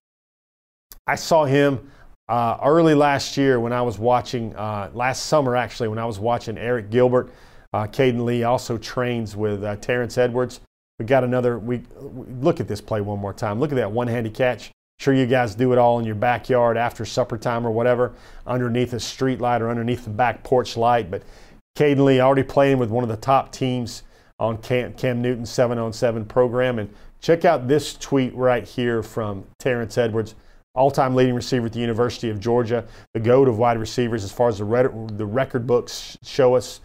I 1.06 1.16
saw 1.16 1.46
him 1.46 1.92
uh, 2.30 2.58
early 2.64 2.94
last 2.94 3.36
year 3.36 3.60
when 3.60 3.74
I 3.74 3.82
was 3.82 4.00
watching, 4.00 4.56
uh, 4.56 4.90
last 4.94 5.26
summer 5.26 5.56
actually, 5.56 5.90
when 5.90 6.00
I 6.00 6.06
was 6.06 6.20
watching 6.20 6.56
Arik 6.56 6.90
Gilbert. 6.90 7.32
Uh, 7.74 7.86
Caden 7.86 8.24
Lee 8.24 8.44
also 8.44 8.78
trains 8.78 9.36
with 9.36 9.64
uh, 9.64 9.76
Terrence 9.78 10.18
Edwards. 10.18 10.62
We 11.00 11.06
got 11.06 11.24
another, 11.24 11.60
we, 11.60 11.84
look 12.00 12.60
at 12.60 12.68
this 12.68 12.80
play 12.80 13.02
one 13.02 13.20
more 13.20 13.34
time. 13.34 13.60
Look 13.60 13.72
at 13.72 13.76
that 13.76 13.92
one 13.92 14.08
handed 14.08 14.34
catch. 14.34 14.72
Sure, 15.00 15.14
you 15.14 15.28
guys 15.28 15.54
do 15.54 15.72
it 15.74 15.78
all 15.78 16.00
in 16.00 16.06
your 16.06 16.16
backyard 16.16 16.76
after 16.76 17.06
supper 17.06 17.38
time 17.38 17.68
or 17.68 17.72
whatever, 17.72 18.14
underneath 18.48 18.94
a 18.94 19.00
street 19.00 19.40
light 19.40 19.62
or 19.62 19.70
underneath 19.70 20.04
the 20.04 20.10
back 20.10 20.44
porch 20.44 20.76
light. 20.76 21.12
But 21.12 21.22
Caden 21.78 22.04
Lee 22.04 22.20
already 22.20 22.44
playing 22.44 22.80
with 22.80 22.90
one 22.90 23.04
of 23.04 23.10
the 23.10 23.18
top 23.18 23.52
teams 23.52 24.02
on 24.40 24.58
Cam, 24.58 24.94
Cam 24.94 25.22
Newton's 25.22 25.52
7 25.52 25.78
on 25.78 25.94
7 25.94 26.26
program. 26.26 26.80
And 26.80 26.92
check 27.22 27.46
out 27.46 27.68
this 27.68 27.94
tweet 27.94 28.34
right 28.34 28.68
here 28.68 29.04
from 29.04 29.46
Terrence 29.60 30.00
Edwards, 30.00 30.34
all 30.74 30.90
time 30.90 31.14
leading 31.14 31.36
receiver 31.36 31.68
at 31.68 31.74
the 31.74 31.80
University 31.80 32.32
of 32.32 32.40
Georgia, 32.40 32.84
the 33.14 33.20
GOAT 33.20 33.48
of 33.48 33.60
wide 33.60 33.78
receivers 33.78 34.24
as 34.24 34.32
far 34.32 34.50
as 34.50 34.58
the, 34.58 35.12
the 35.14 35.26
record 35.26 35.68
books 35.68 36.18
show 36.24 36.56
us. 36.56 36.82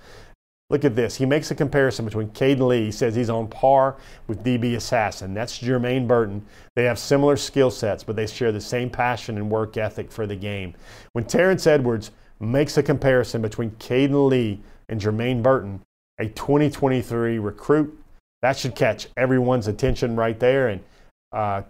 Look 0.73 0.87
at 0.87 0.97
this. 0.97 1.16
He 1.16 1.27
makes 1.27 1.51
a 1.51 1.55
comparison 1.55 2.07
between 2.07 2.31
Caden 2.31 2.66
Lee. 2.66 2.87
He 2.87 2.93
says 2.93 3.14
he's 3.14 3.29
on 3.29 3.47
par 3.47 3.97
with 4.27 4.43
DB 4.43 4.75
Assassin. 4.75 5.35
That's 5.35 5.59
Jermaine 5.59 6.09
Burton. 6.09 6.47
They 6.75 6.85
have 6.85 6.99
similar 6.99 7.37
skill 7.37 7.70
sets, 7.70 8.03
but 8.03 8.16
they 8.16 8.27
share 8.27 8.53
the 8.53 8.61
same 8.61 8.89
passion 8.89 9.37
and 9.37 9.51
work 9.51 9.77
ethic 9.77 10.11
for 10.11 10.27
the 10.27 10.35
game. 10.35 10.73
When 11.12 11.27
Terrence 11.27 11.66
Edwards 11.66 12.11
makes 12.41 12.79
a 12.79 12.83
comparison 12.83 13.43
between 13.43 13.73
Caden 13.73 14.31
Lee 14.31 14.62
and 14.89 14.99
Jermaine 14.99 15.43
Burton, 15.43 15.83
a 16.18 16.29
2023 16.29 17.39
recruit, 17.39 18.03
that 18.41 18.57
should 18.57 18.75
catch 18.75 19.09
everyone's 19.18 19.68
attention 19.68 20.16
right 20.16 20.41
there. 20.41 20.68
And 20.68 20.83
uh, 21.33 21.62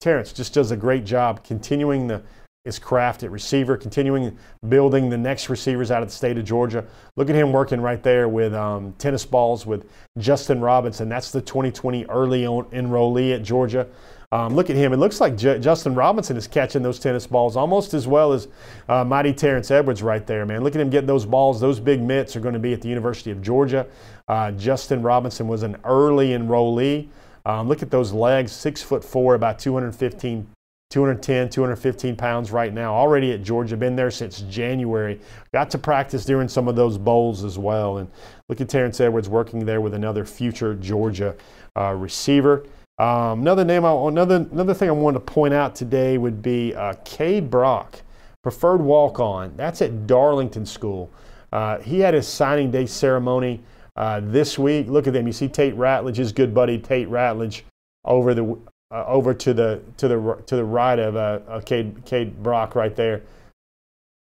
Terrence 0.00 0.32
just 0.32 0.54
does 0.54 0.70
a 0.70 0.78
great 0.78 1.04
job 1.04 1.44
continuing 1.44 2.06
the 2.06 2.22
his 2.64 2.78
craft 2.78 3.22
at 3.22 3.30
receiver, 3.30 3.76
continuing 3.76 4.36
building 4.68 5.08
the 5.08 5.16
next 5.16 5.48
receivers 5.48 5.90
out 5.90 6.02
of 6.02 6.08
the 6.08 6.14
state 6.14 6.36
of 6.36 6.44
Georgia. 6.44 6.84
Look 7.16 7.30
at 7.30 7.34
him 7.34 7.52
working 7.52 7.80
right 7.80 8.02
there 8.02 8.28
with 8.28 8.52
um, 8.52 8.92
tennis 8.98 9.24
balls 9.24 9.64
with 9.64 9.88
Justin 10.18 10.60
Robinson. 10.60 11.08
That's 11.08 11.30
the 11.30 11.40
2020 11.40 12.04
early 12.06 12.42
enrollee 12.42 13.34
at 13.34 13.42
Georgia. 13.42 13.86
Um, 14.32 14.54
look 14.54 14.70
at 14.70 14.76
him. 14.76 14.92
It 14.92 14.98
looks 14.98 15.20
like 15.20 15.36
J- 15.36 15.58
Justin 15.58 15.94
Robinson 15.94 16.36
is 16.36 16.46
catching 16.46 16.82
those 16.82 17.00
tennis 17.00 17.26
balls 17.26 17.56
almost 17.56 17.94
as 17.94 18.06
well 18.06 18.32
as 18.32 18.46
uh, 18.88 19.04
mighty 19.04 19.32
Terrence 19.32 19.70
Edwards 19.70 20.02
right 20.02 20.24
there, 20.24 20.44
man. 20.46 20.62
Look 20.62 20.74
at 20.76 20.80
him 20.80 20.90
getting 20.90 21.08
those 21.08 21.26
balls. 21.26 21.60
Those 21.60 21.80
big 21.80 22.00
mitts 22.00 22.36
are 22.36 22.40
going 22.40 22.54
to 22.54 22.60
be 22.60 22.72
at 22.72 22.82
the 22.82 22.88
University 22.88 23.30
of 23.30 23.42
Georgia. 23.42 23.86
Uh, 24.28 24.52
Justin 24.52 25.02
Robinson 25.02 25.48
was 25.48 25.64
an 25.64 25.76
early 25.84 26.28
enrollee. 26.28 27.08
Um, 27.44 27.68
look 27.68 27.82
at 27.82 27.90
those 27.90 28.12
legs, 28.12 28.52
six 28.52 28.82
foot 28.82 29.02
four, 29.02 29.34
about 29.34 29.58
215 29.58 30.46
210, 30.90 31.50
215 31.50 32.16
pounds 32.16 32.50
right 32.50 32.74
now, 32.74 32.92
already 32.92 33.32
at 33.32 33.44
Georgia, 33.44 33.76
been 33.76 33.94
there 33.94 34.10
since 34.10 34.40
January. 34.42 35.20
Got 35.54 35.70
to 35.70 35.78
practice 35.78 36.24
during 36.24 36.48
some 36.48 36.66
of 36.66 36.74
those 36.74 36.98
bowls 36.98 37.44
as 37.44 37.56
well. 37.56 37.98
And 37.98 38.10
look 38.48 38.60
at 38.60 38.68
Terrence 38.68 39.00
Edwards 39.00 39.28
working 39.28 39.64
there 39.64 39.80
with 39.80 39.94
another 39.94 40.24
future 40.24 40.74
Georgia 40.74 41.36
uh, 41.76 41.92
receiver. 41.92 42.66
Um, 42.98 43.40
another 43.40 43.64
name, 43.64 43.84
I, 43.84 43.92
another 43.92 44.46
another 44.50 44.74
thing 44.74 44.88
I 44.88 44.92
wanted 44.92 45.20
to 45.20 45.24
point 45.24 45.54
out 45.54 45.76
today 45.76 46.18
would 46.18 46.42
be 46.42 46.74
uh, 46.74 46.94
Cade 47.04 47.50
Brock, 47.50 48.02
preferred 48.42 48.82
walk-on. 48.82 49.56
That's 49.56 49.80
at 49.80 50.08
Darlington 50.08 50.66
School. 50.66 51.10
Uh, 51.52 51.78
he 51.78 52.00
had 52.00 52.14
his 52.14 52.26
signing 52.26 52.72
day 52.72 52.84
ceremony 52.84 53.62
uh, 53.96 54.20
this 54.22 54.58
week. 54.58 54.88
Look 54.88 55.06
at 55.06 55.12
them. 55.12 55.26
You 55.26 55.32
see 55.32 55.48
Tate 55.48 55.76
Ratledge, 55.76 56.16
his 56.16 56.32
good 56.32 56.52
buddy 56.52 56.78
Tate 56.78 57.08
Ratledge, 57.08 57.62
over 58.04 58.34
the 58.34 58.58
uh, 58.90 59.04
over 59.06 59.34
to 59.34 59.54
the 59.54 59.82
to 59.96 60.08
the 60.08 60.42
to 60.46 60.56
the 60.56 60.64
right 60.64 60.98
of 60.98 61.16
uh, 61.16 61.60
Cade, 61.64 62.04
Cade 62.04 62.42
Brock 62.42 62.74
right 62.74 62.94
there. 62.94 63.22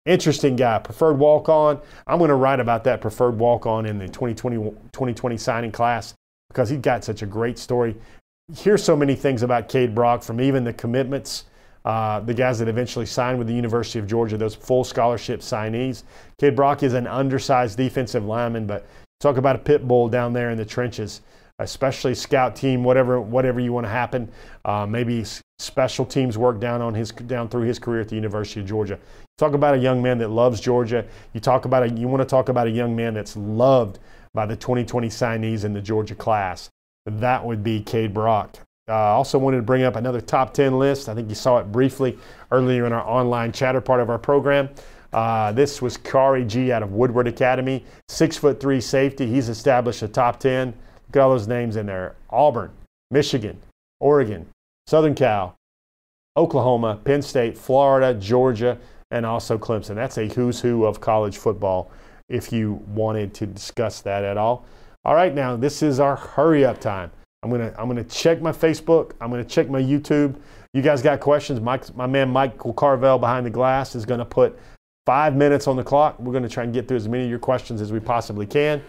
Interesting 0.06 0.56
guy, 0.56 0.80
preferred 0.80 1.20
walk 1.20 1.48
on. 1.48 1.80
I'm 2.08 2.18
going 2.18 2.30
to 2.30 2.36
write 2.36 2.60
about 2.60 2.84
that 2.86 3.02
preferred 3.02 3.38
walk 3.38 3.66
on 3.66 3.86
in 3.86 4.00
the 4.00 4.08
2020 4.08 4.58
2020 4.92 5.38
signing 5.38 5.72
class 5.72 6.14
because 6.50 6.70
he's 6.70 6.80
got 6.80 7.04
such 7.04 7.22
a 7.22 7.26
great 7.26 7.60
story. 7.60 7.96
Hear 8.56 8.78
so 8.78 8.96
many 8.96 9.16
things 9.16 9.44
about 9.44 9.70
Cade 9.70 9.96
Brock 9.96 10.24
from 10.24 10.42
even 10.42 10.64
the 10.64 10.74
commitments 10.74 11.46
uh, 11.84 12.20
the 12.20 12.34
guys 12.34 12.60
that 12.60 12.68
eventually 12.68 13.06
signed 13.06 13.38
with 13.38 13.48
the 13.48 13.54
University 13.54 13.98
of 13.98 14.08
Georgia, 14.08 14.38
those 14.38 14.56
full 14.56 14.84
scholarship 14.84 15.42
signees. 15.42 16.04
Cade 16.38 16.56
Brock 16.56 16.84
is 16.84 16.94
an 16.94 17.08
undersized 17.08 17.78
defensive 17.78 18.24
lineman, 18.24 18.68
but 18.68 18.86
talk 19.20 19.38
about 19.38 19.56
a 19.56 19.60
pit 19.60 19.88
bull 19.88 20.08
down 20.08 20.34
there 20.34 20.52
in 20.52 20.58
the 20.58 20.66
trenches, 20.66 21.22
especially 21.62 22.14
scout 22.16 22.56
team, 22.56 22.84
whatever 22.84 23.20
whatever 23.20 23.60
you 23.60 23.74
want 23.74 23.86
to 23.86 23.92
happen. 23.92 24.30
Uh, 24.66 24.86
maybe 24.86 25.26
special 25.60 26.06
teams 26.06 26.38
work 26.38 26.60
down 26.60 26.82
on 26.82 26.94
his 26.94 27.12
down 27.12 27.50
through 27.50 27.64
his 27.64 27.80
career 27.80 28.02
at 28.02 28.10
the 28.10 28.16
University 28.16 28.60
of 28.60 28.66
Georgia. 28.66 29.00
Talk 29.38 29.54
about 29.54 29.76
a 29.76 29.78
young 29.78 30.02
man 30.02 30.18
that 30.20 30.30
loves 30.30 30.60
Georgia. 30.60 31.06
You 31.34 31.40
talk 31.40 31.66
about 31.66 31.84
a, 31.84 31.90
you 31.90 32.08
want 32.08 32.22
to 32.22 32.28
talk 32.28 32.50
about 32.50 32.68
a 32.68 32.72
young 32.72 32.96
man 32.96 33.14
that's 33.14 33.36
loved 33.36 34.00
by 34.34 34.46
the 34.46 34.56
2020 34.56 35.08
signees 35.10 35.64
in 35.64 35.74
the 35.74 35.82
Georgia 35.82 36.16
class. 36.16 36.70
That 37.06 37.44
would 37.44 37.64
be 37.64 37.82
Cade 37.82 38.14
Brock. 38.14 38.58
I 38.88 38.92
uh, 38.92 38.96
also 39.14 39.38
wanted 39.38 39.58
to 39.58 39.64
bring 39.64 39.84
up 39.84 39.96
another 39.96 40.22
top 40.22 40.54
10 40.54 40.78
list. 40.78 41.08
I 41.08 41.16
think 41.16 41.30
you 41.30 41.36
saw 41.36 41.60
it 41.60 41.72
briefly 41.72 42.18
earlier 42.52 42.86
in 42.86 42.94
our 42.94 43.08
online 43.08 43.52
chatter 43.52 43.80
part 43.80 44.02
of 44.02 44.10
our 44.10 44.20
program. 44.20 44.70
Uh, 45.14 45.52
this 45.52 45.82
was 45.82 45.98
Khari 45.98 46.48
Gee 46.48 46.72
out 46.72 46.84
of 46.84 46.94
Woodward 46.94 47.28
Academy, 47.28 47.86
six 48.08 48.38
foot 48.38 48.60
three 48.60 48.82
safety. 48.82 49.28
He's 49.28 49.50
established 49.50 50.02
a 50.04 50.08
top 50.08 50.40
10. 50.40 50.74
At 51.14 51.22
all 51.22 51.32
those 51.32 51.48
names 51.48 51.76
in 51.76 51.86
there 51.86 52.16
Auburn, 52.30 52.72
Michigan, 53.10 53.58
Oregon, 54.00 54.48
Southern 54.88 55.16
Cal, 55.16 55.56
Oklahoma, 56.38 57.00
Penn 57.04 57.22
State, 57.22 57.58
Florida, 57.58 58.14
Georgia, 58.20 58.78
and 59.12 59.26
also 59.26 59.58
Clemson. 59.58 59.96
That's 59.96 60.18
a 60.18 60.28
who's 60.28 60.62
who 60.62 60.86
of 60.86 61.02
college 61.02 61.38
football 61.38 61.92
if 62.30 62.52
you 62.52 62.84
wanted 62.88 63.34
to 63.36 63.46
discuss 63.46 64.02
that 64.02 64.24
at 64.24 64.38
all. 64.38 64.66
All 65.04 65.16
right, 65.16 65.34
now 65.34 65.56
this 65.56 65.84
is 65.84 66.00
our 66.00 66.16
hurry 66.16 66.64
up 66.64 66.80
time. 66.80 67.12
I'm 67.44 67.50
gonna 67.50 67.74
I'm 67.78 67.88
gonna 67.88 68.04
check 68.04 68.42
my 68.42 68.52
Facebook. 68.52 69.14
I'm 69.20 69.30
gonna 69.30 69.44
check 69.44 69.70
my 69.70 69.82
YouTube. 69.82 70.36
You 70.74 70.82
guys 70.82 71.02
got 71.02 71.20
questions? 71.20 71.60
Mike, 71.60 71.94
my 71.96 72.08
man 72.08 72.30
Michael 72.30 72.74
Carvel 72.74 73.18
behind 73.18 73.46
the 73.46 73.50
glass 73.50 73.96
is 73.96 74.06
gonna 74.06 74.26
put 74.26 74.58
five 75.06 75.36
minutes 75.36 75.68
on 75.68 75.76
the 75.76 75.84
clock. 75.84 76.20
We're 76.20 76.34
gonna 76.34 76.48
try 76.48 76.64
and 76.64 76.74
get 76.74 76.88
through 76.88 76.98
as 76.98 77.08
many 77.08 77.24
of 77.24 77.30
your 77.30 77.40
questions 77.40 77.82
as 77.82 77.92
we 77.92 78.00
possibly 78.00 78.46
can. 78.46 78.82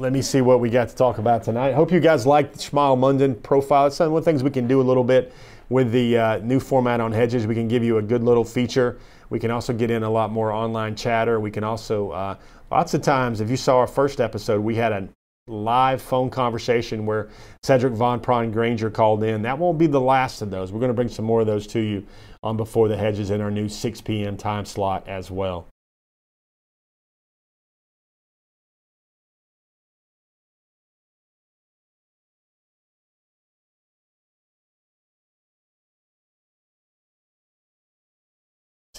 Let 0.00 0.12
me 0.12 0.22
see 0.22 0.40
what 0.40 0.60
we 0.60 0.70
got 0.70 0.88
to 0.88 0.96
talk 0.96 1.18
about 1.18 1.44
tonight. 1.44 1.74
Hope 1.74 1.92
you 1.92 2.00
guys 2.00 2.26
like 2.26 2.54
the 2.54 2.58
Smael 2.58 2.96
Mondon 2.96 3.42
profile. 3.42 3.86
It's 3.86 3.98
one 3.98 4.08
of 4.08 4.14
the 4.14 4.22
things 4.22 4.42
we 4.42 4.50
can 4.50 4.66
do 4.66 4.80
a 4.80 4.82
little 4.82 5.04
bit 5.04 5.32
with 5.68 5.92
the 5.92 6.16
uh, 6.16 6.38
new 6.38 6.58
format 6.58 7.00
on 7.00 7.12
Hedges. 7.12 7.46
We 7.46 7.54
can 7.54 7.68
give 7.68 7.84
you 7.84 7.98
a 7.98 8.02
good 8.02 8.24
little 8.24 8.44
feature. 8.44 8.98
We 9.28 9.38
can 9.38 9.50
also 9.50 9.74
get 9.74 9.90
in 9.90 10.02
a 10.02 10.10
lot 10.10 10.32
more 10.32 10.52
online 10.52 10.96
chatter. 10.96 11.38
We 11.38 11.50
can 11.50 11.64
also 11.64 12.10
uh, 12.12 12.36
Lots 12.70 12.94
of 12.94 13.02
times, 13.02 13.40
if 13.40 13.50
you 13.50 13.56
saw 13.56 13.78
our 13.78 13.86
first 13.88 14.20
episode, 14.20 14.60
we 14.60 14.76
had 14.76 14.92
a 14.92 15.08
live 15.48 16.00
phone 16.00 16.30
conversation 16.30 17.04
where 17.04 17.28
Cedric 17.64 17.94
Van 17.94 18.20
Pran-Granger 18.20 18.90
called 18.90 19.24
in. 19.24 19.42
That 19.42 19.58
won't 19.58 19.76
be 19.76 19.88
the 19.88 20.00
last 20.00 20.40
of 20.40 20.50
those. 20.50 20.70
We're 20.70 20.78
going 20.78 20.90
to 20.90 20.94
bring 20.94 21.08
some 21.08 21.24
more 21.24 21.40
of 21.40 21.48
those 21.48 21.66
to 21.68 21.80
you 21.80 22.06
on 22.44 22.56
Before 22.56 22.86
the 22.86 22.96
Hedges 22.96 23.30
in 23.30 23.40
our 23.40 23.50
new 23.50 23.68
6 23.68 24.00
p.m. 24.02 24.36
time 24.36 24.64
slot 24.64 25.08
as 25.08 25.32
well. 25.32 25.66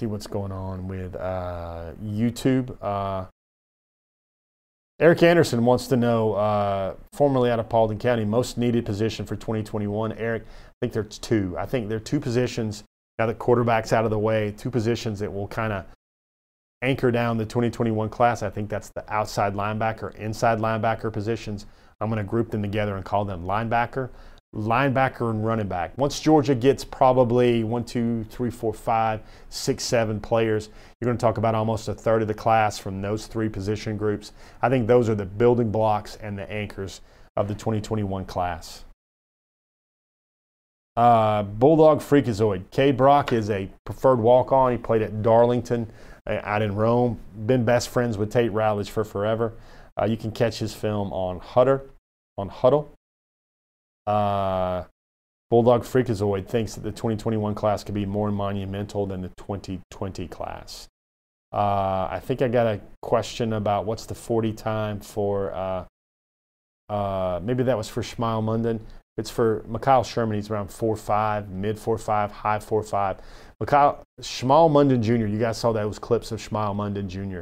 See 0.01 0.07
what's 0.07 0.25
going 0.25 0.51
on 0.51 0.87
with 0.87 1.15
uh, 1.15 1.91
YouTube. 2.03 2.75
Uh, 2.81 3.25
Eric 4.99 5.21
Anderson 5.21 5.63
wants 5.63 5.85
to 5.89 5.95
know, 5.95 6.33
uh, 6.33 6.95
formerly 7.13 7.51
out 7.51 7.59
of 7.59 7.69
Paulding 7.69 7.99
County, 7.99 8.25
most 8.25 8.57
needed 8.57 8.83
position 8.83 9.27
for 9.27 9.35
2021. 9.35 10.13
Eric, 10.13 10.41
I 10.41 10.73
think 10.81 10.93
there's 10.93 11.19
two. 11.19 11.55
I 11.55 11.67
think 11.67 11.87
there 11.87 11.97
are 11.97 11.99
two 11.99 12.19
positions 12.19 12.83
now 13.19 13.27
that 13.27 13.37
quarterback's 13.37 13.93
out 13.93 14.03
of 14.03 14.09
the 14.09 14.17
way, 14.17 14.55
two 14.57 14.71
positions 14.71 15.19
that 15.19 15.31
will 15.31 15.47
kind 15.47 15.71
of 15.71 15.85
anchor 16.81 17.11
down 17.11 17.37
the 17.37 17.45
2021 17.45 18.09
class. 18.09 18.41
I 18.41 18.49
think 18.49 18.71
that's 18.71 18.89
the 18.89 19.03
outside 19.07 19.53
linebacker, 19.53 20.15
inside 20.15 20.57
linebacker 20.57 21.13
positions. 21.13 21.67
I'm 21.99 22.09
going 22.09 22.17
to 22.17 22.27
group 22.27 22.49
them 22.49 22.63
together 22.63 22.95
and 22.95 23.05
call 23.05 23.23
them 23.23 23.43
linebacker 23.43 24.09
linebacker 24.55 25.29
and 25.29 25.45
running 25.45 25.67
back. 25.67 25.97
Once 25.97 26.19
Georgia 26.19 26.53
gets 26.53 26.83
probably 26.83 27.63
one, 27.63 27.85
two, 27.85 28.25
three, 28.25 28.49
four, 28.49 28.73
five, 28.73 29.21
six, 29.49 29.83
seven 29.83 30.19
players, 30.19 30.69
you're 30.99 31.07
going 31.07 31.17
to 31.17 31.21
talk 31.21 31.37
about 31.37 31.55
almost 31.55 31.87
a 31.87 31.93
third 31.93 32.21
of 32.21 32.27
the 32.27 32.33
class 32.33 32.77
from 32.77 33.01
those 33.01 33.27
three 33.27 33.47
position 33.47 33.95
groups. 33.95 34.33
I 34.61 34.69
think 34.69 34.87
those 34.87 35.07
are 35.07 35.15
the 35.15 35.25
building 35.25 35.71
blocks 35.71 36.17
and 36.17 36.37
the 36.37 36.51
anchors 36.51 37.01
of 37.37 37.47
the 37.47 37.53
2021 37.53 38.25
class. 38.25 38.83
Uh, 40.97 41.43
Bulldog 41.43 41.99
Freakazoid. 42.01 42.69
Cade 42.71 42.97
Brock 42.97 43.31
is 43.31 43.49
a 43.49 43.69
preferred 43.85 44.19
walk 44.19 44.51
on. 44.51 44.73
He 44.73 44.77
played 44.77 45.01
at 45.01 45.21
Darlington 45.21 45.89
uh, 46.27 46.39
out 46.43 46.61
in 46.61 46.75
Rome. 46.75 47.17
Been 47.45 47.63
best 47.63 47.87
friends 47.87 48.17
with 48.17 48.31
Tate 48.31 48.51
Ratledge 48.51 48.89
for 48.89 49.05
forever. 49.05 49.53
Uh, 49.99 50.05
you 50.05 50.17
can 50.17 50.31
catch 50.31 50.59
his 50.59 50.73
film 50.73 51.13
on 51.13 51.39
Hutter, 51.39 51.89
on 52.37 52.49
Hudl. 52.49 52.89
Uh, 54.07 54.83
Bulldog 55.49 55.83
Freakazoid 55.83 56.47
thinks 56.47 56.75
that 56.75 56.81
the 56.81 56.91
2021 56.91 57.53
class 57.55 57.83
could 57.83 57.93
be 57.93 58.05
more 58.05 58.31
monumental 58.31 59.05
than 59.05 59.21
the 59.21 59.29
2020 59.37 60.27
class. 60.29 60.87
Uh, 61.53 62.07
I 62.09 62.21
think 62.23 62.41
I 62.41 62.47
got 62.47 62.67
a 62.67 62.79
question 63.01 63.53
about 63.53 63.85
what's 63.85 64.05
the 64.05 64.15
40 64.15 64.53
time 64.53 65.01
for, 65.01 65.53
uh, 65.53 65.85
uh, 66.89 67.41
maybe 67.43 67.63
that 67.63 67.77
was 67.77 67.89
for 67.89 68.01
Smael 68.01 68.41
Mondon. 68.41 68.79
It's 69.17 69.29
for 69.29 69.63
Mikhail 69.67 70.03
Sherman. 70.03 70.35
He's 70.35 70.49
around 70.49 70.69
4'5, 70.69 71.49
mid 71.49 71.75
4'5, 71.75 72.31
high 72.31 72.59
4'5. 72.59 73.17
Mikhail, 73.59 74.03
Smael 74.21 74.71
Mondon 74.71 75.01
Jr., 75.03 75.25
you 75.25 75.37
guys 75.37 75.57
saw 75.57 75.73
those 75.73 75.99
clips 75.99 76.31
of 76.31 76.39
Smael 76.39 76.73
Mondon 76.73 77.07
Jr. 77.07 77.41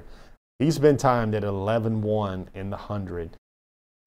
He's 0.58 0.80
been 0.80 0.98
timed 0.98 1.36
at 1.36 1.44
11 1.44 2.02
1 2.02 2.50
in 2.56 2.72
the 2.72 2.76
100 2.76 3.38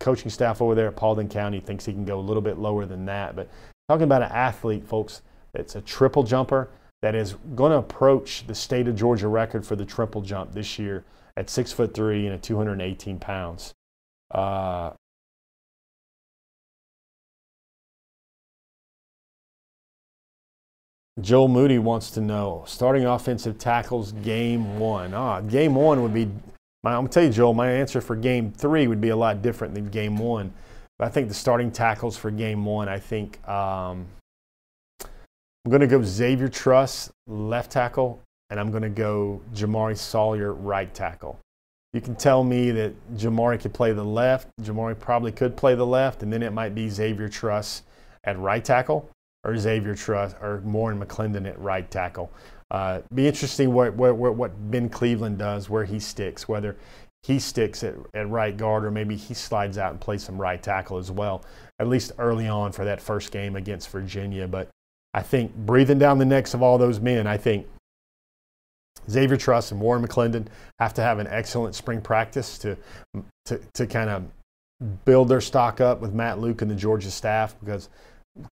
coaching 0.03 0.31
staff 0.31 0.61
over 0.61 0.75
there 0.75 0.89
at 0.89 0.97
Paulding 0.97 1.29
County 1.29 1.61
thinks 1.61 1.87
he 1.87 1.93
can 1.93 2.05
go 2.05 2.19
a 2.19 2.21
little 2.21 2.43
bit 2.43 2.59
lower 2.59 2.85
than 2.85 3.07
that. 3.07 3.35
But 3.35 3.49
talking 3.89 4.05
about 4.05 4.23
an 4.23 4.33
athlete, 4.33 4.87
folks, 4.87 5.23
it's 5.55 5.77
a 5.77 5.81
triple 5.81 6.25
jumper 6.25 6.69
that 7.01 7.15
is 7.15 7.37
going 7.55 7.73
to 7.73 7.79
approach 7.79 8.47
the 8.47 8.55
state 8.55 8.89
of 8.89 8.97
Georgia 8.97 9.29
record 9.29 9.65
for 9.65 9.77
the 9.77 9.85
triple 9.85 10.21
jump 10.21 10.53
this 10.53 10.79
year 10.79 11.05
at 11.37 11.49
six 11.49 11.73
foot 11.73 11.95
three 11.95 12.27
and 12.27 12.35
at 12.35 12.43
218 12.43 13.19
pounds. 13.19 13.73
Uh, 14.31 14.91
Joel 21.21 21.49
Moody 21.49 21.79
wants 21.79 22.11
to 22.13 22.21
know 22.21 22.65
starting 22.67 23.05
offensive 23.05 23.59
tackles 23.59 24.13
game 24.13 24.79
one. 24.79 25.15
Ah, 25.15 25.41
game 25.41 25.75
one 25.75 26.03
would 26.03 26.15
be 26.15 26.29
I'm 26.85 26.93
going 26.93 27.07
to 27.07 27.13
tell 27.13 27.25
you, 27.25 27.31
Joel, 27.31 27.55
my 27.55 27.71
answer 27.71 28.01
for 28.01 28.17
game 28.17 28.53
three 28.53 28.89
would 28.89 29.01
be 29.01 29.11
a 29.11 29.17
lot 29.17 29.41
different 29.41 29.75
than 29.75 29.87
game 29.87 30.19
one. 30.19 30.53
But 30.99 31.07
I 31.07 31.11
think 31.11 31.29
the 31.29 31.35
starting 31.35 31.71
tackles 31.71 32.17
for 32.17 32.31
game 32.31 32.65
one, 32.65 32.89
I 32.89 32.99
think 32.99 33.47
um, 33.49 34.07
I'm 35.65 35.71
going 35.71 35.81
to 35.81 35.87
go 35.87 36.03
Xavier 36.03 36.49
Truss, 36.49 37.11
left 37.29 37.71
tackle, 37.71 38.21
and 38.51 38.59
I'm 38.59 38.71
going 38.71 38.83
to 38.83 38.89
go 38.89 39.41
Jamaree 39.55 39.97
Salyer, 39.97 40.53
right 40.53 40.93
tackle. 40.93 41.39
You 41.93 42.01
can 42.01 42.17
tell 42.17 42.43
me 42.43 42.71
that 42.73 42.95
Jamaree 43.17 43.61
could 43.61 43.75
play 43.75 43.93
the 43.93 44.05
left. 44.05 44.49
Jamaree 44.61 44.99
probably 44.99 45.31
could 45.31 45.57
play 45.57 45.75
the 45.75 45.87
left, 45.87 46.23
and 46.23 46.33
then 46.33 46.43
it 46.43 46.53
might 46.53 46.75
be 46.75 46.89
Xavier 46.89 47.29
Truss 47.29 47.83
at 48.25 48.39
right 48.39 48.65
tackle 48.65 49.09
or 49.45 49.57
Xavier 49.57 49.95
Truss 49.95 50.35
or 50.41 50.63
Warren 50.65 51.01
McClendon 51.01 51.47
at 51.47 51.59
right 51.61 51.89
tackle. 51.91 52.33
Uh, 52.73 53.03
be 53.15 53.27
interesting 53.29 53.71
what, 53.75 53.95
what, 53.95 54.17
what 54.17 54.71
Ben 54.71 54.89
Cleveland 54.89 55.37
does, 55.37 55.69
where 55.69 55.85
he 55.85 56.01
sticks, 56.01 56.49
whether 56.49 56.75
he 57.23 57.39
sticks 57.39 57.85
at, 57.85 57.95
at 58.15 58.29
right 58.31 58.57
guard 58.57 58.87
or 58.87 58.91
maybe 58.91 59.15
he 59.15 59.35
slides 59.35 59.77
out 59.77 59.91
and 59.91 60.01
plays 60.01 60.25
some 60.25 60.41
right 60.41 60.61
tackle 60.61 60.97
as 60.97 61.11
well, 61.11 61.45
at 61.79 61.87
least 61.87 62.13
early 62.19 62.49
on 62.49 62.73
for 62.73 62.87
that 62.87 62.99
first 62.99 63.31
game 63.31 63.57
against 63.57 63.91
Virginia. 63.91 64.49
But 64.49 64.71
I 65.13 65.21
think 65.21 65.55
breathing 65.55 65.99
down 65.99 66.19
the 66.19 66.25
necks 66.25 66.55
of 66.55 66.63
all 66.63 66.79
those 66.79 66.99
men, 66.99 67.27
I 67.27 67.37
think 67.37 67.67
Xavier 69.11 69.37
Truss 69.37 69.71
and 69.71 69.79
Warren 69.79 70.05
McClendon 70.05 70.47
have 70.79 70.95
to 70.95 71.03
have 71.03 71.19
an 71.19 71.27
excellent 71.27 71.75
spring 71.75 72.01
practice 72.01 72.57
to, 72.59 72.79
to, 73.45 73.61
to 73.75 73.87
kind 73.87 74.09
of 74.09 74.25
build 75.05 75.29
their 75.29 75.43
stock 75.43 75.83
up 75.83 76.01
with 76.01 76.15
Matt 76.15 76.39
Luke 76.39 76.63
and 76.63 76.71
the 76.71 76.75
Georgia 76.75 77.11
staff 77.11 77.55
because– 77.61 77.91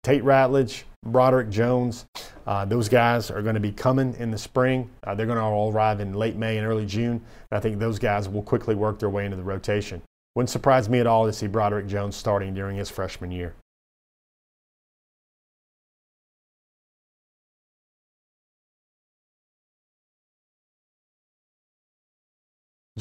Tate 0.03 0.23
Ratledge, 0.23 0.83
Broderick 1.05 1.49
Jones, 1.49 2.05
uh, 2.45 2.65
those 2.65 2.87
guys 2.89 3.31
are 3.31 3.41
going 3.41 3.55
to 3.55 3.61
be 3.61 3.71
coming 3.71 4.15
in 4.15 4.31
the 4.31 4.37
spring. 4.37 4.89
Uh, 5.03 5.15
they're 5.15 5.25
going 5.25 5.37
to 5.37 5.43
all 5.43 5.71
arrive 5.71 5.99
in 5.99 6.13
late 6.13 6.35
May 6.35 6.57
and 6.57 6.67
early 6.67 6.85
June. 6.85 7.13
And 7.51 7.57
I 7.57 7.59
think 7.59 7.79
those 7.79 7.99
guys 7.99 8.29
will 8.29 8.43
quickly 8.43 8.75
work 8.75 8.99
their 8.99 9.09
way 9.09 9.25
into 9.25 9.37
the 9.37 9.43
rotation. 9.43 10.01
Wouldn't 10.35 10.49
surprise 10.49 10.89
me 10.89 10.99
at 10.99 11.07
all 11.07 11.25
to 11.25 11.33
see 11.33 11.47
Broderick 11.47 11.87
Jones 11.87 12.15
starting 12.15 12.53
during 12.53 12.77
his 12.77 12.89
freshman 12.89 13.31
year. 13.31 13.55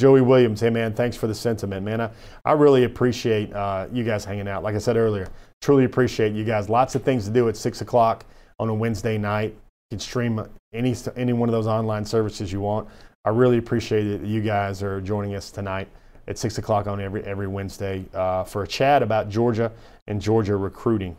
Joey 0.01 0.23
Williams, 0.23 0.63
hey 0.63 0.71
man, 0.71 0.95
thanks 0.95 1.15
for 1.15 1.27
the 1.27 1.35
sentiment, 1.35 1.85
man. 1.85 2.01
I, 2.01 2.11
I 2.47 2.53
really 2.53 2.85
appreciate 2.85 3.53
uh, 3.53 3.87
you 3.93 4.03
guys 4.03 4.25
hanging 4.25 4.49
out. 4.49 4.63
Like 4.63 4.75
I 4.75 4.79
said 4.79 4.97
earlier, 4.97 5.29
truly 5.61 5.85
appreciate 5.85 6.33
you 6.33 6.43
guys. 6.43 6.71
Lots 6.71 6.95
of 6.95 7.03
things 7.03 7.27
to 7.27 7.31
do 7.31 7.51
at 7.51 7.57
six 7.57 7.83
o'clock 7.83 8.25
on 8.59 8.71
a 8.71 8.75
Wednesday 8.75 9.19
night. 9.19 9.51
You 9.51 9.97
can 9.97 9.99
stream 9.99 10.43
any 10.73 10.97
any 11.17 11.35
one 11.35 11.51
of 11.51 11.53
those 11.53 11.67
online 11.67 12.07
services 12.07 12.51
you 12.51 12.61
want. 12.61 12.89
I 13.27 13.29
really 13.29 13.59
appreciate 13.59 14.05
that 14.05 14.27
you 14.27 14.41
guys 14.41 14.83
are 14.83 15.03
joining 15.03 15.35
us 15.35 15.51
tonight 15.51 15.87
at 16.27 16.39
six 16.39 16.57
o'clock 16.57 16.87
on 16.87 16.99
every 16.99 17.23
every 17.25 17.47
Wednesday 17.47 18.07
uh, 18.15 18.45
for 18.45 18.63
a 18.63 18.67
chat 18.67 19.03
about 19.03 19.29
Georgia 19.29 19.71
and 20.07 20.19
Georgia 20.19 20.57
recruiting. 20.57 21.15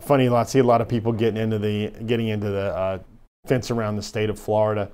Funny, 0.00 0.28
I 0.28 0.44
see 0.44 0.60
a 0.60 0.64
lot 0.64 0.80
of 0.80 0.88
people 0.88 1.12
getting 1.12 1.42
into 1.42 1.58
the 1.58 1.88
getting 2.06 2.28
into 2.28 2.48
the 2.48 2.76
uh, 2.76 2.98
fence 3.46 3.70
around 3.70 3.96
the 3.96 4.02
state 4.02 4.30
of 4.30 4.38
Florida. 4.38 4.90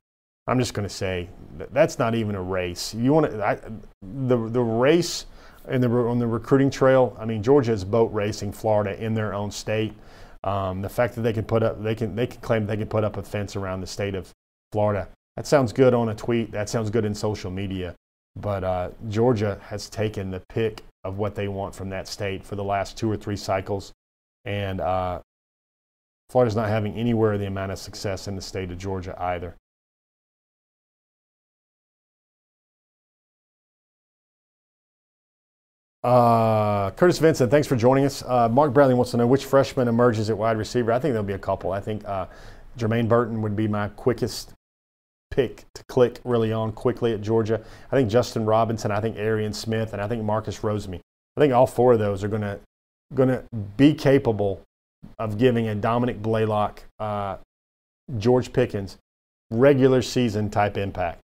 I'm 0.47 0.59
just 0.59 0.75
going 0.75 0.89
to 0.89 0.95
say 0.95 1.29
that 1.59 1.75
that's 1.75 1.99
not 1.99 2.15
even 2.15 2.35
a 2.35 2.43
race. 2.43 2.95
You 2.95 3.13
want 3.13 3.31
to 3.31 3.73
the 4.03 4.37
the 4.49 4.63
race 4.63 5.27
in 5.69 5.81
the 5.81 5.91
on 5.91 6.19
the 6.19 6.27
recruiting 6.27 6.71
trail. 6.71 7.17
I 7.19 7.25
mean, 7.25 7.43
Georgia 7.43 7.73
is 7.73 7.85
boat 7.85 8.13
racing 8.13 8.53
Florida 8.53 9.03
in 9.03 9.15
their 9.15 9.35
own 9.35 9.51
state. 9.51 9.93
Um, 10.45 10.83
the 10.83 10.89
fact 10.89 11.17
that 11.17 11.23
they 11.23 11.33
can 11.33 11.45
put 11.45 11.63
up 11.63 11.83
they 11.83 11.95
can 11.95 12.15
they 12.15 12.29
can 12.29 12.41
claim 12.41 12.67
they 12.67 12.77
can 12.77 12.87
put 12.87 13.03
up 13.03 13.17
a 13.17 13.23
fence 13.23 13.57
around 13.57 13.81
the 13.81 13.87
state 13.87 14.15
of 14.15 14.31
Florida. 14.73 15.09
That 15.37 15.47
sounds 15.47 15.73
good 15.73 15.93
on 15.93 16.09
a 16.09 16.15
tweet. 16.15 16.53
That 16.53 16.69
sounds 16.69 16.91
good 16.91 17.05
in 17.05 17.15
social 17.15 17.51
media. 17.51 17.95
But 18.37 18.65
uh, 18.65 18.91
Georgia 19.09 19.59
has 19.65 19.89
taken 19.89 20.31
the 20.31 20.43
pick 20.49 20.83
of 21.05 21.19
what 21.19 21.35
they 21.35 21.49
want 21.49 21.75
from 21.75 21.89
that 21.91 22.07
state 22.07 22.45
for 22.45 22.55
the 22.55 22.65
last 22.65 22.97
two 22.97 23.11
or 23.11 23.17
three 23.17 23.37
cycles, 23.37 23.93
and 24.45 24.81
uh, 24.81 25.21
Florida's 26.31 26.57
not 26.57 26.69
having 26.69 26.95
anywhere 26.95 27.39
the 27.39 27.47
amount 27.47 27.73
of 27.73 27.79
success 27.79 28.27
in 28.29 28.37
the 28.37 28.43
state 28.43 28.71
of 28.71 28.79
Georgia 28.79 29.15
either. 29.21 29.55
Uh, 36.07 36.91
Curtis 36.93 37.19
Vincent, 37.19 37.51
thanks 37.51 37.67
for 37.67 37.75
joining 37.75 38.05
us. 38.05 38.23
Uh, 38.25 38.49
Mark 38.49 38.73
Bradley 38.73 38.95
wants 38.95 39.11
to 39.11 39.17
know 39.17 39.27
which 39.27 39.45
freshman 39.45 39.89
emerges 39.89 40.31
at 40.31 40.39
wide 40.39 40.57
receiver. 40.57 40.93
I 40.93 41.01
think 41.01 41.13
there'll 41.13 41.27
be 41.27 41.33
a 41.33 41.39
couple. 41.39 41.73
I 41.73 41.81
think 41.81 42.05
uh, 42.05 42.27
Jermaine 42.79 43.09
Burton 43.09 43.43
would 43.43 43.57
be 43.57 43.67
my 43.67 43.89
quickest 43.89 44.53
pick 45.33 45.65
to 45.75 45.83
click 45.89 46.21
really 46.25 46.53
on 46.53 46.71
quickly 46.73 47.13
at 47.13 47.23
Georgia. 47.23 47.61
I 47.91 47.97
think 47.97 48.09
Justin 48.09 48.45
Robinson, 48.45 48.93
I 48.93 49.01
think 49.01 49.17
Arian 49.17 49.53
Smith, 49.53 49.93
and 49.93 50.03
I 50.03 50.07
think 50.07 50.23
Marcus 50.23 50.61
Rosemy. 50.61 51.01
I 51.37 51.41
think 51.41 51.53
all 51.53 51.67
four 51.67 51.95
of 51.95 51.99
those 51.99 52.23
are 52.23 52.29
going 52.29 52.43
to 52.43 52.61
going 53.15 53.29
to 53.29 53.45
be 53.77 53.95
capable 53.95 54.63
of 55.19 55.39
giving 55.39 55.69
a 55.69 55.75
Dominick 55.75 56.23
Blaylock, 56.23 56.83
uh, 56.99 57.37
George 58.19 58.53
Pickens 58.53 58.99
regular 59.51 60.03
season 60.03 60.51
type 60.51 60.77
impact. 60.77 61.21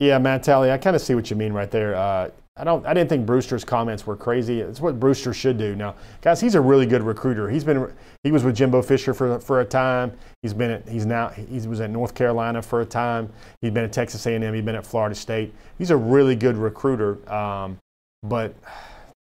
Yeah, 0.00 0.18
Matt 0.18 0.42
Talley, 0.42 0.70
I 0.70 0.78
kind 0.78 0.96
of 0.96 1.02
see 1.02 1.14
what 1.14 1.28
you 1.28 1.36
mean 1.36 1.52
right 1.52 1.70
there. 1.70 1.94
Uh, 1.94 2.30
I 2.60 2.64
don't. 2.64 2.84
I 2.84 2.92
didn't 2.92 3.08
think 3.08 3.24
Brewster's 3.24 3.64
comments 3.64 4.06
were 4.06 4.16
crazy. 4.16 4.60
It's 4.60 4.80
what 4.80 5.00
Brewster 5.00 5.32
should 5.32 5.56
do. 5.56 5.74
Now, 5.74 5.94
guys, 6.20 6.42
he's 6.42 6.54
a 6.54 6.60
really 6.60 6.84
good 6.84 7.02
recruiter. 7.02 7.48
He's 7.48 7.64
been. 7.64 7.90
He 8.22 8.30
was 8.30 8.44
with 8.44 8.54
Jimbo 8.54 8.82
Fisher 8.82 9.14
for 9.14 9.40
for 9.40 9.62
a 9.62 9.64
time. 9.64 10.12
He's 10.42 10.52
been. 10.52 10.70
At, 10.70 10.86
he's 10.86 11.06
now. 11.06 11.28
He 11.30 11.66
was 11.66 11.80
at 11.80 11.88
North 11.88 12.14
Carolina 12.14 12.60
for 12.60 12.82
a 12.82 12.86
time. 12.86 13.32
He's 13.62 13.70
been 13.70 13.84
at 13.84 13.94
Texas 13.94 14.26
A&M. 14.26 14.52
He's 14.52 14.62
been 14.62 14.74
at 14.74 14.84
Florida 14.84 15.14
State. 15.14 15.54
He's 15.78 15.90
a 15.90 15.96
really 15.96 16.36
good 16.36 16.58
recruiter. 16.58 17.32
Um, 17.32 17.78
but 18.22 18.54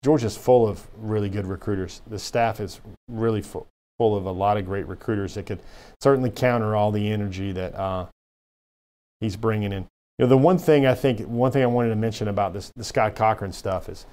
Georgia's 0.04 0.36
full 0.36 0.68
of 0.68 0.86
really 0.98 1.30
good 1.30 1.48
recruiters. 1.48 2.02
The 2.08 2.20
staff 2.20 2.60
is 2.60 2.82
really 3.08 3.42
full, 3.42 3.68
full 3.98 4.18
of 4.18 4.26
a 4.26 4.32
lot 4.32 4.58
of 4.58 4.66
great 4.66 4.86
recruiters 4.86 5.36
that 5.36 5.46
could 5.46 5.62
certainly 6.02 6.30
counter 6.30 6.76
all 6.76 6.92
the 6.92 7.10
energy 7.10 7.54
that 7.54 7.74
uh, 7.76 8.08
he's 9.22 9.38
bringing 9.38 9.72
in. 9.72 9.88
You 10.20 10.26
know, 10.26 10.30
the 10.30 10.38
one 10.38 10.58
thing 10.58 10.86
I 10.86 10.96
think, 10.96 11.22
one 11.22 11.50
thing 11.50 11.64
I 11.64 11.68
wanted 11.68 11.90
to 11.90 11.96
mention 11.96 12.28
about 12.28 12.52
this, 12.52 12.74
the 12.76 12.84
Scott 12.84 13.16
Cochran 13.16 13.54
stuff 13.54 13.88
is, 13.88 14.06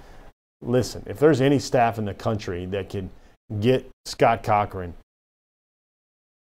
listen, 0.63 1.03
if 1.07 1.19
there's 1.19 1.41
any 1.41 1.59
staff 1.59 1.99
in 1.99 2.05
the 2.05 2.15
country 2.15 2.65
that 2.67 2.89
can 2.89 3.11
get 3.61 3.91
Scott 4.05 4.45
Cochran 4.45 4.95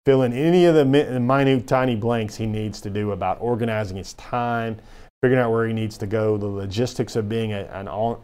fill 0.06 0.23
in 0.23 0.34
any 0.34 0.65
of 0.65 0.76
the 0.76 0.84
minute, 0.84 1.65
tiny 1.65 1.95
blanks 1.95 2.35
he 2.35 2.45
needs 2.45 2.81
to 2.81 2.90
do 2.90 3.11
about 3.11 3.38
organizing 3.40 3.95
his 3.95 4.11
time, 4.15 4.77
figuring 5.22 5.41
out 5.41 5.49
where 5.49 5.65
he 5.65 5.72
needs 5.72 5.98
to 5.99 6.07
go, 6.07 6.35
the 6.35 6.45
logistics 6.45 7.15
of 7.15 7.30
being 7.30 7.53
a, 7.53 7.61
an 7.72 7.88
on, 7.88 8.19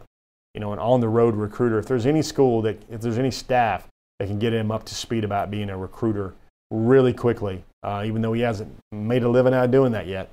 you 0.52 0.60
know, 0.60 0.74
an 0.74 0.78
on-the-road 0.78 1.34
recruiter. 1.34 1.78
If 1.78 1.86
there's 1.86 2.04
any 2.04 2.20
school 2.20 2.60
that, 2.62 2.82
if 2.90 3.00
there's 3.00 3.16
any 3.16 3.30
staff 3.30 3.86
that 4.18 4.28
can 4.28 4.38
get 4.38 4.52
him 4.52 4.70
up 4.70 4.84
to 4.84 4.94
speed 4.94 5.24
about 5.24 5.50
being 5.50 5.70
a 5.70 5.78
recruiter 5.78 6.34
really 6.70 7.14
quickly, 7.14 7.64
uh, 7.82 8.04
even 8.04 8.20
though 8.20 8.34
he 8.34 8.42
hasn't 8.42 8.70
made 8.92 9.22
a 9.22 9.28
living 9.28 9.54
out 9.54 9.64
of 9.64 9.70
doing 9.70 9.92
that 9.92 10.06
yet, 10.06 10.30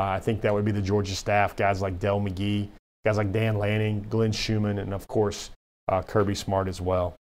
uh, 0.00 0.12
I 0.12 0.18
think 0.18 0.40
that 0.40 0.54
would 0.54 0.64
be 0.64 0.72
the 0.72 0.80
Georgia 0.80 1.14
staff, 1.14 1.54
guys 1.54 1.82
like 1.82 1.98
Dell 1.98 2.18
McGee, 2.18 2.68
guys 3.04 3.18
like 3.18 3.32
Dan 3.32 3.58
Lanning, 3.58 4.06
Glenn 4.08 4.32
Schumann, 4.32 4.78
and 4.78 4.94
of 4.94 5.06
course, 5.06 5.50
uh, 5.88 6.00
Kirby 6.00 6.34
Smart 6.34 6.68
as 6.68 6.80
well. 6.80 7.14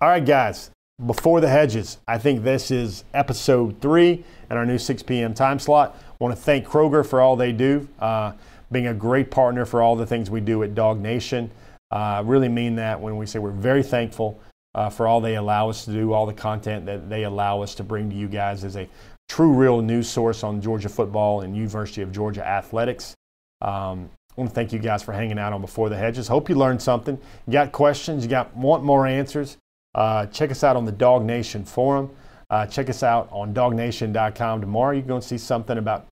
All 0.00 0.08
right, 0.08 0.26
guys, 0.26 0.72
before 1.06 1.40
the 1.40 1.48
hedges, 1.48 1.98
I 2.08 2.18
think 2.18 2.42
this 2.42 2.72
is 2.72 3.04
episode 3.14 3.80
three 3.80 4.24
and 4.50 4.58
our 4.58 4.66
new 4.66 4.76
6 4.76 5.04
p.m. 5.04 5.34
time 5.34 5.60
slot. 5.60 5.96
I 6.10 6.14
want 6.18 6.34
to 6.34 6.42
thank 6.42 6.66
Kroger 6.66 7.06
for 7.06 7.20
all 7.20 7.36
they 7.36 7.52
do, 7.52 7.86
uh, 8.00 8.32
being 8.72 8.88
a 8.88 8.94
great 8.94 9.30
partner 9.30 9.64
for 9.64 9.82
all 9.82 9.94
the 9.94 10.06
things 10.06 10.32
we 10.32 10.40
do 10.40 10.64
at 10.64 10.74
DawgNation. 10.74 11.48
Uh, 11.92 12.24
really 12.26 12.48
mean 12.48 12.74
that 12.74 13.00
when 13.00 13.16
we 13.16 13.26
say 13.26 13.38
we're 13.38 13.52
very 13.52 13.84
thankful 13.84 14.40
uh, 14.74 14.90
for 14.90 15.06
all 15.06 15.20
they 15.20 15.36
allow 15.36 15.70
us 15.70 15.84
to 15.84 15.92
do, 15.92 16.12
all 16.12 16.26
the 16.26 16.34
content 16.34 16.86
that 16.86 17.08
they 17.08 17.22
allow 17.22 17.62
us 17.62 17.76
to 17.76 17.84
bring 17.84 18.10
to 18.10 18.16
you 18.16 18.26
guys 18.26 18.64
as 18.64 18.74
a 18.74 18.88
true, 19.28 19.52
real 19.52 19.82
news 19.82 20.08
source 20.08 20.44
on 20.44 20.60
Georgia 20.60 20.88
football 20.88 21.42
and 21.42 21.56
University 21.56 22.02
of 22.02 22.12
Georgia 22.12 22.46
athletics. 22.46 23.14
Um, 23.60 24.10
I 24.36 24.40
want 24.40 24.50
to 24.50 24.54
thank 24.54 24.72
you 24.72 24.78
guys 24.78 25.02
for 25.02 25.12
hanging 25.12 25.38
out 25.38 25.52
on 25.52 25.60
Before 25.60 25.88
the 25.88 25.96
Hedges. 25.96 26.26
Hope 26.26 26.48
you 26.48 26.56
learned 26.56 26.82
something. 26.82 27.18
You 27.46 27.52
got 27.52 27.72
questions, 27.72 28.24
you 28.24 28.30
got 28.30 28.54
want 28.56 28.82
more 28.82 29.06
answers. 29.06 29.56
Uh, 29.94 30.26
check 30.26 30.50
us 30.50 30.64
out 30.64 30.76
on 30.76 30.84
the 30.84 30.92
DawgNation 30.92 31.66
forum. 31.66 32.10
Uh, 32.50 32.66
check 32.66 32.90
us 32.90 33.02
out 33.02 33.28
on 33.30 33.54
dawgnation.com 33.54 34.60
tomorrow. 34.60 34.92
You're 34.92 35.02
going 35.02 35.20
to 35.20 35.26
see 35.26 35.38
something 35.38 35.78
about 35.78 36.00
a 36.02 36.06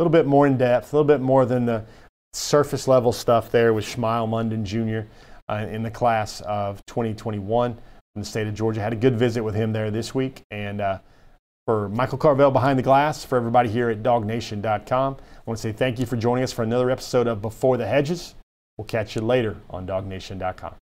little 0.00 0.10
bit 0.10 0.26
more 0.26 0.46
in 0.46 0.56
depth, 0.56 0.92
a 0.92 0.96
little 0.96 1.06
bit 1.06 1.20
more 1.20 1.44
than 1.44 1.66
the 1.66 1.84
surface 2.34 2.88
level 2.88 3.12
stuff 3.12 3.50
there 3.50 3.74
with 3.74 3.84
Smael 3.84 4.28
Mondon 4.28 4.64
Jr. 4.64 5.08
Uh, 5.48 5.66
in 5.66 5.82
the 5.82 5.90
class 5.90 6.40
of 6.42 6.84
2021 6.86 7.74
from 7.74 7.82
the 8.14 8.24
state 8.24 8.46
of 8.46 8.54
Georgia. 8.54 8.80
Had 8.80 8.92
a 8.92 8.96
good 8.96 9.18
visit 9.18 9.42
with 9.42 9.54
him 9.54 9.72
there 9.72 9.90
this 9.90 10.14
week, 10.14 10.42
and 10.50 10.80
uh, 10.80 10.98
for 11.66 11.88
Michael 11.88 12.18
Carvel 12.18 12.50
behind 12.50 12.78
the 12.78 12.82
glass, 12.82 13.24
for 13.24 13.36
everybody 13.36 13.68
here 13.68 13.88
at 13.88 14.02
dawgnation.com, 14.02 15.16
I 15.20 15.40
want 15.44 15.58
to 15.58 15.62
say 15.62 15.72
thank 15.72 15.98
you 15.98 16.06
for 16.06 16.16
joining 16.16 16.44
us 16.44 16.52
for 16.52 16.62
another 16.62 16.90
episode 16.90 17.26
of 17.26 17.40
Before 17.40 17.76
the 17.76 17.86
Hedges. 17.86 18.34
We'll 18.76 18.86
catch 18.86 19.14
you 19.14 19.22
later 19.22 19.58
on 19.70 19.86
dawgnation.com. 19.86 20.81